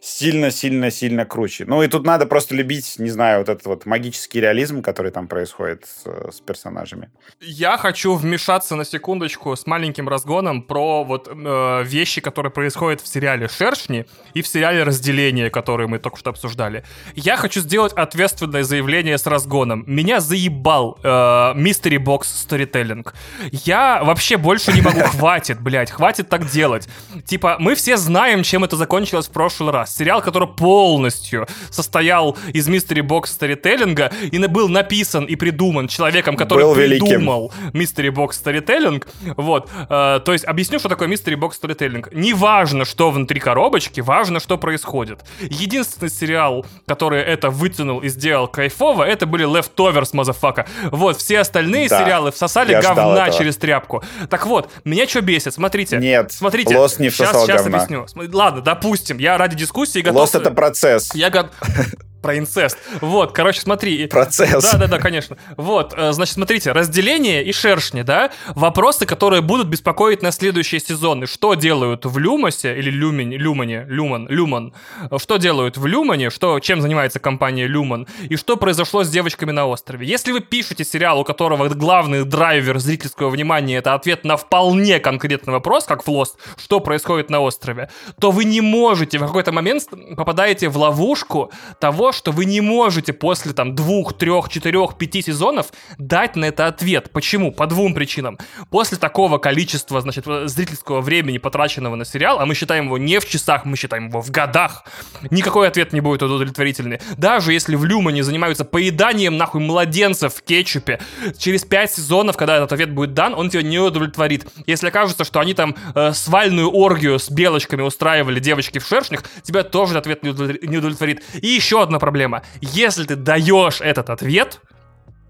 сильно-сильно-сильно 0.02 1.26
круче. 1.26 1.66
Ну 1.66 1.84
и 1.84 1.88
тут 1.88 2.06
надо 2.06 2.26
просто 2.26 2.56
любить, 2.56 2.96
не 3.00 3.10
знаю, 3.10 3.40
вот 3.40 3.50
этот 3.50 3.66
вот 3.66 3.86
магический 3.86 4.40
реализм, 4.40 4.82
который 4.82 5.12
там 5.12 5.28
происходит 5.28 5.86
с, 5.86 6.36
с 6.36 6.40
персонажами. 6.42 7.10
Я 7.42 7.78
хочу 7.78 8.16
вмешаться 8.16 8.76
на 8.76 8.86
секундочку 8.86 9.56
с 9.56 9.66
маленьким 9.66 10.08
разгоном 10.08 10.62
про 10.62 11.04
вот 11.04 11.28
э, 11.28 11.84
вещи, 11.84 12.22
которые 12.22 12.52
происходят 12.52 13.02
в 13.02 13.08
сериале 13.08 13.48
«Шершни» 13.48 14.06
и 14.34 14.42
в 14.42 14.48
сериале 14.48 14.84
«Разделение», 14.84 15.50
который 15.50 15.88
мы 15.88 16.00
только 16.00 16.18
что 16.18 16.30
обсуждали. 16.30 16.84
Я 17.16 17.36
хочу 17.36 17.60
сделать 17.62 17.94
ответственное 17.94 18.64
заявление 18.64 19.18
с 19.18 19.26
разгоном. 19.26 19.84
Меня 19.88 20.20
заебал 20.20 20.98
э, 21.04 21.08
Mystery 21.08 21.98
Box 21.98 22.22
Storytelling. 22.48 23.08
Я 23.52 24.04
вообще 24.04 24.38
больше 24.38 24.72
не 24.74 24.82
могу. 24.82 25.00
Хватит, 25.20 25.60
блядь, 25.62 25.92
хватит 25.92 26.30
так 26.30 26.50
делать. 26.50 26.88
Типа, 27.26 27.58
мы 27.60 27.76
все 27.76 27.98
знаем, 27.98 28.44
чем 28.44 28.64
это 28.64 28.76
закончилось 28.76 29.28
в 29.28 29.32
прошлый 29.32 29.72
раз. 29.72 29.89
Сериал, 29.90 30.22
который 30.22 30.48
полностью 30.48 31.48
состоял 31.70 32.38
из 32.54 32.68
Mystery 32.70 33.02
Box 33.02 33.26
Storytelling 33.40 34.12
и 34.32 34.40
был 34.48 34.70
написан 34.70 35.26
и 35.26 35.36
придуман 35.36 35.88
человеком, 35.88 36.36
который 36.36 36.64
Был 36.64 36.74
великим. 36.76 37.06
придумал 37.08 37.52
Mystery 37.74 38.10
Box 38.10 38.32
Storytelling. 38.44 39.04
Вот. 39.38 39.70
э, 39.90 40.20
то 40.24 40.34
есть, 40.34 40.46
объясню, 40.46 40.80
что 40.80 40.90
такое 40.90 41.08
Mystery 41.08 41.36
Box 41.36 41.54
Storytelling. 41.62 42.08
Не 42.14 42.34
важно, 42.34 42.86
что 42.86 43.12
внутри 43.12 43.40
коробочки, 43.40 44.02
важно, 44.02 44.40
что 44.40 44.58
происходит. 44.58 45.20
Единственный 45.42 46.10
сериал, 46.10 46.66
который 46.88 47.22
это 47.22 47.50
вытянул 47.50 48.00
и 48.00 48.10
сделал 48.10 48.48
кайфово, 48.48 49.04
это 49.04 49.26
были 49.26 49.46
Leftovers, 49.48 50.10
motherfucker. 50.14 50.66
Вот, 50.92 51.18
все 51.18 51.40
остальные 51.40 51.90
Да. 51.90 52.00
сериалы 52.04 52.32
всосали 52.32 52.72
Я 52.72 52.82
говна 52.82 53.30
через 53.32 53.58
тряпку. 53.58 54.04
Так 54.30 54.46
вот, 54.46 54.70
меня 54.84 55.08
что 55.08 55.22
бесит? 55.22 55.54
Смотрите. 55.54 55.98
Нет, 55.98 56.32
Смотрите, 56.32 56.74
Lost 56.76 56.96
не 57.02 57.10
сейчас, 57.10 57.30
всосал 57.30 57.46
сейчас 57.48 57.64
говна. 57.64 57.78
объясню. 57.84 58.06
Ладно, 58.38 58.62
допустим, 58.62 59.18
я 59.18 59.38
ради 59.38 59.56
дискуссии 59.56 59.79
готов... 60.02 60.22
Lost 60.22 60.36
это 60.36 60.52
процесс. 60.52 61.14
Я 61.16 61.30
го- 61.30 61.50
Про 62.22 62.38
инцест. 62.38 62.78
Вот, 63.02 63.32
короче, 63.32 63.62
смотри. 63.62 64.08
Процесс. 64.08 64.64
Да, 64.64 64.78
да, 64.78 64.88
да, 64.88 64.98
конечно. 64.98 65.38
Вот, 65.56 65.94
э, 65.96 66.12
значит, 66.12 66.36
смотрите, 66.36 66.72
разделение 66.74 67.44
и 67.44 67.54
шершни, 67.54 68.02
да, 68.02 68.32
вопросы, 68.50 69.06
которые 69.06 69.42
будут 69.42 69.68
беспокоить 69.68 70.22
на 70.22 70.32
следующие 70.32 70.82
сезоны. 70.82 71.28
Что 71.28 71.54
делают 71.54 72.06
в 72.06 72.18
Люмосе 72.18 72.78
или 72.78 72.90
Люмине, 72.90 73.38
Люмане, 73.38 73.86
Люман, 73.88 74.28
Люман? 74.28 74.74
Что 75.18 75.38
делают 75.38 75.78
в 75.78 75.86
Люмане, 75.86 76.30
что, 76.30 76.60
чем 76.60 76.82
занимается 76.82 77.20
компания 77.20 77.68
Люман, 77.68 78.08
и 78.30 78.36
что 78.36 78.58
произошло 78.58 79.04
с 79.04 79.10
девочками 79.10 79.52
на 79.52 79.66
острове. 79.68 80.06
Если 80.06 80.32
вы 80.32 80.42
пишете 80.42 80.84
сериал, 80.84 81.22
у 81.22 81.24
которого 81.24 81.70
главный 81.70 82.26
драйвер 82.26 82.80
зрительского 82.80 83.30
внимания 83.30 83.78
это 83.78 83.94
ответ 83.94 84.26
на 84.26 84.36
вполне 84.36 85.00
конкретный 85.00 85.54
вопрос, 85.54 85.86
как 85.86 86.04
в 86.04 86.10
Lost, 86.10 86.36
что 86.58 86.80
происходит 86.82 87.30
на 87.30 87.40
острове, 87.40 87.90
то 88.20 88.32
вы 88.32 88.44
не 88.44 88.62
можете, 88.62 89.18
в 89.18 89.26
какой-то 89.26 89.52
момент 89.52 89.84
попадаете 90.18 90.68
в 90.70 90.78
ловушку 90.78 91.52
того, 91.80 92.09
что 92.12 92.32
вы 92.32 92.46
не 92.46 92.62
можете 92.62 93.14
после 93.14 93.54
там 93.54 93.76
двух, 93.76 94.14
трех, 94.14 94.50
четырех, 94.50 94.98
пяти 94.98 95.22
сезонов 95.22 95.72
дать 95.98 96.36
на 96.36 96.46
это 96.46 96.68
ответ. 96.68 97.12
Почему? 97.12 97.52
По 97.52 97.68
двум 97.68 97.94
причинам. 97.94 98.38
После 98.70 98.98
такого 98.98 99.38
количества, 99.38 100.02
значит, 100.02 100.26
зрительского 100.26 101.02
времени, 101.02 101.38
потраченного 101.38 101.96
на 101.96 102.06
сериал, 102.06 102.40
а 102.40 102.46
мы 102.46 102.56
считаем 102.56 102.86
его 102.86 102.98
не 102.98 103.20
в 103.20 103.28
часах, 103.28 103.66
мы 103.66 103.78
считаем 103.78 104.10
его 104.10 104.22
в 104.22 104.32
годах, 104.32 104.86
никакой 105.30 105.68
ответ 105.68 105.94
не 105.94 106.02
будет 106.02 106.24
удовлетворительный. 106.24 107.00
Даже 107.18 107.54
если 107.54 107.76
в 107.76 107.86
Люмане 107.86 108.24
занимаются 108.24 108.66
поеданием 108.66 109.38
нахуй 109.38 109.62
младенцев 109.62 110.34
в 110.34 110.42
кетчупе, 110.42 111.00
через 111.38 111.64
пять 111.64 111.92
сезонов, 111.92 112.38
когда 112.38 112.58
этот 112.58 112.74
ответ 112.74 112.92
будет 112.92 113.14
дан, 113.14 113.34
он 113.34 113.50
тебя 113.50 113.62
не 113.62 113.80
удовлетворит. 113.80 114.48
Если 114.66 114.88
окажется, 114.88 115.24
что 115.24 115.40
они 115.40 115.54
там 115.54 115.76
э, 115.96 116.14
свальную 116.14 116.72
оргию 116.72 117.20
с 117.20 117.30
белочками 117.30 117.82
устраивали 117.82 118.40
девочки 118.40 118.80
в 118.80 118.88
шершнях, 118.88 119.24
тебя 119.44 119.64
тоже 119.64 119.98
ответ 119.98 120.24
не 120.24 120.30
удовлетворит. 120.30 121.24
И 121.42 121.48
еще 121.48 121.82
одна 121.82 121.99
проблема. 122.00 122.44
Если 122.62 123.06
ты 123.06 123.16
даешь 123.16 123.82
этот 123.82 124.10
ответ, 124.10 124.62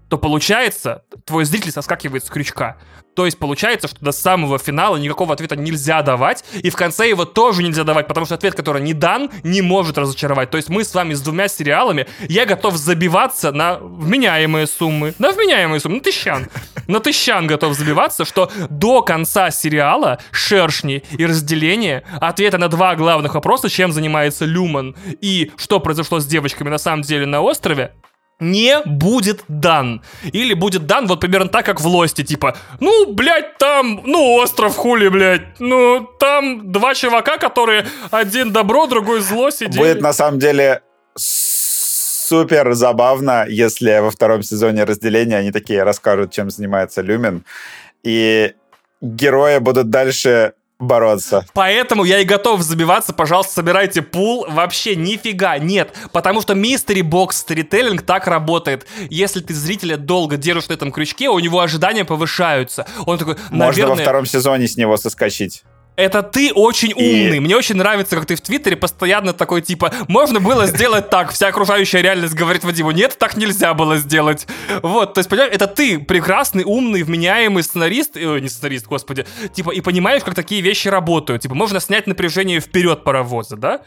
то 0.08 0.18
получается, 0.18 1.04
твой 1.24 1.44
зритель 1.44 1.70
соскакивает 1.70 2.24
с 2.24 2.30
крючка. 2.30 2.76
То 3.14 3.26
есть 3.26 3.38
получается, 3.38 3.86
что 3.88 3.98
до 4.00 4.12
самого 4.12 4.58
финала 4.58 4.96
никакого 4.96 5.34
ответа 5.34 5.56
нельзя 5.56 6.02
давать, 6.02 6.44
и 6.54 6.70
в 6.70 6.76
конце 6.76 7.08
его 7.08 7.24
тоже 7.24 7.62
нельзя 7.62 7.84
давать, 7.84 8.06
потому 8.06 8.26
что 8.26 8.34
ответ, 8.34 8.54
который 8.54 8.82
не 8.82 8.94
дан, 8.94 9.30
не 9.42 9.62
может 9.62 9.98
разочаровать. 9.98 10.50
То 10.50 10.56
есть 10.56 10.68
мы 10.68 10.84
с 10.84 10.94
вами 10.94 11.14
с 11.14 11.20
двумя 11.20 11.48
сериалами, 11.48 12.06
я 12.28 12.46
готов 12.46 12.76
забиваться 12.76 13.52
на 13.52 13.78
вменяемые 13.78 14.66
суммы, 14.66 15.14
на 15.18 15.32
вменяемые 15.32 15.80
суммы, 15.80 15.96
на 15.96 16.02
тысячан. 16.02 16.48
На 16.90 16.98
тысячан 16.98 17.46
готов 17.46 17.74
забиваться, 17.74 18.24
что 18.24 18.50
до 18.68 19.02
конца 19.02 19.50
сериала 19.52 20.18
шершни 20.32 21.04
и 21.16 21.24
разделение 21.24 22.02
ответа 22.20 22.58
на 22.58 22.68
два 22.68 22.96
главных 22.96 23.34
вопроса, 23.34 23.70
чем 23.70 23.92
занимается 23.92 24.44
Люман 24.44 24.96
и 25.20 25.52
что 25.56 25.78
произошло 25.78 26.18
с 26.18 26.26
девочками 26.26 26.68
на 26.68 26.78
самом 26.78 27.02
деле 27.02 27.26
на 27.26 27.42
острове, 27.42 27.92
не 28.40 28.80
будет 28.84 29.44
дан. 29.46 30.02
Или 30.32 30.54
будет 30.54 30.86
дан 30.86 31.06
вот 31.06 31.20
примерно 31.20 31.48
так, 31.48 31.64
как 31.64 31.80
в 31.80 31.86
Лосте, 31.86 32.24
типа, 32.24 32.56
ну, 32.80 33.12
блядь, 33.12 33.56
там, 33.58 34.02
ну, 34.04 34.34
остров 34.34 34.74
хули, 34.74 35.08
блядь, 35.08 35.60
ну, 35.60 36.08
там 36.18 36.72
два 36.72 36.94
чувака, 36.94 37.38
которые 37.38 37.86
один 38.10 38.50
добро, 38.52 38.88
другой 38.88 39.20
зло 39.20 39.50
сидели. 39.50 39.78
Будет 39.78 40.00
на 40.00 40.12
самом 40.12 40.40
деле 40.40 40.82
супер 42.30 42.74
забавно, 42.74 43.44
если 43.48 43.98
во 43.98 44.10
втором 44.12 44.44
сезоне 44.44 44.84
разделения 44.84 45.36
они 45.36 45.50
такие 45.50 45.82
расскажут, 45.82 46.30
чем 46.30 46.48
занимается 46.48 47.02
Люмен, 47.02 47.44
и 48.04 48.54
герои 49.00 49.58
будут 49.58 49.90
дальше 49.90 50.52
бороться. 50.78 51.44
Поэтому 51.54 52.04
я 52.04 52.20
и 52.20 52.24
готов 52.24 52.62
забиваться, 52.62 53.12
пожалуйста, 53.12 53.54
собирайте 53.54 54.00
пул. 54.02 54.46
Вообще 54.48 54.94
нифига 54.94 55.58
нет. 55.58 55.92
Потому 56.12 56.40
что 56.40 56.54
Mystery 56.54 57.02
Box 57.02 57.30
Storytelling 57.46 58.00
так 58.00 58.28
работает. 58.28 58.86
Если 59.10 59.40
ты 59.40 59.52
зрителя 59.52 59.96
долго 59.96 60.36
держишь 60.36 60.68
на 60.68 60.74
этом 60.74 60.92
крючке, 60.92 61.28
у 61.28 61.38
него 61.40 61.60
ожидания 61.60 62.04
повышаются. 62.04 62.86
Он 63.06 63.18
такой, 63.18 63.36
Можно 63.50 63.66
наверное... 63.66 63.96
во 63.96 64.02
втором 64.02 64.24
сезоне 64.24 64.68
с 64.68 64.76
него 64.76 64.96
соскочить. 64.96 65.64
Это 66.00 66.22
ты 66.22 66.52
очень 66.52 66.90
И- 66.90 66.94
умный. 66.94 67.40
Мне 67.40 67.56
очень 67.56 67.76
нравится, 67.76 68.16
как 68.16 68.26
ты 68.26 68.34
в 68.34 68.40
Твиттере 68.40 68.76
постоянно 68.76 69.32
такой, 69.32 69.60
типа, 69.60 69.92
можно 70.08 70.40
было 70.40 70.66
сделать 70.66 71.10
так. 71.10 71.32
Вся 71.32 71.48
окружающая 71.48 72.00
реальность 72.00 72.34
говорит 72.34 72.64
Вадиму, 72.64 72.90
нет, 72.90 73.16
так 73.18 73.36
нельзя 73.36 73.74
было 73.74 73.96
сделать. 73.98 74.46
Вот, 74.82 75.14
то 75.14 75.18
есть, 75.20 75.28
понимаешь, 75.28 75.52
это 75.54 75.66
ты 75.66 75.98
прекрасный, 75.98 76.64
умный, 76.64 77.02
вменяемый 77.02 77.62
сценарист, 77.62 78.16
э, 78.16 78.38
не 78.40 78.48
сценарист, 78.48 78.86
господи, 78.86 79.26
типа, 79.52 79.70
и 79.72 79.80
понимаешь, 79.80 80.24
как 80.24 80.34
такие 80.34 80.60
вещи 80.62 80.88
работают. 80.88 81.42
Типа, 81.42 81.54
можно 81.54 81.80
снять 81.80 82.06
напряжение 82.06 82.60
вперед 82.60 83.04
паровоза, 83.04 83.56
да? 83.56 83.82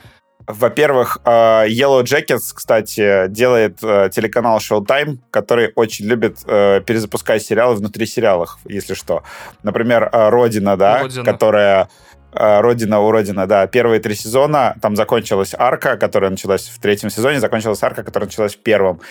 Во-первых, 0.47 1.19
э, 1.23 1.29
Yellow 1.67 2.03
Jackets, 2.03 2.51
кстати, 2.53 3.27
делает 3.27 3.77
э, 3.81 4.09
телеканал 4.11 4.57
Showtime, 4.57 5.17
который 5.31 5.71
очень 5.75 6.05
любит 6.05 6.39
э, 6.45 6.81
перезапускать 6.85 7.43
сериалы 7.43 7.75
внутри 7.75 8.05
сериалов, 8.05 8.57
если 8.65 8.93
что. 8.93 9.23
Например, 9.63 10.09
Родина, 10.11 10.75
да, 10.75 11.03
Родина. 11.03 11.23
которая 11.23 11.89
Родина 12.35 12.99
у 12.99 13.11
Родина, 13.11 13.45
да. 13.45 13.67
Первые 13.67 13.99
три 13.99 14.15
сезона, 14.15 14.75
там 14.81 14.95
закончилась 14.95 15.53
арка, 15.55 15.97
которая 15.97 16.31
началась 16.31 16.67
в 16.67 16.79
третьем 16.79 17.11
сезоне, 17.11 17.39
закончилась 17.39 17.83
арка, 17.83 18.03
которая 18.03 18.27
началась 18.27 18.55
в 18.55 18.59
первом. 18.59 19.01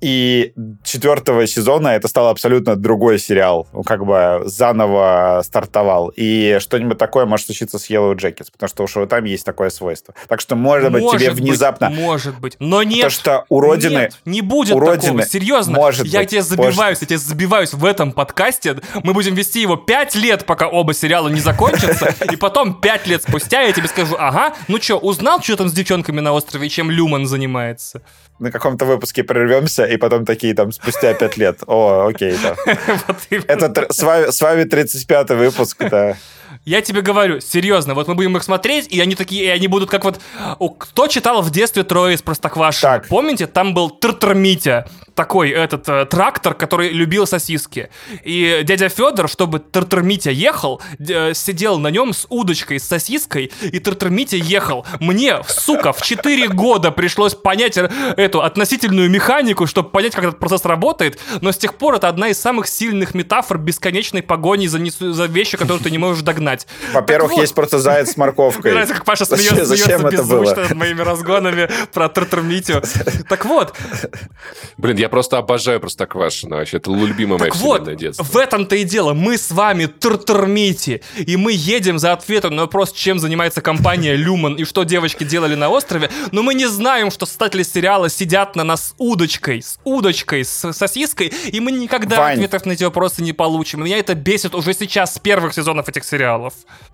И 0.00 0.52
четвертого 0.84 1.46
сезона 1.46 1.88
это 1.88 2.08
стал 2.08 2.28
абсолютно 2.28 2.76
другой 2.76 3.18
сериал. 3.18 3.66
Он 3.72 3.82
как 3.82 4.04
бы 4.04 4.42
заново 4.44 5.40
стартовал. 5.44 6.12
И 6.14 6.58
что-нибудь 6.60 6.98
такое 6.98 7.24
может 7.24 7.46
случиться 7.46 7.78
с 7.78 7.88
Yellow 7.88 8.14
Jackets, 8.14 8.48
потому 8.52 8.68
что 8.68 8.84
у 8.84 8.86
Шоутайм 8.86 9.24
есть 9.24 9.44
такое 9.44 9.70
свойство. 9.70 10.14
Так 10.28 10.40
что, 10.40 10.54
может 10.54 10.92
быть, 10.92 11.02
Может 11.02 11.20
тебе 11.20 11.30
быть, 11.30 11.40
внезапно... 11.40 11.90
Может 11.90 12.38
быть. 12.38 12.56
Но 12.58 12.82
нет. 12.82 13.04
То, 13.04 13.10
что 13.10 13.44
у 13.48 13.60
Родины... 13.60 13.92
Нет, 13.92 14.20
не 14.24 14.42
будет 14.42 14.74
у 14.76 14.80
такого. 14.80 15.24
Серьезно. 15.24 15.76
может 15.76 16.06
я 16.06 16.20
быть, 16.20 16.30
тебе 16.30 16.42
забиваюсь, 16.42 16.98
я 17.00 17.06
тебе 17.06 17.18
забиваюсь 17.18 17.72
в 17.72 17.84
этом 17.84 18.12
подкасте. 18.12 18.76
Мы 19.02 19.14
будем 19.14 19.34
вести 19.34 19.62
его 19.62 19.76
пять 19.76 20.14
лет, 20.14 20.44
пока 20.44 20.68
оба 20.68 20.92
сериала 20.92 21.28
не 21.28 21.40
закончатся. 21.40 22.14
И 22.30 22.36
потом 22.36 22.80
пять 22.80 23.06
лет 23.06 23.22
спустя 23.22 23.62
я 23.62 23.72
тебе 23.72 23.88
скажу, 23.88 24.16
ага, 24.18 24.54
ну 24.68 24.80
что, 24.80 24.98
узнал, 24.98 25.42
что 25.42 25.56
там 25.56 25.68
с 25.68 25.72
девчонками 25.72 26.20
на 26.20 26.32
острове, 26.32 26.68
чем 26.68 26.90
Люман 26.90 27.26
занимается? 27.26 28.02
На 28.38 28.50
каком-то 28.50 28.84
выпуске 28.84 29.24
прервемся, 29.24 29.84
и 29.84 29.96
потом 29.96 30.24
такие 30.24 30.54
там 30.54 30.72
спустя 30.72 31.14
пять 31.14 31.36
лет. 31.36 31.60
О, 31.66 32.06
окей, 32.08 32.36
да. 32.42 32.54
Это 33.30 33.66
тр- 33.66 33.92
с 33.92 34.02
вами, 34.02 34.30
с 34.30 34.40
вами 34.40 34.62
35-й 34.64 35.36
выпуск, 35.36 35.76
да. 35.90 36.16
Я 36.66 36.80
тебе 36.80 37.00
говорю, 37.00 37.40
серьезно, 37.40 37.94
вот 37.94 38.08
мы 38.08 38.16
будем 38.16 38.36
их 38.36 38.42
смотреть, 38.42 38.88
и 38.88 39.00
они 39.00 39.14
такие, 39.14 39.44
и 39.44 39.46
они 39.46 39.68
будут 39.68 39.88
как 39.88 40.02
вот... 40.02 40.20
О, 40.58 40.68
Кто 40.68 41.06
читал 41.06 41.40
в 41.40 41.50
детстве 41.52 41.84
«Трое 41.84 42.16
из 42.16 42.22
Простоквашино»? 42.22 42.94
Так. 42.94 43.06
Помните, 43.06 43.46
там 43.46 43.72
был 43.72 43.88
Тр-Тр 43.88 44.34
Митя, 44.34 44.88
такой 45.16 45.50
этот 45.50 45.88
э, 45.88 46.04
трактор, 46.04 46.54
который 46.54 46.90
любил 46.90 47.26
сосиски. 47.26 47.88
И 48.22 48.60
дядя 48.64 48.88
Федор, 48.88 49.28
чтобы 49.28 49.58
Тр-Тр 49.58 50.02
Митя 50.02 50.30
ехал, 50.30 50.80
э, 50.98 51.34
сидел 51.34 51.78
на 51.78 51.88
нем 51.88 52.12
с 52.12 52.26
удочкой, 52.28 52.78
с 52.78 52.84
сосиской, 52.84 53.50
и 53.62 53.78
Тр-Тр 53.78 54.10
Митя 54.10 54.36
ехал. 54.36 54.86
Мне, 55.00 55.42
сука, 55.48 55.92
в 55.92 56.02
4 56.02 56.48
года 56.48 56.90
пришлось 56.90 57.34
понять 57.34 57.78
э, 57.78 57.88
эту 58.16 58.42
относительную 58.42 59.10
механику, 59.10 59.66
чтобы 59.66 59.88
понять, 59.88 60.14
как 60.14 60.24
этот 60.24 60.38
процесс 60.38 60.64
работает, 60.64 61.18
но 61.40 61.50
с 61.50 61.56
тех 61.56 61.74
пор 61.74 61.94
это 61.94 62.08
одна 62.08 62.28
из 62.28 62.38
самых 62.38 62.68
сильных 62.68 63.14
метафор 63.14 63.58
бесконечной 63.58 64.22
погони 64.22 64.66
за, 64.66 64.78
за 65.00 65.26
вещи, 65.26 65.56
которые 65.56 65.82
ты 65.82 65.90
не 65.90 65.98
можешь 65.98 66.22
догнать. 66.22 66.55
Во-первых, 66.92 67.30
Так 67.30 67.36
вот. 67.36 67.42
есть 67.42 67.54
просто 67.54 67.78
заяц 67.78 68.12
с 68.12 68.16
Мне 68.16 68.26
морковкой. 68.26 68.72
нравится, 68.72 68.94
как 68.94 69.04
Паша 69.04 69.24
Зачем- 69.24 69.46
смеется, 69.48 69.64
зачем 69.66 69.86
смеется 70.00 70.06
это 70.08 70.24
было? 70.24 70.40
беззвучно 70.42 70.62
над 70.62 70.74
моими 70.74 71.00
разгонами 71.02 71.68
про 71.92 72.08
Тартармитю. 72.08 72.82
Так 73.28 73.44
вот, 73.44 73.74
Блин, 74.76 74.96
я 74.96 75.08
просто 75.08 75.38
обожаю 75.38 75.80
Простоквашино 75.80 76.56
вообще. 76.56 76.76
Это 76.78 76.90
любимая 76.90 77.38
моя 77.38 77.50
так 77.52 77.60
вот, 77.60 77.96
детства. 77.96 78.22
в 78.24 78.36
этом-то 78.36 78.76
и 78.76 78.84
дело. 78.84 79.12
Мы 79.14 79.38
с 79.38 79.50
вами 79.50 79.86
Тартармити, 79.86 81.02
и 81.16 81.36
мы 81.36 81.52
едем 81.52 81.98
за 81.98 82.12
ответом 82.12 82.54
на 82.56 82.62
вопрос, 82.62 82.92
чем 82.92 83.18
занимается 83.18 83.60
компания 83.60 84.14
Люман 84.16 84.54
и 84.54 84.64
что 84.64 84.84
девочки 84.84 85.24
делали 85.24 85.54
на 85.54 85.68
острове, 85.68 86.10
но 86.32 86.42
мы 86.42 86.54
не 86.54 86.66
знаем, 86.66 87.10
что 87.10 87.26
создатели 87.26 87.62
сериала 87.62 88.08
сидят 88.08 88.56
на 88.56 88.64
нас 88.64 88.94
удочкой, 88.98 89.62
с 89.62 89.78
удочкой, 89.84 90.44
с 90.44 90.72
сосиской, 90.72 91.28
и 91.46 91.60
мы 91.60 91.72
никогда 91.72 92.18
Вань. 92.18 92.34
ответов 92.34 92.66
на 92.66 92.72
эти 92.72 92.84
вопросы 92.84 93.22
не 93.22 93.32
получим. 93.32 93.84
Меня 93.84 93.98
это 93.98 94.14
бесит 94.14 94.54
уже 94.54 94.74
сейчас 94.74 95.14
с 95.14 95.18
первых 95.18 95.54
сезонов 95.54 95.88
этих 95.88 96.04
сериалов. 96.04 96.45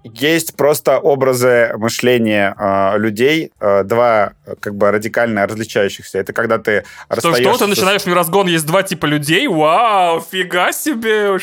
Есть 0.05 0.57
просто 0.57 0.99
образы 0.99 1.73
мышления 1.77 2.55
э, 2.59 2.99
людей, 2.99 3.53
э, 3.61 3.85
два 3.85 4.33
э, 4.47 4.55
как 4.61 4.75
бы 4.75 4.91
радикально 4.91 5.47
различающихся. 5.47 6.19
Это 6.19 6.33
когда 6.33 6.59
ты 6.59 6.85
Что, 7.11 7.21
что 7.21 7.29
расстаешься 7.31 7.59
ты 7.59 7.65
с- 7.67 7.69
начинаешь 7.69 8.07
мне 8.07 8.15
разгон, 8.15 8.47
есть 8.47 8.67
два 8.67 8.83
типа 8.83 9.07
людей? 9.07 9.47
Вау, 9.49 10.21
фига 10.21 10.73
себе! 10.73 11.39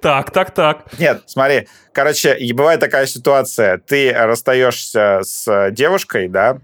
Так, 0.00 0.30
так, 0.30 0.50
так. 0.52 0.84
Нет, 0.98 1.22
смотри, 1.26 1.68
короче, 1.92 2.34
бывает 2.52 2.80
такая 2.80 3.06
ситуация, 3.06 3.78
ты 3.78 4.12
расстаешься 4.12 5.20
с 5.22 5.70
девушкой, 5.70 6.28
да, 6.28 6.58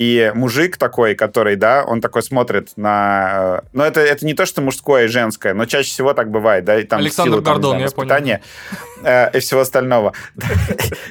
и 0.00 0.32
мужик 0.34 0.78
такой, 0.78 1.14
который, 1.14 1.56
да, 1.56 1.84
он 1.84 2.00
такой 2.00 2.22
смотрит 2.22 2.70
на... 2.76 3.60
э, 3.64 3.68
Ну, 3.74 3.82
это, 3.84 4.00
это 4.00 4.24
не 4.24 4.32
то, 4.32 4.46
что 4.46 4.62
мужское 4.62 5.04
и 5.04 5.08
женское, 5.08 5.52
но 5.52 5.66
чаще 5.66 5.90
всего 5.90 6.14
так 6.14 6.30
бывает, 6.30 6.64
да, 6.64 6.80
и 6.80 6.84
там 6.84 7.00
Александр 7.00 7.32
силу, 7.32 7.42
там, 7.42 7.52
Гордон, 7.54 7.70
знаю, 7.72 7.82
я 7.84 7.90
понял. 7.90 8.08
э, 9.04 9.30
и 9.36 9.40
всего 9.40 9.60
остального. 9.60 10.14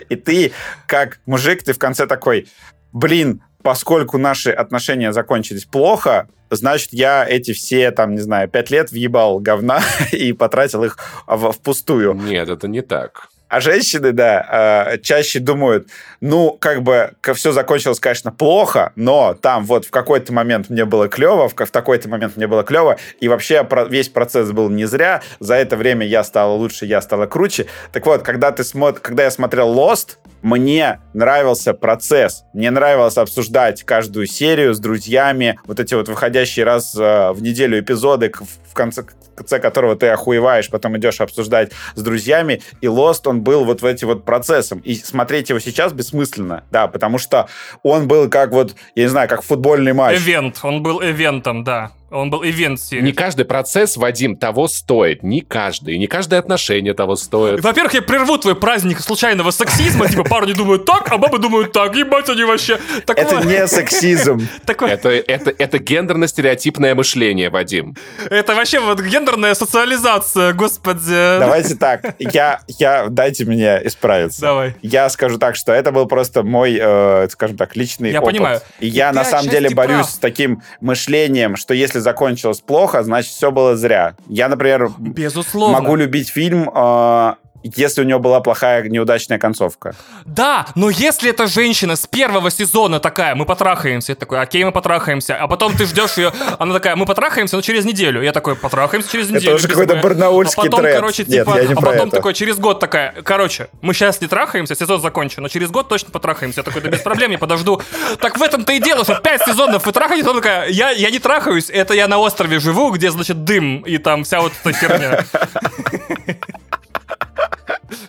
И 0.09 0.15
ты, 0.15 0.53
как 0.87 1.19
мужик, 1.27 1.61
ты 1.63 1.73
в 1.73 1.77
конце 1.77 2.07
такой, 2.07 2.47
блин, 2.91 3.43
поскольку 3.61 4.17
наши 4.17 4.49
отношения 4.49 5.13
закончились 5.13 5.65
плохо, 5.65 6.27
значит, 6.49 6.89
я 6.91 7.27
эти 7.29 7.53
все, 7.53 7.91
там, 7.91 8.15
не 8.15 8.21
знаю, 8.21 8.49
пять 8.49 8.71
лет 8.71 8.89
въебал 8.91 9.37
говна 9.39 9.81
и 10.11 10.33
потратил 10.33 10.83
их 10.83 10.97
в- 11.27 11.51
впустую. 11.51 12.15
Нет, 12.15 12.49
это 12.49 12.67
не 12.67 12.81
так. 12.81 13.27
А 13.49 13.61
женщины, 13.61 14.11
да, 14.11 14.91
э, 14.93 14.97
чаще 14.99 15.39
думают, 15.39 15.89
ну, 16.21 16.51
как 16.51 16.83
бы 16.83 17.13
все 17.33 17.51
закончилось, 17.51 17.99
конечно, 17.99 18.31
плохо, 18.31 18.93
но 18.95 19.33
там 19.33 19.65
вот 19.65 19.85
в 19.85 19.89
какой-то 19.89 20.31
момент 20.31 20.69
мне 20.69 20.85
было 20.85 21.07
клево, 21.07 21.49
в, 21.49 21.53
такой-то 21.55 22.07
момент 22.09 22.37
мне 22.37 22.45
было 22.45 22.63
клево, 22.63 22.97
и 23.19 23.27
вообще 23.27 23.67
весь 23.89 24.09
процесс 24.09 24.51
был 24.51 24.69
не 24.69 24.85
зря. 24.85 25.21
За 25.39 25.55
это 25.55 25.77
время 25.77 26.05
я 26.05 26.23
стала 26.23 26.53
лучше, 26.53 26.85
я 26.85 27.01
стала 27.01 27.25
круче. 27.25 27.65
Так 27.91 28.05
вот, 28.05 28.21
когда 28.21 28.51
ты 28.51 28.63
смотр, 28.63 28.99
когда 28.99 29.23
я 29.23 29.31
смотрел 29.31 29.73
Lost, 29.73 30.17
мне 30.41 30.99
нравился 31.13 31.73
процесс. 31.73 32.43
Мне 32.53 32.71
нравилось 32.71 33.17
обсуждать 33.17 33.83
каждую 33.83 34.27
серию 34.27 34.73
с 34.73 34.79
друзьями, 34.79 35.59
вот 35.65 35.79
эти 35.79 35.93
вот 35.93 36.07
выходящие 36.07 36.65
раз 36.65 36.95
э, 36.95 37.31
в 37.31 37.41
неделю 37.41 37.79
эпизоды, 37.79 38.31
в 38.31 38.73
конце, 38.73 39.03
в 39.03 39.35
конце 39.35 39.59
которого 39.59 39.95
ты 39.95 40.07
охуеваешь, 40.07 40.69
потом 40.69 40.97
идешь 40.97 41.21
обсуждать 41.21 41.71
с 41.95 42.01
друзьями. 42.01 42.61
И 42.81 42.87
Lost, 42.87 43.21
он 43.25 43.41
был 43.41 43.65
вот 43.65 43.81
в 43.81 43.85
эти 43.85 44.05
вот 44.05 44.25
процессом. 44.25 44.79
И 44.79 44.95
смотреть 44.95 45.49
его 45.49 45.59
сейчас 45.59 45.93
бессмысленно, 45.93 46.63
да, 46.71 46.87
потому 46.87 47.17
что 47.17 47.47
он 47.83 48.07
был 48.07 48.29
как 48.29 48.51
вот, 48.51 48.75
я 48.95 49.03
не 49.03 49.09
знаю, 49.09 49.27
как 49.29 49.43
футбольный 49.43 49.93
матч. 49.93 50.17
Эвент, 50.17 50.59
он 50.63 50.83
был 50.83 51.01
эвентом, 51.01 51.63
да. 51.63 51.91
Он 52.11 52.29
был 52.29 52.43
ивент 52.43 52.79
серии. 52.79 53.01
Не 53.03 53.11
каждый 53.11 53.45
процесс, 53.45 53.95
Вадим, 53.97 54.35
того 54.35 54.67
стоит. 54.67 55.21
Не 55.23 55.41
каждый. 55.41 55.97
Не 55.97 56.07
каждое 56.07 56.39
отношение 56.39 56.93
того 56.93 57.15
стоит. 57.15 57.61
Во-первых, 57.61 57.93
я 57.93 58.01
прерву 58.01 58.37
твой 58.37 58.55
праздник 58.55 58.99
случайного 58.99 59.51
сексизма, 59.51 60.07
типа 60.07 60.23
парни 60.23 60.53
думают 60.53 60.85
так, 60.85 61.11
а 61.11 61.17
бабы 61.17 61.37
думают 61.37 61.71
так, 61.71 61.95
ебать 61.95 62.27
они 62.29 62.43
вообще. 62.43 62.79
Так 63.05 63.17
Это 63.19 63.45
не 63.45 63.67
сексизм. 63.67 64.47
такой- 64.65 64.89
Это, 64.89 65.09
это, 65.09 65.53
это 65.57 65.77
гендерно-стереотипное 65.77 66.95
мышление, 66.95 67.49
Вадим. 67.49 67.95
это 68.29 68.55
вообще 68.55 68.79
вот 68.79 68.99
гендерная 69.01 69.53
социализация, 69.53 70.53
господи. 70.53 71.09
Давайте 71.39 71.75
так, 71.75 72.15
я, 72.19 72.61
я, 72.67 73.07
дайте 73.09 73.45
мне 73.45 73.79
исправиться. 73.83 74.41
Давай. 74.41 74.75
Я 74.81 75.09
скажу 75.09 75.37
так, 75.37 75.55
что 75.55 75.71
это 75.73 75.91
был 75.91 76.05
просто 76.07 76.43
мой, 76.43 76.77
э, 76.81 77.27
скажем 77.31 77.57
так, 77.57 77.75
личный 77.75 78.11
Я 78.11 78.19
опыт. 78.21 78.33
понимаю. 78.33 78.61
И 78.79 78.87
я 78.87 79.09
Ты 79.11 79.15
на 79.15 79.23
самом 79.25 79.49
деле 79.49 79.69
борюсь 79.69 79.97
прав. 79.97 80.09
с 80.09 80.17
таким 80.17 80.61
мышлением, 80.81 81.55
что 81.55 81.73
если 81.73 81.98
закончилось 81.99 82.61
плохо, 82.61 83.03
значит 83.03 83.31
все 83.31 83.51
было 83.51 83.75
зря. 83.75 84.15
Я, 84.27 84.49
например, 84.49 84.91
Безусловно. 84.97 85.79
могу 85.79 85.95
любить 85.95 86.29
фильм, 86.29 86.69
э, 86.73 87.33
если 87.63 88.01
у 88.01 88.03
него 88.05 88.19
была 88.19 88.39
плохая 88.41 88.83
неудачная 88.83 89.37
концовка. 89.37 89.95
Да, 90.25 90.67
но 90.75 90.89
если 90.89 91.29
эта 91.29 91.47
женщина 91.47 91.95
с 91.95 92.07
первого 92.07 92.51
сезона 92.51 92.99
такая, 92.99 93.35
мы 93.35 93.45
потрахаемся, 93.45 94.13
я 94.13 94.15
такой, 94.15 94.39
окей, 94.39 94.63
мы 94.63 94.71
потрахаемся, 94.71 95.35
а 95.35 95.47
потом 95.47 95.75
ты 95.75 95.85
ждешь 95.85 96.17
ее, 96.17 96.31
она 96.57 96.73
такая, 96.73 96.95
мы 96.95 97.05
потрахаемся, 97.05 97.55
но 97.55 97.61
через 97.61 97.85
неделю. 97.85 98.21
Я 98.21 98.31
такой, 98.31 98.55
потрахаемся 98.55 99.11
через 99.11 99.29
неделю. 99.29 99.55
уже 99.55 99.67
без 99.67 99.73
какой-то 99.73 99.93
меня». 99.93 100.03
барнаульский 100.03 100.61
а 100.61 100.65
потом, 100.65 100.81
тред. 100.81 100.95
короче, 100.95 101.23
Нет, 101.25 101.45
типа, 101.45 101.57
я 101.57 101.67
не 101.67 101.73
а 101.73 101.75
потом 101.75 102.07
это. 102.07 102.17
такой, 102.17 102.33
через 102.33 102.57
год 102.57 102.79
такая, 102.79 103.13
короче, 103.23 103.69
мы 103.81 103.93
сейчас 103.93 104.21
не 104.21 104.27
трахаемся, 104.27 104.75
сезон 104.75 105.01
закончен, 105.01 105.43
но 105.43 105.49
через 105.49 105.69
год 105.69 105.89
точно 105.89 106.11
потрахаемся. 106.11 106.59
Я 106.61 106.63
такой, 106.63 106.81
да 106.81 106.89
без 106.89 107.01
проблем, 107.01 107.31
я 107.31 107.37
подожду. 107.37 107.81
Так 108.21 108.37
в 108.37 108.43
этом-то 108.43 108.71
и 108.73 108.79
дело, 108.79 109.03
что 109.03 109.15
пять 109.15 109.43
сезонов 109.43 109.85
вы 109.85 109.91
трахаетесь, 109.91 110.25
она 110.25 110.35
такая, 110.35 110.69
я, 110.69 110.91
я 110.91 111.09
не 111.11 111.19
трахаюсь, 111.19 111.69
это 111.69 111.93
я 111.93 112.07
на 112.07 112.17
острове 112.17 112.59
живу, 112.59 112.91
где, 112.91 113.11
значит, 113.11 113.43
дым 113.43 113.81
и 113.81 113.97
там 113.97 114.23
вся 114.23 114.41
вот 114.41 114.53
эта 114.63 114.73
херня. 114.73 115.25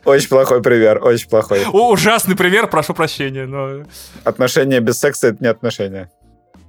Очень 0.05 0.29
плохой 0.29 0.63
пример, 0.63 1.03
очень 1.05 1.29
плохой. 1.29 1.65
У- 1.65 1.91
Ужасный 1.93 2.37
пример, 2.37 2.67
прошу 2.69 2.95
прощения, 2.95 3.47
но... 3.47 3.85
Отношения 4.25 4.81
без 4.81 4.99
секса— 4.99 5.27
это 5.29 5.39
не 5.43 5.49
отношения. 5.49 6.11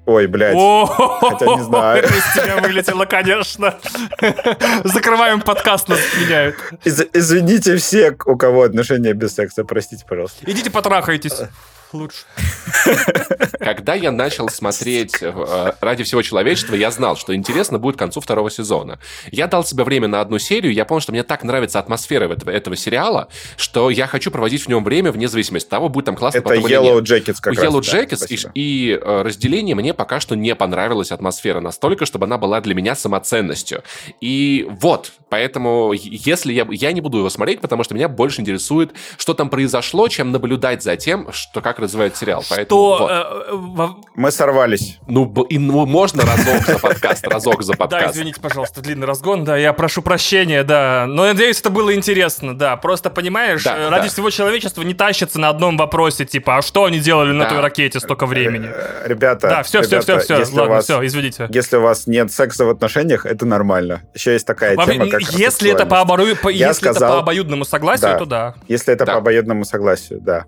Ой, 0.07 0.25
блядь. 0.27 0.55
О, 0.55 0.85
Хотя 1.21 1.45
не 1.45 1.63
знаю. 1.63 2.03
Это 2.03 2.13
из 2.17 2.33
тебя 2.33 2.57
вылетело, 2.59 3.05
конечно. 3.05 3.77
Закрываем 4.83 5.41
подкаст, 5.41 5.87
нас 5.89 5.99
меняют. 6.19 6.55
Из- 6.83 7.03
извините 7.13 7.77
все, 7.77 8.15
у 8.25 8.35
кого 8.35 8.63
отношения 8.63 9.13
без 9.13 9.35
секса, 9.35 9.63
простите, 9.63 10.03
пожалуйста. 10.07 10.43
Идите 10.49 10.71
потрахайтесь. 10.71 11.41
Лучше. 11.93 12.23
Когда 13.59 13.93
я 13.93 14.11
начал 14.11 14.49
смотреть 14.49 15.17
э, 15.21 15.73
«Ради 15.81 16.03
всего 16.03 16.21
человечества», 16.21 16.75
я 16.75 16.89
знал, 16.89 17.15
что 17.15 17.35
интересно 17.35 17.79
будет 17.79 17.95
к 17.95 17.99
концу 17.99 18.21
второго 18.21 18.49
сезона. 18.49 18.99
Я 19.31 19.47
дал 19.47 19.65
себе 19.65 19.83
время 19.83 20.07
на 20.07 20.21
одну 20.21 20.39
серию, 20.39 20.73
я 20.73 20.85
понял, 20.85 21.01
что 21.01 21.11
мне 21.11 21.23
так 21.23 21.43
нравится 21.43 21.79
атмосфера 21.79 22.31
этого, 22.31 22.49
этого 22.49 22.75
сериала, 22.75 23.27
что 23.57 23.89
я 23.89 24.07
хочу 24.07 24.31
проводить 24.31 24.63
в 24.63 24.67
нем 24.67 24.83
время 24.83 25.11
вне 25.11 25.27
зависимости 25.27 25.67
от 25.67 25.69
того, 25.69 25.89
будет 25.89 26.05
там 26.05 26.15
классно 26.15 26.39
Это 26.39 26.49
потом 26.49 26.65
или 26.65 26.77
Yellow 26.77 27.01
нет. 27.01 27.09
Jackets 27.09 27.37
как 27.41 27.53
раз. 27.55 27.63
Yellow 27.63 27.91
да, 27.91 27.99
Jackets 27.99 28.25
и, 28.29 28.37
спасибо. 28.37 28.51
и, 28.55 28.99
э, 29.01 29.21
разделение 29.21 29.75
мне 29.75 29.93
пока 29.93 30.19
что 30.19 30.35
не 30.35 30.55
понравилась 30.55 31.11
атмосфера 31.11 31.59
настолько, 31.59 32.05
чтобы 32.05 32.25
она 32.25 32.37
была 32.37 32.61
для 32.61 32.73
меня 32.73 32.95
самоценностью. 32.95 33.83
И 34.21 34.65
вот, 34.69 35.11
поэтому 35.29 35.93
если 35.93 36.53
я, 36.53 36.67
я 36.71 36.91
не 36.91 37.01
буду 37.01 37.19
его 37.19 37.29
смотреть, 37.29 37.61
потому 37.61 37.83
что 37.83 37.95
меня 37.95 38.07
больше 38.07 38.41
интересует, 38.41 38.91
что 39.17 39.33
там 39.33 39.49
произошло, 39.49 40.07
чем 40.07 40.31
наблюдать 40.31 40.83
за 40.83 40.95
тем, 40.95 41.31
что 41.31 41.61
как 41.61 41.79
развивает 41.81 42.15
сериал. 42.17 42.43
Поэтому 42.49 42.95
Что... 42.95 42.97
вот. 42.99 43.11
э, 43.11 43.51
во- 43.51 43.95
Мы 44.15 44.31
сорвались. 44.31 44.99
Ну, 45.07 45.25
и, 45.49 45.57
ну, 45.59 45.85
можно 45.85 46.23
разок 46.23 46.65
за 46.65 46.79
подкаст, 46.79 47.27
разок 47.27 47.63
за 47.63 47.73
Да, 47.73 47.77
подкаст. 47.77 48.15
извините, 48.15 48.39
пожалуйста, 48.41 48.81
длинный 48.81 49.07
разгон, 49.07 49.43
да, 49.43 49.57
я 49.57 49.73
прошу 49.73 50.01
прощения, 50.01 50.63
да. 50.63 51.05
Но 51.07 51.23
надеюсь, 51.23 51.59
это 51.59 51.69
было 51.69 51.93
интересно, 51.95 52.57
да. 52.57 52.75
Просто 52.77 53.09
понимаешь, 53.09 53.63
Да, 53.63 53.77
э, 53.77 53.89
ради 53.89 54.03
да. 54.03 54.09
всего 54.09 54.29
человечества 54.29 54.81
не 54.83 54.93
тащится 54.93 55.39
на 55.39 55.49
одном 55.49 55.77
вопросе, 55.77 56.25
типа, 56.25 56.57
а 56.57 56.61
что 56.61 56.85
они 56.85 56.99
делали 56.99 57.31
на 57.31 57.45
Да. 57.45 57.49
той 57.51 57.59
ракете 57.61 57.99
столько 57.99 58.25
времени? 58.25 58.69
Э, 58.73 59.07
Ребята, 59.07 59.47
Да, 59.49 59.63
все, 59.63 59.81
все, 59.81 59.99
все, 60.01 60.11
ребята, 60.13 60.23
все, 60.25 60.39
если 60.39 60.53
у 60.55 60.59
ладно, 60.59 60.75
вас- 60.75 60.85
все, 60.85 61.05
извините. 61.05 61.47
Если 61.51 61.77
у 61.77 61.81
вас 61.81 62.07
нет 62.07 62.31
секса 62.31 62.65
в 62.65 62.69
отношениях, 62.69 63.25
это 63.25 63.45
нормально. 63.45 64.01
Еще 64.13 64.33
есть 64.33 64.45
такая 64.45 64.75
Во- 64.75 64.85
тема, 64.85 65.07
как 65.09 65.21
если 65.21 65.71
это, 65.71 65.85
по, 65.85 65.99
обору- 66.01 66.35
по- 66.41 66.49
Я 66.49 66.69
если 66.69 66.89
это 66.89 66.99
сказал- 66.99 67.13
по 67.15 67.19
обоюдному 67.19 67.65
согласию, 67.65 68.11
Да. 68.11 68.17
то 68.17 68.25
да. 68.25 68.55
Если 68.67 68.93
это 68.93 69.05
Да. 69.05 69.13
по 69.13 69.17
обоюдному 69.19 69.65
согласию, 69.65 70.19
да. 70.21 70.45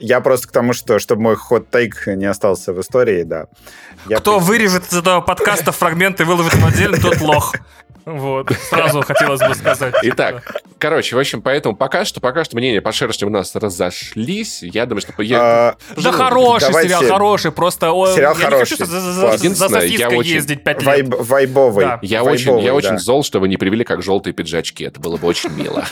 Я 0.00 0.20
просто 0.26 0.48
к 0.48 0.50
тому, 0.50 0.72
что 0.72 0.98
чтобы 0.98 1.22
мой 1.22 1.36
хот-тейк 1.36 2.06
не 2.16 2.26
остался 2.26 2.72
в 2.72 2.80
истории, 2.80 3.22
да. 3.22 3.46
Я 4.08 4.16
Кто 4.18 4.38
при- 4.38 4.44
вырежет 4.46 4.86
из 4.92 4.98
этого 4.98 5.20
подкаста 5.20 5.70
фрагменты 5.70 6.24
и 6.24 6.26
выложит 6.26 6.54
его 6.54 6.66
отдельно, 6.66 6.96
тот 6.98 7.20
лох. 7.20 7.54
Вот, 8.04 8.52
сразу 8.70 9.02
хотелось 9.02 9.40
бы 9.40 9.52
сказать. 9.56 9.94
Итак, 10.02 10.42
короче, 10.78 11.16
в 11.16 11.18
общем, 11.18 11.42
поэтому 11.42 11.74
пока 11.74 12.04
что, 12.04 12.20
пока 12.20 12.44
что 12.44 12.56
мнения 12.56 12.80
по 12.80 12.92
шерсти 12.92 13.24
у 13.24 13.30
нас 13.30 13.52
разошлись. 13.56 14.62
Я 14.62 14.86
думаю, 14.86 15.00
что... 15.02 15.22
Я... 15.22 15.38
А, 15.40 15.76
Да 15.96 16.12
хороший 16.12 16.68
Давайте- 16.68 16.88
сериал, 16.90 17.02
хороший, 17.12 17.50
просто... 17.52 17.86
Сериал 18.14 18.34
я 18.34 18.38
не 18.38 18.44
хороший. 18.44 18.70
хочу 18.76 18.84
за, 18.84 19.00
за- 19.00 19.36
за- 19.38 19.68
сосиской 19.68 20.16
очень 20.18 20.30
ездить 20.34 20.62
пять 20.62 20.82
лет. 20.82 20.86
вайб- 21.08 21.16
Вайбовый. 21.22 21.84
Да. 21.84 21.98
Я 22.02 22.22
Вайбовый, 22.22 22.54
очень, 22.58 22.64
я 22.64 22.74
очень 22.74 22.98
зол, 22.98 23.24
что 23.24 23.40
вы 23.40 23.48
не 23.48 23.56
привели 23.56 23.82
как 23.84 24.02
желтые 24.02 24.34
пиджачки. 24.34 24.84
Это 24.84 25.00
было 25.00 25.16
бы 25.16 25.26
очень 25.26 25.50
мило. 25.50 25.84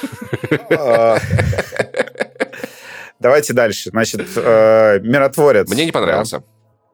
Давайте 3.25 3.55
дальше. 3.55 3.89
Значит, 3.89 4.21
э, 4.37 5.01
миротворец. 5.03 5.67
Мне 5.71 5.87
не 5.87 5.93
понравился. 5.93 6.43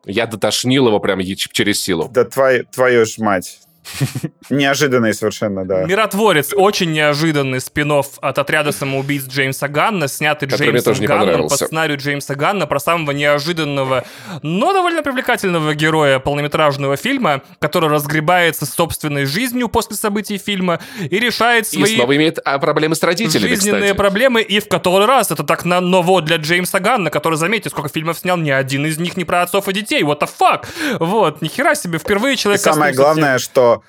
Я 0.07 0.27
дотошнил 0.27 0.87
его 0.87 1.01
прям 1.01 1.19
через 1.53 1.83
силу. 1.83 2.09
Да 2.15 2.23
твой- 2.25 2.63
твою 2.73 3.05
ж 3.05 3.19
мать. 3.19 3.59
Неожиданный 4.51 5.15
совершенно, 5.15 5.65
да. 5.65 5.85
Миротворец 5.85 6.53
очень 6.55 6.93
неожиданный 6.93 7.61
спин 7.61 7.91
от 7.91 8.39
отряда 8.39 8.71
самоубийц 8.71 9.27
Джеймса 9.27 9.67
Ганна, 9.67 10.07
снятый 10.07 10.49
Который 10.49 10.81
Джеймсом 10.81 11.05
Ганном 11.05 11.49
по 11.49 11.57
сценарию 11.57 11.99
Джеймса 11.99 12.35
Ганна 12.37 12.67
про 12.67 12.79
самого 12.79 13.11
неожиданного, 13.11 14.05
но 14.43 14.73
довольно 14.73 15.03
привлекательного 15.03 15.75
героя 15.75 16.21
полнометражного 16.21 16.97
фильма, 16.97 17.43
который 17.59 17.89
разгребается 17.89 18.65
с 18.65 18.71
собственной 18.71 19.25
жизнью 19.25 19.69
после 19.69 19.97
событий 19.97 20.39
фильма 20.39 20.79
и 20.99 21.19
решает 21.19 21.67
И 21.73 21.79
свои 21.79 21.97
снова 21.97 22.15
имеет 22.17 22.39
а, 22.45 22.59
проблемы 22.59 22.95
с 22.95 23.03
родителями, 23.03 23.49
жизненные 23.49 23.83
кстати. 23.83 23.97
проблемы, 23.97 24.43
и 24.43 24.61
в 24.61 24.69
который 24.69 25.07
раз 25.07 25.31
это 25.31 25.43
так 25.43 25.65
на 25.65 25.81
ново 25.81 26.23
для 26.23 26.37
Джеймса 26.37 26.79
Ганна, 26.79 27.11
который, 27.11 27.37
заметьте, 27.37 27.71
сколько 27.71 27.89
фильмов 27.89 28.19
снял, 28.19 28.37
ни 28.37 28.51
один 28.51 28.87
из 28.87 28.99
них 28.99 29.17
не 29.17 29.25
про 29.25 29.43
отцов 29.43 29.69
и 29.69 29.73
детей, 29.73 30.03
what 30.03 30.21
the 30.21 30.29
fuck, 30.39 30.67
вот, 31.01 31.43
нихера 31.43 31.75
себе, 31.75 31.99
впервые 31.99 32.35
И 32.35 32.37
человек 32.37 32.61
самое 32.61 32.93
коснулся 32.93 33.03
главное, 33.03 33.39
что 33.39 33.80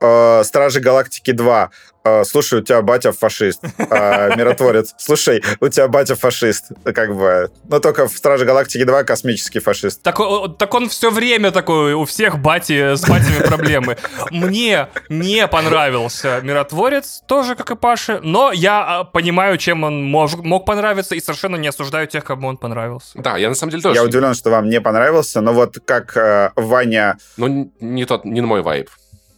э, 0.00 0.42
Стражи 0.44 0.80
Галактики 0.80 1.32
2. 1.32 1.70
э, 2.04 2.24
слушай, 2.24 2.60
у 2.60 2.62
тебя 2.62 2.80
батя 2.82 3.12
фашист. 3.12 3.62
Э, 3.78 4.34
миротворец. 4.36 4.94
Слушай, 4.98 5.42
у 5.60 5.68
тебя 5.68 5.86
батя 5.88 6.16
фашист. 6.16 6.72
Как 6.94 7.14
бы. 7.14 7.50
Но 7.68 7.78
только 7.78 8.08
в 8.08 8.16
Страже 8.16 8.44
Галактики 8.46 8.84
2 8.84 9.04
космический 9.04 9.60
фашист. 9.60 10.02
Так, 10.02 10.18
так 10.58 10.74
он 10.74 10.88
все 10.88 11.10
время 11.10 11.50
такой, 11.50 11.92
у 11.94 12.04
всех 12.04 12.38
бати 12.38 12.94
с 12.96 13.02
батями 13.06 13.46
проблемы. 13.46 13.96
Мне 14.30 14.88
не 15.08 15.46
понравился 15.46 16.40
Миротворец, 16.42 17.22
тоже 17.28 17.54
как 17.54 17.70
и 17.70 17.76
Паше, 17.76 18.20
но 18.22 18.52
я 18.52 19.00
а, 19.00 19.04
понимаю, 19.04 19.58
чем 19.58 19.84
он 19.84 20.10
мож- 20.14 20.40
мог 20.42 20.64
понравиться, 20.64 21.14
и 21.14 21.20
совершенно 21.20 21.56
не 21.56 21.68
осуждаю 21.68 22.06
тех, 22.06 22.24
кому 22.24 22.48
он 22.48 22.56
понравился. 22.56 23.10
Да, 23.14 23.36
я 23.36 23.48
на 23.50 23.54
самом 23.54 23.70
деле 23.72 23.82
тоже. 23.82 23.94
Я 23.96 24.04
удивлен, 24.04 24.34
что 24.34 24.50
вам 24.50 24.68
не 24.68 24.80
понравился, 24.80 25.40
но 25.42 25.52
вот 25.52 25.76
как 25.84 26.16
э, 26.16 26.50
Ваня 26.56 27.18
Ну, 27.36 27.72
не 27.80 28.04
тот, 28.06 28.24
не 28.24 28.40
на 28.40 28.46
мой 28.46 28.62
вайб. 28.62 28.88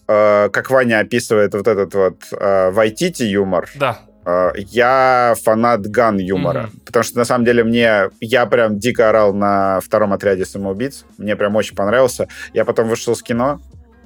Э, 0.08 0.48
как 0.50 0.70
Ваня 0.70 1.00
описывает 1.00 1.54
вот 1.54 1.66
этот 1.68 1.94
вот 1.94 2.16
э, 2.32 2.70
Вайтити 2.70 3.22
юмор, 3.24 3.68
Да. 3.74 3.98
э, 4.24 4.52
я 4.56 5.34
фанат 5.42 5.86
ган 5.86 6.18
юмора. 6.18 6.62
Мгм. 6.72 6.80
Потому 6.86 7.02
что, 7.04 7.18
на 7.18 7.24
самом 7.24 7.44
деле, 7.44 7.64
мне... 7.64 8.10
Я 8.20 8.46
прям 8.46 8.78
дико 8.78 9.08
орал 9.08 9.32
на 9.34 9.80
втором 9.80 10.12
отряде 10.12 10.44
самоубийц. 10.44 11.04
Мне 11.18 11.36
прям 11.36 11.56
очень 11.56 11.76
понравился. 11.76 12.28
Я 12.54 12.64
потом 12.64 12.88
вышел 12.88 13.14
с 13.16 13.22
кино 13.22 13.60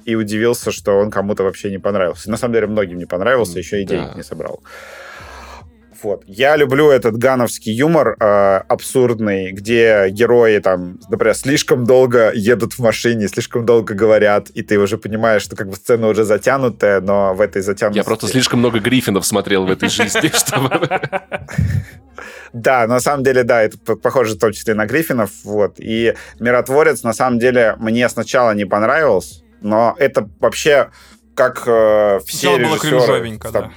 и 0.05 0.15
удивился, 0.15 0.71
что 0.71 0.99
он 0.99 1.11
кому-то 1.11 1.43
вообще 1.43 1.69
не 1.71 1.79
понравился. 1.79 2.29
На 2.31 2.37
самом 2.37 2.53
деле, 2.53 2.67
многим 2.67 2.97
не 2.97 3.05
понравился, 3.05 3.59
еще 3.59 3.81
и 3.81 3.85
Да. 3.85 3.95
денег 3.95 4.15
не 4.15 4.23
собрал. 4.23 4.61
Вот. 6.03 6.23
Я 6.27 6.55
люблю 6.55 6.89
этот 6.89 7.17
гановский 7.17 7.73
юмор 7.73 8.15
э, 8.19 8.61
абсурдный, 8.67 9.51
где 9.51 10.09
герои 10.09 10.59
там, 10.59 10.99
например, 11.09 11.35
слишком 11.35 11.85
долго 11.85 12.31
едут 12.33 12.73
в 12.73 12.79
машине, 12.79 13.27
слишком 13.27 13.65
долго 13.65 13.93
говорят, 13.93 14.49
и 14.49 14.61
ты 14.61 14.77
уже 14.77 14.97
понимаешь, 14.97 15.41
что 15.41 15.55
как 15.55 15.69
бы 15.69 15.75
сцена 15.75 16.07
уже 16.07 16.23
затянутая, 16.23 17.01
но 17.01 17.33
в 17.33 17.41
этой 17.41 17.61
затянутости... 17.61 17.97
Я 17.97 18.03
просто 18.03 18.27
слишком 18.27 18.59
много 18.59 18.79
Гриффинов 18.79 19.25
смотрел 19.25 19.65
в 19.65 19.71
этой 19.71 19.89
жизни, 19.89 20.31
чтобы... 20.33 20.89
Да, 22.53 22.87
на 22.87 22.99
самом 22.99 23.23
деле, 23.23 23.43
да, 23.43 23.61
это 23.61 23.77
похоже 23.77 24.35
в 24.35 24.39
том 24.39 24.53
числе 24.53 24.73
на 24.73 24.85
Гриффинов, 24.85 25.31
вот. 25.43 25.75
И 25.77 26.15
Миротворец, 26.39 27.03
на 27.03 27.13
самом 27.13 27.39
деле, 27.39 27.75
мне 27.77 28.07
сначала 28.09 28.51
не 28.51 28.65
понравился, 28.65 29.43
но 29.61 29.95
это 29.99 30.29
вообще 30.39 30.89
как 31.35 31.63
э, 31.67 32.19
все 32.25 32.37
Сначала 32.37 32.57
было 32.57 32.75
режиссеры... 32.75 32.97
кринжовенько, 32.97 33.51
там, 33.51 33.63
да. 33.63 33.71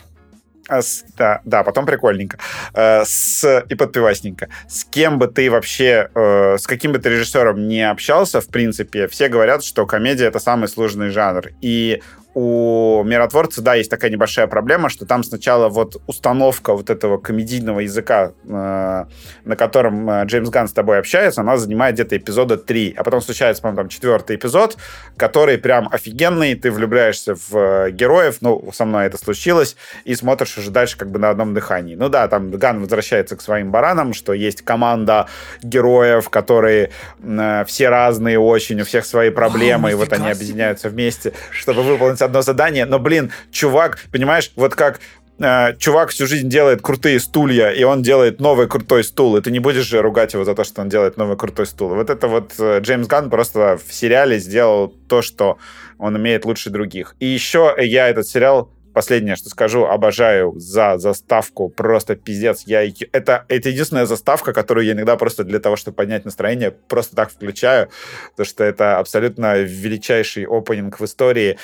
А 0.70 0.82
с- 0.82 1.05
да, 1.16 1.40
да, 1.44 1.62
потом 1.62 1.86
прикольненько. 1.86 2.38
Э, 2.74 3.05
с, 3.05 3.64
и 3.68 3.74
подпивасненько. 3.74 4.48
С 4.68 4.84
кем 4.84 5.18
бы 5.18 5.26
ты 5.26 5.51
вообще, 5.51 6.09
э, 6.14 6.56
с 6.59 6.66
каким 6.66 6.92
бы 6.92 6.98
ты 6.98 7.10
режиссером 7.10 7.68
не 7.68 7.88
общался, 7.88 8.40
в 8.40 8.48
принципе, 8.48 9.06
все 9.09 9.28
говорят, 9.28 9.64
что 9.64 9.86
комедия— 9.86 10.26
это 10.26 10.38
самый 10.38 10.68
сложный 10.68 11.10
жанр. 11.10 11.48
И 11.60 12.02
у 12.35 13.02
миротворца, 13.05 13.61
да, 13.61 13.74
есть 13.74 13.90
такая 13.90 14.11
небольшая 14.11 14.47
проблема, 14.47 14.89
что 14.89 15.05
там 15.05 15.24
сначала 15.24 15.69
вот 15.69 16.01
установка 16.07 16.74
вот 16.74 16.89
этого 16.89 17.19
комедийного 17.19 17.81
языка, 17.81 18.32
э, 18.44 19.05
на 19.44 19.57
котором 19.57 20.09
э, 20.09 20.24
Джеймс 20.27 20.48
Ганн 20.48 20.69
с 20.69 20.73
тобой 20.73 20.98
общается, 20.98 21.40
она 21.40 21.57
занимает 21.57 21.94
где-то 21.94 22.16
эпизода 22.16 22.57
три, 22.57 22.94
а 22.97 23.02
потом 23.02 23.20
случается, 23.20 23.62
по-моему, 23.62 23.82
там 23.82 23.89
четвертый 23.89 24.36
эпизод, 24.36 24.77
который 25.16 25.59
прям 25.59 25.89
офигенный, 25.90 26.55
ты 26.55 26.70
влюбляешься 26.70 27.35
в 27.35 27.57
э, 27.57 27.90
героев, 27.90 28.36
ну, 28.43 28.70
со 28.73 28.85
мной 28.85 29.07
это 29.07 29.19
случилось, 29.19 29.77
и 30.05 30.15
смотришь 30.15 30.57
уже 30.57 30.70
дальше 30.70 30.97
как 30.97 31.11
бы 31.11 31.19
на 31.19 31.31
одном 31.31 31.52
дыхании. 31.52 31.97
Ну 31.97 32.09
да, 32.09 32.28
там 32.28 32.52
Ган 32.52 32.81
возвращается 32.81 33.36
к 33.36 33.43
своим 33.43 33.73
баранам, 33.73 34.15
что 34.15 34.32
есть 34.32 34.62
команда 34.62 35.27
героев, 35.62 36.28
которые 36.28 36.90
э, 37.20 37.65
все 37.66 37.89
разные 37.89 38.39
очень, 38.39 38.81
у 38.81 38.85
всех 38.85 39.05
свои 39.05 39.31
проблемы, 39.31 39.90
и 39.90 39.94
вот 39.94 40.12
они 40.12 40.31
объединяются 40.31 40.89
вместе, 40.89 41.32
чтобы 41.51 41.82
выполнить 41.82 42.19
одно 42.22 42.42
задание. 42.42 42.86
Но, 42.86 42.98
блин, 42.98 43.32
чувак, 43.51 43.98
понимаешь, 44.12 44.52
вот 44.56 44.74
как 44.74 45.01
э, 45.38 45.76
чувак 45.78 46.10
всю 46.10 46.26
жизнь 46.26 46.48
делает 46.48 46.82
крутые 46.82 47.20
стулья, 47.20 47.70
и 47.70 47.82
он 47.84 48.02
делает 48.02 48.40
новый 48.40 48.68
крутой 48.68 49.05
стул, 49.05 49.36
и 49.36 49.40
ты 49.40 49.51
не 49.51 49.59
будешь 49.59 49.84
же 49.84 50.02
ругать 50.02 50.34
его 50.34 50.44
за 50.44 50.55
то, 50.55 50.64
что 50.64 50.82
он 50.82 50.88
делает 50.88 51.16
новый 51.16 51.36
крутой 51.36 51.66
стул. 51.66 51.90
Вот 51.90 52.10
это 52.10 52.28
вот 52.28 52.52
э, 52.59 52.80
Джеймс 52.80 53.06
Ганн 53.06 53.30
просто 53.30 53.78
в 53.84 53.92
сериале 53.92 54.38
сделал 54.38 54.88
то, 55.09 55.22
что 55.22 55.59
он 55.98 56.14
умеет 56.14 56.44
лучше 56.44 56.70
других. 56.70 57.16
И 57.20 57.26
еще 57.26 57.74
я 57.78 58.09
этот 58.09 58.26
сериал 58.26 58.70
Последнее, 58.92 59.36
что 59.36 59.48
скажу, 59.48 59.84
обожаю 59.84 60.52
за 60.58 60.98
заставку, 60.98 61.68
просто 61.68 62.16
пиздец. 62.16 62.64
Я, 62.66 62.82
это, 63.12 63.44
это 63.48 63.68
единственная 63.68 64.06
заставка, 64.06 64.52
которую 64.52 64.86
я 64.86 64.92
иногда 64.92 65.16
просто 65.16 65.44
для 65.44 65.60
того, 65.60 65.76
чтобы 65.76 65.96
поднять 65.96 66.24
настроение, 66.24 66.70
просто 66.70 67.16
так 67.16 67.30
включаю, 67.30 67.88
потому 68.32 68.46
что 68.46 68.64
это 68.64 68.98
абсолютно 68.98 69.58
величайший 69.58 70.46
опенинг 70.46 70.98
в 70.98 71.04
истории. 71.04 71.58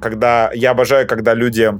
Когда 0.00 0.50
я 0.54 0.70
обожаю, 0.70 1.06
когда 1.06 1.34
люди 1.34 1.72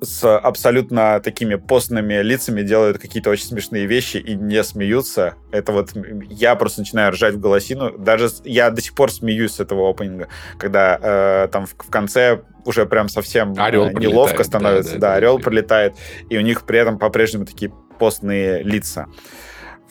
с 0.00 0.36
абсолютно 0.38 1.20
такими 1.20 1.56
постными 1.56 2.22
лицами 2.22 2.62
делают 2.62 2.98
какие-то 2.98 3.30
очень 3.30 3.46
смешные 3.46 3.86
вещи 3.86 4.16
и 4.16 4.34
не 4.34 4.62
смеются. 4.64 5.34
Это 5.52 5.72
вот 5.72 5.90
я 6.28 6.54
просто 6.54 6.80
начинаю 6.80 7.12
ржать 7.12 7.34
в 7.34 7.40
голосину. 7.40 7.96
Даже 7.96 8.28
я 8.44 8.70
до 8.70 8.80
сих 8.80 8.94
пор 8.94 9.10
смеюсь 9.12 9.52
с 9.52 9.60
этого 9.60 9.88
опенинга, 9.88 10.28
когда 10.58 10.98
э, 11.00 11.48
там 11.52 11.66
в, 11.66 11.74
в 11.74 11.90
конце 11.90 12.42
уже 12.64 12.86
прям 12.86 13.08
совсем 13.08 13.54
Орел 13.56 13.86
э, 13.86 13.92
неловко 13.92 14.36
прилетает, 14.36 14.46
становится. 14.46 14.92
да, 14.94 14.98
Да, 14.98 15.06
да, 15.06 15.10
да, 15.12 15.16
орел 15.16 15.38
да. 15.38 15.44
прилетает, 15.44 15.94
и 16.28 16.38
у 16.38 16.40
них 16.40 16.62
при 16.62 16.78
этом 16.78 16.98
по-прежнему 16.98 17.46
такие 17.46 17.72
постные 17.98 18.62
лица. 18.62 19.06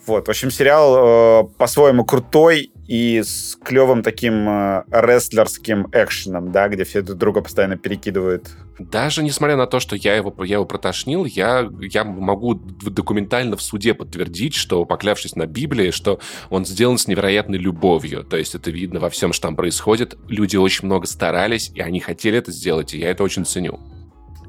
Вот, 0.05 0.27
в 0.27 0.29
общем, 0.29 0.51
сериал 0.51 1.45
э, 1.45 1.49
по-своему 1.57 2.03
крутой 2.03 2.72
и 2.87 3.21
с 3.23 3.57
клевым 3.63 4.03
таким 4.03 4.47
э, 4.49 4.83
рестлерским 4.91 5.87
экшеном, 5.93 6.51
да, 6.51 6.67
где 6.67 6.83
все 6.83 7.01
друг 7.01 7.17
друга 7.17 7.41
постоянно 7.41 7.77
перекидывают. 7.77 8.49
Даже 8.77 9.23
несмотря 9.23 9.55
на 9.55 9.67
то, 9.67 9.79
что 9.79 9.95
я 9.95 10.15
его, 10.15 10.33
я 10.43 10.55
его 10.55 10.65
протошнил, 10.65 11.25
я, 11.25 11.69
я 11.79 12.03
могу 12.03 12.55
документально 12.55 13.55
в 13.55 13.61
суде 13.61 13.93
подтвердить, 13.93 14.55
что, 14.55 14.83
поклявшись 14.85 15.35
на 15.35 15.45
Библии, 15.45 15.91
что 15.91 16.19
он 16.49 16.65
сделан 16.65 16.97
с 16.97 17.07
невероятной 17.07 17.57
любовью. 17.57 18.23
То 18.23 18.35
есть 18.35 18.55
это 18.55 18.71
видно 18.71 18.99
во 18.99 19.09
всем, 19.09 19.31
что 19.31 19.47
там 19.47 19.55
происходит. 19.55 20.17
Люди 20.27 20.57
очень 20.57 20.85
много 20.85 21.07
старались, 21.07 21.71
и 21.73 21.79
они 21.79 21.99
хотели 21.99 22.37
это 22.37 22.51
сделать, 22.51 22.93
и 22.93 22.99
я 22.99 23.11
это 23.11 23.23
очень 23.23 23.45
ценю. 23.45 23.79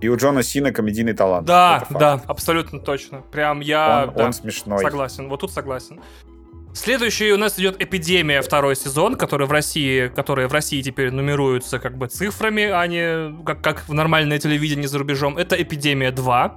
И 0.01 0.09
у 0.09 0.17
Джона 0.17 0.43
Сина 0.43 0.73
комедийный 0.73 1.15
талант. 1.15 1.47
Да, 1.47 1.87
да, 1.89 2.21
абсолютно 2.27 2.81
точно. 2.81 3.23
Прям 3.31 3.61
я... 3.61 4.07
Он, 4.09 4.15
да, 4.15 4.25
он 4.27 4.33
смешной. 4.33 4.81
Согласен, 4.81 5.29
вот 5.29 5.41
тут 5.41 5.53
согласен. 5.53 6.01
Следующий 6.75 7.31
у 7.33 7.37
нас 7.37 7.57
идет 7.57 7.81
«Эпидемия», 7.81 8.43
второй 8.43 8.75
сезон, 8.75 9.15
который 9.15 9.47
в 9.47 9.53
России, 9.53 10.09
которые 10.09 10.49
в 10.49 10.53
России 10.53 10.83
теперь 10.83 11.13
нумеруются 11.13 11.79
как 11.79 11.97
бы 11.97 12.09
цифрами, 12.09 12.65
а 12.65 12.85
не 12.89 13.45
как, 13.45 13.63
как 13.63 13.89
в 13.89 13.95
нормальное 13.95 14.41
телевидение 14.41 14.89
за 14.89 14.99
рубежом. 14.99 15.39
Это 15.39 15.55
«Эпидемия 15.55 16.11
2» 16.11 16.53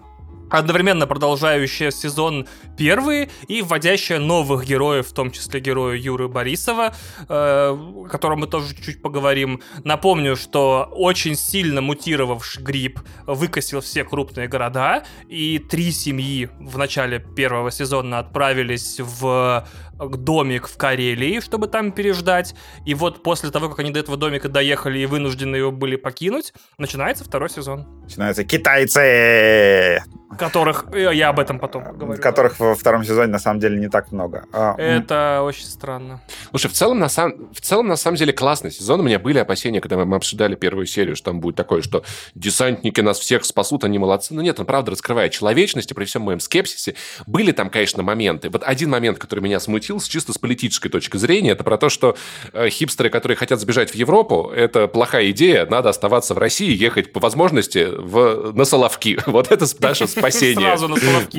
одновременно 0.50 1.08
продолжающая 1.08 1.92
сезон 1.92 2.48
первый 2.78 3.30
и 3.48 3.62
вводящая 3.62 4.20
новых 4.20 4.66
героев, 4.66 5.08
в 5.08 5.14
том 5.14 5.32
числе 5.32 5.60
героя 5.60 5.98
Юры 5.98 6.28
Борисова, 6.28 6.94
э, 7.20 7.26
о 7.28 8.08
котором 8.10 8.40
мы 8.40 8.48
тоже 8.48 8.76
чуть-чуть 8.76 9.02
поговорим. 9.02 9.62
Напомню, 9.84 10.36
что 10.36 10.90
очень 10.92 11.36
сильно 11.36 11.82
мутировавший 11.82 12.64
грипп 12.64 13.00
выкосил 13.26 13.82
все 13.82 14.04
крупные 14.04 14.48
города, 14.48 15.04
и 15.28 15.60
три 15.60 15.92
семьи 15.92 16.50
в 16.60 16.78
начале 16.78 17.20
первого 17.20 17.72
сезона 17.72 18.20
отправились 18.20 19.00
в 19.00 19.68
домик 20.00 20.68
в 20.68 20.78
Карелии, 20.78 21.40
чтобы 21.40 21.68
там 21.68 21.92
переждать. 21.92 22.56
И 22.86 22.94
вот 22.94 23.24
после 23.24 23.50
того, 23.50 23.70
как 23.70 23.80
они 23.80 23.92
до 23.92 24.00
этого 24.00 24.18
домика 24.18 24.50
доехали 24.50 25.00
и 25.00 25.06
вынуждены 25.06 25.56
его 25.56 25.72
были 25.72 25.96
покинуть, 25.96 26.54
начинается 26.78 27.24
второй 27.24 27.50
сезон. 27.50 27.86
Начинаются 28.04 28.44
китайцы! 28.44 30.04
Которых, 30.38 30.86
э, 30.94 31.14
я 31.14 31.30
об 31.30 31.40
этом 31.40 31.60
потом 31.60 31.98
говорю. 31.98 32.22
Которых 32.22 32.60
во 32.60 32.76
втором 32.76 33.04
сезоне 33.04 33.28
на 33.28 33.40
самом 33.40 33.60
деле 33.60 33.80
не 33.80 33.90
так 33.90 34.12
много. 34.12 34.46
А, 34.54 34.76
Это 34.78 35.42
очень 35.44 35.66
странно. 35.66 36.22
Слушай, 36.50 36.68
в 36.68 36.74
целом, 36.74 37.00
на 37.00 37.10
сам... 37.10 37.34
в 37.54 37.62
целом, 37.62 37.88
на 37.88 37.96
самом 37.96 38.18
деле, 38.18 38.34
классный 38.34 38.72
сезон. 38.72 39.00
У 39.02 39.04
меня 39.04 39.20
были 39.20 39.40
опасения, 39.40 39.82
когда 39.82 39.98
мы 39.98 40.16
обсуждали 40.16 40.56
первую 40.56 40.86
серию, 40.86 41.16
что 41.16 41.32
там 41.32 41.40
будет 41.40 41.56
такое, 41.56 41.82
что 41.82 42.04
десантники 42.36 43.02
нас 43.02 43.20
всех 43.20 43.46
спасут, 43.46 43.84
они 43.84 44.00
молодцы. 44.00 44.34
Но 44.34 44.42
нет, 44.42 44.60
он 44.60 44.66
правда 44.66 44.92
раскрывает 44.92 45.32
человечность, 45.32 45.92
и 45.92 45.94
при 45.94 46.06
всем 46.06 46.22
моем 46.22 46.40
скепсисе 46.40 46.96
были 47.26 47.52
там, 47.52 47.70
конечно, 47.70 48.04
моменты. 48.04 48.50
Вот 48.50 48.64
один 48.64 48.90
момент, 48.90 49.18
который 49.18 49.40
меня 49.40 49.60
смутил, 49.60 50.00
чисто 50.00 50.34
с 50.34 50.38
политической 50.38 50.90
точки 50.90 51.18
зрения, 51.18 51.52
это 51.52 51.64
про 51.64 51.78
то, 51.78 51.90
что 51.90 52.16
э, 52.54 52.70
хипстеры, 52.70 53.10
которые 53.10 53.36
хотят 53.36 53.60
сбежать 53.60 53.92
в 53.92 53.96
Европу, 53.96 54.52
это 54.56 54.88
плохая 54.88 55.32
идея, 55.32 55.66
надо 55.66 55.90
оставаться 55.90 56.34
в 56.34 56.38
России, 56.38 56.76
ехать 56.76 57.14
по 57.14 57.20
возможности 57.20 57.88
в... 57.90 58.54
на 58.54 58.66
Соловки. 58.66 59.20
Вот 59.38 59.52
это 59.52 59.66
наше 59.80 60.08
спасение. 60.32 60.68
Сразу 60.68 60.88
на 60.88 60.96
Соловки. 60.98 61.38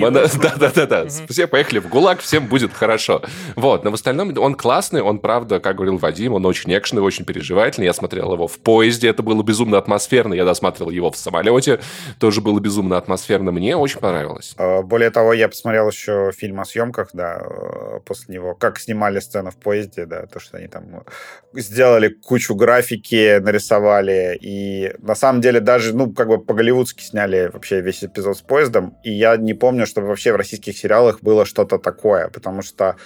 Да-да-да. 0.59 1.07
Все 1.29 1.47
поехали 1.47 1.79
в 1.79 1.89
ГУЛАГ, 1.89 2.21
всем 2.21 2.47
будет 2.47 2.73
хорошо. 2.73 3.23
Вот. 3.57 3.85
Но 3.85 3.91
в 3.91 3.95
остальном 3.95 4.37
он 4.39 4.55
классный, 4.55 5.03
он, 5.03 5.19
правда, 5.19 5.61
как 5.61 5.77
говорил 5.77 5.99
Вадим, 5.99 6.35
он 6.35 6.47
очень 6.47 6.77
экшенный, 6.77 7.03
очень 7.03 7.25
переживательный. 7.25 7.87
Я 7.87 7.93
смотрел 7.93 8.33
его 8.33 8.47
в 8.47 8.59
поезде, 8.59 9.09
это 9.09 9.23
было 9.23 9.43
безумно 9.43 9.79
атмосферно. 9.79 10.35
Я 10.35 10.45
досматривал 10.45 10.91
его 10.91 11.11
в 11.11 11.17
самолете, 11.17 11.81
тоже 12.19 12.41
было 12.41 12.61
безумно 12.61 12.97
атмосферно. 12.97 13.53
Мне 13.53 13.77
очень 13.77 14.01
понравилось. 14.01 14.55
А, 14.59 14.83
более 14.83 15.11
того, 15.11 15.33
я 15.33 15.49
посмотрел 15.49 15.89
еще 15.89 16.33
фильм 16.37 16.61
о 16.61 16.65
съемках, 16.65 17.11
да, 17.13 17.41
э, 17.41 18.01
после 18.05 18.35
него. 18.35 18.55
Как 18.55 18.79
снимали 18.79 19.21
сцену 19.21 19.51
в 19.51 19.57
поезде, 19.57 20.07
да, 20.07 20.27
то, 20.27 20.41
что 20.41 20.59
они 20.59 20.69
там 20.69 20.85
э, 21.55 21.61
сделали 21.61 22.09
кучу 22.09 22.55
графики, 22.55 23.39
нарисовали. 23.39 24.39
И 24.41 24.93
на 24.99 25.15
самом 25.15 25.41
деле 25.41 25.61
даже, 25.61 25.95
ну, 25.95 26.13
как 26.13 26.29
бы 26.29 26.39
по-голливудски 26.39 27.03
сняли 27.03 27.51
вообще 27.53 27.81
весь 27.81 28.05
эпизод 28.05 28.37
с 28.37 28.43
поездом, 28.79 28.97
и 29.03 29.11
я 29.11 29.37
не 29.37 29.55
помню, 29.55 29.87
чтобы 29.87 30.09
вообще 30.09 30.33
в 30.33 30.37
российских 30.37 30.77
сериалах 30.77 31.21
было 31.23 31.45
что-то 31.45 31.79
такое, 31.79 32.29
потому 32.29 32.63
что 32.63 32.97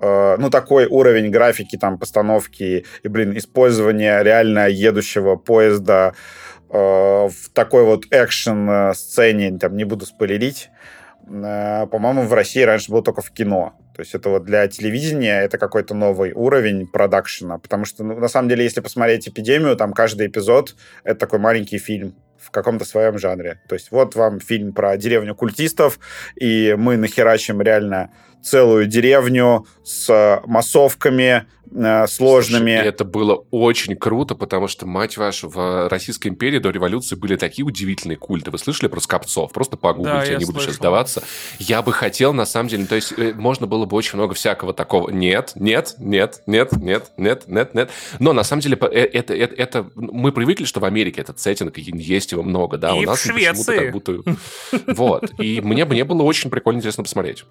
э, 0.00 0.36
ну, 0.38 0.50
такой 0.50 0.86
уровень 0.86 1.30
графики, 1.30 1.76
там, 1.76 1.98
постановки 1.98 2.84
и, 3.02 3.08
блин, 3.08 3.36
использования 3.36 4.22
реально 4.22 4.68
едущего 4.68 5.36
поезда 5.36 6.14
э, 6.70 6.76
в 6.76 7.50
такой 7.52 7.84
вот 7.84 8.06
экшен-сцене, 8.10 9.58
там, 9.58 9.76
не 9.76 9.84
буду 9.84 10.06
спойлерить, 10.06 10.70
э, 11.26 11.86
по-моему, 11.86 12.22
в 12.22 12.32
России 12.32 12.62
раньше 12.62 12.90
было 12.90 13.02
только 13.02 13.22
в 13.22 13.30
кино. 13.30 13.72
То 13.94 14.02
есть 14.02 14.14
это 14.14 14.28
вот 14.28 14.44
для 14.44 14.66
телевидения 14.66 15.44
это 15.44 15.56
какой-то 15.56 15.94
новый 15.94 16.32
уровень 16.32 16.86
продакшена, 16.86 17.58
потому 17.58 17.84
что, 17.84 18.02
ну, 18.02 18.18
на 18.18 18.28
самом 18.28 18.48
деле, 18.48 18.64
если 18.64 18.80
посмотреть 18.80 19.28
«Эпидемию», 19.28 19.76
там 19.76 19.92
каждый 19.92 20.26
эпизод— 20.26 20.74
это 21.04 21.20
такой 21.20 21.38
маленький 21.38 21.78
фильм 21.78 22.16
в 22.44 22.50
каком-то 22.50 22.84
своем 22.84 23.18
жанре. 23.18 23.60
То 23.68 23.74
есть 23.74 23.90
вот 23.90 24.14
вам 24.14 24.40
фильм 24.40 24.72
про 24.72 24.96
деревню 24.96 25.34
культистов, 25.34 25.98
и 26.36 26.74
мы 26.78 26.96
нахерачим 26.96 27.62
реально 27.62 28.10
целую 28.44 28.86
деревню 28.86 29.66
с 29.82 30.42
массовками, 30.46 31.46
э, 31.74 32.06
сложными. 32.06 32.74
Слушай, 32.74 32.88
это 32.88 33.04
было 33.04 33.44
очень 33.50 33.96
круто, 33.96 34.34
потому 34.34 34.68
что, 34.68 34.86
мать 34.86 35.16
вашу, 35.16 35.48
в 35.48 35.88
Российской 35.88 36.28
империи 36.28 36.58
до 36.58 36.70
революции 36.70 37.16
были 37.16 37.36
такие 37.36 37.64
удивительные 37.64 38.16
культы. 38.16 38.50
Вы 38.50 38.58
слышали 38.58 38.88
про 38.88 39.00
скопцов? 39.00 39.52
Просто 39.52 39.76
погуглите, 39.76 40.16
да, 40.16 40.24
я, 40.24 40.32
я 40.32 40.38
не 40.38 40.44
буду 40.44 40.58
слышал. 40.58 40.70
сейчас 40.70 40.76
сдаваться. 40.76 41.22
Я 41.58 41.82
бы 41.82 41.92
хотел, 41.92 42.32
на 42.32 42.46
самом 42.46 42.68
деле, 42.68 42.86
то 42.86 42.94
есть 42.94 43.12
э, 43.16 43.32
можно 43.34 43.66
было 43.66 43.86
бы 43.86 43.96
очень 43.96 44.16
много 44.16 44.34
всякого 44.34 44.72
такого. 44.72 45.10
Нет, 45.10 45.52
нет, 45.54 45.94
нет, 45.98 46.42
нет, 46.46 46.72
нет, 46.76 47.10
нет, 47.16 47.44
нет, 47.48 47.74
нет. 47.74 47.90
Но 48.18 48.32
на 48.32 48.44
самом 48.44 48.60
деле 48.60 48.78
э, 48.80 49.00
это, 49.00 49.34
это, 49.34 49.54
это 49.54 49.90
мы 49.94 50.32
привыкли, 50.32 50.64
что 50.64 50.80
в 50.80 50.84
Америке 50.84 51.20
этот 51.20 51.40
сеттинг, 51.40 51.76
есть 51.78 52.32
его 52.32 52.42
много, 52.42 52.76
да, 52.76 52.94
И 52.94 53.00
у 53.00 53.02
нас 53.02 53.22
Швеции. 53.22 53.78
как 53.78 53.92
будто... 53.92 54.20
Вот. 54.86 55.30
И 55.40 55.60
мне, 55.60 55.84
мне 55.84 56.04
было 56.04 56.22
очень 56.22 56.50
прикольно 56.50 56.78
интересно 56.78 57.02
посмотреть. 57.02 57.44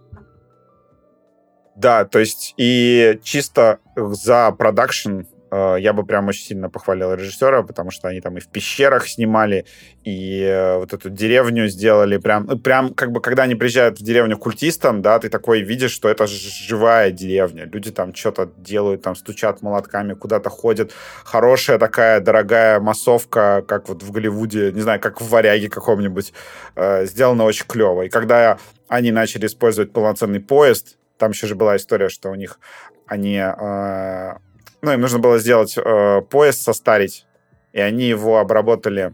Да, 1.75 2.05
то 2.05 2.19
есть 2.19 2.53
и 2.57 3.19
чисто 3.23 3.79
за 3.95 4.51
продакшн 4.51 5.21
э, 5.51 5.77
я 5.79 5.93
бы 5.93 6.05
прям 6.05 6.27
очень 6.27 6.45
сильно 6.45 6.69
похвалил 6.69 7.13
режиссера, 7.13 7.63
потому 7.63 7.89
что 7.89 8.07
они 8.07 8.21
там 8.21 8.37
и 8.37 8.39
в 8.39 8.47
пещерах 8.47 9.07
снимали, 9.07 9.65
и 10.03 10.41
э, 10.43 10.77
вот 10.77 10.93
эту 10.93 11.09
деревню 11.09 11.67
сделали 11.67 12.17
прям, 12.17 12.45
ну, 12.45 12.59
прям 12.59 12.93
как 12.93 13.11
бы, 13.11 13.21
когда 13.21 13.43
они 13.43 13.55
приезжают 13.55 13.99
в 13.99 14.03
деревню 14.03 14.37
культистам, 14.37 15.01
да, 15.01 15.17
ты 15.17 15.29
такой 15.29 15.61
видишь, 15.61 15.91
что 15.91 16.09
это 16.09 16.27
живая 16.27 17.09
деревня. 17.09 17.65
Люди 17.65 17.91
там 17.91 18.13
что-то 18.13 18.51
делают, 18.57 19.01
там 19.01 19.15
стучат 19.15 19.63
молотками, 19.63 20.13
куда-то 20.13 20.51
ходят. 20.51 20.91
Хорошая 21.23 21.79
такая 21.79 22.19
дорогая 22.19 22.79
массовка, 22.79 23.63
как 23.67 23.89
вот 23.89 24.03
в 24.03 24.11
Голливуде, 24.11 24.71
не 24.71 24.81
знаю, 24.81 24.99
как 24.99 25.21
в 25.21 25.29
«Варяге» 25.29 25.69
каком-нибудь, 25.69 26.33
э, 26.75 27.05
сделано 27.07 27.45
очень 27.45 27.65
клево. 27.65 28.03
И 28.03 28.09
когда 28.09 28.59
они 28.87 29.11
начали 29.11 29.47
использовать 29.47 29.91
полноценный 29.91 30.39
поезд, 30.39 30.97
там 31.17 31.31
еще 31.31 31.47
же 31.47 31.55
была 31.55 31.75
история, 31.77 32.09
что 32.09 32.29
у 32.29 32.35
них 32.35 32.59
они... 33.07 33.37
э, 33.37 34.33
ну, 34.81 34.91
им 34.91 35.01
нужно 35.01 35.19
было 35.19 35.39
сделать 35.39 35.77
э, 35.77 36.21
поезд, 36.29 36.61
состарить, 36.61 37.25
и 37.71 37.79
они 37.79 38.05
его 38.05 38.39
обработали 38.39 39.13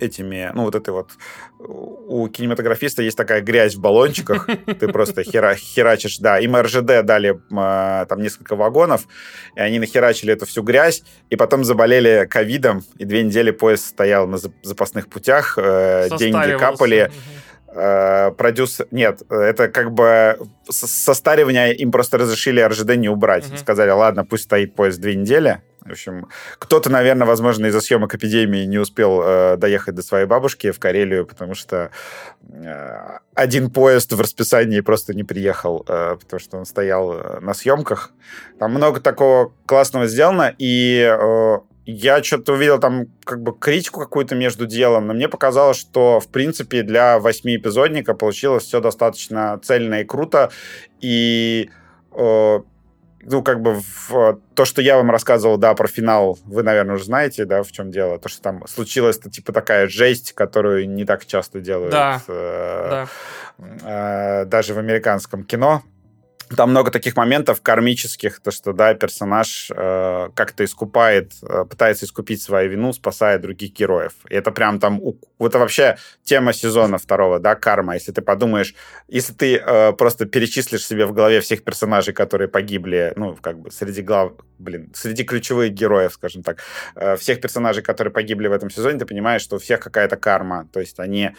этими, 0.00 0.50
ну, 0.54 0.64
вот 0.64 0.74
этой 0.74 0.90
вот... 0.90 1.10
У 1.58 2.28
кинематографиста 2.28 3.02
есть 3.02 3.16
такая 3.16 3.40
грязь 3.40 3.74
в 3.74 3.80
баллончиках, 3.80 4.46
ты 4.78 4.88
просто 4.88 5.22
хера, 5.22 5.54
херачишь, 5.54 6.18
да. 6.18 6.38
Им 6.38 6.56
РЖД 6.56 7.02
дали 7.04 7.40
э, 7.50 8.06
там 8.06 8.20
несколько 8.20 8.56
вагонов, 8.56 9.06
и 9.56 9.60
они 9.60 9.78
нахерачили 9.78 10.32
эту 10.32 10.46
всю 10.46 10.62
грязь, 10.62 11.02
и 11.30 11.36
потом 11.36 11.64
заболели 11.64 12.26
ковидом, 12.28 12.82
и 12.98 13.04
две 13.04 13.22
недели 13.22 13.50
поезд 13.50 13.86
стоял 13.86 14.26
на 14.26 14.36
зап- 14.36 14.52
запасных 14.62 15.08
путях, 15.08 15.56
э, 15.56 16.08
деньги 16.18 16.58
капали, 16.58 17.10
Мгм. 17.10 17.43
Э, 17.74 18.30
продюсер... 18.32 18.86
Нет, 18.90 19.22
это 19.28 19.68
как 19.68 19.92
бы 19.92 20.38
состаривание 20.68 21.74
им 21.74 21.92
просто 21.92 22.18
разрешили 22.18 22.60
РЖД 22.60 22.96
не 22.96 23.08
убрать. 23.08 23.48
Мгм. 23.48 23.58
Сказали, 23.58 23.90
ладно, 23.90 24.24
пусть 24.24 24.44
стоит 24.44 24.74
поезд 24.74 25.00
две 25.00 25.14
недели. 25.14 25.60
В 25.84 25.90
общем, 25.90 26.28
кто-то, 26.58 26.88
наверное, 26.90 27.26
возможно, 27.26 27.66
из-за 27.66 27.82
съемок 27.82 28.14
эпидемии 28.14 28.64
не 28.64 28.78
успел 28.78 29.22
э, 29.22 29.56
доехать 29.58 29.94
до 29.94 30.02
своей 30.02 30.24
бабушки 30.24 30.70
в 30.70 30.78
Карелию, 30.78 31.26
потому 31.26 31.54
что 31.54 31.90
э, 32.50 33.18
один 33.34 33.70
поезд 33.70 34.10
в 34.12 34.20
расписании 34.20 34.80
просто 34.80 35.12
не 35.12 35.24
приехал, 35.24 35.84
э, 35.86 36.16
потому 36.18 36.40
что 36.40 36.56
он 36.56 36.64
стоял 36.64 37.12
э, 37.12 37.40
на 37.40 37.52
съемках. 37.52 38.12
Там 38.58 38.72
много 38.72 39.00
такого 39.00 39.52
классного 39.66 40.06
сделано, 40.06 40.54
и 40.56 41.06
э, 41.06 41.58
я 41.86 42.22
что-то 42.22 42.54
увидел 42.54 42.78
там 42.78 43.06
как 43.24 43.42
бы 43.42 43.56
критику 43.56 44.00
какую-то 44.00 44.34
между 44.34 44.66
делом, 44.66 45.06
но 45.06 45.14
мне 45.14 45.28
показалось, 45.28 45.76
что, 45.76 46.20
в 46.20 46.28
принципе, 46.28 46.82
для 46.82 47.18
восьмиэпизодника 47.18 48.14
получилось 48.14 48.64
все 48.64 48.80
достаточно 48.80 49.58
цельно 49.62 50.00
и 50.00 50.04
круто, 50.04 50.50
и 51.00 51.70
э, 52.12 52.60
ну, 53.26 53.42
как 53.42 53.60
бы 53.60 53.80
в, 54.08 54.38
то, 54.54 54.64
что 54.64 54.82
я 54.82 54.96
вам 54.96 55.10
рассказывал, 55.10 55.56
да, 55.56 55.74
про 55.74 55.88
финал, 55.88 56.38
вы, 56.44 56.62
наверное, 56.62 56.96
уже 56.96 57.04
знаете, 57.04 57.44
да, 57.44 57.62
в 57.62 57.72
чем 57.72 57.90
дело. 57.90 58.18
То, 58.18 58.28
что 58.28 58.42
там 58.42 58.66
случилась 58.66 59.18
типа 59.18 59.52
такая 59.52 59.88
жесть, 59.88 60.32
которую 60.32 60.88
не 60.90 61.04
так 61.04 61.24
часто 61.26 61.60
делают 61.60 61.92
Да, 61.92 62.20
э, 62.28 62.88
Да. 62.90 64.42
э, 64.42 64.44
даже 64.46 64.74
в 64.74 64.78
американском 64.78 65.44
кино. 65.44 65.82
Там 66.54 66.70
много 66.70 66.90
таких 66.90 67.16
моментов 67.16 67.60
кармических, 67.62 68.40
то 68.40 68.50
что, 68.50 68.72
да, 68.72 68.94
персонаж 68.94 69.70
э, 69.74 70.28
как-то 70.34 70.64
искупает, 70.64 71.32
э, 71.42 71.64
пытается 71.64 72.06
искупить 72.06 72.42
свою 72.42 72.70
вину, 72.70 72.92
спасая 72.92 73.38
других 73.38 73.72
героев. 73.72 74.12
И 74.28 74.34
это 74.34 74.50
прям 74.50 74.78
там, 74.80 75.00
это 75.38 75.58
вообще 75.58 75.96
тема 76.22 76.52
сезона 76.52 76.98
второго, 76.98 77.38
да, 77.38 77.54
карма. 77.54 77.94
Если 77.94 78.12
ты 78.12 78.22
подумаешь, 78.22 78.74
если 79.08 79.32
ты 79.32 79.56
э, 79.56 79.92
просто 79.92 80.26
перечислишь 80.26 80.86
себе 80.86 81.06
в 81.06 81.12
голове 81.12 81.40
всех 81.40 81.64
персонажей, 81.64 82.14
которые 82.14 82.48
погибли, 82.48 83.12
ну, 83.16 83.36
как 83.40 83.58
бы 83.58 83.70
среди 83.70 84.02
глав, 84.02 84.32
блин, 84.58 84.92
среди 84.94 85.24
ключевых 85.24 85.72
героев, 85.72 86.12
скажем 86.12 86.42
так, 86.42 86.58
э, 86.96 87.16
всех 87.16 87.40
персонажей, 87.40 87.82
которые 87.82 88.12
погибли 88.12 88.48
в 88.48 88.52
этом 88.52 88.70
сезоне, 88.70 88.98
ты 88.98 89.06
понимаешь, 89.06 89.42
что 89.42 89.56
у 89.56 89.58
всех 89.58 89.80
какая-то 89.80 90.16
карма. 90.16 90.68
То 90.72 90.80
есть 90.80 90.98
они 91.00 91.32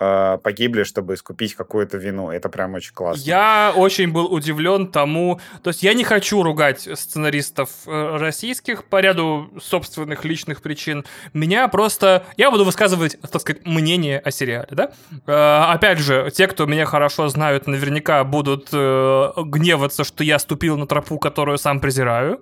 э, 0.00 0.38
погибли, 0.42 0.82
чтобы 0.84 1.14
искупить 1.14 1.54
какую-то 1.54 1.96
вину. 1.96 2.30
Это 2.30 2.48
прям 2.48 2.74
очень 2.74 2.92
классно. 2.92 3.20
Я 3.20 3.72
очень 3.74 4.10
был 4.12 4.32
удивлен 4.32 4.86
тому... 4.86 5.40
То 5.62 5.68
есть 5.68 5.82
я 5.82 5.94
не 5.94 6.04
хочу 6.04 6.42
ругать 6.42 6.88
сценаристов 6.94 7.70
э, 7.86 8.16
российских 8.16 8.84
по 8.84 9.00
ряду 9.00 9.50
собственных 9.60 10.24
личных 10.24 10.62
причин. 10.62 11.04
Меня 11.32 11.68
просто... 11.68 12.24
Я 12.36 12.50
буду 12.50 12.64
высказывать, 12.64 13.18
так 13.20 13.40
сказать, 13.40 13.66
мнение 13.66 14.18
о 14.18 14.30
сериале, 14.30 14.68
да? 14.70 14.92
Э, 15.26 15.72
опять 15.72 15.98
же, 15.98 16.30
те, 16.34 16.46
кто 16.46 16.66
меня 16.66 16.86
хорошо 16.86 17.28
знают, 17.28 17.66
наверняка 17.66 18.24
будут 18.24 18.68
э, 18.72 19.32
гневаться, 19.36 20.04
что 20.04 20.24
я 20.24 20.38
ступил 20.38 20.76
на 20.76 20.86
тропу, 20.86 21.18
которую 21.18 21.58
сам 21.58 21.80
презираю. 21.80 22.40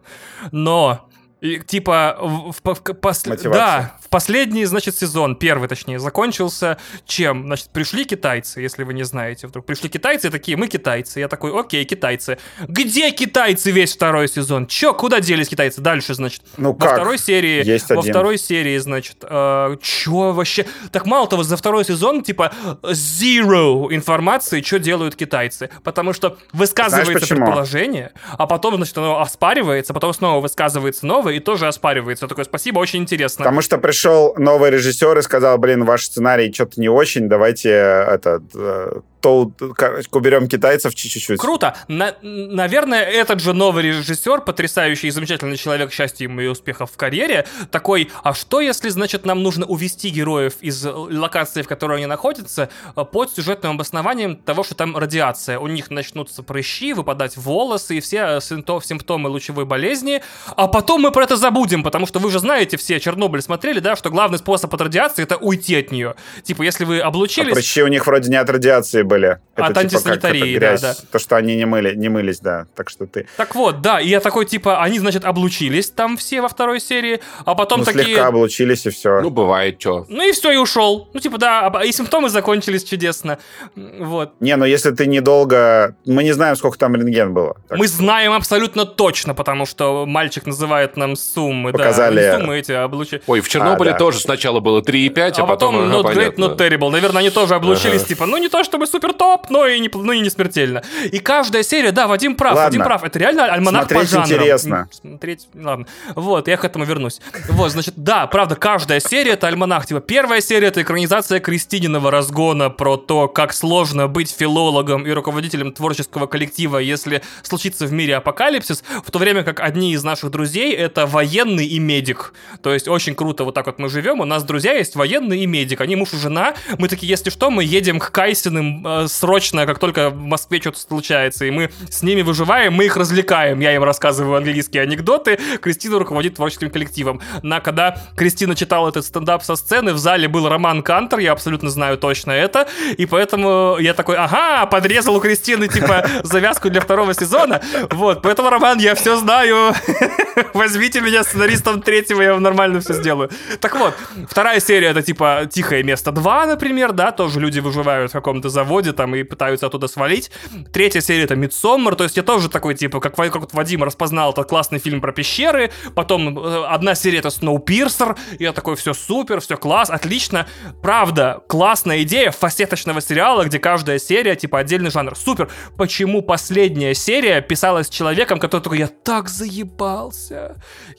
Но 0.52 1.08
и, 1.40 1.58
типа, 1.58 2.16
в, 2.18 2.52
в, 2.52 2.74
в, 2.74 2.94
пос... 2.94 3.22
да, 3.22 3.94
в 4.00 4.08
последний, 4.08 4.64
значит, 4.64 4.96
сезон, 4.96 5.36
первый, 5.36 5.68
точнее, 5.68 5.98
закончился 5.98 6.78
чем? 7.04 7.44
Значит, 7.44 7.68
пришли 7.70 8.06
китайцы, 8.06 8.62
если 8.62 8.84
вы 8.84 8.94
не 8.94 9.02
знаете, 9.02 9.46
вдруг 9.46 9.66
пришли 9.66 9.90
китайцы, 9.90 10.30
такие, 10.30 10.56
мы 10.56 10.66
китайцы. 10.66 11.20
Я 11.20 11.28
такой, 11.28 11.58
окей, 11.58 11.84
китайцы. 11.84 12.38
Где 12.66 13.10
китайцы 13.10 13.70
весь 13.70 13.94
второй 13.94 14.28
сезон? 14.28 14.66
Чё, 14.66 14.94
куда 14.94 15.20
делись 15.20 15.48
китайцы? 15.48 15.82
Дальше, 15.82 16.14
значит, 16.14 16.40
ну, 16.56 16.72
во 16.72 16.78
как? 16.78 16.94
второй 16.94 17.18
серии, 17.18 17.62
Есть 17.64 17.90
во 17.90 18.00
один. 18.00 18.12
второй 18.14 18.38
серии, 18.38 18.78
значит, 18.78 19.18
э, 19.22 19.76
чё 19.82 20.32
вообще? 20.32 20.64
Так 20.90 21.04
мало 21.04 21.28
того, 21.28 21.42
за 21.42 21.58
второй 21.58 21.84
сезон, 21.84 22.22
типа, 22.22 22.52
zero 22.82 23.94
информации, 23.94 24.62
что 24.62 24.78
делают 24.78 25.16
китайцы. 25.16 25.68
Потому 25.84 26.12
что 26.14 26.38
высказывается 26.54 27.12
Знаешь, 27.12 27.20
почему? 27.20 27.44
предположение, 27.44 28.12
а 28.38 28.46
потом, 28.46 28.76
значит, 28.76 28.96
оно 28.96 29.20
оспаривается, 29.20 29.92
потом 29.92 30.14
снова 30.14 30.40
высказывается 30.40 31.06
новое, 31.06 31.25
и 31.30 31.40
тоже 31.40 31.66
оспаривается. 31.66 32.24
Я 32.26 32.28
такой, 32.28 32.44
спасибо, 32.44 32.78
очень 32.78 33.00
интересно. 33.00 33.44
Потому 33.44 33.60
что 33.62 33.78
пришел 33.78 34.34
новый 34.36 34.70
режиссер 34.70 35.18
и 35.18 35.22
сказал, 35.22 35.58
блин, 35.58 35.84
ваш 35.84 36.04
сценарий 36.06 36.52
что-то 36.52 36.80
не 36.80 36.88
очень, 36.88 37.28
давайте 37.28 37.70
это, 37.70 38.42
э, 38.54 39.00
то, 39.26 39.50
короче, 39.74 40.08
уберем 40.12 40.46
китайцев 40.46 40.94
чуть-чуть. 40.94 41.40
Круто. 41.40 41.76
На- 41.88 42.14
наверное, 42.22 43.02
этот 43.02 43.40
же 43.40 43.52
новый 43.54 43.82
режиссер, 43.82 44.42
потрясающий 44.42 45.08
и 45.08 45.10
замечательный 45.10 45.56
человек, 45.56 45.92
счастья 45.92 46.24
ему 46.24 46.40
и 46.40 46.46
успехов 46.46 46.92
в 46.92 46.96
карьере, 46.96 47.44
такой, 47.72 48.10
а 48.22 48.34
что 48.34 48.60
если, 48.60 48.88
значит, 48.88 49.26
нам 49.26 49.42
нужно 49.42 49.66
увести 49.66 50.10
героев 50.10 50.54
из 50.60 50.84
локации, 50.86 51.62
в 51.62 51.68
которой 51.68 51.96
они 51.96 52.06
находятся, 52.06 52.68
э, 52.94 53.04
под 53.04 53.30
сюжетным 53.34 53.72
обоснованием 53.72 54.36
того, 54.36 54.62
что 54.62 54.74
там 54.76 54.96
радиация. 54.96 55.58
У 55.58 55.66
них 55.66 55.90
начнутся 55.90 56.42
прыщи, 56.44 56.92
выпадать 56.92 57.36
волосы 57.36 57.96
и 57.96 58.00
все 58.00 58.38
симптом- 58.40 58.82
симптомы 58.84 59.28
лучевой 59.28 59.64
болезни, 59.64 60.22
а 60.56 60.68
потом 60.68 61.00
мы 61.00 61.10
про 61.10 61.24
это 61.24 61.36
забудем, 61.36 61.82
потому 61.82 62.06
что 62.06 62.20
вы 62.20 62.30
же 62.30 62.38
знаете 62.38 62.76
все, 62.76 63.00
Чернобыль 63.00 63.42
смотрели, 63.42 63.80
да, 63.80 63.96
что 63.96 64.10
главный 64.10 64.38
способ 64.38 64.72
от 64.72 64.80
радиации 64.80 65.24
это 65.24 65.36
уйти 65.36 65.74
от 65.76 65.90
нее. 65.90 66.14
Типа, 66.44 66.62
если 66.62 66.84
вы 66.84 67.00
А 67.00 67.08
облучились... 67.08 67.54
прыщи 67.54 67.82
у 67.82 67.88
них 67.88 68.06
вроде 68.06 68.30
не 68.30 68.36
от 68.36 68.48
радиации 68.50 69.02
были. 69.02 69.15
Это 69.24 69.64
От 69.66 69.68
типа 69.68 69.74
как 69.74 69.84
антисанитарии, 69.84 70.50
это 70.50 70.58
грязь. 70.58 70.80
да, 70.82 70.94
То, 71.10 71.18
что 71.18 71.36
они 71.36 71.56
не, 71.56 71.64
мыли, 71.64 71.94
не 71.94 72.10
мылись, 72.10 72.40
да. 72.40 72.66
Так 72.74 72.90
что 72.90 73.06
ты... 73.06 73.26
Так 73.38 73.54
вот, 73.54 73.80
да, 73.80 74.00
и 74.00 74.08
я 74.08 74.20
такой, 74.20 74.44
типа, 74.44 74.82
они, 74.82 74.98
значит, 74.98 75.24
облучились 75.24 75.90
там 75.90 76.16
все 76.18 76.42
во 76.42 76.48
второй 76.48 76.78
серии, 76.78 77.20
а 77.46 77.54
потом 77.54 77.80
ну, 77.80 77.84
такие... 77.86 78.04
слегка 78.04 78.26
облучились, 78.26 78.84
и 78.86 78.90
все. 78.90 79.22
Ну, 79.22 79.30
бывает, 79.30 79.80
что. 79.80 80.04
Ну 80.08 80.28
и 80.28 80.32
все, 80.32 80.52
и 80.52 80.56
ушел. 80.56 81.08
Ну, 81.14 81.20
типа, 81.20 81.38
да, 81.38 81.66
а- 81.68 81.84
и 81.84 81.92
симптомы 81.92 82.28
закончились 82.28 82.84
чудесно. 82.84 83.38
Вот. 83.74 84.34
Не, 84.40 84.56
ну 84.56 84.64
если 84.66 84.90
ты 84.90 85.06
недолго... 85.06 85.96
Мы 86.04 86.22
не 86.22 86.32
знаем, 86.32 86.56
сколько 86.56 86.76
там 86.78 86.94
рентген 86.94 87.32
было. 87.32 87.56
Так 87.68 87.78
Мы 87.78 87.88
знаем 87.88 88.32
абсолютно 88.32 88.84
точно, 88.84 89.34
потому 89.34 89.64
что 89.66 90.04
мальчик 90.06 90.44
называет 90.46 90.96
нам 90.96 91.16
суммы. 91.16 91.72
Показали. 91.72 92.20
Да, 92.20 92.38
суммы 92.38 92.58
эти 92.58 92.72
облучи. 92.72 93.20
Ой, 93.26 93.40
в 93.40 93.48
Чернобыле 93.48 93.90
А, 93.90 93.92
да. 93.94 93.98
тоже 93.98 94.20
сначала 94.20 94.60
было 94.60 94.80
3,5, 94.82 95.32
а, 95.38 95.42
А 95.42 95.46
потом 95.46 95.76
ага, 95.76 95.94
not 95.94 96.02
great, 96.04 96.14
понятно. 96.14 96.44
not 96.44 96.56
terrible. 96.58 96.90
Наверное, 96.90 97.20
они 97.20 97.30
тоже 97.30 97.54
облучились, 97.54 98.00
Ага. 98.00 98.08
типа, 98.08 98.26
ну 98.26 98.36
не 98.36 98.48
то 98.48 98.62
чтобы 98.64 98.86
супер 98.96 99.12
топ, 99.12 99.50
но 99.50 99.66
и 99.66 99.78
не, 99.78 99.90
ну 99.92 100.12
и 100.12 100.20
не 100.20 100.30
смертельно. 100.30 100.82
И 101.12 101.18
каждая 101.18 101.62
серия, 101.62 101.92
да, 101.92 102.06
Вадим 102.06 102.34
прав, 102.34 102.54
Ладно. 102.54 102.64
Вадим 102.66 102.82
прав. 102.82 103.04
Это 103.04 103.18
реально 103.18 103.44
альманах 103.44 103.82
Смотреть 103.82 104.02
по 104.02 104.08
жанрам. 104.08 104.30
интересно. 104.30 104.88
Смотреть, 104.90 105.48
ладно. 105.54 105.86
Вот, 106.14 106.48
я 106.48 106.56
к 106.56 106.64
этому 106.64 106.84
вернусь. 106.86 107.20
Вот, 107.50 107.72
значит, 107.72 107.94
да, 107.96 108.26
правда, 108.26 108.56
каждая 108.56 109.00
серия 109.00 109.32
это 109.32 109.48
альманах. 109.48 109.84
Типа, 109.86 110.00
первая 110.00 110.40
серия 110.40 110.68
это 110.68 110.80
экранизация 110.80 111.40
Кристининого 111.40 112.10
разгона 112.10 112.70
про 112.70 112.96
то, 112.96 113.28
как 113.28 113.52
сложно 113.52 114.08
быть 114.08 114.30
филологом 114.30 115.06
и 115.06 115.10
руководителем 115.10 115.72
творческого 115.72 116.26
коллектива, 116.26 116.78
если 116.78 117.22
случится 117.42 117.86
в 117.86 117.92
мире 117.92 118.16
апокалипсис, 118.16 118.82
в 119.04 119.10
то 119.10 119.18
время 119.18 119.42
как 119.42 119.60
одни 119.60 119.92
из 119.92 120.02
наших 120.04 120.30
друзей 120.30 120.72
это 120.72 121.04
военный 121.06 121.66
и 121.66 121.78
медик. 121.78 122.32
То 122.62 122.72
есть 122.72 122.88
очень 122.88 123.14
круто 123.14 123.44
вот 123.44 123.54
так 123.54 123.66
вот 123.66 123.78
мы 123.78 123.90
живем, 123.90 124.20
у 124.20 124.24
нас 124.24 124.42
друзья 124.42 124.72
есть 124.72 124.96
военный 124.96 125.40
и 125.40 125.46
медик, 125.46 125.82
они 125.82 125.96
муж 125.96 126.14
и 126.14 126.16
жена, 126.16 126.54
мы 126.78 126.88
такие, 126.88 127.10
если 127.10 127.28
что, 127.28 127.50
мы 127.50 127.62
едем 127.62 127.98
к 127.98 128.10
Кайсиным 128.10 128.85
срочно, 129.06 129.66
как 129.66 129.78
только 129.78 130.10
в 130.10 130.16
Москве 130.16 130.60
что-то 130.60 130.78
случается, 130.78 131.44
и 131.44 131.50
мы 131.50 131.70
с 131.90 132.02
ними 132.02 132.22
выживаем, 132.22 132.74
мы 132.74 132.86
их 132.86 132.96
развлекаем, 132.96 133.60
я 133.60 133.74
им 133.74 133.82
рассказываю 133.82 134.36
английские 134.36 134.82
анекдоты, 134.82 135.38
Кристина 135.60 135.98
руководит 135.98 136.36
творческим 136.36 136.70
коллективом. 136.70 137.20
На 137.42 137.60
когда 137.60 137.98
Кристина 138.16 138.54
читала 138.54 138.88
этот 138.88 139.04
стендап 139.04 139.42
со 139.42 139.56
сцены, 139.56 139.92
в 139.92 139.98
зале 139.98 140.28
был 140.28 140.48
Роман 140.48 140.82
Кантер, 140.82 141.18
я 141.18 141.32
абсолютно 141.32 141.70
знаю 141.70 141.98
точно 141.98 142.32
это, 142.32 142.68
и 142.96 143.06
поэтому 143.06 143.76
я 143.80 143.94
такой, 143.94 144.16
ага, 144.16 144.66
подрезал 144.66 145.16
у 145.16 145.20
Кристины, 145.20 145.68
типа, 145.68 146.06
завязку 146.22 146.70
для 146.70 146.80
второго 146.80 147.14
сезона, 147.14 147.60
вот, 147.90 148.22
поэтому, 148.22 148.50
Роман, 148.50 148.78
я 148.78 148.94
все 148.94 149.16
знаю, 149.16 149.74
возьмите 150.54 151.00
меня 151.00 151.24
сценаристом 151.24 151.82
третьего, 151.82 152.22
я 152.22 152.32
вам 152.32 152.42
нормально 152.42 152.80
все 152.80 152.94
сделаю. 152.94 153.30
Так 153.60 153.76
вот, 153.76 153.94
вторая 154.28 154.60
серия 154.60 154.88
это 154.88 155.02
типа 155.02 155.48
«Тихое 155.50 155.82
место 155.82 156.10
2», 156.10 156.46
например, 156.46 156.92
да, 156.92 157.10
тоже 157.10 157.40
люди 157.40 157.60
выживают 157.60 158.10
в 158.10 158.12
каком-то 158.12 158.48
заводе 158.48 158.75
там 158.82 159.14
и 159.14 159.22
пытаются 159.22 159.66
оттуда 159.66 159.88
свалить. 159.88 160.30
Третья 160.72 161.00
серия 161.00 161.24
это 161.24 161.36
«Мидсоммер», 161.36 161.94
то 161.94 162.04
есть 162.04 162.16
я 162.16 162.22
тоже 162.22 162.48
такой, 162.48 162.74
типа, 162.74 163.00
как, 163.00 163.16
как 163.16 163.36
вот 163.36 163.52
Вадим 163.52 163.82
распознал 163.84 164.32
этот 164.32 164.48
классный 164.48 164.78
фильм 164.78 165.00
про 165.00 165.12
пещеры, 165.12 165.70
потом 165.94 166.38
э, 166.38 166.64
одна 166.66 166.94
серия 166.94 167.18
это 167.18 167.30
«Сноупирсер», 167.30 168.16
и 168.38 168.44
я 168.44 168.52
такой, 168.52 168.76
все 168.76 168.94
супер, 168.94 169.40
все 169.40 169.56
класс, 169.56 169.90
отлично. 169.90 170.46
Правда, 170.82 171.42
классная 171.48 172.02
идея 172.02 172.30
фасеточного 172.30 173.00
сериала, 173.00 173.44
где 173.44 173.58
каждая 173.58 173.98
серия, 173.98 174.36
типа, 174.36 174.58
отдельный 174.58 174.90
жанр. 174.90 175.16
Супер. 175.16 175.50
Почему 175.76 176.22
последняя 176.22 176.94
серия 176.94 177.40
писалась 177.40 177.88
человеком, 177.88 178.38
который 178.38 178.62
такой, 178.62 178.78
я 178.78 178.88
так 178.88 179.28
заебался, 179.28 180.56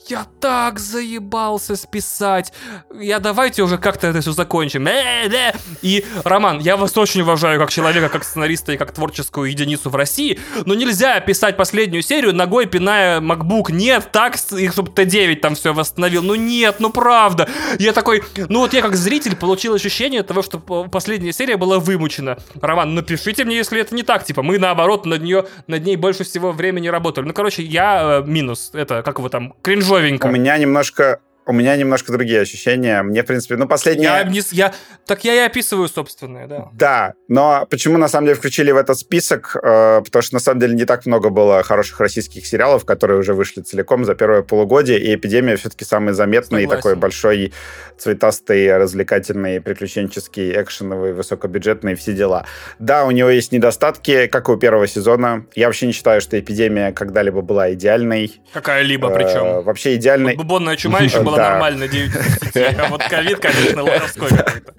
я 0.08 0.26
так 0.40 0.78
заебался 0.78 1.76
списать, 1.76 2.52
я 2.94 3.18
давайте 3.18 3.62
уже 3.62 3.78
как-то 3.78 4.06
это 4.06 4.20
все 4.20 4.32
закончим. 4.32 4.88
И, 5.82 6.04
Роман, 6.24 6.60
я 6.60 6.76
вас 6.76 6.96
очень 6.96 7.22
уважаю 7.22 7.60
как 7.60 7.67
человека, 7.70 8.08
как 8.08 8.24
сценариста 8.24 8.72
и 8.72 8.76
как 8.76 8.92
творческую 8.92 9.50
единицу 9.50 9.90
в 9.90 9.96
России, 9.96 10.38
но 10.64 10.74
нельзя 10.74 11.20
писать 11.20 11.56
последнюю 11.56 12.02
серию 12.02 12.34
ногой 12.34 12.66
пиная 12.66 13.20
MacBook. 13.20 13.72
Нет, 13.72 14.10
так, 14.12 14.36
чтобы 14.36 14.90
Т9 14.90 15.36
там 15.36 15.54
все 15.54 15.72
восстановил. 15.72 16.22
Ну 16.22 16.34
нет, 16.34 16.76
ну 16.78 16.90
правда. 16.90 17.48
Я 17.78 17.92
такой, 17.92 18.22
ну 18.48 18.60
вот 18.60 18.72
я 18.72 18.82
как 18.82 18.96
зритель 18.96 19.36
получил 19.36 19.74
ощущение 19.74 20.22
того, 20.22 20.42
что 20.42 20.58
последняя 20.58 21.32
серия 21.32 21.56
была 21.56 21.78
вымучена. 21.78 22.38
Роман, 22.60 22.94
напишите 22.94 23.44
мне, 23.44 23.56
если 23.56 23.80
это 23.80 23.94
не 23.94 24.02
так. 24.02 24.24
Типа, 24.24 24.42
мы 24.42 24.58
наоборот 24.58 25.06
над 25.06 25.22
нее, 25.22 25.46
над 25.66 25.84
ней 25.84 25.96
больше 25.96 26.24
всего 26.24 26.52
времени 26.52 26.88
работали. 26.88 27.24
Ну, 27.24 27.32
короче, 27.32 27.62
я 27.62 28.22
э, 28.22 28.26
минус. 28.26 28.70
Это, 28.72 29.02
как 29.02 29.18
его 29.18 29.28
там, 29.28 29.54
кринжовенько. 29.62 30.26
У 30.26 30.30
меня 30.30 30.56
немножко... 30.58 31.20
У 31.48 31.52
меня 31.52 31.76
немножко 31.76 32.12
другие 32.12 32.42
ощущения. 32.42 33.02
Мне, 33.02 33.22
в 33.22 33.26
принципе, 33.26 33.56
ну, 33.56 33.66
последняя... 33.66 34.18
Я, 34.18 34.24
не 34.24 34.42
я, 34.52 34.74
так 35.06 35.24
я 35.24 35.34
и 35.34 35.38
описываю 35.38 35.88
собственное, 35.88 36.46
да. 36.46 36.68
Да, 36.74 37.14
но 37.26 37.66
почему 37.70 37.96
на 37.98 38.08
самом 38.08 38.26
деле 38.26 38.36
включили 38.36 38.70
в 38.70 38.76
этот 38.76 38.98
список? 38.98 39.56
Э, 39.56 40.02
потому 40.04 40.22
что 40.22 40.34
на 40.34 40.40
самом 40.40 40.60
деле 40.60 40.74
не 40.74 40.84
так 40.84 41.06
много 41.06 41.30
было 41.30 41.62
хороших 41.62 42.00
российских 42.00 42.46
сериалов, 42.46 42.84
которые 42.84 43.18
уже 43.18 43.32
вышли 43.34 43.62
целиком 43.62 44.04
за 44.04 44.14
первое 44.14 44.42
полугодие, 44.42 45.00
и 45.00 45.14
эпидемия 45.14 45.56
все-таки 45.56 45.84
самый 45.84 46.12
заметный 46.12 46.62
Согласен. 46.62 46.82
такой 46.82 46.96
большой 46.96 47.52
цветастый, 47.96 48.76
развлекательный, 48.76 49.60
приключенческий, 49.60 50.52
экшеновый, 50.52 51.12
высокобюджетный, 51.12 51.94
все 51.94 52.12
дела. 52.12 52.44
Да, 52.78 53.04
у 53.06 53.10
него 53.10 53.30
есть 53.30 53.52
недостатки, 53.52 54.26
как 54.26 54.48
и 54.48 54.52
у 54.52 54.56
первого 54.56 54.86
сезона. 54.86 55.46
Я 55.54 55.66
вообще 55.66 55.86
не 55.86 55.92
считаю, 55.92 56.20
что 56.20 56.38
эпидемия 56.38 56.92
когда-либо 56.92 57.40
была 57.40 57.72
идеальной. 57.72 58.40
Какая-либо 58.52 59.08
Э, 59.10 59.14
причем. 59.14 59.62
вообще 59.62 59.96
идеальной. 59.96 60.36
Вот 60.36 60.44
бубонная 60.44 60.76
чума 60.76 61.00
еще 61.00 61.22
была 61.22 61.37
Да. 61.38 61.50
нормально 61.50 61.88
9 61.88 62.10
из 62.14 62.40
10, 62.52 62.78
а 62.78 62.88
вот 62.88 63.02
ковид, 63.04 63.38
конечно, 63.38 63.82
лоховской 63.82 64.28
какой-то. 64.28 64.74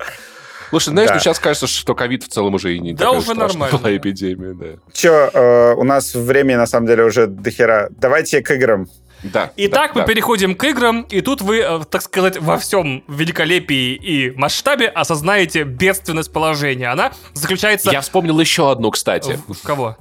Слушай, 0.69 0.90
знаешь, 0.90 1.10
Да. 1.10 1.15
ну 1.15 1.19
сейчас 1.19 1.40
кажется, 1.40 1.65
что 1.68 1.95
ковид 1.95 2.23
в 2.23 2.27
целом 2.27 2.53
уже 2.53 2.76
и 2.76 2.80
не 2.80 2.94
Да 2.94 3.06
такая 3.06 3.19
уже 3.19 3.34
нормально. 3.34 3.77
была 3.77 3.98
эпидемия, 3.98 4.53
да. 4.53 4.80
Че, 4.94 5.31
э, 5.34 5.73
у 5.76 5.84
нас 5.84 6.14
времени 6.14 6.56
на 6.57 6.68
самом 6.68 6.86
деле 6.86 7.03
уже 7.06 7.26
дохера. 7.26 7.90
Давайте 7.98 8.41
к 8.41 8.52
играм. 8.52 8.88
Да. 9.23 9.52
Итак, 9.57 9.91
да, 9.94 10.02
мы 10.02 10.02
да. 10.02 10.07
переходим 10.07 10.56
к 10.56 10.64
играм, 10.64 11.02
и 11.10 11.22
тут 11.22 11.41
вы, 11.41 11.57
э, 11.60 11.80
так 11.90 12.02
сказать, 12.03 12.38
во 12.40 12.57
всем 12.57 13.03
великолепии 13.07 13.95
и 13.95 14.31
масштабе 14.38 14.88
осознаете 14.88 15.64
бедственность 15.64 16.31
положения. 16.31 16.90
Она 16.90 17.11
заключается... 17.34 17.91
Я 17.91 18.02
вспомнил 18.02 18.40
еще 18.40 18.72
одну, 18.72 18.91
кстати, 18.91 19.40
в 19.48 19.61
кого? 19.65 19.98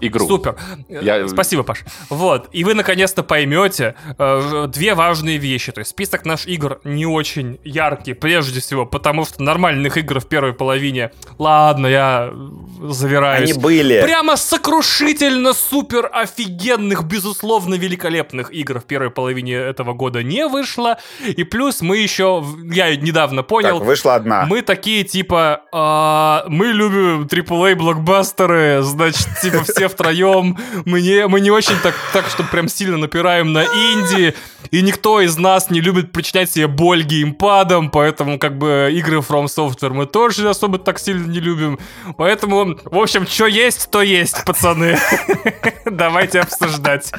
Игру. 0.00 0.26
Супер. 0.26 0.56
Я- 0.88 1.18
Э, 1.18 1.28
Спасибо, 1.28 1.62
Паш. 1.62 1.80
Вот. 2.08 2.48
И 2.52 2.64
вы 2.64 2.74
наконец-то 2.74 3.22
поймете 3.22 3.94
э, 4.18 4.66
две 4.72 4.94
важные 4.94 5.38
вещи. 5.38 5.72
То 5.72 5.80
есть 5.80 5.90
список 5.90 6.24
наш 6.24 6.46
игр 6.46 6.80
не 6.84 7.06
очень 7.06 7.58
яркий, 7.64 8.14
прежде 8.14 8.60
всего, 8.60 8.86
потому 8.86 9.24
что 9.24 9.42
нормальных 9.42 9.96
игр 9.96 10.20
в 10.20 10.26
первой 10.26 10.52
половине. 10.52 11.10
Ладно, 11.38 11.86
я 11.86 12.30
э, 12.32 12.88
завираюсь. 12.88 13.50
Они 13.50 13.60
были. 13.60 14.00
Прямо 14.02 14.36
сокрушительно 14.36 15.52
супер 15.52 16.08
офигенных, 16.12 17.04
безусловно, 17.04 17.74
великолепных 17.74 18.52
игр 18.52 18.80
в 18.80 18.84
первой 18.84 19.10
половине 19.10 19.54
этого 19.54 19.92
года 19.92 20.22
не 20.22 20.46
вышло. 20.46 20.98
И 21.26 21.44
плюс 21.44 21.80
мы 21.82 21.98
еще, 21.98 22.44
я 22.72 22.94
недавно 22.96 23.42
понял, 23.42 23.78
Так, 23.78 23.86
вышла 23.86 24.14
одна. 24.14 24.46
мы 24.46 24.62
такие, 24.62 25.04
типа, 25.04 25.62
«А, 25.72 26.44
мы 26.48 26.66
любим 26.66 27.26
AAA 27.26 27.74
блокбастеры, 27.74 28.82
значит, 28.82 29.28
типа, 29.42 29.62
все 29.64 29.88
втроем. 29.90 30.56
Мы 30.84 31.02
не, 31.02 31.26
мы 31.26 31.40
не 31.40 31.50
очень 31.50 31.76
так, 31.82 31.94
так, 32.12 32.26
что 32.28 32.42
прям 32.44 32.68
сильно 32.68 32.96
напираем 32.96 33.52
на 33.52 33.64
инди, 33.64 34.34
и 34.70 34.82
никто 34.82 35.20
из 35.20 35.36
нас 35.36 35.70
не 35.70 35.80
любит 35.80 36.12
причинять 36.12 36.50
себе 36.50 36.66
боль 36.66 37.02
геймпадом, 37.02 37.90
поэтому, 37.90 38.38
как 38.38 38.56
бы, 38.56 38.90
игры 38.92 39.18
From 39.18 39.46
Software 39.46 39.92
мы 39.92 40.06
тоже 40.06 40.48
особо 40.48 40.78
так 40.78 40.98
сильно 40.98 41.26
не 41.26 41.40
любим. 41.40 41.78
Поэтому, 42.16 42.76
в 42.84 42.98
общем, 42.98 43.26
что 43.26 43.46
есть, 43.46 43.90
то 43.90 44.02
есть, 44.02 44.44
пацаны. 44.44 44.98
Давайте 45.84 46.40
обсуждать. 46.40 47.12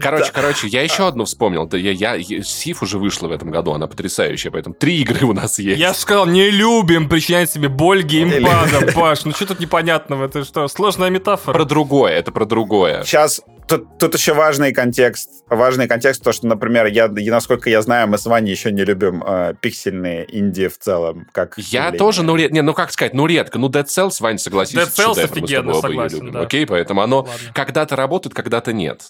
Короче, 0.00 0.32
короче, 0.32 0.68
я 0.68 0.82
еще 0.82 1.06
одну 1.06 1.24
вспомнил. 1.24 1.66
Да, 1.66 1.76
я, 1.76 2.14
я, 2.14 2.42
Сиф 2.42 2.82
уже 2.82 2.98
вышла 2.98 3.28
в 3.28 3.32
этом 3.32 3.50
году, 3.50 3.72
она 3.72 3.86
потрясающая, 3.86 4.50
поэтому 4.50 4.74
три 4.74 5.00
игры 5.02 5.26
у 5.26 5.32
нас 5.32 5.58
есть. 5.58 5.78
Я 5.78 5.92
же 5.92 5.98
сказал, 5.98 6.26
не 6.26 6.50
любим 6.50 7.08
причинять 7.08 7.50
себе 7.50 7.68
боль 7.68 8.02
геймпадом, 8.02 8.92
Паш. 8.94 9.24
Ну 9.24 9.32
что 9.32 9.46
тут 9.46 9.60
непонятного? 9.60 10.24
Это 10.26 10.44
что, 10.44 10.68
сложная 10.68 11.10
метафора? 11.10 11.54
Про 11.54 11.64
другое, 11.82 12.12
это 12.12 12.32
про 12.32 12.44
другое. 12.44 13.02
Сейчас 13.04 13.42
тут, 13.66 13.98
тут 13.98 14.14
еще 14.14 14.34
важный 14.34 14.72
контекст. 14.72 15.44
Важный 15.48 15.88
контекст, 15.88 16.22
то, 16.22 16.32
что, 16.32 16.46
например, 16.46 16.86
я, 16.86 17.06
и 17.06 17.30
насколько 17.30 17.68
я 17.68 17.82
знаю, 17.82 18.08
мы 18.08 18.18
с 18.18 18.26
Ваней 18.26 18.50
еще 18.50 18.70
не 18.70 18.84
любим 18.84 19.22
э, 19.26 19.54
пиксельные 19.60 20.26
инди 20.30 20.68
в 20.68 20.78
целом. 20.78 21.26
Как 21.32 21.58
Я 21.58 21.86
явление. 21.86 21.98
тоже, 21.98 22.22
ну, 22.22 22.36
ред... 22.36 22.52
не, 22.52 22.62
ну 22.62 22.74
как 22.74 22.92
сказать, 22.92 23.14
ну 23.14 23.26
редко. 23.26 23.58
Ну, 23.58 23.68
Dead 23.68 23.84
Cells, 23.84 24.16
Вань, 24.20 24.38
согласись, 24.38 24.76
Dead 24.76 24.88
Cells 24.88 25.22
офигенно, 25.22 25.74
согласен, 25.74 26.18
любим, 26.18 26.32
да. 26.32 26.40
Окей, 26.42 26.66
поэтому 26.66 27.02
оно 27.02 27.18
Ладно. 27.18 27.32
когда-то 27.54 27.96
работает, 27.96 28.34
когда-то 28.34 28.72
нет. 28.72 29.02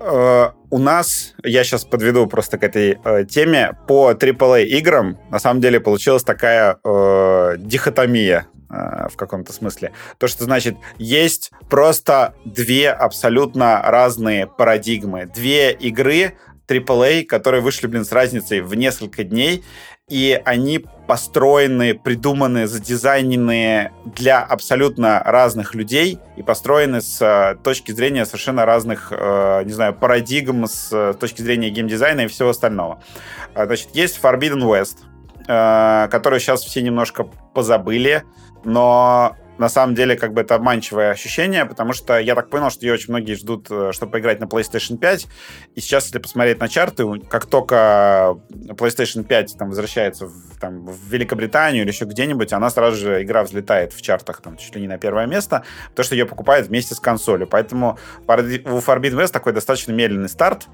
Э, 0.00 0.50
у 0.70 0.78
нас, 0.78 1.34
я 1.44 1.64
сейчас 1.64 1.84
подведу 1.84 2.26
просто 2.26 2.58
к 2.58 2.64
этой 2.64 2.98
э, 3.04 3.24
теме, 3.24 3.76
по 3.86 4.12
AAA 4.12 4.64
играм 4.64 5.18
на 5.30 5.38
самом 5.38 5.60
деле 5.60 5.80
получилась 5.80 6.22
такая 6.22 6.78
э, 6.84 7.54
дихотомия 7.58 8.46
э, 8.68 9.08
в 9.08 9.16
каком-то 9.16 9.52
смысле. 9.52 9.92
То, 10.18 10.28
что 10.28 10.44
значит, 10.44 10.76
есть 10.98 11.50
просто 11.68 12.34
две 12.44 12.90
абсолютно 12.90 13.82
разные 13.82 14.46
парадигмы. 14.46 15.26
Две 15.26 15.72
игры 15.72 16.36
AAA, 16.68 17.24
которые 17.24 17.62
вышли, 17.62 17.86
блин, 17.86 18.04
с 18.04 18.12
разницей 18.12 18.60
в 18.60 18.74
несколько 18.74 19.24
дней, 19.24 19.64
и 20.08 20.40
они 20.44 20.84
построены, 21.08 21.94
придуманы, 21.94 22.68
задизайнены 22.68 23.90
для 24.04 24.40
абсолютно 24.40 25.20
разных 25.24 25.74
людей 25.74 26.20
и 26.36 26.42
построены 26.42 27.00
с 27.00 27.20
э, 27.20 27.56
точки 27.62 27.90
зрения 27.90 28.24
совершенно 28.24 28.64
разных, 28.64 29.08
э, 29.10 29.62
не 29.64 29.72
знаю, 29.72 29.94
парадигм, 29.94 30.66
с 30.66 31.14
точки 31.18 31.42
зрения 31.42 31.70
геймдизайна 31.70 32.22
и 32.22 32.26
всего 32.28 32.50
остального. 32.50 33.02
Значит, 33.54 33.88
есть 33.94 34.20
Forbidden 34.22 34.62
West, 34.62 34.98
которую 36.10 36.40
сейчас 36.40 36.62
все 36.62 36.82
немножко 36.82 37.24
позабыли, 37.24 38.24
но 38.64 39.36
на 39.58 39.68
самом 39.68 39.94
деле, 39.94 40.16
как 40.16 40.32
бы 40.32 40.42
это 40.42 40.54
обманчивое 40.54 41.10
ощущение, 41.10 41.64
потому 41.64 41.92
что 41.92 42.18
я 42.18 42.34
так 42.34 42.50
понял, 42.50 42.70
что 42.70 42.84
ее 42.84 42.94
очень 42.94 43.10
многие 43.10 43.34
ждут, 43.34 43.68
э, 43.70 43.92
чтобы 43.92 44.12
поиграть 44.12 44.40
на 44.40 44.44
PlayStation 44.44 44.98
5. 44.98 45.26
И 45.74 45.80
сейчас, 45.80 46.04
если 46.06 46.18
посмотреть 46.18 46.60
на 46.60 46.68
чарты, 46.68 47.04
как 47.28 47.46
только 47.46 48.36
PlayStation 48.50 49.24
5 49.24 49.56
там, 49.58 49.68
возвращается 49.68 50.26
в, 50.26 50.58
там, 50.60 50.86
в 50.86 51.08
Великобританию 51.10 51.82
или 51.82 51.90
еще 51.90 52.04
где-нибудь, 52.04 52.52
она 52.52 52.70
сразу 52.70 52.96
же, 52.96 53.22
игра 53.22 53.42
взлетает 53.44 53.92
в 53.92 54.02
чартах 54.02 54.40
там, 54.42 54.56
чуть 54.56 54.74
ли 54.74 54.82
не 54.82 54.88
на 54.88 54.98
первое 54.98 55.26
место, 55.26 55.64
потому 55.90 56.04
что 56.04 56.14
ее 56.14 56.26
покупают 56.26 56.68
вместе 56.68 56.94
с 56.94 57.00
консолью. 57.00 57.46
Поэтому 57.46 57.98
у 58.26 58.30
Forbidden 58.30 59.22
West 59.22 59.32
такой 59.32 59.52
достаточно 59.52 59.92
медленный 59.92 60.28
старт. 60.28 60.66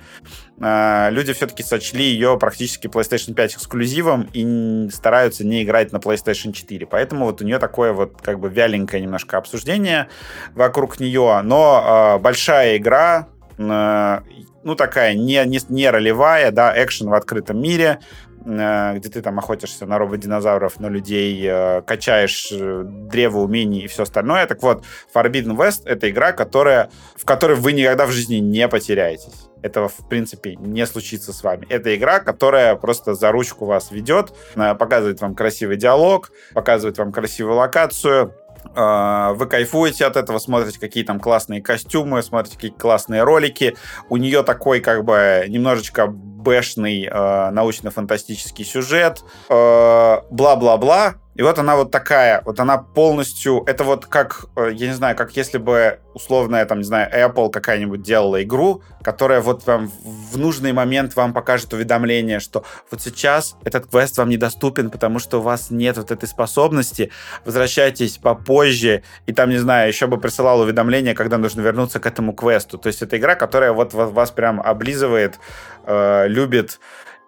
Э, 0.60 1.08
Люди 1.10 1.32
все-таки 1.32 1.62
сочли 1.62 2.04
ее 2.04 2.38
практически 2.38 2.86
PlayStation 2.86 3.34
5 3.34 3.56
эксклюзивом 3.56 4.28
и 4.32 4.88
стараются 4.90 5.44
не 5.44 5.62
играть 5.62 5.92
на 5.92 5.96
PlayStation 5.96 6.52
4. 6.52 6.86
Поэтому 6.86 7.26
вот 7.26 7.40
у 7.40 7.44
нее 7.44 7.58
такое 7.58 7.92
вот 7.92 8.20
как 8.22 8.38
бы 8.40 8.48
вяленькое 8.48 9.02
немножко 9.02 9.38
обсуждение 9.38 10.08
вокруг 10.54 11.00
нее. 11.00 11.40
Но 11.42 12.16
э, 12.16 12.22
большая 12.22 12.76
игра, 12.76 13.28
э, 13.58 14.18
ну 14.64 14.74
такая 14.74 15.14
не, 15.14 15.44
не, 15.46 15.60
не 15.68 15.90
ролевая, 15.90 16.50
да, 16.50 16.72
экшен 16.82 17.08
в 17.08 17.14
открытом 17.14 17.60
мире, 17.60 18.00
где 18.44 19.09
ты 19.09 19.23
там 19.23 19.39
охотишься 19.39 19.86
на 19.86 19.98
робот-динозавров, 19.98 20.81
на 20.81 20.89
людей, 20.89 21.40
э, 21.44 21.82
качаешь 21.82 22.48
э, 22.52 22.82
древо 22.85 23.39
умений 23.39 23.81
и 23.81 23.86
все 23.86 24.02
остальное. 24.02 24.47
Так 24.47 24.62
вот, 24.62 24.85
Forbidden 25.14 25.56
West— 25.56 25.82
это 25.85 26.10
игра, 26.10 26.32
которая, 26.32 26.90
в 27.16 27.24
которой 27.24 27.56
вы 27.56 27.73
никогда 27.73 28.06
в 28.06 28.10
жизни 28.10 28.36
не 28.36 28.69
потеряетесь. 28.69 29.48
Этого, 29.62 29.89
в 29.89 30.09
принципе, 30.09 30.56
не 30.56 30.85
случится 30.86 31.32
с 31.32 31.43
вами. 31.43 31.66
Это 31.69 31.94
игра, 31.94 32.19
которая 32.19 32.74
просто 32.74 33.14
за 33.14 33.31
ручку 33.31 33.64
вас 33.64 33.93
ведет, 33.93 34.32
э, 34.56 34.74
показывает 34.74 35.20
вам 35.20 35.35
красивый 35.35 35.77
диалог, 35.77 36.32
показывает 36.52 36.98
вам 36.98 37.12
красивую 37.12 37.56
локацию, 37.56 38.35
э, 38.74 39.32
вы 39.35 39.47
кайфуете 39.47 40.05
от 40.06 40.16
этого, 40.16 40.39
смотрите, 40.39 40.81
какие 40.81 41.05
там 41.05 41.20
классные 41.20 41.62
костюмы, 41.62 42.23
смотрите, 42.23 42.56
какие 42.56 42.70
классные 42.73 43.23
ролики. 43.23 43.77
У 44.09 44.16
нее 44.16 44.43
такой, 44.43 44.81
как 44.81 45.05
бы, 45.05 45.44
немножечко 45.48 46.12
бэшный 46.43 47.09
э, 47.10 47.51
научно-фантастический 47.51 48.64
сюжет, 48.64 49.23
э, 49.48 50.19
бла-бла-бла. 50.31 51.14
И 51.35 51.43
вот 51.43 51.59
она 51.59 51.77
вот 51.77 51.90
такая, 51.90 52.43
вот 52.44 52.60
она 52.60 52.77
полностью, 52.77 53.62
это 53.66 53.85
вот 53.85 54.05
как, 54.05 54.47
э, 54.55 54.70
я 54.74 54.89
не 54.89 54.93
знаю, 54.93 55.16
как 55.16 55.35
если 55.35 55.56
бы 55.56 55.98
условная, 56.14 56.66
там, 56.66 56.78
не 56.78 56.85
знаю, 56.85 57.10
Apple 57.10 57.51
какая-нибудь 57.51 58.02
делала 58.02 58.43
игру, 58.43 58.82
которая 59.02 59.40
вот 59.40 59.66
вам 59.66 59.90
в 60.31 60.36
нужный 60.36 60.73
момент 60.73 61.16
вам 61.16 61.32
покажет 61.32 61.73
уведомление, 61.73 62.39
что 62.39 62.64
вот 62.90 63.01
сейчас 63.01 63.56
этот 63.64 63.86
квест 63.86 64.19
вам 64.19 64.28
недоступен, 64.28 64.90
потому 64.90 65.19
что 65.19 65.39
у 65.39 65.40
вас 65.40 65.70
нет 65.70 65.97
вот 65.97 66.10
этой 66.10 66.28
способности, 66.28 67.10
возвращайтесь 67.47 68.19
попозже, 68.19 69.02
и 69.24 69.32
там, 69.32 69.48
не 69.48 69.59
знаю, 69.59 69.89
еще 69.89 70.06
бы 70.06 70.19
присылал 70.19 70.60
уведомление, 70.60 71.14
когда 71.14 71.39
нужно 71.39 71.62
вернуться 71.62 71.98
к 71.98 72.06
этому 72.06 72.35
квесту. 72.35 72.77
То 72.77 72.89
есть 72.89 73.01
это 73.01 73.16
игра, 73.16 73.36
которая 73.36 73.73
вот 73.73 73.94
ва- 73.94 74.06
вас 74.06 74.31
прям 74.31 74.60
облизывает, 74.60 75.39
э, 75.86 76.28
любит, 76.28 76.80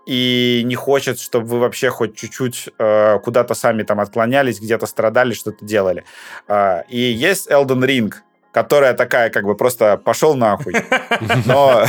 и 0.06 0.62
не 0.64 0.74
хочет, 0.74 1.18
чтобы 1.18 1.46
вы 1.46 1.58
вообще 1.60 1.90
хоть 1.90 2.16
чуть-чуть 2.16 2.68
э, 2.78 3.18
куда-то 3.20 3.54
сами 3.54 3.82
там 3.82 4.00
отклонялись, 4.00 4.60
где-то 4.60 4.86
страдали, 4.86 5.32
что-то 5.32 5.64
делали. 5.64 6.04
А, 6.46 6.84
и 6.88 6.98
есть 6.98 7.50
Elden 7.50 7.84
Ring, 7.86 8.12
которая 8.52 8.94
такая, 8.94 9.30
как 9.30 9.44
бы 9.44 9.54
просто 9.56 9.96
пошел 9.96 10.34
нахуй. 10.34 10.74
Но 11.46 11.84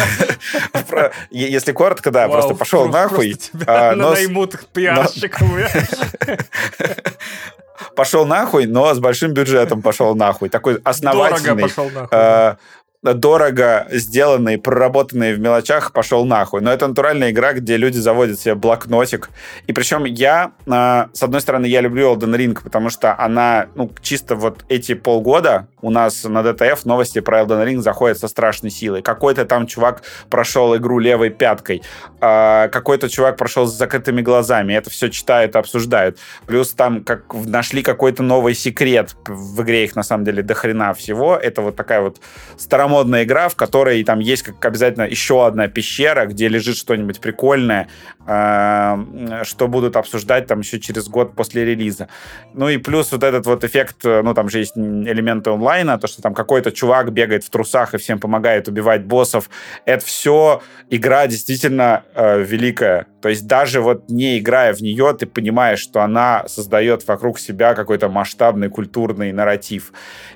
если 1.30 1.74
коротко, 1.74 2.12
да, 2.12 2.28
просто 2.28 2.56
пошел 2.56 2.88
нахуй. 2.88 3.36
а, 3.68 3.96
наймут 3.96 4.66
пиарщиком. 4.74 5.52
Пошел 7.96 8.26
нахуй, 8.26 8.68
но 8.68 8.94
с 8.94 9.00
большим 9.00 9.34
бюджетом 9.34 9.82
пошел 9.82 10.16
нахуй. 10.16 10.48
Такой 10.48 10.80
основательный. 10.84 11.64
пошел 11.64 11.90
нахуй. 11.90 12.58
Дорого 13.14 13.88
сделанный, 13.92 14.58
проработанный 14.58 15.34
в 15.34 15.40
мелочах, 15.40 15.92
пошел 15.92 16.26
нахуй. 16.26 16.62
Но 16.62 16.72
это 16.72 16.88
натуральная 16.88 17.32
игра, 17.32 17.54
где 17.54 17.78
люди 17.78 17.98
заводят 17.98 18.40
себе 18.40 18.56
блокнотик. 18.56 19.30
И 19.68 19.74
причем 19.74 20.06
я, 20.06 20.54
э, 20.66 21.06
с 21.14 21.22
одной 21.22 21.42
стороны, 21.42 21.68
я 21.68 21.82
люблю 21.82 22.16
Elden 22.16 22.36
Ring, 22.36 22.58
потому 22.62 22.90
что 22.90 23.18
она, 23.18 23.68
ну, 23.76 23.92
чисто 24.02 24.36
вот 24.36 24.66
эти 24.70 24.96
полгода 24.96 25.68
у 25.82 25.92
нас 25.92 26.24
на 26.24 26.40
DTF 26.40 26.80
новости 26.86 27.20
про 27.20 27.42
Elden 27.42 27.66
Ring 27.66 27.82
заходят 27.82 28.18
со 28.18 28.28
страшной 28.28 28.72
силой. 28.72 29.02
Какой-то 29.02 29.46
там 29.46 29.68
чувак 29.68 30.02
прошел 30.30 30.76
игру 30.76 30.98
левой 30.98 31.30
пяткой, 31.30 31.84
э, 32.22 32.70
какой-то 32.70 33.08
чувак 33.10 33.38
прошел 33.38 33.68
с 33.68 33.74
закрытыми 33.74 34.22
глазами. 34.22 34.74
Это 34.74 34.90
все 34.90 35.10
читают, 35.10 35.56
обсуждают. 35.56 36.18
Плюс 36.48 36.74
там 36.74 37.04
как 37.04 37.34
нашли 37.34 37.84
какой-то 37.84 38.24
новый 38.24 38.56
секрет. 38.56 39.16
В 39.28 39.62
игре 39.62 39.84
их 39.84 39.96
на 39.96 40.04
самом 40.04 40.26
деле 40.26 40.42
до 40.42 40.56
хрена 40.56 40.94
всего. 40.94 41.36
Это 41.36 41.62
вот 41.62 41.76
такая 41.76 42.02
вот 42.02 42.20
старомодная 42.58 42.95
игра, 43.24 43.50
в 43.50 43.56
которой 43.56 44.04
там 44.04 44.20
есть 44.20 44.44
как 44.44 44.64
обязательно 44.66 45.04
еще 45.04 45.46
одна 45.46 45.68
пещера, 45.68 46.26
где 46.26 46.48
лежит 46.48 46.78
что-нибудь 46.78 47.20
прикольное. 47.20 47.90
Э, 48.28 49.44
что 49.44 49.68
будут 49.68 49.96
обсуждать 49.96 50.48
там 50.48 50.60
еще 50.60 50.80
через 50.80 51.08
год 51.08 51.36
после 51.36 51.66
релиза. 51.66 52.08
Ну 52.54 52.70
и 52.70 52.78
плюс 52.78 53.12
вот 53.12 53.24
этот 53.24 53.46
вот 53.46 53.64
эффект, 53.64 53.98
ну 54.04 54.34
там 54.34 54.50
же 54.50 54.60
есть 54.60 54.78
элементы 54.78 55.52
онлайна, 55.52 55.98
то, 55.98 56.08
что 56.08 56.22
там 56.22 56.34
какой-то 56.34 56.72
чувак 56.72 57.12
бегает 57.12 57.44
в 57.44 57.50
трусах 57.50 57.94
и 57.94 57.98
всем 57.98 58.20
помогает 58.20 58.68
убивать 58.68 59.06
боссов. 59.06 59.50
Это 59.86 60.06
все 60.06 60.62
игра 60.90 61.28
действительно 61.28 62.04
э, 62.14 62.42
великая. 62.42 63.08
То 63.22 63.30
есть 63.30 63.48
даже 63.48 63.82
вот 63.82 64.10
не 64.10 64.40
играя 64.40 64.74
в 64.74 64.82
нее, 64.82 65.16
ты 65.18 65.26
понимаешь, 65.26 65.80
что 65.80 66.02
она 66.02 66.44
создает 66.48 67.08
вокруг 67.08 67.40
себя 67.40 67.74
какой-то 67.74 68.10
масштабный 68.10 68.70
культурный 68.70 69.32
нарратив. 69.32 69.94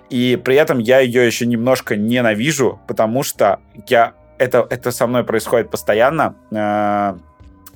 И 0.09 0.39
при 0.43 0.55
этом 0.55 0.79
я 0.79 0.99
ее 0.99 1.25
еще 1.25 1.45
немножко 1.45 1.95
ненавижу, 1.95 2.79
потому 2.87 3.23
что 3.23 3.59
я 3.87 4.13
это, 4.39 4.65
это 4.69 4.91
со 4.91 5.05
мной 5.05 5.23
происходит 5.23 5.69
постоянно. 5.69 6.35
Э, 6.51 7.17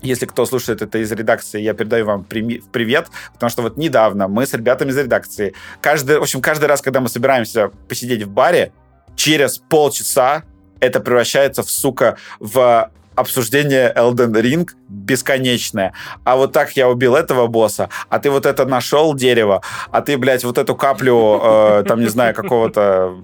если 0.04 0.26
кто 0.26 0.46
слушает 0.46 0.82
это 0.82 1.00
из 1.00 1.12
редакции, 1.12 1.62
я 1.62 1.74
передаю 1.74 2.06
вам 2.06 2.24
привет, 2.24 3.08
потому 3.34 3.50
что 3.50 3.62
вот 3.62 3.78
недавно 3.78 4.28
мы 4.28 4.46
с 4.46 4.54
ребятами 4.54 4.92
из 4.92 4.98
редакции, 4.98 5.54
каждый, 5.82 6.20
в 6.20 6.24
общем, 6.24 6.42
каждый 6.42 6.66
раз, 6.66 6.82
когда 6.82 7.00
мы 7.00 7.10
собираемся 7.10 7.72
посидеть 7.88 8.24
в 8.24 8.30
баре, 8.30 8.72
через 9.16 9.58
полчаса 9.58 10.44
это 10.80 11.00
превращается 11.00 11.64
в, 11.64 11.70
сука, 11.70 12.18
в 12.40 12.92
обсуждение 13.16 13.94
Elden 13.96 14.34
Ring 14.42 14.70
бесконечное. 14.88 15.94
А 16.24 16.36
вот 16.36 16.52
так 16.52 16.76
я 16.78 16.90
убил 16.90 17.16
этого 17.16 17.48
босса, 17.48 17.90
а 18.10 18.20
ты 18.20 18.30
вот 18.30 18.46
это 18.46 18.66
нашел 18.66 19.14
дерево, 19.14 19.62
а 19.92 20.02
ты, 20.02 20.18
блядь, 20.18 20.44
вот 20.44 20.58
эту 20.58 20.76
каплю, 20.76 21.40
э, 21.44 21.84
там, 21.88 22.02
не 22.02 22.10
знаю, 22.10 22.34
какого-то 22.34 23.16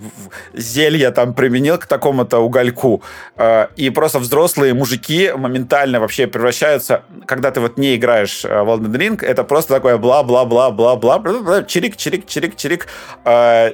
зелья 0.53 1.11
там 1.11 1.33
применил 1.33 1.77
к 1.77 1.85
такому-то 1.85 2.39
угольку. 2.39 3.01
Э, 3.37 3.67
и 3.75 3.89
просто 3.89 4.19
взрослые 4.19 4.73
мужики 4.73 5.31
моментально 5.35 5.99
вообще 5.99 6.27
превращаются, 6.27 7.03
когда 7.25 7.51
ты 7.51 7.59
вот 7.59 7.77
не 7.77 7.95
играешь 7.95 8.45
э, 8.45 8.63
в 8.63 8.69
Elden 8.69 8.95
Ring, 8.95 9.25
это 9.25 9.43
просто 9.43 9.73
такое 9.73 9.97
бла-бла-бла-бла-бла, 9.97 11.61
чирик-чирик-чирик-чирик. 11.61 12.85
Э, 13.25 13.71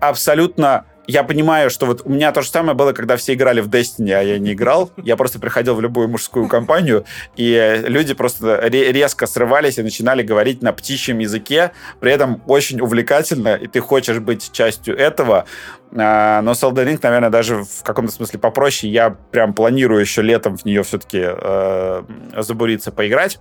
абсолютно 0.00 0.84
я 1.06 1.22
понимаю, 1.22 1.70
что 1.70 1.86
вот 1.86 2.02
у 2.04 2.10
меня 2.10 2.32
то 2.32 2.42
же 2.42 2.48
самое 2.48 2.76
было, 2.76 2.92
когда 2.92 3.16
все 3.16 3.34
играли 3.34 3.60
в 3.60 3.68
Destiny, 3.68 4.12
а 4.12 4.22
я 4.22 4.38
не 4.38 4.52
играл. 4.52 4.90
Я 5.02 5.16
просто 5.16 5.38
приходил 5.38 5.74
в 5.74 5.80
любую 5.80 6.08
мужскую 6.08 6.48
компанию, 6.48 7.04
и 7.36 7.82
люди 7.86 8.14
просто 8.14 8.66
резко 8.68 9.26
срывались 9.26 9.78
и 9.78 9.82
начинали 9.82 10.22
говорить 10.22 10.62
на 10.62 10.72
птичьем 10.72 11.18
языке, 11.18 11.72
при 12.00 12.12
этом 12.12 12.42
очень 12.46 12.80
увлекательно, 12.80 13.54
и 13.54 13.66
ты 13.66 13.80
хочешь 13.80 14.18
быть 14.18 14.50
частью 14.52 14.96
этого. 14.96 15.46
А, 15.94 16.42
но 16.42 16.52
Elden 16.52 16.98
наверное, 17.02 17.30
даже 17.30 17.64
в 17.64 17.82
каком-то 17.82 18.12
смысле 18.12 18.38
попроще. 18.38 18.92
Я 18.92 19.10
прям 19.10 19.54
планирую 19.54 20.00
еще 20.00 20.22
летом 20.22 20.56
в 20.56 20.64
нее 20.64 20.82
все-таки 20.82 21.22
э, 21.22 22.02
забуриться, 22.36 22.92
поиграть. 22.92 23.38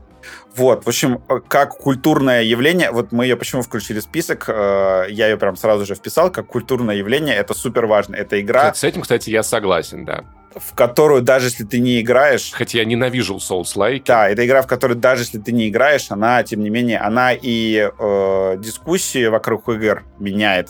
Вот, 0.56 0.86
в 0.86 0.88
общем, 0.88 1.22
как 1.48 1.78
культурное 1.78 2.42
явление, 2.44 2.92
вот 2.92 3.12
мы 3.12 3.26
ее 3.26 3.36
почему 3.36 3.62
включили 3.62 4.00
в 4.00 4.04
список, 4.04 4.46
э, 4.48 5.06
я 5.10 5.28
ее 5.28 5.38
прям 5.38 5.56
сразу 5.56 5.86
же 5.86 5.96
вписал, 5.96 6.32
как 6.32 6.48
культурное 6.48 6.96
явление, 6.96 7.36
это 7.36 7.54
супер 7.54 7.86
важно. 7.86 8.16
Это 8.16 8.40
игра... 8.42 8.74
С 8.74 8.84
этим, 8.84 9.02
кстати, 9.02 9.30
я 9.30 9.44
согласен, 9.44 10.06
да 10.06 10.24
в 10.56 10.74
которую 10.74 11.22
даже 11.22 11.48
если 11.48 11.64
ты 11.64 11.80
не 11.80 12.02
играешь... 12.02 12.52
Хотя 12.54 12.80
я 12.80 12.86
ненавижу 12.86 13.36
Souls-like. 13.36 14.04
Да, 14.06 14.30
это 14.30 14.46
игра, 14.46 14.62
в 14.62 14.68
которой 14.68 14.96
даже 14.96 15.24
если 15.24 15.38
ты 15.38 15.52
не 15.52 15.70
играешь, 15.70 16.08
она, 16.10 16.44
тем 16.44 16.64
не 16.64 16.70
менее, 16.70 17.00
она 17.00 17.34
и 17.34 17.90
э, 17.98 18.56
дискуссии 18.58 19.26
вокруг 19.28 19.68
игр 19.70 20.04
меняет 20.18 20.70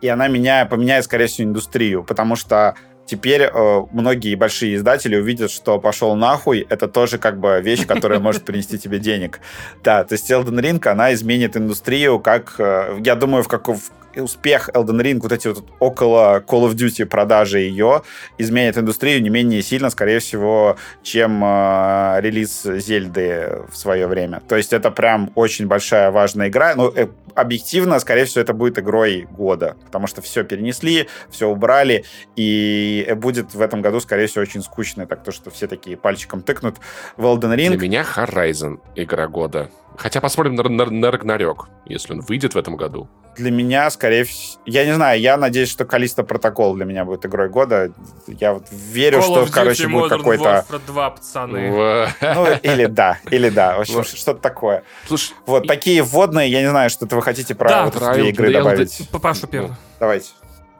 и 0.00 0.08
она 0.08 0.28
меня, 0.28 0.66
поменяет, 0.66 1.04
скорее 1.04 1.26
всего, 1.26 1.48
индустрию, 1.48 2.04
потому 2.04 2.36
что 2.36 2.74
теперь 3.10 3.42
э, 3.42 3.80
многие 3.92 4.34
большие 4.36 4.76
издатели 4.76 5.16
увидят, 5.16 5.50
что 5.50 5.80
пошел 5.80 6.14
нахуй, 6.14 6.66
это 6.68 6.86
тоже 6.86 7.18
как 7.18 7.40
бы 7.40 7.60
вещь, 7.60 7.86
которая 7.86 8.20
может 8.20 8.44
принести 8.44 8.78
тебе 8.78 8.98
денег. 8.98 9.40
Да, 9.82 10.04
то 10.04 10.12
есть 10.12 10.30
Elden 10.30 10.60
Ring, 10.60 10.86
она 10.88 11.12
изменит 11.12 11.56
индустрию, 11.56 12.20
как, 12.20 12.54
э, 12.58 12.98
я 13.04 13.16
думаю, 13.16 13.42
в, 13.42 13.48
каков, 13.48 13.90
успех 14.16 14.68
Elden 14.70 15.00
Ring, 15.02 15.20
вот 15.20 15.32
эти 15.32 15.48
вот 15.48 15.64
около 15.78 16.40
Call 16.40 16.68
of 16.68 16.74
Duty 16.74 17.06
продажи 17.06 17.60
ее, 17.60 18.02
изменит 18.38 18.78
индустрию 18.78 19.22
не 19.22 19.30
менее 19.30 19.62
сильно, 19.62 19.90
скорее 19.90 20.18
всего, 20.18 20.76
чем 21.02 21.42
э, 21.44 22.20
релиз 22.20 22.62
Зельды 22.62 23.62
в 23.70 23.76
свое 23.76 24.06
время. 24.06 24.42
То 24.48 24.56
есть 24.56 24.72
это 24.72 24.90
прям 24.90 25.30
очень 25.34 25.66
большая 25.66 26.10
важная 26.10 26.48
игра. 26.48 26.74
Ну, 26.74 26.92
э, 26.94 27.08
объективно, 27.34 27.98
скорее 28.00 28.24
всего, 28.24 28.42
это 28.42 28.52
будет 28.52 28.78
игрой 28.78 29.26
года, 29.30 29.76
потому 29.86 30.06
что 30.06 30.22
все 30.22 30.44
перенесли, 30.44 31.08
все 31.30 31.48
убрали, 31.48 32.04
и 32.36 33.12
будет 33.16 33.54
в 33.54 33.60
этом 33.60 33.82
году, 33.82 34.00
скорее 34.00 34.26
всего, 34.26 34.42
очень 34.42 34.62
скучно, 34.62 35.06
так 35.06 35.22
то, 35.22 35.32
что 35.32 35.50
все 35.50 35.66
такие 35.66 35.96
пальчиком 35.96 36.42
тыкнут 36.42 36.76
в 37.16 37.24
Elden 37.24 37.56
Ring. 37.56 37.68
Для 37.68 37.78
меня 37.78 38.04
Horizon 38.16 38.80
игра 38.94 39.28
года. 39.28 39.70
Хотя 39.96 40.20
посмотрим 40.20 40.54
на, 40.54 40.62
на, 40.62 40.86
на 40.86 41.10
Рагнарёк, 41.10 41.68
если 41.84 42.14
он 42.14 42.20
выйдет 42.20 42.54
в 42.54 42.58
этом 42.58 42.76
году. 42.76 43.08
Для 43.36 43.50
меня, 43.50 43.88
скорее 43.90 44.24
всего... 44.24 44.60
Я 44.66 44.84
не 44.84 44.94
знаю, 44.94 45.20
я 45.20 45.36
надеюсь, 45.36 45.70
что 45.70 45.84
Калиста 45.84 46.24
Протокол 46.24 46.74
для 46.74 46.84
меня 46.84 47.04
будет 47.04 47.24
игрой 47.26 47.48
года. 47.48 47.92
Я 48.26 48.54
вот 48.54 48.66
верю, 48.70 49.18
Call 49.18 49.22
что, 49.22 49.46
короче, 49.52 49.88
будет 49.88 50.10
какой-то... 50.10 50.64
2, 50.86 51.10
пацаны. 51.10 51.70
Ну, 51.70 52.46
или 52.62 52.86
да, 52.86 53.18
или 53.30 53.50
да. 53.50 53.76
В 53.76 53.80
общем, 53.80 54.04
что-то 54.04 54.40
такое. 54.40 54.84
Слушай, 55.06 55.34
вот 55.46 55.66
такие 55.66 56.02
вводные, 56.02 56.50
я 56.50 56.62
не 56.62 56.68
знаю, 56.68 56.90
что-то 56.90 57.16
вы 57.16 57.22
хотите 57.22 57.54
про 57.54 57.84
вот 57.84 57.96
эти 57.96 58.12
две 58.14 58.30
игры 58.30 58.52
добавить. 58.52 59.08
Пашу 59.10 59.46
первый. 59.46 59.72
Давайте. 59.98 60.30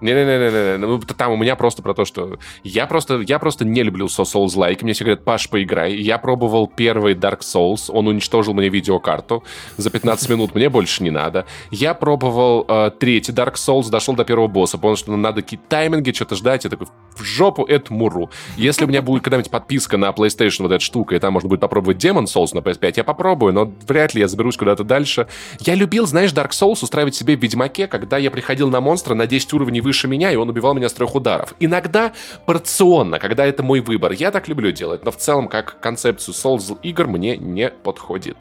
Не-не-не-не, 0.01 0.79
ну 0.79 0.99
там 1.01 1.33
у 1.33 1.37
меня 1.37 1.57
просто 1.57 1.83
про 1.83 1.95
то, 1.95 2.05
что 2.05 2.39
я 2.65 2.87
просто, 2.87 3.21
я 3.21 3.39
просто 3.39 3.65
не 3.65 3.83
люблю 3.83 4.07
Souls-like. 4.07 4.79
Мне 4.83 4.93
все 4.93 5.05
говорят, 5.05 5.25
Паш, 5.25 5.49
поиграй. 5.49 5.95
Я 5.95 6.19
пробовал 6.19 6.67
первый 6.67 7.15
Dark 7.15 7.41
Souls, 7.41 7.91
он 7.91 8.07
уничтожил 8.07 8.55
мне 8.55 8.69
видеокарту 8.69 9.45
за 9.77 9.91
15 9.91 10.29
минут, 10.31 10.55
мне 10.55 10.69
больше 10.69 11.03
не 11.03 11.11
надо. 11.11 11.47
Я 11.71 11.95
пробовал 11.95 12.65
э, 12.69 12.91
третий 12.99 13.33
Dark 13.33 13.55
Souls, 13.55 13.91
дошел 13.91 14.15
до 14.15 14.25
первого 14.25 14.49
босса, 14.49 14.79
понял, 14.79 14.97
что 14.97 15.17
надо 15.17 15.43
какие-то 15.43 15.67
тайминги, 15.69 16.13
что-то 16.13 16.35
ждать, 16.35 16.65
я 16.65 16.71
такой, 16.71 16.89
в 17.17 17.23
жопу 17.23 17.65
эту 17.65 17.93
муру. 17.95 18.31
Если 18.57 18.85
у 18.85 18.89
меня 18.89 19.03
будет 19.03 19.23
когда-нибудь 19.23 19.51
подписка 19.51 19.97
на 19.97 20.11
PlayStation, 20.11 20.63
вот 20.63 20.73
эта 20.73 20.85
штука, 20.85 21.17
и 21.17 21.19
там 21.19 21.33
можно 21.33 21.49
будет 21.49 21.61
попробовать 21.61 22.03
Demon 22.03 22.25
Souls 22.25 22.55
на 22.55 22.61
PS5, 22.61 22.95
я 22.97 23.05
попробую, 23.05 23.53
но 23.53 23.73
вряд 23.87 24.15
ли 24.15 24.21
я 24.21 24.29
заберусь 24.29 24.57
куда-то 24.57 24.85
дальше. 24.85 25.29
Я 25.61 25.75
любил, 25.75 26.07
знаешь, 26.07 26.33
Dark 26.33 26.51
Souls 26.51 26.83
устраивать 26.83 27.15
себе 27.15 27.37
в 27.37 27.43
Ведьмаке, 27.43 27.87
когда 27.87 28.19
я 28.19 28.31
приходил 28.31 28.71
на 28.71 28.81
монстра 28.81 29.15
на 29.15 29.27
10 29.27 29.53
уровней 29.53 29.81
выше 29.91 30.07
меня, 30.07 30.31
и 30.31 30.37
он 30.37 30.49
убивал 30.49 30.73
меня 30.75 30.89
с 30.89 30.93
трех 30.93 31.17
ударов. 31.17 31.55
Иногда 31.59 32.12
порционно, 32.47 33.19
когда 33.19 33.45
это 33.45 33.65
мой 33.65 33.81
выбор. 33.81 34.12
Я 34.12 34.31
так 34.31 34.47
люблю 34.47 34.71
делать, 34.71 35.05
но 35.05 35.11
в 35.11 35.17
целом 35.17 35.49
как 35.49 35.81
концепцию 35.81 36.33
Souls 36.33 36.79
игр 36.85 37.09
мне 37.09 37.37
не 37.37 37.71
подходит. 37.71 38.37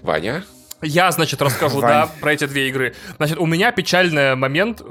Ваня? 0.00 0.42
Я, 0.80 1.10
значит, 1.12 1.42
расскажу, 1.42 1.82
да, 1.82 2.08
про 2.20 2.32
эти 2.32 2.46
две 2.46 2.68
игры. 2.68 2.94
Значит, 3.18 3.36
у 3.38 3.44
меня 3.44 3.72
печальный 3.72 4.36
момент 4.36 4.82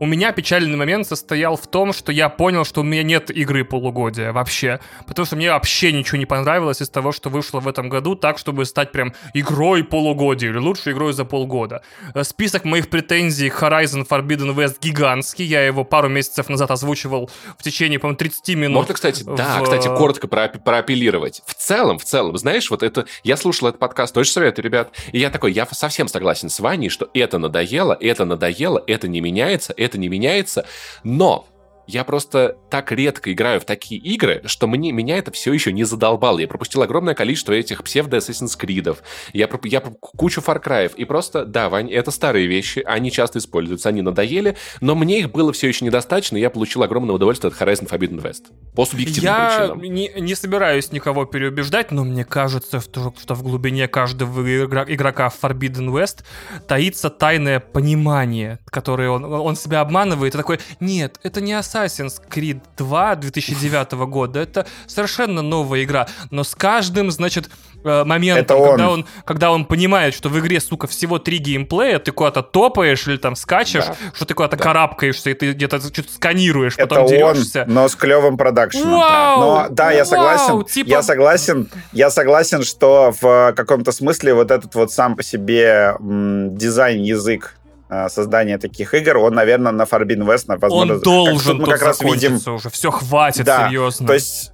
у 0.00 0.06
меня 0.06 0.32
печальный 0.32 0.76
момент 0.76 1.06
состоял 1.06 1.56
в 1.56 1.66
том, 1.66 1.92
что 1.92 2.12
я 2.12 2.28
понял, 2.28 2.64
что 2.64 2.82
у 2.82 2.84
меня 2.84 3.02
нет 3.02 3.30
игры 3.30 3.64
полугодия 3.64 4.32
вообще. 4.32 4.80
Потому 5.06 5.26
что 5.26 5.36
мне 5.36 5.50
вообще 5.50 5.92
ничего 5.92 6.18
не 6.18 6.26
понравилось 6.26 6.80
из 6.80 6.88
того, 6.88 7.12
что 7.12 7.30
вышло 7.30 7.60
в 7.60 7.68
этом 7.68 7.88
году, 7.88 8.14
так, 8.14 8.38
чтобы 8.38 8.64
стать 8.64 8.92
прям 8.92 9.14
игрой 9.34 9.84
полугодия 9.84 10.50
или 10.50 10.58
лучшей 10.58 10.92
игрой 10.92 11.12
за 11.12 11.24
полгода. 11.24 11.82
Э, 12.14 12.24
список 12.24 12.64
моих 12.64 12.90
претензий 12.90 13.48
Horizon 13.48 14.06
Forbidden 14.06 14.54
West 14.54 14.76
гигантский. 14.80 15.44
Я 15.44 15.62
его 15.62 15.84
пару 15.84 16.08
месяцев 16.08 16.48
назад 16.48 16.70
озвучивал 16.70 17.30
в 17.56 17.62
течение, 17.62 17.98
по-моему, 17.98 18.18
30 18.18 18.48
минут. 18.56 18.76
Можно, 18.76 18.94
кстати, 18.94 19.22
в... 19.22 19.34
да, 19.34 19.60
кстати, 19.62 19.88
коротко 19.88 20.28
про 20.28 20.48
проапеллировать. 20.48 21.42
В 21.46 21.54
целом, 21.54 21.98
в 21.98 22.04
целом, 22.04 22.36
знаешь, 22.36 22.70
вот 22.70 22.82
это... 22.82 23.06
Я 23.24 23.36
слушал 23.36 23.68
этот 23.68 23.80
подкаст, 23.80 24.16
очень 24.16 24.32
советую, 24.32 24.64
ребят. 24.64 24.92
И 25.12 25.18
я 25.18 25.30
такой, 25.30 25.52
я 25.52 25.66
совсем 25.66 26.08
согласен 26.08 26.50
с 26.50 26.60
Ваней, 26.60 26.88
что 26.88 27.08
это 27.14 27.38
надоело, 27.38 27.96
это 27.98 28.24
надоело, 28.24 28.82
это 28.86 29.08
не 29.08 29.20
меняется, 29.20 29.74
это 29.76 29.87
это 29.88 29.98
не 29.98 30.08
меняется, 30.08 30.66
но 31.02 31.48
я 31.88 32.04
просто 32.04 32.58
так 32.68 32.92
редко 32.92 33.32
играю 33.32 33.60
в 33.60 33.64
такие 33.64 33.98
игры, 33.98 34.42
что 34.44 34.66
мне, 34.66 34.92
меня 34.92 35.16
это 35.16 35.32
все 35.32 35.54
еще 35.54 35.72
не 35.72 35.84
задолбало. 35.84 36.38
Я 36.38 36.46
пропустил 36.46 36.82
огромное 36.82 37.14
количество 37.14 37.54
этих 37.54 37.82
псевдо 37.82 38.18
Assassin's 38.18 38.58
Creed. 38.60 38.98
Я, 39.32 39.48
я 39.64 39.80
кучу 39.80 40.42
Far 40.42 40.62
Cry. 40.62 40.92
И 40.94 41.06
просто, 41.06 41.46
да, 41.46 41.70
Вань, 41.70 41.90
это 41.90 42.10
старые 42.10 42.46
вещи, 42.46 42.82
они 42.84 43.10
часто 43.10 43.38
используются, 43.38 43.88
они 43.88 44.02
надоели, 44.02 44.56
но 44.82 44.94
мне 44.94 45.20
их 45.20 45.30
было 45.30 45.50
все 45.54 45.68
еще 45.68 45.86
недостаточно, 45.86 46.36
и 46.36 46.40
я 46.40 46.50
получил 46.50 46.82
огромное 46.82 47.14
удовольствие 47.14 47.50
от 47.50 47.58
Horizon 47.58 47.88
Forbidden 47.88 48.22
West. 48.22 48.52
По 48.74 48.84
субъективным 48.84 49.32
я 49.32 49.56
причинам. 49.56 49.82
Я 49.82 49.88
не, 49.88 50.12
не 50.20 50.34
собираюсь 50.34 50.92
никого 50.92 51.24
переубеждать, 51.24 51.90
но 51.90 52.04
мне 52.04 52.26
кажется, 52.26 52.80
что, 52.80 53.14
что 53.18 53.34
в 53.34 53.42
глубине 53.42 53.88
каждого 53.88 54.42
игрока 54.42 55.30
в 55.30 55.42
Forbidden 55.42 55.88
West 55.88 56.22
таится 56.66 57.08
тайное 57.08 57.60
понимание, 57.60 58.58
которое 58.66 59.08
он, 59.08 59.24
он 59.24 59.56
себя 59.56 59.80
обманывает, 59.80 60.34
и 60.34 60.36
такой, 60.36 60.60
нет, 60.80 61.18
это 61.22 61.40
не 61.40 61.52
Assassin's 61.52 61.77
Assassin's 61.86 62.20
Creed 62.30 62.60
2 62.76 63.14
2009 63.16 63.92
года. 64.08 64.40
Это 64.40 64.66
совершенно 64.86 65.42
новая 65.42 65.84
игра. 65.84 66.08
Но 66.30 66.44
с 66.44 66.54
каждым, 66.54 67.10
значит, 67.10 67.50
э, 67.84 68.04
моментом, 68.04 68.58
Это 68.58 68.68
когда 68.70 68.90
он. 68.90 69.06
когда 69.24 69.50
он 69.52 69.64
понимает, 69.64 70.14
что 70.14 70.28
в 70.28 70.38
игре, 70.38 70.60
сука, 70.60 70.86
всего 70.86 71.18
три 71.18 71.38
геймплея, 71.38 71.98
ты 71.98 72.12
куда-то 72.12 72.42
топаешь 72.42 73.06
или 73.06 73.16
там 73.16 73.36
скачешь, 73.36 73.84
Да. 73.86 73.94
что 74.14 74.24
ты 74.24 74.34
куда-то 74.34 74.56
Да. 74.56 74.62
карабкаешься, 74.64 75.30
и 75.30 75.34
ты 75.34 75.52
где-то 75.52 75.80
что-то 75.80 76.12
сканируешь, 76.12 76.74
Это 76.76 76.86
потом 76.88 77.04
он, 77.04 77.10
дерешься. 77.10 77.64
но 77.68 77.88
с 77.88 77.94
клевым 77.94 78.36
продакшеном. 78.36 78.90
Вау! 78.92 79.40
Но 79.40 79.66
да, 79.70 79.92
я 79.92 80.04
согласен. 80.04 80.52
Вау! 80.54 80.62
Типа- 80.64 80.88
Я 80.88 81.02
согласен. 81.02 81.68
Я 81.92 82.10
согласен, 82.10 82.62
что 82.62 83.12
в 83.20 83.52
каком-то 83.56 83.92
смысле 83.92 84.34
вот 84.34 84.50
этот 84.50 84.74
вот 84.74 84.92
сам 84.92 85.16
по 85.16 85.22
себе 85.22 85.94
м, 86.00 86.56
дизайн, 86.56 87.02
язык 87.02 87.54
э, 87.64 87.67
создания 88.08 88.58
таких 88.58 88.92
игр, 88.94 89.16
он, 89.18 89.34
наверное, 89.34 89.72
на 89.72 89.82
Forbidden 89.84 90.24
West, 90.26 90.44
на- 90.48 90.58
возможно, 90.58 90.94
Он 90.94 90.98
как- 91.00 91.04
должен 91.04 91.58
тут 91.58 91.66
мы 91.66 91.72
как 91.72 91.82
раз 91.82 92.00
видим. 92.00 92.34
уже. 92.54 92.70
Все, 92.70 92.90
хватит, 92.90 93.44
Да, 93.46 93.66
серьезно. 93.68 94.06
То 94.06 94.14
есть 94.14 94.52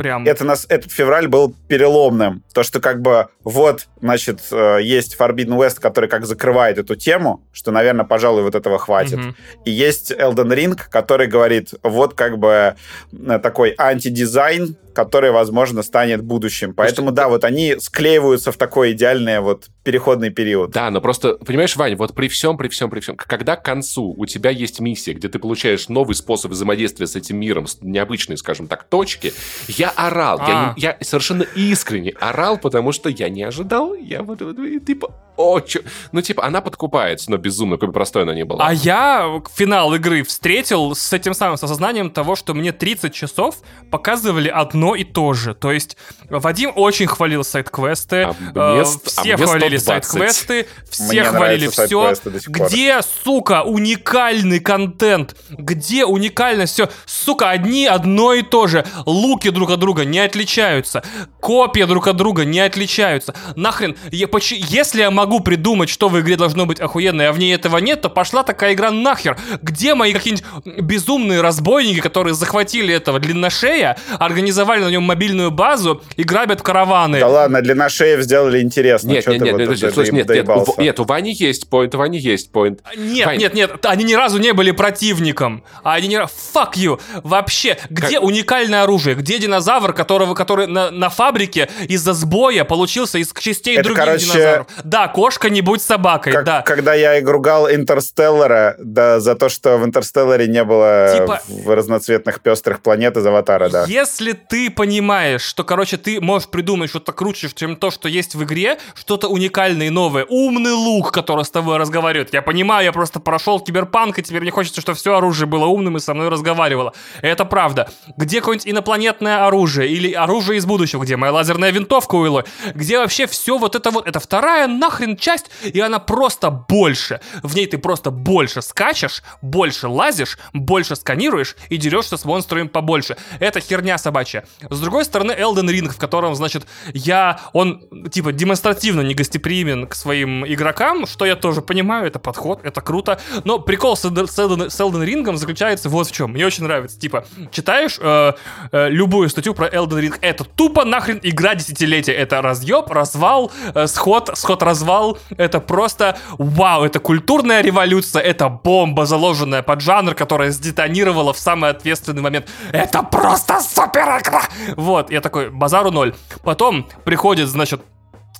Прям. 0.00 0.26
это 0.26 0.44
нас, 0.44 0.66
этот 0.68 0.90
февраль 0.90 1.28
был 1.28 1.54
переломным. 1.68 2.42
То, 2.54 2.62
что 2.62 2.80
как 2.80 3.02
бы 3.02 3.28
вот, 3.44 3.86
значит, 4.00 4.40
э, 4.50 4.78
есть 4.82 5.16
Forbidden 5.18 5.58
West, 5.58 5.80
который 5.80 6.08
как 6.08 6.24
закрывает 6.24 6.78
эту 6.78 6.96
тему, 6.96 7.42
что, 7.52 7.70
наверное, 7.70 8.06
пожалуй, 8.06 8.42
вот 8.42 8.54
этого 8.54 8.78
хватит. 8.78 9.18
Мгм. 9.18 9.36
И 9.64 9.70
есть 9.70 10.10
Elden 10.10 10.54
Ring, 10.54 10.80
который 10.90 11.26
говорит, 11.26 11.74
вот 11.82 12.14
как 12.14 12.38
бы 12.38 12.76
э, 13.12 13.38
такой 13.42 13.74
антидизайн, 13.76 14.76
который, 14.92 15.30
возможно, 15.30 15.82
станет 15.82 16.22
будущим. 16.22 16.74
Поэтому, 16.74 17.12
да, 17.12 17.28
вот 17.28 17.44
они 17.44 17.76
склеиваются 17.78 18.52
в 18.52 18.56
такой 18.56 18.92
идеальный 18.92 19.40
вот 19.40 19.68
переходный 19.82 20.30
период. 20.30 20.70
Да, 20.70 20.90
но 20.90 21.00
просто, 21.00 21.34
понимаешь, 21.34 21.76
Вань, 21.76 21.94
вот 21.96 22.14
при 22.14 22.28
всем, 22.28 22.56
при 22.56 22.68
всем, 22.68 22.90
при 22.90 23.00
всем, 23.00 23.16
когда 23.16 23.56
к 23.56 23.64
концу 23.64 24.14
у 24.16 24.26
тебя 24.26 24.50
есть 24.50 24.80
миссия, 24.80 25.12
где 25.12 25.28
ты 25.28 25.38
получаешь 25.38 25.88
новый 25.88 26.14
способ 26.14 26.50
взаимодействия 26.50 27.06
с 27.06 27.16
этим 27.16 27.38
миром, 27.38 27.66
с 27.66 27.78
необычной, 27.80 28.36
скажем 28.36 28.66
так, 28.66 28.84
точки, 28.84 29.32
я 29.68 29.89
орал. 29.96 30.38
Я, 30.38 30.44
А. 30.70 30.74
не- 30.76 30.82
я 30.82 30.96
совершенно 31.00 31.42
искренне 31.42 32.10
орал, 32.20 32.58
потому 32.58 32.92
что 32.92 33.08
я 33.08 33.28
не 33.28 33.42
ожидал. 33.42 33.94
Я 33.94 34.22
вот, 34.22 34.40
вот, 34.42 34.56
типа, 34.86 35.12
о, 35.40 35.60
чё? 35.60 35.80
Ну, 36.12 36.20
типа, 36.22 36.44
она 36.44 36.60
подкупается, 36.60 37.30
но 37.30 37.36
безумно, 37.36 37.76
какой 37.76 37.88
бы 37.88 37.94
простой 37.94 38.22
она 38.22 38.34
ни 38.34 38.42
была. 38.42 38.66
А 38.66 38.72
я 38.72 39.40
финал 39.54 39.94
игры 39.94 40.22
встретил 40.24 40.94
с 40.94 41.12
этим 41.12 41.34
самым 41.34 41.56
с 41.56 41.62
осознанием 41.64 42.10
того, 42.10 42.36
что 42.36 42.54
мне 42.54 42.72
30 42.72 43.12
часов 43.14 43.56
показывали 43.90 44.48
одно 44.48 44.94
и 44.94 45.04
то 45.04 45.32
же. 45.32 45.54
То 45.54 45.72
есть 45.72 45.96
Вадим 46.28 46.72
очень 46.74 47.06
хвалил 47.06 47.44
сайт-квесты, 47.44 48.22
А 48.24 48.30
э, 48.54 48.74
мне- 48.74 48.84
все 48.84 49.20
а 49.20 49.24
мне 49.24 49.46
хвалили 49.46 49.76
120. 49.76 49.84
сайт-квесты, 50.10 50.66
все 50.90 51.04
Мне 51.04 51.24
хвалили 51.24 51.68
все. 51.68 52.14
Где, 52.46 53.00
сука, 53.24 53.62
уникальный 53.62 54.60
контент? 54.60 55.36
Где 55.50 56.04
уникальность? 56.04 56.72
Все, 56.74 56.88
сука, 57.06 57.50
одни 57.50 57.86
одно 57.86 58.34
и 58.34 58.42
то 58.42 58.66
же. 58.66 58.84
Луки 59.06 59.50
друг 59.50 59.70
от 59.70 59.78
друга 59.78 60.04
не 60.04 60.18
отличаются. 60.18 61.02
Копии 61.40 61.84
друг 61.84 62.08
от 62.08 62.16
друга 62.16 62.44
не 62.44 62.60
отличаются. 62.60 63.34
Нахрен, 63.56 63.96
я, 64.10 64.28
если 64.50 65.00
я 65.00 65.10
могу 65.10 65.29
придумать, 65.38 65.88
что 65.88 66.08
в 66.08 66.18
игре 66.18 66.36
должно 66.36 66.66
быть 66.66 66.80
охуенное, 66.80 67.30
а 67.30 67.32
в 67.32 67.38
ней 67.38 67.54
этого 67.54 67.78
нет, 67.78 68.00
то 68.00 68.08
пошла 68.08 68.42
такая 68.42 68.74
игра 68.74 68.90
нахер. 68.90 69.38
Где 69.62 69.94
мои 69.94 70.12
какие-нибудь 70.12 70.80
безумные 70.80 71.40
разбойники, 71.40 72.00
которые 72.00 72.34
захватили 72.34 72.92
этого 72.92 73.20
длинношея, 73.20 73.96
организовали 74.18 74.82
на 74.82 74.88
нем 74.88 75.04
мобильную 75.04 75.52
базу 75.52 76.02
и 76.16 76.24
грабят 76.24 76.62
караваны? 76.62 77.20
Да 77.20 77.28
ладно, 77.28 77.62
для 77.62 77.76
нашей 77.76 78.20
сделали 78.22 78.60
интересно. 78.60 79.08
Нет, 79.08 79.24
Чё 79.24 79.32
нет, 79.32 79.42
нет, 79.42 79.52
вот 79.52 79.80
нет, 79.80 79.94
слушай, 79.94 80.12
нет, 80.12 80.28
нет, 80.28 80.48
у, 80.48 80.80
нет, 80.80 80.98
у 80.98 81.04
Вани 81.04 81.32
есть 81.32 81.68
поинт, 81.68 81.94
у 81.94 81.98
Вани 81.98 82.18
есть 82.18 82.50
поинт. 82.50 82.80
Нет, 82.96 83.26
Вань. 83.26 83.38
нет, 83.38 83.54
нет, 83.54 83.86
они 83.86 84.04
ни 84.04 84.14
разу 84.14 84.38
не 84.38 84.52
были 84.52 84.70
противником. 84.70 85.62
А 85.84 85.94
они 85.94 86.08
не... 86.08 86.16
Fuck 86.16 86.74
you! 86.74 87.00
Вообще, 87.22 87.78
где 87.90 88.18
уникальное 88.18 88.82
оружие? 88.82 89.14
Где 89.14 89.38
динозавр, 89.38 89.92
которого, 89.92 90.34
который 90.34 90.66
на, 90.66 90.90
на 90.90 91.08
фабрике 91.08 91.68
из-за 91.88 92.14
сбоя 92.14 92.64
получился 92.64 93.18
из 93.18 93.32
частей 93.38 93.74
Это, 93.74 93.84
других 93.84 94.04
короче, 94.04 94.24
динозавров? 94.24 94.66
Да, 94.84 95.08
кошка 95.20 95.50
не 95.50 95.60
будь 95.60 95.82
собакой, 95.82 96.32
Как- 96.32 96.44
да. 96.44 96.62
Когда 96.62 96.94
я 96.94 97.18
и 97.18 97.22
ругал 97.22 97.70
Интерстеллара, 97.70 98.74
да, 98.78 99.20
за 99.20 99.34
то, 99.34 99.50
что 99.50 99.76
в 99.76 99.84
Интерстелларе 99.84 100.48
не 100.48 100.64
было 100.64 101.14
Типа- 101.14 101.42
в 101.46 101.74
разноцветных 101.74 102.40
пестрых 102.40 102.80
планет 102.80 103.18
из 103.18 103.26
Аватара, 103.26 103.68
да. 103.68 103.84
Если 103.86 104.32
ты 104.32 104.70
понимаешь, 104.70 105.42
что, 105.42 105.62
короче, 105.62 105.98
ты 105.98 106.22
можешь 106.22 106.48
придумать 106.48 106.88
что-то 106.88 107.12
круче, 107.12 107.50
чем 107.54 107.76
то, 107.76 107.90
что 107.90 108.08
есть 108.08 108.34
в 108.34 108.42
игре, 108.44 108.78
что-то 108.94 109.28
уникальное 109.28 109.88
и 109.88 109.90
новое, 109.90 110.24
умный 110.26 110.72
лук, 110.72 111.12
который 111.12 111.44
с 111.44 111.50
тобой 111.50 111.76
разговаривает. 111.76 112.32
Я 112.32 112.40
понимаю, 112.40 112.84
я 112.86 112.92
просто 112.92 113.20
прошел 113.20 113.60
киберпанк, 113.60 114.18
и 114.18 114.22
теперь 114.22 114.40
мне 114.40 114.50
хочется, 114.50 114.80
чтобы 114.80 114.96
все 114.96 115.14
оружие 115.14 115.46
было 115.46 115.66
умным 115.66 115.98
и 115.98 116.00
со 116.00 116.14
мной 116.14 116.30
разговаривало. 116.30 116.94
Это 117.20 117.44
правда. 117.44 117.90
Где 118.16 118.40
какое-нибудь 118.40 118.70
инопланетное 118.70 119.46
оружие 119.46 119.90
или 119.90 120.14
оружие 120.14 120.56
из 120.56 120.64
будущего, 120.64 121.02
где 121.02 121.16
моя 121.16 121.32
лазерная 121.32 121.72
винтовка 121.72 122.14
у 122.14 122.24
Илой, 122.24 122.44
где 122.74 122.98
вообще 122.98 123.26
все 123.26 123.58
вот 123.58 123.74
это 123.74 123.90
вот, 123.90 124.08
это 124.08 124.18
вторая 124.18 124.66
нахрен 124.66 125.09
часть, 125.16 125.46
и 125.62 125.78
она 125.80 125.98
просто 125.98 126.50
больше. 126.50 127.20
В 127.42 127.54
ней 127.54 127.66
ты 127.66 127.78
просто 127.78 128.10
больше 128.10 128.62
скачешь, 128.62 129.22
больше 129.42 129.88
лазишь, 129.88 130.38
больше 130.52 130.96
сканируешь 130.96 131.56
и 131.68 131.76
дерешься 131.76 132.16
с 132.16 132.24
монстрами 132.24 132.68
побольше. 132.68 133.16
Это 133.38 133.60
херня 133.60 133.98
собачья. 133.98 134.44
С 134.68 134.80
другой 134.80 135.04
стороны, 135.04 135.32
Elden 135.32 135.68
Ring, 135.68 135.88
в 135.88 135.98
котором, 135.98 136.34
значит, 136.34 136.66
я, 136.92 137.40
он, 137.52 137.82
типа, 138.10 138.32
демонстративно 138.32 139.02
негостеприимен 139.02 139.86
к 139.86 139.94
своим 139.94 140.46
игрокам, 140.46 141.06
что 141.06 141.24
я 141.24 141.36
тоже 141.36 141.62
понимаю, 141.62 142.06
это 142.06 142.18
подход, 142.18 142.60
это 142.64 142.80
круто. 142.80 143.20
Но 143.44 143.58
прикол 143.58 143.96
с 143.96 144.04
Elden, 144.04 144.26
с 144.26 144.38
Elden- 144.38 144.70
с 144.70 144.80
Elden 144.80 145.04
Ring 145.04 145.36
заключается 145.36 145.88
вот 145.88 146.08
в 146.08 146.12
чем. 146.12 146.32
Мне 146.32 146.46
очень 146.46 146.64
нравится. 146.64 146.98
Типа, 146.98 147.24
читаешь 147.50 147.98
э, 148.00 148.32
э, 148.72 148.88
любую 148.90 149.28
статью 149.28 149.54
про 149.54 149.68
Elden 149.68 150.00
Ring, 150.00 150.18
это 150.20 150.44
тупо 150.44 150.84
нахрен 150.84 151.20
игра 151.22 151.54
десятилетия. 151.54 152.12
Это 152.12 152.42
разъеб, 152.42 152.88
развал, 152.88 153.52
э, 153.74 153.86
сход, 153.86 154.30
сход-развал. 154.34 154.89
Это 155.36 155.60
просто 155.60 156.18
вау, 156.38 156.84
это 156.84 156.98
культурная 156.98 157.62
революция, 157.62 158.22
это 158.22 158.48
бомба, 158.48 159.06
заложенная 159.06 159.62
под 159.62 159.80
жанр, 159.80 160.14
которая 160.14 160.50
сдетонировала 160.50 161.32
в 161.32 161.38
самый 161.38 161.70
ответственный 161.70 162.22
момент. 162.22 162.48
Это 162.72 163.02
просто 163.02 163.60
супер 163.60 164.02
игра! 164.20 164.42
Вот, 164.76 165.10
я 165.10 165.20
такой, 165.20 165.50
базару 165.50 165.90
ноль. 165.90 166.14
Потом 166.42 166.86
приходит, 167.04 167.48
значит, 167.48 167.82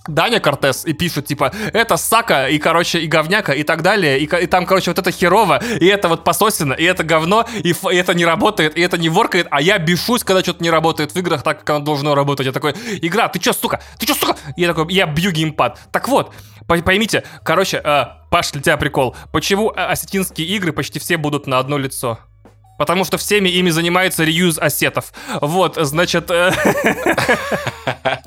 Даня 0.09 0.41
Кортес 0.41 0.85
и 0.87 0.93
пишет, 0.95 1.27
типа, 1.27 1.53
это 1.73 1.97
сака, 1.97 2.49
и, 2.49 2.59
короче, 2.59 3.01
и 3.01 3.07
говняка, 3.07 3.53
и 3.53 3.63
так 3.63 3.83
далее, 3.83 4.19
и, 4.19 4.25
и 4.25 4.47
там, 4.47 4.65
короче, 4.67 4.91
вот 4.91 4.99
это 4.99 5.11
херово, 5.11 5.63
и 5.63 5.87
это 5.87 6.09
вот 6.09 6.25
пососина, 6.25 6.73
и 6.73 6.85
это 6.85 7.05
говно, 7.05 7.47
и, 7.53 7.71
и 7.73 7.97
это 7.97 8.15
не 8.15 8.25
работает, 8.25 8.77
и 8.79 8.81
это 8.81 8.97
не 8.97 9.09
воркает, 9.11 9.47
а 9.51 9.61
я 9.61 9.79
бешусь, 9.79 10.25
когда 10.25 10.43
что-то 10.43 10.63
не 10.63 10.71
работает 10.71 11.13
в 11.13 11.17
играх 11.17 11.43
так, 11.43 11.61
как 11.61 11.71
оно 11.71 11.85
должно 11.85 12.15
работать. 12.15 12.47
Я 12.47 12.53
такой, 12.53 12.73
игра, 13.03 13.29
ты 13.29 13.39
чё, 13.39 13.53
сука, 13.53 13.81
ты 13.99 14.07
чё, 14.07 14.15
сука? 14.15 14.37
И 14.57 14.63
я 14.63 14.69
такой, 14.73 14.93
я 14.93 15.07
бью 15.07 15.33
геймпад. 15.33 15.79
Так 15.93 16.09
вот, 16.09 16.33
по- 16.67 16.79
поймите, 16.79 17.25
короче, 17.45 17.81
э, 17.85 18.05
Паш, 18.31 18.53
для 18.53 18.63
тебя 18.63 18.77
прикол, 18.77 19.15
почему 19.33 19.71
э, 19.71 19.85
осетинские 19.85 20.47
игры 20.47 20.73
почти 20.73 20.99
все 20.99 21.17
будут 21.19 21.47
на 21.47 21.59
одно 21.59 21.77
лицо? 21.77 22.19
Потому 22.79 23.05
что 23.05 23.19
всеми 23.19 23.51
ими 23.51 23.69
занимается 23.69 24.25
реюз 24.25 24.57
ассетов. 24.59 25.13
Вот, 25.43 25.77
значит... 25.77 26.31
э, 26.31 26.51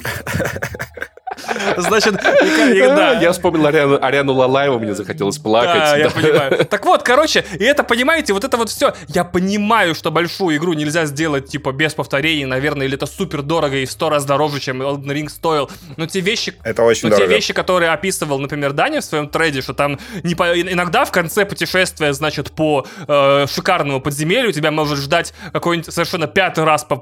Значит, 1.78 2.16
да. 2.16 3.20
Я 3.20 3.32
вспомнил 3.32 3.66
Ариану, 3.66 3.98
Ариану 4.02 4.34
Лалаеву, 4.34 4.80
мне 4.80 4.94
захотелось 4.94 5.38
плакать. 5.38 5.74
Да, 5.84 5.98
я 5.98 6.10
понимаю. 6.10 6.66
Так 6.66 6.86
вот, 6.86 7.04
короче, 7.04 7.46
и 7.60 7.64
это, 7.64 7.84
понимаете, 7.84 8.34
вот 8.34 8.44
это 8.44 8.58
вот 8.58 8.70
все. 8.70 8.94
Я 9.08 9.24
понимаю, 9.24 9.96
что 9.96 10.12
большую 10.12 10.58
игру 10.58 10.74
нельзя 10.74 11.06
сделать, 11.06 11.48
типа, 11.48 11.72
без 11.72 11.94
повторений, 11.94 12.46
наверное, 12.46 12.88
или 12.88 12.96
это 12.96 13.06
супер 13.06 13.42
дорого 13.42 13.78
и 13.78 13.86
в 13.86 13.92
сто 13.92 14.10
раз 14.10 14.26
дороже, 14.26 14.60
чем 14.60 14.82
Elden 14.82 15.06
Ring 15.06 15.30
стоил. 15.30 15.70
Но 15.98 16.06
те 16.08 16.20
вещи, 16.20 16.54
Это 16.64 16.84
очень 16.84 17.10
но 17.10 17.16
те 17.16 17.22
дорого. 17.22 17.36
вещи, 17.36 17.54
которые 17.54 17.92
описывал, 17.92 18.40
например, 18.40 18.74
Даня 18.74 19.02
в 19.02 19.06
своем 19.06 19.28
трейде, 19.30 19.62
что 19.62 19.74
там 19.74 20.00
не 20.24 20.36
по- 20.36 20.60
иногда 20.60 21.06
в 21.06 21.12
конце 21.12 21.46
путешествия, 21.46 22.14
значит, 22.14 22.52
по 22.52 22.86
э, 23.08 23.46
шикарному 23.48 24.02
подземелью 24.02 24.52
тебя 24.54 24.72
может 24.72 24.98
ждать 25.00 25.34
какой-нибудь 25.52 25.94
совершенно 25.94 26.28
пятый 26.28 26.64
раз 26.64 26.84
по- 26.84 26.98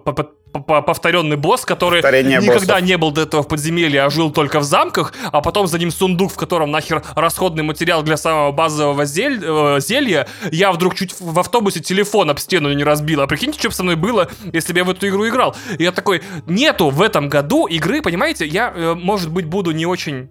повторенный 0.51 1.37
босс, 1.37 1.65
который 1.65 2.01
Повторение 2.01 2.39
никогда 2.39 2.73
боссов. 2.75 2.81
не 2.87 2.97
был 2.97 3.11
до 3.11 3.21
этого 3.21 3.43
в 3.43 3.47
подземелье, 3.47 4.03
а 4.03 4.09
жил 4.09 4.31
только 4.31 4.59
в 4.59 4.63
замках, 4.63 5.13
а 5.31 5.41
потом 5.41 5.67
за 5.67 5.79
ним 5.79 5.91
сундук, 5.91 6.31
в 6.31 6.35
котором 6.35 6.71
нахер 6.71 7.03
расходный 7.15 7.63
материал 7.63 8.03
для 8.03 8.17
самого 8.17 8.51
базового 8.51 9.05
зель- 9.05 9.41
э, 9.43 9.79
зелья. 9.79 10.27
Я 10.51 10.71
вдруг 10.71 10.95
чуть 10.95 11.15
в 11.19 11.39
автобусе 11.39 11.79
телефон 11.79 12.29
об 12.29 12.39
стену 12.39 12.71
не 12.73 12.83
разбил. 12.83 13.21
А 13.21 13.27
прикиньте, 13.27 13.59
что 13.59 13.69
бы 13.69 13.75
со 13.75 13.83
мной 13.83 13.95
было, 13.95 14.29
если 14.53 14.73
бы 14.73 14.79
я 14.79 14.85
в 14.85 14.89
эту 14.89 15.07
игру 15.07 15.27
играл. 15.27 15.55
И 15.77 15.83
я 15.83 15.91
такой, 15.91 16.21
нету 16.47 16.89
в 16.89 17.01
этом 17.01 17.29
году 17.29 17.65
игры, 17.67 18.01
понимаете, 18.01 18.45
я, 18.45 18.73
э, 18.75 18.95
может 18.95 19.31
быть, 19.31 19.45
буду 19.45 19.71
не 19.71 19.85
очень 19.85 20.29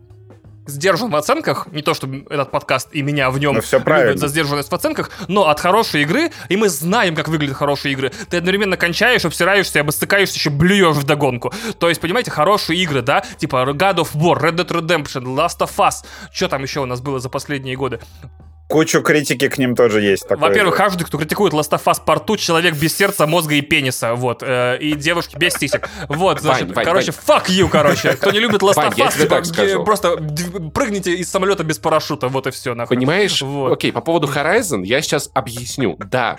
сдержан 0.71 1.11
в 1.11 1.17
оценках, 1.17 1.67
не 1.73 1.83
то 1.83 1.95
чтобы 1.95 2.25
этот 2.31 2.51
подкаст 2.51 2.89
и 2.93 3.03
меня 3.03 3.31
в 3.31 3.39
нем 3.39 3.57
Ну, 3.57 3.61
всё 3.61 3.79
любят 3.79 4.19
за 4.19 4.29
сдержанность 4.29 4.71
в 4.71 4.75
оценках, 4.75 5.11
но 5.29 5.49
от 5.49 5.61
хорошей 5.61 6.03
игры, 6.03 6.31
и 6.49 6.57
мы 6.57 6.69
знаем, 6.69 7.15
как 7.15 7.29
выглядят 7.29 7.57
хорошие 7.57 7.93
игры, 7.93 8.13
ты 8.29 8.39
одновременно 8.39 8.77
кончаешь, 8.77 9.25
обсираешься, 9.25 9.81
обостыкаешься, 9.81 10.37
еще 10.37 10.51
блюешь 10.51 10.97
вдогонку. 10.97 11.53
То 11.79 11.89
есть, 11.89 12.01
понимаете, 12.01 12.31
хорошие 12.31 12.79
игры, 12.81 13.03
да, 13.03 13.23
типа 13.39 13.57
God 13.75 13.97
of 13.97 14.09
War, 14.15 14.41
Red 14.41 14.57
Dead 14.57 14.69
Redemption, 14.69 15.25
Last 15.25 15.59
of 15.59 15.71
Us, 15.77 16.07
что 16.33 16.49
там 16.49 16.63
еще 16.63 16.81
у 16.81 16.87
нас 16.87 17.01
было 17.01 17.21
за 17.21 17.29
последние 17.29 17.77
годы? 17.77 18.01
Кучу 18.71 19.03
критики 19.03 19.49
к 19.49 19.59
ним 19.59 19.75
тоже 19.75 20.01
есть. 20.01 20.25
Во-первых, 20.31 20.77
каждый, 20.77 21.05
кто 21.05 21.19
критикует 21.19 21.53
Last 21.53 21.71
of 21.73 21.83
Us 21.85 21.99
Part 22.05 22.25
2, 22.27 22.37
человек 22.37 22.77
без 22.77 22.97
сердца, 22.97 23.27
мозга 23.27 23.55
и 23.57 23.61
пениса, 23.63 24.15
вот, 24.15 24.43
э, 24.43 24.79
и 24.81 24.93
девушки 24.95 25.37
без 25.37 25.55
сисек. 25.55 25.89
Вот, 26.09 26.41
значит, 26.41 26.67
Вань, 26.69 26.75
Вань, 26.75 26.85
короче, 26.85 27.11
fuck 27.11 27.47
you, 27.49 27.69
короче. 27.69 28.13
Кто 28.21 28.31
не 28.31 28.39
любит 28.39 28.63
Last 28.63 28.75
Вань, 28.77 28.89
of 28.93 28.97
Us, 28.97 29.13
типа, 29.19 29.29
так 29.29 29.47
скажу. 29.47 29.85
просто 29.85 30.17
прыгните 30.73 31.15
из 31.15 31.29
самолета 31.29 31.65
без 31.65 31.79
парашюта, 31.79 32.29
вот 32.29 32.47
и 32.47 32.51
все, 32.53 32.75
нахуй. 32.75 32.97
Понимаешь? 32.97 33.43
Вот. 33.43 33.73
Окей, 33.73 33.93
по 33.93 34.01
поводу 34.01 34.29
Horizon 34.29 34.85
я 34.85 35.03
сейчас 35.03 35.31
объясню. 35.35 35.97
Да, 35.99 36.37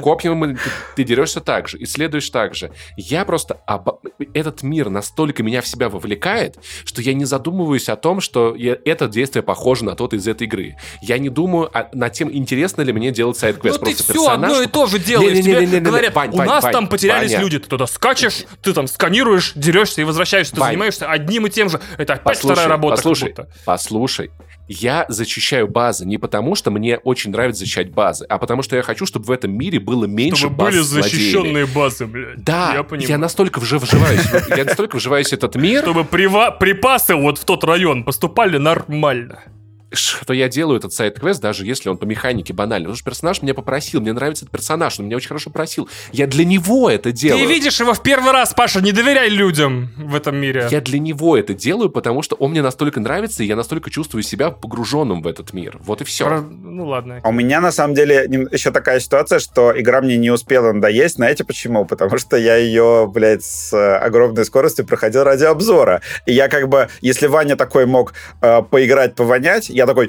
копьями 0.00 0.54
ты, 0.54 0.60
ты 0.96 1.04
дерешься 1.04 1.40
так 1.40 1.68
же, 1.68 1.76
исследуешь 1.82 2.30
так 2.30 2.54
же. 2.54 2.72
Я 2.96 3.24
просто... 3.26 3.60
оба- 3.66 3.98
Этот 4.34 4.62
мир 4.62 4.88
настолько 4.88 5.42
меня 5.42 5.60
в 5.60 5.66
себя 5.68 5.88
вовлекает, 5.90 6.56
что 6.84 7.02
я 7.02 7.12
не 7.12 7.26
задумываюсь 7.26 7.88
о 7.90 7.96
том, 7.96 8.20
что 8.20 8.54
я- 8.54 8.78
это 8.84 9.08
действие 9.08 9.42
похоже 9.42 9.84
на 9.84 9.94
тот 9.94 10.14
из 10.14 10.26
этой 10.26 10.46
игры. 10.46 10.76
Я 11.02 11.18
не 11.18 11.28
думаю 11.28 11.65
о- 11.72 11.88
над 11.92 12.12
тем, 12.12 12.30
интересно 12.32 12.82
ли 12.82 12.92
мне 12.92 13.10
делать 13.10 13.36
сайт-квест. 13.36 13.78
Ну 13.80 13.86
ты 13.86 13.94
все 13.94 14.12
персонаж- 14.12 14.50
одно 14.52 14.62
и 14.62 14.66
то 14.66 14.86
же 14.86 14.98
делаешь. 14.98 15.44
Тебе 15.44 15.80
говорят, 15.80 16.14
Вань, 16.14 16.30
у 16.30 16.36
Вань, 16.36 16.48
нас 16.48 16.64
Вань, 16.64 16.72
там 16.72 16.88
потерялись 16.88 17.32
Ваня. 17.32 17.42
люди. 17.42 17.58
Ты 17.58 17.68
туда 17.68 17.86
скачешь, 17.86 18.44
ты 18.62 18.72
там 18.72 18.86
сканируешь, 18.86 19.52
дерешься 19.54 20.00
и 20.00 20.04
возвращаешься. 20.04 20.54
Ты 20.54 20.60
Вань. 20.60 20.70
занимаешься 20.72 21.06
одним 21.10 21.46
и 21.46 21.50
тем 21.50 21.68
же. 21.68 21.80
Это 21.98 22.14
опять 22.14 22.24
Послушай, 22.24 22.52
вторая 22.52 22.68
работа. 22.68 22.96
послушай, 22.96 23.34
послушай. 23.64 24.30
Я 24.68 25.06
зачищаю 25.08 25.68
базы 25.68 26.04
не 26.04 26.18
потому, 26.18 26.56
что 26.56 26.72
мне 26.72 26.98
очень 26.98 27.30
нравится 27.30 27.60
защищать 27.60 27.92
базы, 27.92 28.24
а 28.28 28.36
потому 28.38 28.62
что 28.62 28.74
я 28.74 28.82
хочу, 28.82 29.06
чтобы 29.06 29.26
в 29.26 29.30
этом 29.30 29.56
мире 29.56 29.78
было 29.78 30.06
меньше 30.06 30.40
Чтобы 30.40 30.56
баз 30.56 30.70
были 30.74 30.82
злодеями. 30.82 31.12
защищенные 31.12 31.66
базы, 31.66 32.06
блядь. 32.06 32.42
Да, 32.42 32.70
я 32.70 32.74
я, 32.78 32.82
понимаю. 32.82 33.20
настолько 33.20 33.60
вжи- 33.60 33.78
вживаюсь, 33.78 34.22
я 34.56 34.64
настолько 34.64 34.96
вживаюсь 34.96 35.28
в 35.28 35.32
этот 35.32 35.54
мир, 35.54 35.82
Чтобы 35.82 36.04
припасы 36.04 37.14
вот 37.14 37.38
в 37.38 37.44
тот 37.44 37.62
район 37.62 38.02
поступали 38.02 38.58
нормально. 38.58 39.44
Что 39.92 40.32
я 40.34 40.48
делаю 40.48 40.78
этот 40.78 40.92
сайт-квест, 40.92 41.40
даже 41.40 41.64
если 41.64 41.88
он 41.88 41.96
по 41.96 42.04
механике 42.04 42.52
банальный. 42.52 42.86
Потому 42.86 42.96
что 42.96 43.04
персонаж 43.04 43.42
меня 43.42 43.54
попросил, 43.54 44.00
мне 44.00 44.12
нравится 44.12 44.44
этот 44.44 44.52
персонаж, 44.52 44.98
он 44.98 45.06
меня 45.06 45.16
очень 45.16 45.28
хорошо 45.28 45.50
просил. 45.50 45.88
Я 46.12 46.26
для 46.26 46.44
него 46.44 46.90
это 46.90 47.12
делаю. 47.12 47.46
Ты 47.46 47.52
видишь 47.52 47.78
его 47.80 47.94
в 47.94 48.02
первый 48.02 48.32
раз, 48.32 48.52
Паша, 48.54 48.80
не 48.80 48.92
доверяй 48.92 49.28
людям 49.28 49.90
в 49.96 50.14
этом 50.14 50.36
мире. 50.36 50.66
Я 50.70 50.80
для 50.80 50.98
него 50.98 51.36
это 51.36 51.54
делаю, 51.54 51.90
потому 51.90 52.22
что 52.22 52.36
он 52.36 52.50
мне 52.50 52.62
настолько 52.62 53.00
нравится, 53.00 53.42
и 53.42 53.46
я 53.46 53.56
настолько 53.56 53.90
чувствую 53.90 54.22
себя 54.22 54.50
погруженным 54.50 55.22
в 55.22 55.26
этот 55.26 55.52
мир. 55.52 55.78
Вот 55.80 56.00
и 56.00 56.04
все. 56.04 56.26
Про- 56.26 56.40
Ну 56.40 56.86
ладно. 56.86 57.20
А 57.22 57.28
у 57.28 57.32
меня, 57.32 57.60
на 57.60 57.72
самом 57.72 57.94
деле, 57.94 58.26
еще 58.52 58.70
такая 58.70 59.00
ситуация, 59.00 59.38
что 59.38 59.72
игра 59.78 60.00
мне 60.00 60.16
не 60.16 60.30
успела 60.30 60.72
надоесть. 60.72 61.16
Знаете 61.16 61.44
почему? 61.44 61.84
Потому 61.84 62.18
что 62.18 62.36
я 62.36 62.56
ее, 62.56 63.08
блядь, 63.12 63.44
с 63.44 63.72
э, 63.72 63.96
огромной 63.96 64.44
скоростью 64.44 64.86
проходил 64.86 65.22
ради 65.24 65.44
обзора. 65.44 66.02
И 66.26 66.32
я 66.32 66.48
как 66.48 66.68
бы, 66.68 66.88
если 67.00 67.26
Ваня 67.26 67.56
такой 67.56 67.86
мог 67.86 68.12
э, 68.42 68.62
поиграть, 68.62 69.14
повонять, 69.14 69.68
я 69.76 69.86
такой... 69.86 70.08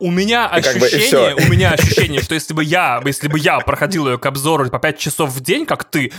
У 0.00 0.10
меня 0.10 0.50
И 0.58 0.60
как 0.60 0.78
бы, 0.78 0.86
ощущение, 0.86 1.36
у 1.36 1.48
меня 1.48 1.70
ощущение, 1.70 2.20
что 2.20 2.34
если 2.34 2.52
бы 2.52 2.64
я, 2.64 3.00
если 3.04 3.28
бы 3.28 3.38
я 3.38 3.60
проходил 3.60 4.08
ее 4.08 4.18
к 4.18 4.26
обзору 4.26 4.68
по 4.68 4.80
5 4.80 4.98
часов 4.98 5.30
в 5.30 5.40
день, 5.40 5.66
как 5.66 5.84
ты, 5.84 6.12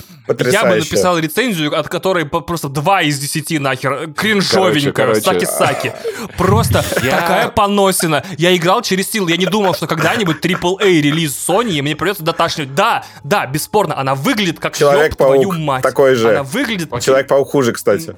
я 0.49 0.63
бы 0.63 0.76
написал 0.77 1.19
рецензию, 1.19 1.77
от 1.77 1.89
которой 1.89 2.26
просто 2.26 2.69
2 2.69 3.01
из 3.03 3.19
10 3.19 3.59
нахер, 3.59 4.09
короче. 4.15 5.22
саки-саки. 5.22 5.91
Просто 6.38 6.85
Я- 7.03 7.19
такая 7.19 7.49
поносина. 7.49 8.23
Я 8.38 8.55
играл 8.55 8.81
через 8.81 9.11
силу, 9.11 9.27
я 9.27 9.35
не 9.35 9.45
думал, 9.45 9.76
что 9.76 9.88
когда-нибудь 9.88 10.38
AAA 10.43 11.01
релиз 11.01 11.34
Sony, 11.47 11.73
и 11.73 11.81
мне 11.81 11.97
придется 11.97 12.23
доташнивать. 12.23 12.73
Да, 12.76 13.03
да, 13.26 13.45
бесспорно, 13.45 13.97
она 13.99 14.15
выглядит 14.15 14.59
как 14.59 14.80
ёб 14.80 14.91
Человек-паук 14.91 15.35
твою 15.35 15.51
мать. 15.51 15.84
такой 15.84 16.15
же. 16.15 16.30
Она 16.30 16.43
выглядит... 16.43 16.89
Человек-паук 17.03 17.49
хуже, 17.49 17.73
кстати. 17.73 18.15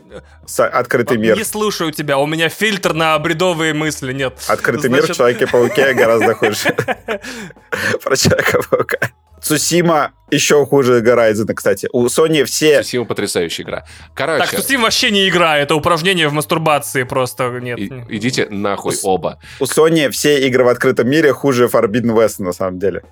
Открытый 0.56 1.18
мир. 1.18 1.36
Не 1.36 1.44
слушаю 1.44 1.92
тебя, 1.92 2.20
у 2.20 2.28
меня 2.28 2.48
фильтр 2.50 2.94
на 2.94 3.18
бредовые 3.18 3.74
мысли, 3.74 4.14
нет. 4.14 4.38
Открытый 4.48 4.67
мир 4.74 5.02
в 5.02 5.06
Значит, 5.06 5.16
Человеке-пауке 5.18 5.94
гораздо 5.94 6.34
хуже. 6.36 6.76
Про 8.04 8.16
Человека-паука. 8.16 8.98
Цусима 9.42 10.12
еще 10.32 10.66
хуже 10.66 11.02
Horizon, 11.02 11.54
кстати. 11.54 11.88
У 11.94 12.06
Sony 12.08 12.44
все... 12.46 12.84
Цусима 12.84 13.06
потрясающая 13.06 13.64
игра. 13.66 13.86
Так, 14.16 14.16
Короче, 14.16 14.58
Steam 14.58 14.82
вообще 14.82 15.12
не 15.12 15.30
игра, 15.30 15.58
это 15.58 15.76
упражнение 15.76 16.28
в 16.28 16.34
мастурбации 16.34 17.04
просто, 17.04 17.50
нет. 17.62 17.78
и- 17.80 17.92
идите 18.10 18.48
нахуй 18.50 18.94
Ус- 18.94 19.02
оба. 19.04 19.40
У 19.60 19.66
Sony 19.66 20.10
все 20.10 20.46
игры 20.48 20.64
в 20.64 20.68
открытом 20.68 21.08
мире 21.10 21.34
хуже 21.34 21.66
Forbidden 21.66 22.14
West, 22.16 22.42
на 22.44 22.52
самом 22.52 22.80
деле. 22.80 23.04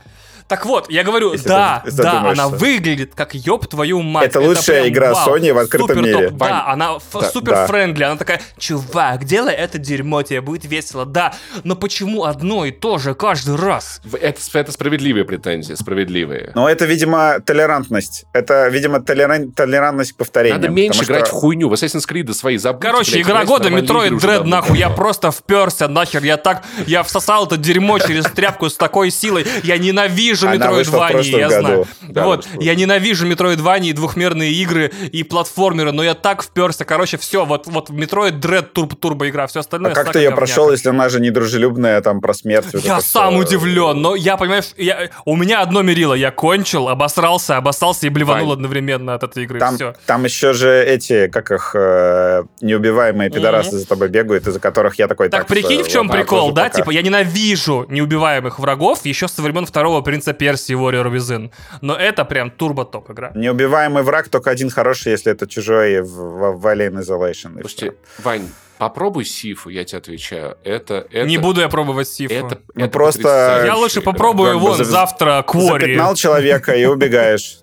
Так 0.47 0.63
вот, 0.67 0.91
я 0.91 1.03
говорю, 1.03 1.33
Если 1.33 1.47
да, 1.47 1.81
ты 1.83 1.89
да, 1.91 2.03
задумаешься. 2.03 2.43
она 2.43 2.55
выглядит 2.55 3.13
как 3.15 3.33
ёб 3.33 3.65
твою 3.67 4.03
мать. 4.03 4.27
Это 4.27 4.39
лучшая 4.41 4.81
прям 4.83 4.93
игра 4.93 5.13
вау, 5.13 5.35
Sony 5.37 5.51
в 5.53 5.57
открытом 5.57 5.87
супер 5.87 6.11
топ. 6.13 6.21
мире. 6.21 6.29
Да, 6.37 6.67
она 6.67 6.97
да, 7.13 7.29
супер 7.31 7.51
да. 7.53 7.65
friendly, 7.67 8.03
она 8.03 8.15
такая, 8.15 8.39
чувак, 8.59 9.23
делай 9.25 9.55
это 9.55 9.79
дерьмо, 9.79 10.21
тебе 10.21 10.41
будет 10.41 10.65
весело. 10.65 11.07
Да, 11.07 11.33
но 11.63 11.75
почему 11.75 12.25
одно 12.25 12.65
и 12.65 12.71
то 12.71 12.99
же 12.99 13.15
каждый 13.15 13.55
раз? 13.55 14.01
Это, 14.21 14.39
это 14.53 14.71
справедливые 14.71 15.25
претензии, 15.25 15.73
справедливые. 15.73 16.51
Но 16.53 16.69
это, 16.69 16.85
видимо, 16.85 17.39
толерантность. 17.43 18.25
Это, 18.31 18.67
видимо, 18.67 18.99
толеран- 18.99 19.51
толерантность 19.51 20.11
к 20.13 20.17
повторениям. 20.17 20.61
Надо 20.61 20.71
меньше 20.71 20.99
потому 20.99 21.15
играть 21.17 21.27
что- 21.27 21.35
в 21.37 21.39
хуйню. 21.39 21.69
В 21.69 21.73
Assassin's 21.73 22.07
Creed 22.07 22.31
свои 22.33 22.57
забудьте. 22.57 22.87
Короче, 22.87 23.11
блядь, 23.13 23.25
игра 23.25 23.45
года 23.45 23.69
Metroid 23.69 24.11
Dread, 24.19 24.43
нахуй, 24.43 24.77
я 24.77 24.91
просто 24.91 25.31
вперся, 25.31 25.87
нахер, 25.87 26.23
я 26.23 26.37
так, 26.37 26.63
я 26.85 27.01
всосал 27.01 27.47
это 27.47 27.57
дерьмо 27.57 27.97
через 27.97 28.25
тряпку 28.25 28.69
с 28.69 28.75
такой 28.75 29.09
силой, 29.09 29.47
я 29.63 29.79
ненавижу 29.79 30.34
Metroidvania, 30.43 31.11
прошлом 31.11 31.39
я 31.39 31.49
году. 31.49 31.61
знаю. 31.61 31.87
Да, 32.01 32.25
вот, 32.25 32.47
я 32.59 32.75
ненавижу 32.75 33.27
Metroidvania, 33.27 33.89
и 33.89 33.93
двухмерные 33.93 34.51
игры, 34.51 34.91
и 35.11 35.23
платформеры, 35.23 35.91
но 35.91 36.03
я 36.03 36.13
так 36.13 36.43
вперся, 36.43 36.85
короче, 36.85 37.17
все, 37.17 37.45
вот, 37.45 37.67
вот 37.67 37.89
Metroid 37.89 38.39
Dread 38.39 38.63
турбо, 38.63 38.95
турбо 38.95 39.29
игра, 39.29 39.47
все 39.47 39.59
А 39.59 39.61
остальное 39.61 39.93
как 39.93 40.05
срака 40.05 40.19
ты 40.19 40.25
ее 40.25 40.31
прошел, 40.31 40.71
если 40.71 40.89
она 40.89 41.09
же 41.09 41.19
недружелюбная, 41.19 42.01
там, 42.01 42.21
про 42.21 42.33
смерть? 42.33 42.67
вот 42.73 42.83
Я 42.83 43.01
сам 43.01 43.37
удивлен, 43.37 44.01
но 44.01 44.15
я, 44.15 44.37
понимаешь, 44.37 44.71
я, 44.77 45.09
у 45.25 45.35
меня 45.35 45.61
одно 45.61 45.81
мерило, 45.81 46.13
я 46.13 46.31
кончил, 46.31 46.89
обосрался, 46.89 47.57
обоссался 47.57 48.07
и 48.07 48.09
блеванул 48.09 48.47
Вань. 48.49 48.55
одновременно 48.57 49.13
от 49.13 49.23
этой 49.23 49.43
игры, 49.43 49.59
Там, 49.59 49.75
все. 49.75 49.93
там 50.05 50.23
еще 50.25 50.53
же 50.53 50.83
эти, 50.83 51.27
как 51.27 51.51
их, 51.51 51.71
э, 51.75 52.43
неубиваемые 52.61 53.29
пидорасы 53.29 53.77
за 53.77 53.87
тобой 53.87 54.09
бегают, 54.09 54.47
из-за 54.47 54.59
которых 54.59 54.97
я 54.99 55.07
такой... 55.07 55.29
Так, 55.29 55.47
прикинь, 55.47 55.81
э, 55.81 55.83
в 55.83 55.87
чем 55.87 56.07
ладно, 56.07 56.21
прикол, 56.21 56.51
да? 56.51 56.65
пока». 56.65 56.75
Типа, 56.77 56.91
я 56.91 57.01
ненавижу 57.01 57.85
неубиваемых 57.89 58.59
врагов 58.59 59.05
еще 59.05 59.27
со 59.27 59.41
времен 59.41 59.65
второго 59.65 60.01
принца 60.01 60.24
Персии 60.33 60.75
Warrior 60.75 61.11
Within. 61.11 61.51
Но 61.81 61.95
это 61.95 62.25
прям 62.25 62.49
турбо-топ 62.51 63.11
игра. 63.11 63.31
Неубиваемый 63.35 64.03
враг 64.03 64.29
только 64.29 64.49
один 64.51 64.69
хороший, 64.69 65.11
если 65.13 65.31
это 65.31 65.47
чужой 65.47 66.01
в, 66.01 66.07
в, 66.07 66.59
в 66.59 66.65
Alien 66.67 66.99
Isolation. 67.01 67.59
Слушайте. 67.61 67.93
Вань, 68.23 68.49
попробуй 68.77 69.25
Сифу, 69.25 69.69
я 69.69 69.83
тебе 69.83 69.99
отвечаю. 69.99 70.57
Это, 70.63 71.05
это, 71.11 71.27
Не 71.27 71.37
буду 71.37 71.61
я 71.61 71.69
пробовать 71.69 72.07
Сифу. 72.07 72.33
Это, 72.33 72.59
Ну, 72.73 72.85
это 72.85 72.91
просто- 72.91 73.63
я 73.65 73.75
лучше 73.75 74.01
попробую 74.01 74.59
за- 74.75 74.83
завтра 74.83 75.43
Квори. 75.47 75.85
Запятнал 75.85 76.15
человека 76.15 76.73
и 76.73 76.85
убегаешь. 76.85 77.59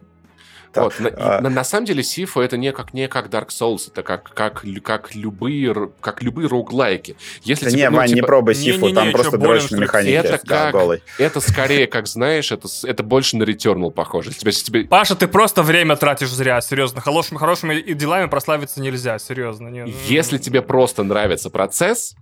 Вот, 0.81 0.99
на, 1.01 1.09
а- 1.17 1.41
на- 1.41 1.51
на 1.51 1.65
самом 1.65 1.85
деле 1.87 2.03
Сифу 2.03 2.41
это 2.41 2.57
не 2.57 2.73
как, 2.73 2.95
не 2.95 3.07
как 3.09 3.27
Dark 3.29 3.49
Souls, 3.49 3.89
это 3.89 4.03
как, 4.03 4.31
как, 4.33 4.65
как, 4.83 5.15
любые, 5.15 5.91
как 6.01 6.23
любые 6.23 6.49
роуглайки. 6.49 7.17
Если 7.43 7.67
Да 7.67 7.71
тебе, 7.71 7.81
не, 7.83 7.91
ну, 7.91 7.97
Вань, 7.99 8.09
не 8.09 8.15
типа, 8.17 8.27
пробуй 8.27 8.55
не-не-не, 8.55 8.73
Сифу, 8.75 8.91
там 8.95 9.07
чё, 9.07 9.13
просто 9.13 9.39
болен, 9.39 9.53
дрочь 9.53 9.63
что 9.67 9.75
на 9.75 9.79
ли? 9.81 9.85
механике. 9.85 10.15
это 10.15 10.41
да, 10.45 10.63
как, 10.65 10.73
голый. 10.73 11.03
это 11.19 11.41
скорее, 11.41 11.87
как 11.87 12.07
знаешь, 12.07 12.51
это, 12.53 12.69
это 12.85 13.03
больше 13.03 13.37
на 13.37 13.43
Returnal 13.43 13.91
похоже. 13.91 14.31
Тебе, 14.33 14.53
тебе- 14.53 14.85
Паша, 14.85 15.15
ты 15.15 15.29
просто 15.29 15.63
время 15.63 15.97
тратишь 15.97 16.31
зря, 16.31 16.61
серьезно. 16.61 17.01
Хорошими, 17.01 17.39
хорошими 17.39 17.81
делами 17.93 18.27
прославиться 18.29 18.81
нельзя, 18.81 19.19
серьезно. 19.19 19.69
не- 19.69 19.85
ну, 19.85 19.93
Если 20.09 20.39
тебе 20.39 20.63
просто 20.63 21.03
нравится 21.03 21.51
процесс, 21.51 22.15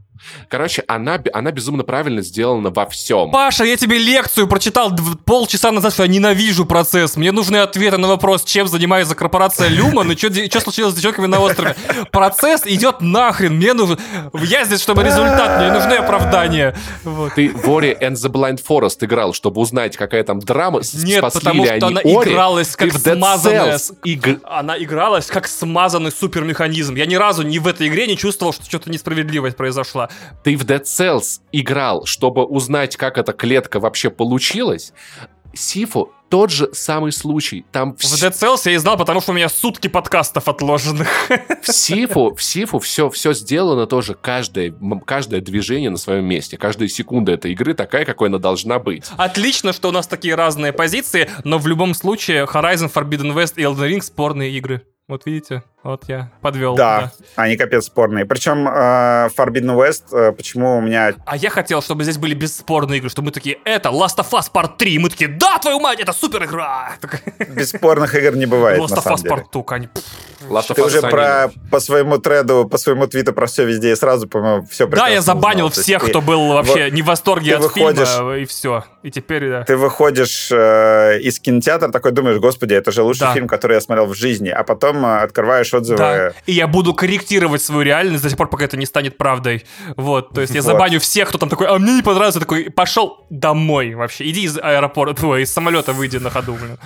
короче, 0.48 0.84
она, 0.86 1.22
она 1.32 1.51
безумно 1.52 1.82
правильно 1.82 2.22
сделана 2.22 2.70
во 2.70 2.86
всем. 2.86 3.30
Паша, 3.30 3.64
я 3.64 3.76
тебе 3.76 3.98
лекцию 3.98 4.47
прочитал 4.47 4.92
полчаса 5.24 5.70
назад, 5.72 5.92
что 5.92 6.02
я 6.05 6.09
ненавижу 6.09 6.66
процесс. 6.66 7.16
Мне 7.16 7.32
нужны 7.32 7.56
ответы 7.56 7.97
на 7.97 8.09
вопрос, 8.09 8.44
чем 8.44 8.68
занимается 8.68 9.14
корпорация 9.14 9.68
Люман 9.68 10.10
и 10.12 10.16
что 10.16 10.60
случилось 10.60 10.92
с 10.92 10.97
девчонками 10.97 11.26
на 11.26 11.40
острове. 11.40 11.74
Процесс 12.10 12.62
идет 12.64 13.01
нахрен. 13.01 13.56
Мне 13.56 13.72
нужен... 13.72 13.98
Я 14.34 14.64
здесь, 14.64 14.80
чтобы 14.80 15.02
результат, 15.02 15.60
мне 15.60 15.72
нужны 15.72 15.94
оправдания. 15.94 16.76
Вот. 17.05 17.34
Ты 17.34 17.48
в 17.48 17.68
Ori 17.68 17.98
and 18.01 18.14
the 18.14 18.30
Blind 18.30 18.60
Forest 18.66 18.98
играл, 19.05 19.32
чтобы 19.32 19.60
узнать, 19.60 19.97
какая 19.97 20.22
там 20.24 20.40
драма, 20.40 20.80
Нет, 20.94 21.18
спасли 21.18 21.40
потому 21.40 21.64
ли 21.64 21.78
что 21.78 21.86
они 21.86 21.97
она 21.97 22.01
игралась 22.02 22.76
как 22.76 22.92
смазанная 22.92 23.78
иг- 24.05 24.40
Она 24.44 24.78
игралась 24.78 25.26
как 25.26 25.48
смазанный 25.48 26.12
супермеханизм. 26.12 26.94
Я 26.94 27.06
ни 27.06 27.14
разу 27.14 27.42
ни 27.42 27.59
в 27.59 27.66
этой 27.66 27.88
игре 27.88 28.06
не 28.06 28.16
чувствовал, 28.16 28.52
что 28.52 28.64
что-то 28.64 28.90
несправедливость 28.90 29.56
произошла. 29.56 30.10
Ты 30.45 30.57
в 30.57 30.65
Dead 30.65 30.82
Cells 30.82 31.41
играл, 31.53 32.05
чтобы 32.07 32.45
узнать, 32.45 32.97
как 32.97 33.19
эта 33.19 33.32
клетка 33.32 33.81
вообще 33.81 34.11
получилась. 34.11 34.93
Сифу 35.53 36.12
тот 36.28 36.51
же 36.53 36.73
самый 36.73 37.11
случай. 37.11 37.66
Там 37.73 37.97
В 37.97 38.01
вс- 38.01 38.23
Dead 38.24 38.31
Cells 38.31 38.61
я 38.66 38.73
и 38.73 38.77
знал, 38.77 38.97
потому 38.97 39.20
что 39.20 39.32
у 39.32 39.35
меня 39.35 39.49
сутки 39.49 39.89
подкастов 39.89 40.47
отложенных. 40.47 41.09
в 41.62 41.73
Сифу, 41.73 42.37
в 42.37 42.43
Сифу 42.43 42.78
все, 42.78 43.11
все 43.11 43.32
сделано 43.32 43.89
тоже, 43.89 44.15
каждое, 44.15 44.73
каждое 45.05 45.41
движение 45.41 45.91
на 45.91 45.97
своем 45.97 46.24
месте, 46.24 46.57
каждая 46.57 46.87
секунда 46.89 47.32
этой 47.32 47.51
игры 47.51 47.74
такая, 47.74 48.05
какой 48.05 48.28
она 48.28 48.39
должна 48.39 48.78
быть. 48.78 49.07
Отлично, 49.16 49.73
что 49.73 49.89
у 49.89 49.93
нас 49.93 50.07
такие 50.07 50.37
разные 50.37 50.73
позиции, 50.73 51.28
но 51.43 51.59
в 51.59 51.66
любом 51.66 51.95
случае 51.95 52.45
Horizon 52.45 52.93
Forbidden 52.93 53.35
West 53.35 53.55
и 53.57 53.62
Elden 53.62 53.91
Ring 53.91 54.01
спорные 54.03 54.53
игры. 54.53 54.82
Вот 55.09 55.27
видите? 55.27 55.65
Вот 55.82 56.05
я 56.09 56.31
подвел. 56.43 56.74
Да, 56.74 57.11
они 57.36 57.57
капец 57.57 57.86
спорные. 57.86 58.27
Причем 58.27 58.69
э, 58.69 59.28
Forbidden 59.35 59.74
West, 59.77 60.15
э, 60.15 60.32
почему 60.32 60.77
у 60.77 60.81
меня... 60.82 61.15
А 61.24 61.36
я 61.39 61.48
хотел, 61.48 61.81
чтобы 61.81 62.05
здесь 62.05 62.19
были 62.19 62.35
бесспорные 62.35 62.98
игры, 62.98 63.09
чтобы 63.09 63.27
мы 63.27 63.32
такие, 63.32 63.59
это 63.65 63.89
Last 63.89 64.19
of 64.19 64.31
Us 64.32 64.51
Part 64.52 64.77
3, 64.77 64.93
и 64.93 64.98
мы 64.98 65.09
такие, 65.09 65.28
да, 65.28 65.59
твою 65.59 65.81
мать, 65.81 65.98
это 65.98 66.12
супер 66.12 66.44
игра! 66.44 66.93
Бесспорных 67.48 68.15
игр 68.15 68.36
не 68.36 68.44
бывает, 68.44 68.78
Last 68.78 68.97
of 69.02 69.07
Us. 69.07 69.24
Part 69.24 69.44
2, 69.52 69.65
они... 69.69 69.89
Last 70.48 70.70
of 70.70 70.74
Ты 70.74 70.82
уже 70.82 71.01
про, 71.01 71.51
по 71.70 71.81
своему 71.81 72.19
треду, 72.19 72.66
по 72.69 72.77
своему 72.78 73.07
твиту 73.07 73.32
про 73.32 73.47
все 73.47 73.65
везде 73.65 73.93
и 73.93 73.94
сразу, 73.94 74.27
по-моему, 74.28 74.66
все 74.66 74.86
Да, 74.86 75.09
я 75.09 75.20
забанил 75.23 75.70
всех, 75.70 76.05
кто 76.05 76.20
был 76.20 76.48
вообще 76.48 76.90
не 76.90 77.02
в 77.02 77.07
восторге 77.07 77.57
ты 77.59 77.65
от 77.65 77.73
фильма, 77.73 77.89
выходишь- 77.90 78.43
и 78.43 78.44
все. 78.47 78.85
И 79.02 79.11
теперь, 79.11 79.48
да. 79.48 79.65
Ты 79.65 79.77
выходишь 79.77 80.48
э, 80.52 81.19
из 81.20 81.40
кинотеатра, 81.40 81.90
такой 81.90 82.12
думаешь, 82.12 82.39
господи, 82.39 82.74
это 82.74 82.90
же 82.93 83.02
лучший 83.02 83.20
Да. 83.20 83.35
фильм, 83.35 83.48
который 83.48 83.74
я 83.74 83.81
смотрел 83.81 84.07
в 84.07 84.15
жизни, 84.15 84.48
а 84.48 84.62
потом 84.62 85.05
э, 85.05 85.20
открываешь 85.74 85.74
отзывы. 85.74 85.98
Да. 85.98 86.32
И 86.47 86.52
я 86.52 86.66
буду 86.66 86.94
корректировать 86.94 87.62
свою 87.62 87.82
реальность 87.82 88.22
до 88.22 88.28
тех 88.28 88.38
пор, 88.38 88.48
пока 88.48 88.64
это 88.64 88.76
не 88.76 88.86
станет 88.86 89.16
правдой. 89.18 89.64
Вот, 89.97 90.32
то 90.34 90.40
есть 90.40 90.55
я 90.55 90.62
Вот. 90.62 90.66
забаню 90.66 91.01
всех, 91.01 91.28
кто 91.28 91.38
там 91.38 91.48
такой, 91.48 91.66
а 91.66 91.78
мне 91.78 91.94
не 91.94 92.02
понравилось, 92.02 92.34
я 92.34 92.40
такой, 92.40 92.70
пошел 92.70 93.26
домой 93.30 93.94
вообще. 93.94 94.28
Иди 94.28 94.42
из 94.42 94.59
аэропорта, 94.59 95.26
ой, 95.26 95.42
из 95.42 95.52
самолета 95.52 95.92
выйди 95.92 96.16
на 96.18 96.30
ходу, 96.30 96.55
блин. 96.55 96.78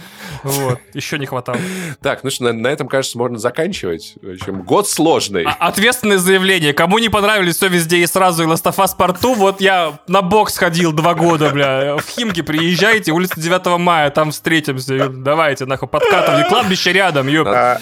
Вот, 0.43 0.79
еще 0.93 1.19
не 1.19 1.27
хватало. 1.27 1.59
Так, 2.03 2.25
ну 2.25 2.31
что, 2.31 2.45
на, 2.45 2.53
на 2.53 2.69
этом, 2.69 2.89
кажется, 2.89 3.19
можно 3.19 3.39
заканчивать. 3.39 4.15
В 4.21 4.33
общем, 4.35 4.63
год 4.63 4.89
сложный. 4.89 5.45
А- 5.45 5.57
ответственное 5.69 6.19
заявление. 6.19 6.73
Кому 6.73 6.99
не 6.99 7.09
понравились 7.09 7.57
все 7.57 7.69
везде 7.69 7.99
и 7.99 8.07
сразу 8.07 8.45
и 8.45 8.47
Part 8.47 9.21
2, 9.21 9.35
вот 9.35 9.61
я 9.61 9.99
на 10.07 10.23
бокс 10.23 10.57
ходил 10.57 10.93
два 10.93 11.15
года, 11.15 11.51
бля. 11.51 11.97
В 11.97 12.03
Химки 12.09 12.43
приезжайте, 12.43 13.13
улица 13.13 13.41
9 13.41 13.79
мая, 13.79 14.11
там 14.11 14.31
встретимся. 14.31 15.09
Давайте, 15.09 15.67
нахуй, 15.67 15.89
подкатывали. 15.89 16.49
Кладбище 16.49 16.93
рядом, 16.93 17.29
ёп. 17.29 17.49
А, 17.49 17.81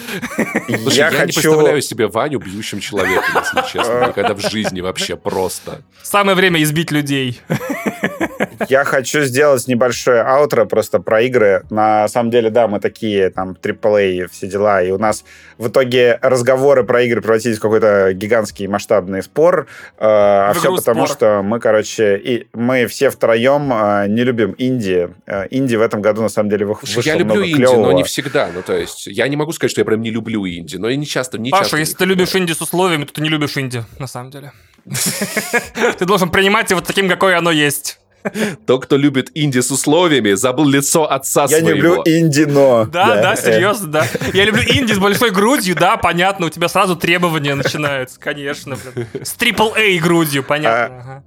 Слушай, 0.93 1.11
я 1.11 1.19
я, 1.19 1.25
не 1.25 1.31
хочу... 1.33 1.41
представляю 1.41 1.81
себе 1.81 2.07
Ваню 2.07 2.39
бьющим 2.39 2.79
человеком, 2.79 3.23
если 3.35 3.71
честно. 3.71 4.07
Никогда 4.07 4.33
в 4.33 4.39
жизни 4.39 4.81
вообще 4.81 5.15
просто. 5.15 5.81
Самое 6.01 6.35
время 6.35 6.61
избить 6.61 6.91
людей. 6.91 7.41
Я 8.69 8.83
хочу 8.83 9.21
сделать 9.21 9.67
небольшое 9.67 10.21
аутро 10.21 10.65
просто 10.65 10.99
про 10.99 11.21
игры. 11.21 11.63
На 11.69 12.07
самом 12.07 12.31
деле, 12.31 12.49
да, 12.49 12.67
мы 12.67 12.79
такие, 12.79 13.29
там, 13.29 13.57
AAA, 13.61 14.27
все 14.31 14.47
дела, 14.47 14.81
и 14.81 14.91
у 14.91 14.97
нас 14.97 15.23
в 15.57 15.67
итоге 15.67 16.19
разговоры 16.21 16.83
про 16.83 17.03
игры 17.03 17.21
превратились 17.21 17.57
в 17.57 17.61
какой-то 17.61 18.13
гигантский 18.13 18.67
масштабный 18.67 19.23
спор. 19.23 19.67
Э, 19.97 20.49
а 20.49 20.53
все 20.53 20.75
потому, 20.75 21.05
спор. 21.05 21.17
что 21.17 21.41
мы, 21.43 21.59
короче, 21.59 22.17
и 22.17 22.47
мы 22.53 22.87
все 22.87 23.09
втроем 23.09 23.71
э, 23.73 24.07
не 24.07 24.23
любим 24.23 24.55
инди. 24.57 25.09
Э, 25.25 25.47
инди 25.49 25.75
в 25.75 25.81
этом 25.81 26.01
году, 26.01 26.21
на 26.21 26.29
самом 26.29 26.49
деле, 26.49 26.65
Слушай, 26.65 26.95
вышло 26.95 27.09
я 27.09 27.17
люблю 27.17 27.35
много 27.35 27.47
инди, 27.47 27.55
клевого. 27.57 27.85
но 27.85 27.91
не 27.91 28.03
всегда. 28.03 28.49
Ну, 28.53 28.61
то 28.61 28.75
есть, 28.75 29.07
я 29.07 29.27
не 29.27 29.35
могу 29.35 29.51
сказать, 29.51 29.71
что 29.71 29.81
я 29.81 29.85
прям 29.85 30.01
не 30.01 30.11
люблю 30.11 30.47
инди, 30.47 30.77
но 30.77 30.89
я 30.89 30.95
не 30.95 31.05
часто, 31.05 31.37
не 31.37 31.49
Паша, 31.49 31.63
часто 31.63 31.77
если 31.77 31.95
ты 31.95 32.05
любишь 32.05 32.35
инди 32.35 32.51
с 32.51 32.61
условиями, 32.61 33.05
то 33.05 33.13
ты 33.13 33.21
не 33.21 33.29
любишь 33.29 33.57
инди, 33.57 33.83
на 33.99 34.07
самом 34.07 34.31
деле. 34.31 34.51
Ты 35.97 36.05
должен 36.05 36.29
принимать 36.29 36.69
его 36.69 36.81
таким, 36.81 37.07
какое 37.07 37.37
оно 37.37 37.51
есть. 37.51 37.99
Тот, 38.65 38.85
кто 38.85 38.97
любит 38.97 39.31
инди 39.33 39.59
с 39.59 39.71
условиями, 39.71 40.33
забыл 40.33 40.67
лицо 40.67 41.09
отца 41.11 41.43
Я 41.43 41.47
своего. 41.59 41.67
не 41.67 41.73
люблю 41.73 42.01
инди, 42.05 42.41
но... 42.41 42.85
Да, 42.85 43.21
да, 43.21 43.35
серьезно, 43.35 43.87
да. 43.87 44.07
Я 44.33 44.45
люблю 44.45 44.63
инди 44.63 44.93
с 44.93 44.99
большой 44.99 45.31
грудью, 45.31 45.75
да, 45.75 45.97
понятно, 45.97 46.47
у 46.47 46.49
тебя 46.49 46.67
сразу 46.67 46.95
требования 46.95 47.55
начинаются, 47.55 48.19
конечно. 48.19 48.77
блин. 48.93 49.07
С 49.21 49.35
AAA 49.35 49.99
грудью, 49.99 50.43
понятно. 50.43 50.97
ага. 50.97 51.23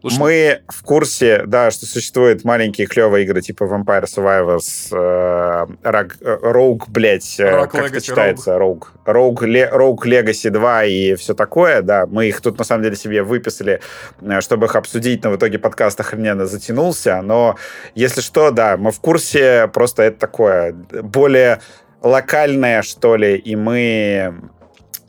Слушай, 0.00 0.18
Мы 0.18 0.60
в 0.68 0.82
курсе, 0.82 1.42
да, 1.46 1.70
что 1.70 1.86
существуют 1.86 2.44
маленькие 2.44 2.86
клевые 2.86 3.24
игры 3.24 3.40
типа 3.40 3.64
Vampire 3.64 4.04
Survivors, 4.04 4.88
э, 4.90 5.66
Rag- 5.82 6.16
э, 6.20 6.38
Rogue, 6.42 6.84
блядь, 6.88 7.40
э, 7.40 7.44
Rogue 7.50 7.68
как 7.70 7.74
это 7.86 7.96
Legacy, 7.96 8.00
читается? 8.00 8.50
Rogue. 8.52 8.82
Rogue, 9.06 9.46
Ле- 9.46 9.70
Rogue 9.72 10.04
Legacy 10.04 10.50
2 10.50 10.84
и 10.84 11.14
все 11.14 11.34
такое, 11.34 11.82
да. 11.82 12.06
Мы 12.06 12.26
их 12.28 12.40
тут, 12.40 12.58
на 12.58 12.64
самом 12.64 12.82
деле, 12.82 12.96
себе 12.96 13.22
выписали, 13.22 13.80
э, 14.20 14.40
чтобы 14.40 14.66
их 14.66 14.76
обсудить, 14.76 15.24
но 15.24 15.30
в 15.30 15.36
итоге 15.36 15.58
подкаст 15.58 15.98
охрененно 16.00 16.46
затянулся. 16.46 17.20
Но, 17.22 17.56
если 17.94 18.20
что, 18.20 18.50
да, 18.50 18.76
мы 18.76 18.90
в 18.92 19.00
курсе, 19.00 19.68
просто 19.72 20.02
это 20.04 20.18
такое 20.18 20.72
более 21.02 21.60
локальное, 22.02 22.82
что 22.82 23.16
ли, 23.16 23.36
и 23.36 23.56
мы 23.56 24.34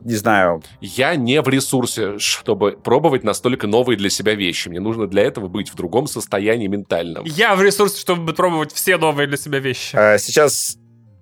не 0.04 0.16
знаю, 0.16 0.62
я 0.82 1.16
не 1.16 1.42
в 1.42 1.48
ресурсе, 1.50 2.18
чтобы 2.20 2.74
пробовать 2.74 3.24
настолько 3.24 3.68
новые 3.68 3.98
для 3.98 4.10
себя 4.10 4.36
вещи. 4.36 4.70
Мне 4.70 4.80
нужно 4.80 5.08
для 5.08 5.24
этого 5.24 5.48
быть 5.48 5.70
в 5.70 5.76
другом 5.76 6.08
состоянии 6.08 6.68
ментальном. 6.68 7.26
Я 7.26 7.56
в 7.56 7.62
ресурсе, 7.62 8.00
чтобы 8.00 8.34
пробовать 8.34 8.72
все 8.74 8.98
новые 8.98 9.28
для 9.28 9.38
себя 9.38 9.60
вещи. 9.60 9.96
Э, 9.96 10.18
Сейчас 10.18 10.78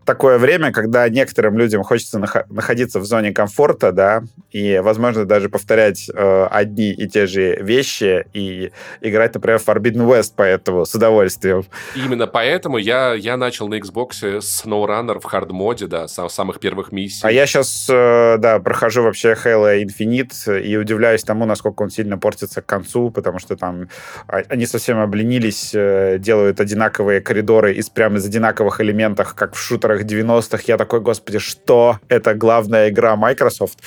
такое 0.05 0.37
время, 0.37 0.71
когда 0.71 1.07
некоторым 1.09 1.57
людям 1.57 1.83
хочется 1.83 2.19
нах- 2.19 2.45
находиться 2.49 2.99
в 2.99 3.05
зоне 3.05 3.31
комфорта, 3.31 3.91
да, 3.91 4.23
и, 4.51 4.79
возможно, 4.79 5.25
даже 5.25 5.49
повторять 5.49 6.09
э, 6.13 6.47
одни 6.49 6.91
и 6.91 7.07
те 7.07 7.27
же 7.27 7.55
вещи 7.61 8.25
и 8.33 8.71
играть, 9.01 9.33
например, 9.33 9.59
в 9.59 9.67
Forbidden 9.67 10.07
West 10.07 10.33
поэтому 10.35 10.85
с 10.85 10.95
удовольствием. 10.95 11.65
Именно 11.95 12.27
поэтому 12.27 12.77
я, 12.77 13.13
я 13.13 13.37
начал 13.37 13.67
на 13.67 13.75
Xbox 13.75 14.39
SnowRunner 14.39 15.19
в 15.19 15.25
хардмоде, 15.25 15.87
да, 15.87 16.07
с 16.07 16.29
самых 16.29 16.59
первых 16.59 16.91
миссий. 16.91 17.21
А 17.23 17.31
я 17.31 17.45
сейчас, 17.45 17.85
да, 17.87 18.59
прохожу 18.63 19.03
вообще 19.03 19.33
Halo 19.33 19.83
Infinite 19.83 20.61
и 20.61 20.77
удивляюсь 20.77 21.23
тому, 21.23 21.45
насколько 21.45 21.81
он 21.83 21.89
сильно 21.89 22.17
портится 22.17 22.61
к 22.61 22.65
концу, 22.65 23.09
потому 23.11 23.39
что 23.39 23.55
там 23.55 23.89
а, 24.27 24.43
они 24.49 24.65
совсем 24.65 24.99
обленились, 24.99 25.71
э, 25.73 26.17
делают 26.19 26.59
одинаковые 26.59 27.21
коридоры 27.21 27.73
из 27.73 27.89
прям 27.89 28.17
из 28.17 28.25
одинаковых 28.25 28.81
элементов, 28.81 29.33
как 29.33 29.55
в 29.55 29.59
шутерах 29.59 29.90
90-х. 29.99 30.63
Я 30.67 30.77
такой, 30.77 31.01
господи, 31.01 31.39
что? 31.39 31.99
Это 32.07 32.33
главная 32.33 32.89
игра 32.89 33.15
Microsoft. 33.15 33.79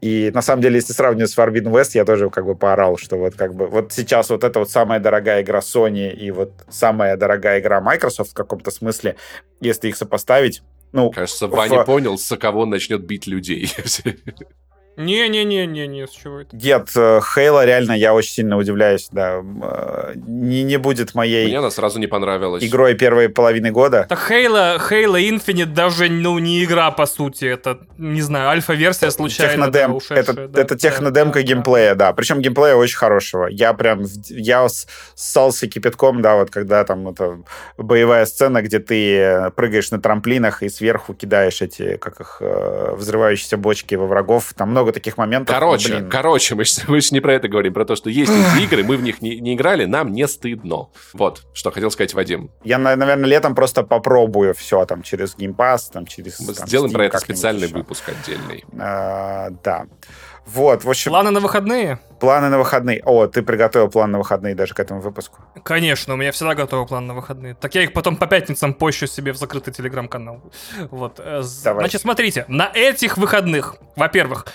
И 0.00 0.30
на 0.34 0.42
самом 0.42 0.62
деле, 0.62 0.76
если 0.76 0.92
сравнивать 0.92 1.30
с 1.30 1.36
Forbidden 1.38 1.70
West, 1.70 1.90
я 1.94 2.04
тоже 2.04 2.30
как 2.30 2.46
бы 2.46 2.54
поорал, 2.54 2.96
что 2.96 3.16
вот 3.16 3.34
как 3.34 3.54
бы 3.54 3.66
вот 3.66 3.92
сейчас 3.92 4.30
вот 4.30 4.44
это 4.44 4.58
вот 4.60 4.70
самая 4.70 5.00
дорогая 5.00 5.42
игра 5.42 5.58
Sony 5.60 6.10
и 6.12 6.30
вот 6.30 6.52
самая 6.70 7.16
дорогая 7.16 7.60
игра 7.60 7.80
Microsoft 7.80 8.30
в 8.30 8.34
каком-то 8.34 8.70
смысле, 8.70 9.16
если 9.60 9.88
их 9.88 9.96
сопоставить, 9.96 10.62
ну, 10.92 11.10
Кажется, 11.10 11.46
в- 11.46 11.50
Ваня 11.50 11.84
понял, 11.84 12.18
с 12.18 12.36
кого 12.36 12.66
начнет 12.66 13.04
бить 13.04 13.26
людей. 13.26 13.70
Не-не-не-не-не, 15.04 16.06
с 16.06 16.10
чего 16.10 16.40
это? 16.40 16.56
Нет, 16.56 16.88
э, 16.96 17.20
Хейла 17.34 17.64
реально 17.64 17.92
я 17.92 18.14
очень 18.14 18.32
сильно 18.32 18.56
удивляюсь, 18.56 19.08
да. 19.10 19.40
э, 19.42 20.12
Не, 20.16 20.62
не 20.62 20.76
будет 20.78 21.14
моей 21.14 21.46
Мне 21.46 21.58
она 21.58 21.70
сразу 21.70 21.98
не 21.98 22.06
понравилась. 22.06 22.64
игрой 22.64 22.94
первой 22.94 23.28
половины 23.28 23.70
года. 23.70 24.06
Так 24.08 24.30
Halo, 24.30 24.78
Halo 24.90 25.20
Infinite 25.20 25.66
даже, 25.72 26.08
ну, 26.08 26.38
не 26.38 26.64
игра, 26.64 26.90
по 26.90 27.06
сути. 27.06 27.44
Это, 27.46 27.78
не 27.98 28.22
знаю, 28.22 28.50
альфа-версия 28.50 29.10
случайно. 29.10 29.70
да, 29.70 29.80
Технодем. 29.80 29.96
ушедшая, 29.96 30.18
это, 30.20 30.32
да, 30.48 30.60
это 30.60 30.74
да, 30.74 30.78
технодемка 30.78 31.34
да, 31.38 31.40
да. 31.40 31.46
геймплея, 31.46 31.94
да. 31.94 32.12
Причем 32.12 32.40
геймплея 32.40 32.74
очень 32.74 32.96
хорошего. 32.98 33.46
Я 33.46 33.72
прям, 33.72 34.02
я 34.28 34.66
ссался 35.14 35.66
кипятком, 35.66 36.22
да, 36.22 36.36
вот 36.36 36.50
когда 36.50 36.84
там 36.84 37.08
это 37.08 37.42
боевая 37.76 38.26
сцена, 38.26 38.62
где 38.62 38.78
ты 38.78 39.16
э, 39.16 39.50
прыгаешь 39.50 39.90
на 39.90 40.00
трамплинах 40.00 40.62
и 40.62 40.68
сверху 40.68 41.14
кидаешь 41.14 41.62
эти, 41.62 41.96
как 41.96 42.20
их, 42.20 42.40
взрывающиеся 42.40 43.56
бочки 43.56 43.94
во 43.94 44.06
врагов. 44.06 44.52
Там 44.56 44.70
много 44.70 44.89
таких 44.92 45.16
моментов. 45.16 45.54
Ну, 45.54 45.60
Короче, 45.60 45.88
блин. 45.96 46.10
короче, 46.10 46.54
мы 46.54 46.64
же 46.64 46.72
мы 46.88 47.00
ж 47.00 47.10
не 47.12 47.20
про 47.20 47.34
это 47.34 47.48
говорим, 47.48 47.72
про 47.74 47.84
то, 47.84 47.96
что 47.96 48.10
есть 48.10 48.30
эти 48.32 48.64
игры, 48.64 48.82
мы 48.84 48.96
в 48.96 49.02
них 49.02 49.22
не, 49.22 49.38
не 49.40 49.54
играли, 49.54 49.84
нам 49.84 50.12
не 50.12 50.26
стыдно. 50.28 50.88
Вот, 51.12 51.42
что 51.54 51.70
хотел 51.70 51.90
сказать 51.90 52.14
Вадим. 52.14 52.50
Я, 52.64 52.78
на- 52.78 52.96
наверное, 52.96 53.26
летом 53.28 53.54
просто 53.54 53.82
попробую 53.82 54.54
все 54.54 54.84
там 54.86 55.02
через 55.02 55.36
Game 55.36 55.54
Pass, 55.54 55.90
там 55.92 56.06
через... 56.06 56.40
Мы 56.40 56.54
там, 56.54 56.66
сделаем 56.66 56.90
Steam 56.90 56.94
про 56.94 57.04
это 57.06 57.18
специальный 57.18 57.66
еще. 57.66 57.74
выпуск 57.76 58.04
отдельный. 58.08 58.64
А, 58.78 59.50
да. 59.62 59.86
Вот, 60.46 60.82
в 60.84 60.90
общем, 60.90 61.10
Планы 61.12 61.30
на 61.30 61.38
выходные? 61.40 62.00
планы 62.18 62.48
на 62.48 62.58
выходные. 62.58 63.02
О, 63.04 63.26
ты 63.28 63.42
приготовил 63.42 63.88
план 63.88 64.10
на 64.10 64.18
выходные 64.18 64.54
даже 64.54 64.74
к 64.74 64.80
этому 64.80 65.00
выпуску. 65.00 65.38
Конечно, 65.62 66.14
у 66.14 66.16
меня 66.16 66.32
всегда 66.32 66.54
готовы 66.54 66.86
план 66.86 67.06
на 67.06 67.14
выходные. 67.14 67.54
Так 67.54 67.74
я 67.74 67.82
их 67.82 67.92
потом 67.92 68.16
по 68.16 68.26
пятницам 68.26 68.74
пощу 68.74 69.06
себе 69.06 69.32
в 69.32 69.36
закрытый 69.36 69.72
телеграм-канал. 69.72 70.42
Вот. 70.90 71.18
э, 71.18 71.42
Давай. 71.64 71.82
Значит, 71.84 72.00
смотрите, 72.02 72.44
на 72.48 72.70
этих 72.74 73.16
выходных, 73.16 73.76
во-первых, 73.96 74.46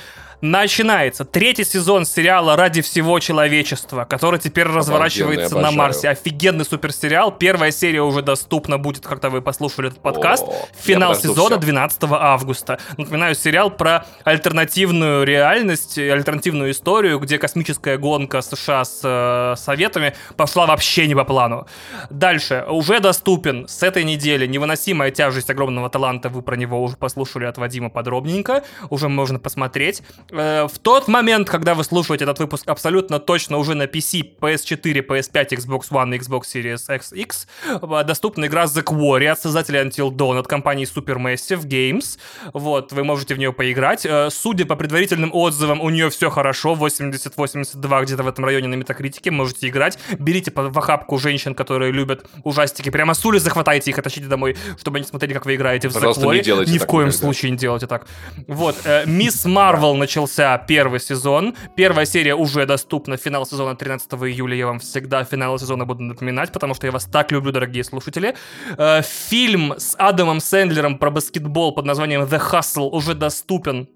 начинается 0.51 1.25
третий 1.25 1.63
сезон 1.63 2.05
сериала 2.05 2.55
«Ради 2.55 2.81
всего 2.81 3.19
человечества», 3.19 4.05
который 4.05 4.39
теперь 4.39 4.67
разворачивается 4.67 5.55
на 5.55 5.69
обожаю. 5.69 5.77
Марсе. 5.77 6.09
Офигенный 6.09 6.65
суперсериал. 6.65 7.31
Первая 7.31 7.71
серия 7.71 8.01
уже 8.01 8.21
доступна 8.21 8.77
будет, 8.77 9.05
когда 9.05 9.29
вы 9.29 9.41
послушали 9.41 9.89
этот 9.89 10.01
подкаст. 10.01 10.43
О, 10.43 10.67
Финал 10.81 11.15
сезона 11.15 11.57
всё. 11.57 11.65
12 11.65 12.03
августа. 12.11 12.79
Напоминаю, 12.97 13.35
сериал 13.35 13.71
про 13.71 14.05
альтернативную 14.23 15.25
реальность, 15.25 15.97
э, 15.97 16.11
альтернативную 16.11 16.71
историю, 16.71 17.19
где 17.19 17.37
космическая 17.37 17.97
гонка 17.97 18.41
США 18.41 18.85
с 18.85 19.01
э, 19.03 19.55
Советами 19.57 20.13
пошла 20.37 20.65
вообще 20.65 21.07
не 21.07 21.15
по 21.15 21.23
плану. 21.23 21.67
Дальше. 22.09 22.65
Уже 22.69 22.99
доступен 22.99 23.67
с 23.67 23.81
этой 23.83 24.03
недели 24.03 24.45
«Невыносимая 24.45 25.11
тяжесть 25.11 25.49
огромного 25.49 25.89
таланта». 25.89 26.29
Вы 26.29 26.41
про 26.41 26.55
него 26.55 26.81
уже 26.83 26.97
послушали 26.97 27.45
от 27.45 27.57
Вадима 27.57 27.89
подробненько. 27.89 28.63
Уже 28.89 29.09
можно 29.09 29.39
посмотреть. 29.39 30.03
Э, 30.35 30.67
в 30.67 30.79
тот 30.79 31.07
момент, 31.07 31.49
когда 31.49 31.73
вы 31.73 31.83
слушаете 31.83 32.25
этот 32.25 32.39
выпуск 32.39 32.67
абсолютно 32.67 33.19
точно 33.19 33.57
уже 33.57 33.73
на 33.73 33.83
PC, 33.83 34.37
PS4, 34.39 35.05
PS5, 35.07 35.49
Xbox 35.49 35.81
One 35.91 36.15
и 36.15 36.19
Xbox 36.19 36.43
Series 36.53 36.95
X, 36.95 37.13
X, 37.13 37.47
э, 37.67 38.03
доступна 38.03 38.45
игра 38.45 38.65
The 38.65 38.83
Quarry 38.83 39.27
от 39.27 39.39
создателя 39.39 39.83
Until 39.83 40.11
Dawn 40.11 40.37
от 40.39 40.47
компании 40.47 40.85
Supermassive 40.85 41.63
Games. 41.65 42.17
Вот, 42.53 42.91
вы 42.91 43.03
можете 43.03 43.35
в 43.35 43.37
нее 43.37 43.53
поиграть. 43.53 44.05
Э, 44.05 44.29
судя 44.29 44.65
по 44.65 44.75
предварительным 44.75 45.31
отзывам, 45.33 45.81
у 45.81 45.89
нее 45.89 46.09
все 46.09 46.29
хорошо, 46.29 46.73
80-82 46.75 48.03
где-то 48.03 48.23
в 48.23 48.27
этом 48.27 48.45
районе 48.45 48.67
на 48.67 48.75
метакритике, 48.75 49.31
можете 49.31 49.67
играть. 49.67 49.97
Берите 50.19 50.51
в 50.53 50.77
охапку 50.77 51.17
женщин, 51.17 51.55
которые 51.55 51.91
любят 51.91 52.25
ужастики, 52.43 52.89
прямо 52.89 53.13
с 53.13 53.25
улицы 53.25 53.45
захватайте 53.45 53.91
их 53.91 53.97
и 53.99 54.01
тащите 54.01 54.27
домой, 54.27 54.57
чтобы 54.79 54.97
они 54.97 55.07
смотрели, 55.07 55.33
как 55.33 55.45
вы 55.45 55.55
играете 55.55 55.87
в 55.89 55.93
Пожалуйста, 55.93 56.21
The 56.25 56.41
Quarry. 56.41 56.65
не 56.65 56.73
Ни 56.73 56.77
в 56.77 56.85
коем 56.85 57.07
никогда. 57.07 57.25
случае 57.25 57.51
не 57.51 57.57
делайте 57.57 57.87
так. 57.87 58.07
Вот, 58.47 58.75
Мисс 59.05 59.45
Марвел 59.45 59.95
начался 60.15 60.57
первый 60.57 61.01
сезон. 61.01 61.55
Первая 61.75 62.05
серия 62.05 62.35
уже 62.35 62.65
доступна. 62.65 63.17
Финал 63.17 63.45
сезона 63.45 63.75
13 63.75 64.13
июля. 64.13 64.55
Я 64.55 64.67
вам 64.67 64.79
всегда 64.79 65.25
финал 65.25 65.59
сезона 65.59 65.85
буду 65.85 66.03
напоминать, 66.03 66.53
потому 66.53 66.73
что 66.73 66.87
я 66.87 66.93
вас 66.93 67.03
так 67.03 67.33
люблю, 67.33 67.51
дорогие 67.51 67.83
слушатели. 67.83 68.33
Э, 68.77 69.01
Фильм 69.01 69.73
с 69.77 69.93
Адамом 69.99 70.39
Сэндлером 70.39 70.97
про 70.97 71.11
баскетбол 71.11 71.73
под 71.73 71.85
названием 71.85 72.21
The 72.21 72.41
Hustle 72.49 72.89
уже 72.91 73.13
доступен 73.13 73.89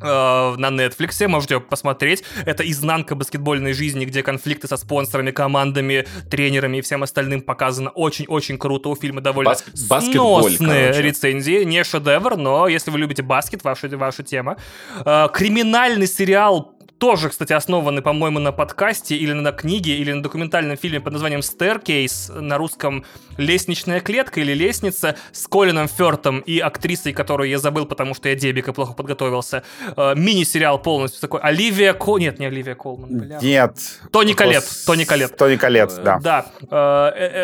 на 0.00 0.68
Netflix, 0.68 1.26
можете 1.28 1.60
посмотреть. 1.60 2.24
Это 2.44 2.68
изнанка 2.68 3.14
баскетбольной 3.14 3.72
жизни, 3.72 4.04
где 4.04 4.22
конфликты 4.22 4.68
со 4.68 4.76
спонсорами, 4.76 5.30
командами, 5.30 6.06
тренерами 6.30 6.78
и 6.78 6.80
всем 6.80 7.02
остальным 7.02 7.40
показано 7.40 7.90
очень-очень 7.90 8.58
круто. 8.58 8.88
У 8.88 8.96
фильма 8.96 9.20
довольно 9.20 9.50
Баск- 9.50 9.70
сносные 9.74 10.86
короче. 10.88 11.02
рецензии. 11.02 11.64
Не 11.64 11.84
шедевр, 11.84 12.36
но 12.36 12.68
если 12.68 12.90
вы 12.90 12.98
любите 12.98 13.22
баскет, 13.22 13.64
ваша, 13.64 13.88
ваша 13.96 14.22
тема. 14.22 14.56
Э, 15.04 15.28
Криминальный 15.32 16.06
сериал 16.06 16.73
тоже, 17.04 17.28
кстати, 17.28 17.52
основаны, 17.52 18.00
по-моему, 18.00 18.38
на 18.38 18.50
подкасте 18.50 19.14
или 19.14 19.34
на 19.34 19.52
книге, 19.52 19.98
или 19.98 20.10
на 20.12 20.22
документальном 20.22 20.78
фильме 20.78 21.00
под 21.00 21.12
названием 21.12 21.40
«Staircase», 21.40 22.40
на 22.40 22.56
русском 22.56 23.04
«Лестничная 23.36 24.00
клетка» 24.00 24.40
или 24.40 24.54
«Лестница» 24.54 25.14
с 25.30 25.46
Колином 25.46 25.86
Фёртом 25.86 26.38
и 26.38 26.60
актрисой, 26.60 27.12
которую 27.12 27.50
я 27.50 27.58
забыл, 27.58 27.84
потому 27.84 28.14
что 28.14 28.30
я 28.30 28.34
дебик 28.34 28.68
и 28.68 28.72
плохо 28.72 28.94
подготовился. 28.94 29.64
Э, 29.98 30.14
Мини-сериал 30.16 30.80
полностью 30.80 31.20
такой. 31.20 31.40
Оливия 31.40 31.92
Кол... 31.92 32.16
Нет, 32.16 32.38
не 32.38 32.46
Оливия 32.46 32.74
Колман, 32.74 33.18
бля. 33.18 33.38
Нет. 33.42 33.76
Тони 34.10 34.32
Гос- 34.32 34.86
Тони 34.86 35.04
Коллетт. 35.04 35.36
Тони 35.36 35.56
Коллетт, 35.56 36.02
да. 36.02 36.18
Да. 36.22 36.46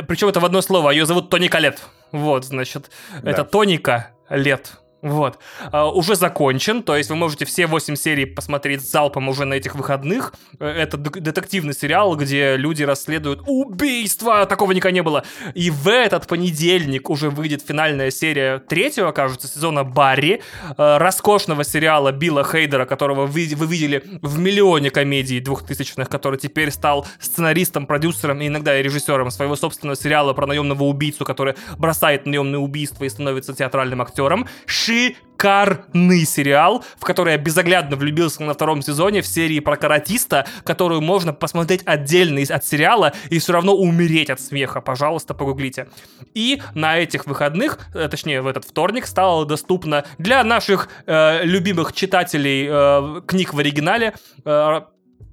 причем 0.08 0.28
это 0.28 0.40
в 0.40 0.44
одно 0.46 0.62
слово. 0.62 0.90
Ее 0.90 1.04
зовут 1.04 1.28
Тони 1.28 1.48
Коллетт. 1.48 1.82
Вот, 2.12 2.46
значит, 2.46 2.90
это 3.22 3.44
Тоника 3.44 4.12
Лет. 4.30 4.79
Вот. 5.02 5.38
А, 5.72 5.88
уже 5.90 6.14
закончен, 6.14 6.82
то 6.82 6.96
есть 6.96 7.08
вы 7.08 7.16
можете 7.16 7.46
все 7.46 7.66
8 7.66 7.96
серий 7.96 8.26
посмотреть 8.26 8.82
залпом 8.82 9.28
уже 9.28 9.44
на 9.46 9.54
этих 9.54 9.74
выходных. 9.74 10.34
Э, 10.58 10.66
Это 10.66 10.96
детективный 10.98 11.74
сериал, 11.74 12.16
где 12.16 12.56
люди 12.56 12.82
расследуют 12.82 13.42
убийство, 13.46 14.44
такого 14.46 14.72
никогда 14.72 14.94
не 14.94 15.02
было. 15.02 15.24
И 15.54 15.70
в 15.70 15.88
этот 15.88 16.26
понедельник 16.26 17.08
уже 17.08 17.30
выйдет 17.30 17.62
финальная 17.66 18.10
серия 18.10 18.58
третьего, 18.58 19.12
кажется, 19.12 19.48
сезона 19.48 19.84
Барри, 19.84 20.42
э, 20.76 20.96
роскошного 20.98 21.64
сериала 21.64 22.12
Билла 22.12 22.44
Хейдера, 22.44 22.84
которого 22.84 23.26
вы, 23.26 23.48
вы 23.56 23.66
видели 23.66 24.04
в 24.20 24.38
миллионе 24.38 24.90
комедий 24.90 25.40
двухтысячных, 25.40 26.10
который 26.10 26.38
теперь 26.38 26.70
стал 26.70 27.06
сценаристом, 27.18 27.86
продюсером 27.86 28.40
и 28.42 28.48
иногда 28.48 28.78
и 28.78 28.82
режиссером 28.82 29.30
своего 29.30 29.56
собственного 29.56 29.96
сериала 29.96 30.34
про 30.34 30.46
наемного 30.46 30.84
убийцу, 30.84 31.24
который 31.24 31.54
бросает 31.78 32.26
наемное 32.26 32.60
убийство 32.60 33.04
и 33.04 33.08
становится 33.08 33.54
театральным 33.54 34.02
актером. 34.02 34.46
Шикарный 34.90 36.24
сериал, 36.24 36.84
в 36.98 37.04
который 37.04 37.34
я 37.34 37.38
безоглядно 37.38 37.96
влюбился 37.96 38.42
на 38.42 38.54
втором 38.54 38.82
сезоне 38.82 39.22
в 39.22 39.26
серии 39.26 39.60
про 39.60 39.76
каратиста, 39.76 40.46
которую 40.64 41.00
можно 41.00 41.32
посмотреть 41.32 41.82
отдельно 41.84 42.40
от 42.50 42.64
сериала 42.64 43.12
и 43.30 43.38
все 43.38 43.52
равно 43.52 43.74
умереть 43.74 44.30
от 44.30 44.40
смеха. 44.40 44.80
Пожалуйста, 44.80 45.32
погуглите. 45.32 45.86
И 46.34 46.60
на 46.74 46.98
этих 46.98 47.26
выходных, 47.26 47.78
э, 47.94 48.08
точнее 48.08 48.42
в 48.42 48.48
этот 48.48 48.64
вторник, 48.64 49.06
стало 49.06 49.46
доступно 49.46 50.04
для 50.18 50.42
наших 50.42 50.88
э, 51.06 51.44
любимых 51.44 51.92
читателей 51.92 52.66
э, 52.68 53.20
книг 53.26 53.54
в 53.54 53.58
оригинале 53.60 54.14
э, 54.44 54.80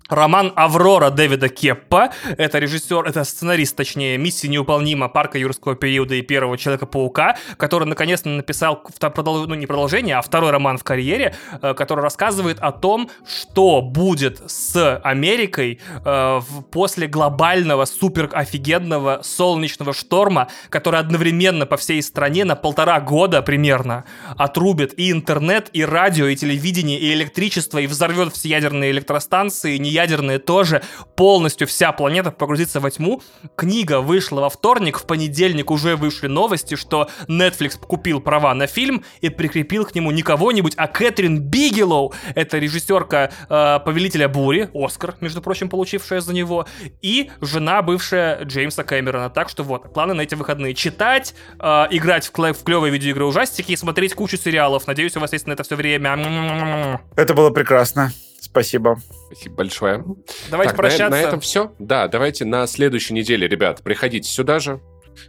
Роман 0.09 0.53
«Аврора» 0.55 1.09
Дэвида 1.09 1.49
Кеппа. 1.49 2.11
Это 2.37 2.59
режиссер, 2.59 3.05
это 3.05 3.23
сценарист, 3.23 3.75
точнее, 3.75 4.17
«Миссия 4.17 4.47
неуполнима», 4.47 5.09
«Парка 5.09 5.37
юрского 5.37 5.75
периода» 5.75 6.15
и 6.15 6.21
«Первого 6.21 6.57
Человека-паука», 6.57 7.37
который 7.57 7.87
наконец-то 7.87 8.29
написал, 8.29 8.83
ну 9.01 9.55
не 9.55 9.65
продолжение, 9.65 10.17
а 10.17 10.21
второй 10.21 10.51
роман 10.51 10.77
в 10.77 10.83
карьере, 10.83 11.35
э, 11.61 11.73
который 11.73 12.01
рассказывает 12.01 12.59
о 12.59 12.71
том, 12.71 13.09
что 13.27 13.81
будет 13.81 14.41
с 14.49 14.97
Америкой 15.03 15.79
э, 16.05 16.41
после 16.71 17.07
глобального, 17.07 17.85
супер 17.85 18.29
офигенного 18.31 19.21
солнечного 19.23 19.93
шторма, 19.93 20.47
который 20.69 20.99
одновременно 20.99 21.65
по 21.65 21.77
всей 21.77 22.01
стране 22.01 22.45
на 22.45 22.55
полтора 22.55 22.99
года 22.99 23.41
примерно 23.41 24.05
отрубит 24.37 24.97
и 24.97 25.11
интернет, 25.11 25.69
и 25.73 25.83
радио, 25.83 26.27
и 26.27 26.35
телевидение, 26.35 26.99
и 26.99 27.13
электричество, 27.13 27.79
и 27.79 27.87
взорвет 27.87 28.33
все 28.33 28.49
ядерные 28.49 28.91
электростанции, 28.91 29.75
и 29.75 29.79
неядерные 29.97 30.39
тоже. 30.39 30.83
Полностью 31.15 31.67
вся 31.67 31.91
планета 31.91 32.31
погрузится 32.31 32.79
во 32.79 32.91
тьму. 32.91 33.21
Книга 33.55 34.01
вышла 34.01 34.41
во 34.41 34.49
вторник, 34.49 34.99
в 34.99 35.05
понедельник 35.05 35.71
уже 35.71 35.95
вышли 35.95 36.27
новости, 36.27 36.75
что 36.75 37.09
Netflix 37.27 37.79
купил 37.79 38.21
права 38.21 38.53
на 38.53 38.67
фильм 38.67 39.03
и 39.21 39.29
прикрепил 39.29 39.85
к 39.85 39.95
нему 39.95 40.11
не 40.11 40.21
кого-нибудь, 40.21 40.73
а 40.77 40.87
Кэтрин 40.87 41.39
Бигелоу. 41.39 42.13
Это 42.35 42.59
режиссерка 42.59 43.31
э, 43.49 43.79
«Повелителя 43.83 44.27
бури», 44.27 44.69
Оскар, 44.73 45.15
между 45.21 45.41
прочим, 45.41 45.69
получившая 45.69 46.21
за 46.21 46.33
него, 46.33 46.67
и 47.01 47.31
жена 47.41 47.81
бывшая 47.81 48.43
Джеймса 48.43 48.83
Кэмерона. 48.83 49.29
Так 49.29 49.49
что 49.49 49.63
вот, 49.63 49.93
планы 49.93 50.13
на 50.13 50.21
эти 50.21 50.35
выходные. 50.35 50.75
Читать, 50.75 51.33
э, 51.59 51.87
играть 51.89 52.27
в, 52.27 52.31
кле- 52.31 52.53
в 52.53 52.63
клевые 52.63 52.91
видеоигры 52.91 53.25
ужастики 53.25 53.71
и 53.71 53.75
смотреть 53.75 54.13
кучу 54.13 54.37
сериалов. 54.37 54.85
Надеюсь, 54.85 55.17
у 55.17 55.19
вас 55.19 55.33
есть 55.33 55.47
на 55.47 55.53
это 55.53 55.63
все 55.63 55.75
время. 55.75 56.99
Это 57.15 57.33
было 57.33 57.49
прекрасно. 57.49 58.11
Спасибо. 58.49 58.99
Спасибо 59.27 59.55
большое. 59.55 60.03
Давайте 60.49 60.71
Так, 60.71 60.77
на- 60.77 60.81
прощаться. 60.81 61.09
На, 61.09 61.21
этом 61.21 61.39
все. 61.39 61.73
Да, 61.79 62.07
давайте 62.07 62.45
на 62.45 62.65
следующей 62.67 63.13
неделе, 63.13 63.47
ребят, 63.47 63.83
приходите 63.83 64.29
сюда 64.29 64.59
же. 64.59 64.79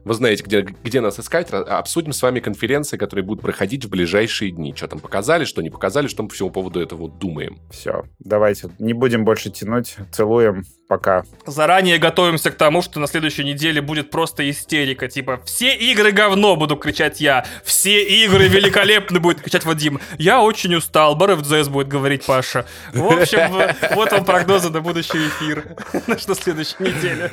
Вы 0.04 0.14
знаете, 0.14 0.42
где, 0.44 0.60
где 0.60 1.00
нас 1.00 1.18
искать. 1.18 1.50
Обсудим 1.50 2.12
с 2.12 2.20
вами 2.22 2.40
конференции, 2.40 2.96
которые 2.96 3.24
будут 3.24 3.42
проходить 3.42 3.86
в 3.86 3.88
ближайшие 3.88 4.50
дни. 4.50 4.74
Что 4.76 4.86
там 4.86 4.98
показали, 5.00 5.44
что 5.44 5.62
не 5.62 5.70
показали, 5.70 6.08
что 6.08 6.22
мы 6.22 6.28
по 6.28 6.34
всему 6.34 6.50
поводу 6.50 6.80
этого 6.80 7.08
думаем. 7.08 7.58
Все, 7.70 8.04
давайте. 8.18 8.68
Не 8.78 8.92
будем 8.92 9.24
больше 9.24 9.50
тянуть. 9.50 9.96
Целуем. 10.12 10.64
Пока. 10.88 11.24
Заранее 11.44 11.98
готовимся 11.98 12.50
к 12.50 12.54
тому, 12.54 12.80
что 12.80 12.98
на 12.98 13.06
следующей 13.06 13.44
неделе 13.44 13.82
будет 13.82 14.10
просто 14.10 14.48
истерика. 14.48 15.06
Типа, 15.06 15.38
все 15.44 15.74
игры 15.74 16.12
говно, 16.12 16.56
буду 16.56 16.76
кричать 16.76 17.20
я. 17.20 17.44
Все 17.62 18.02
игры 18.02 18.48
великолепны, 18.48 19.20
будет 19.20 19.42
кричать 19.42 19.66
Вадим. 19.66 20.00
Я 20.16 20.40
очень 20.40 20.74
устал, 20.74 21.14
БРФДЗ 21.14 21.68
будет 21.68 21.88
говорить 21.88 22.24
Паша. 22.24 22.64
В 22.94 23.04
общем, 23.04 23.52
вот 23.94 24.12
вам 24.12 24.24
прогнозы 24.24 24.70
на 24.70 24.80
будущий 24.80 25.28
эфир. 25.28 25.76
На 26.06 26.18
что 26.18 26.34
следующей 26.34 26.76
неделе. 26.80 27.32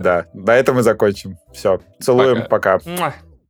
Да, 0.00 0.26
на 0.34 0.56
этом 0.56 0.74
мы 0.76 0.82
закончим. 0.82 1.38
Все, 1.52 1.80
целуем. 2.00 2.46
Пока. 2.48 2.80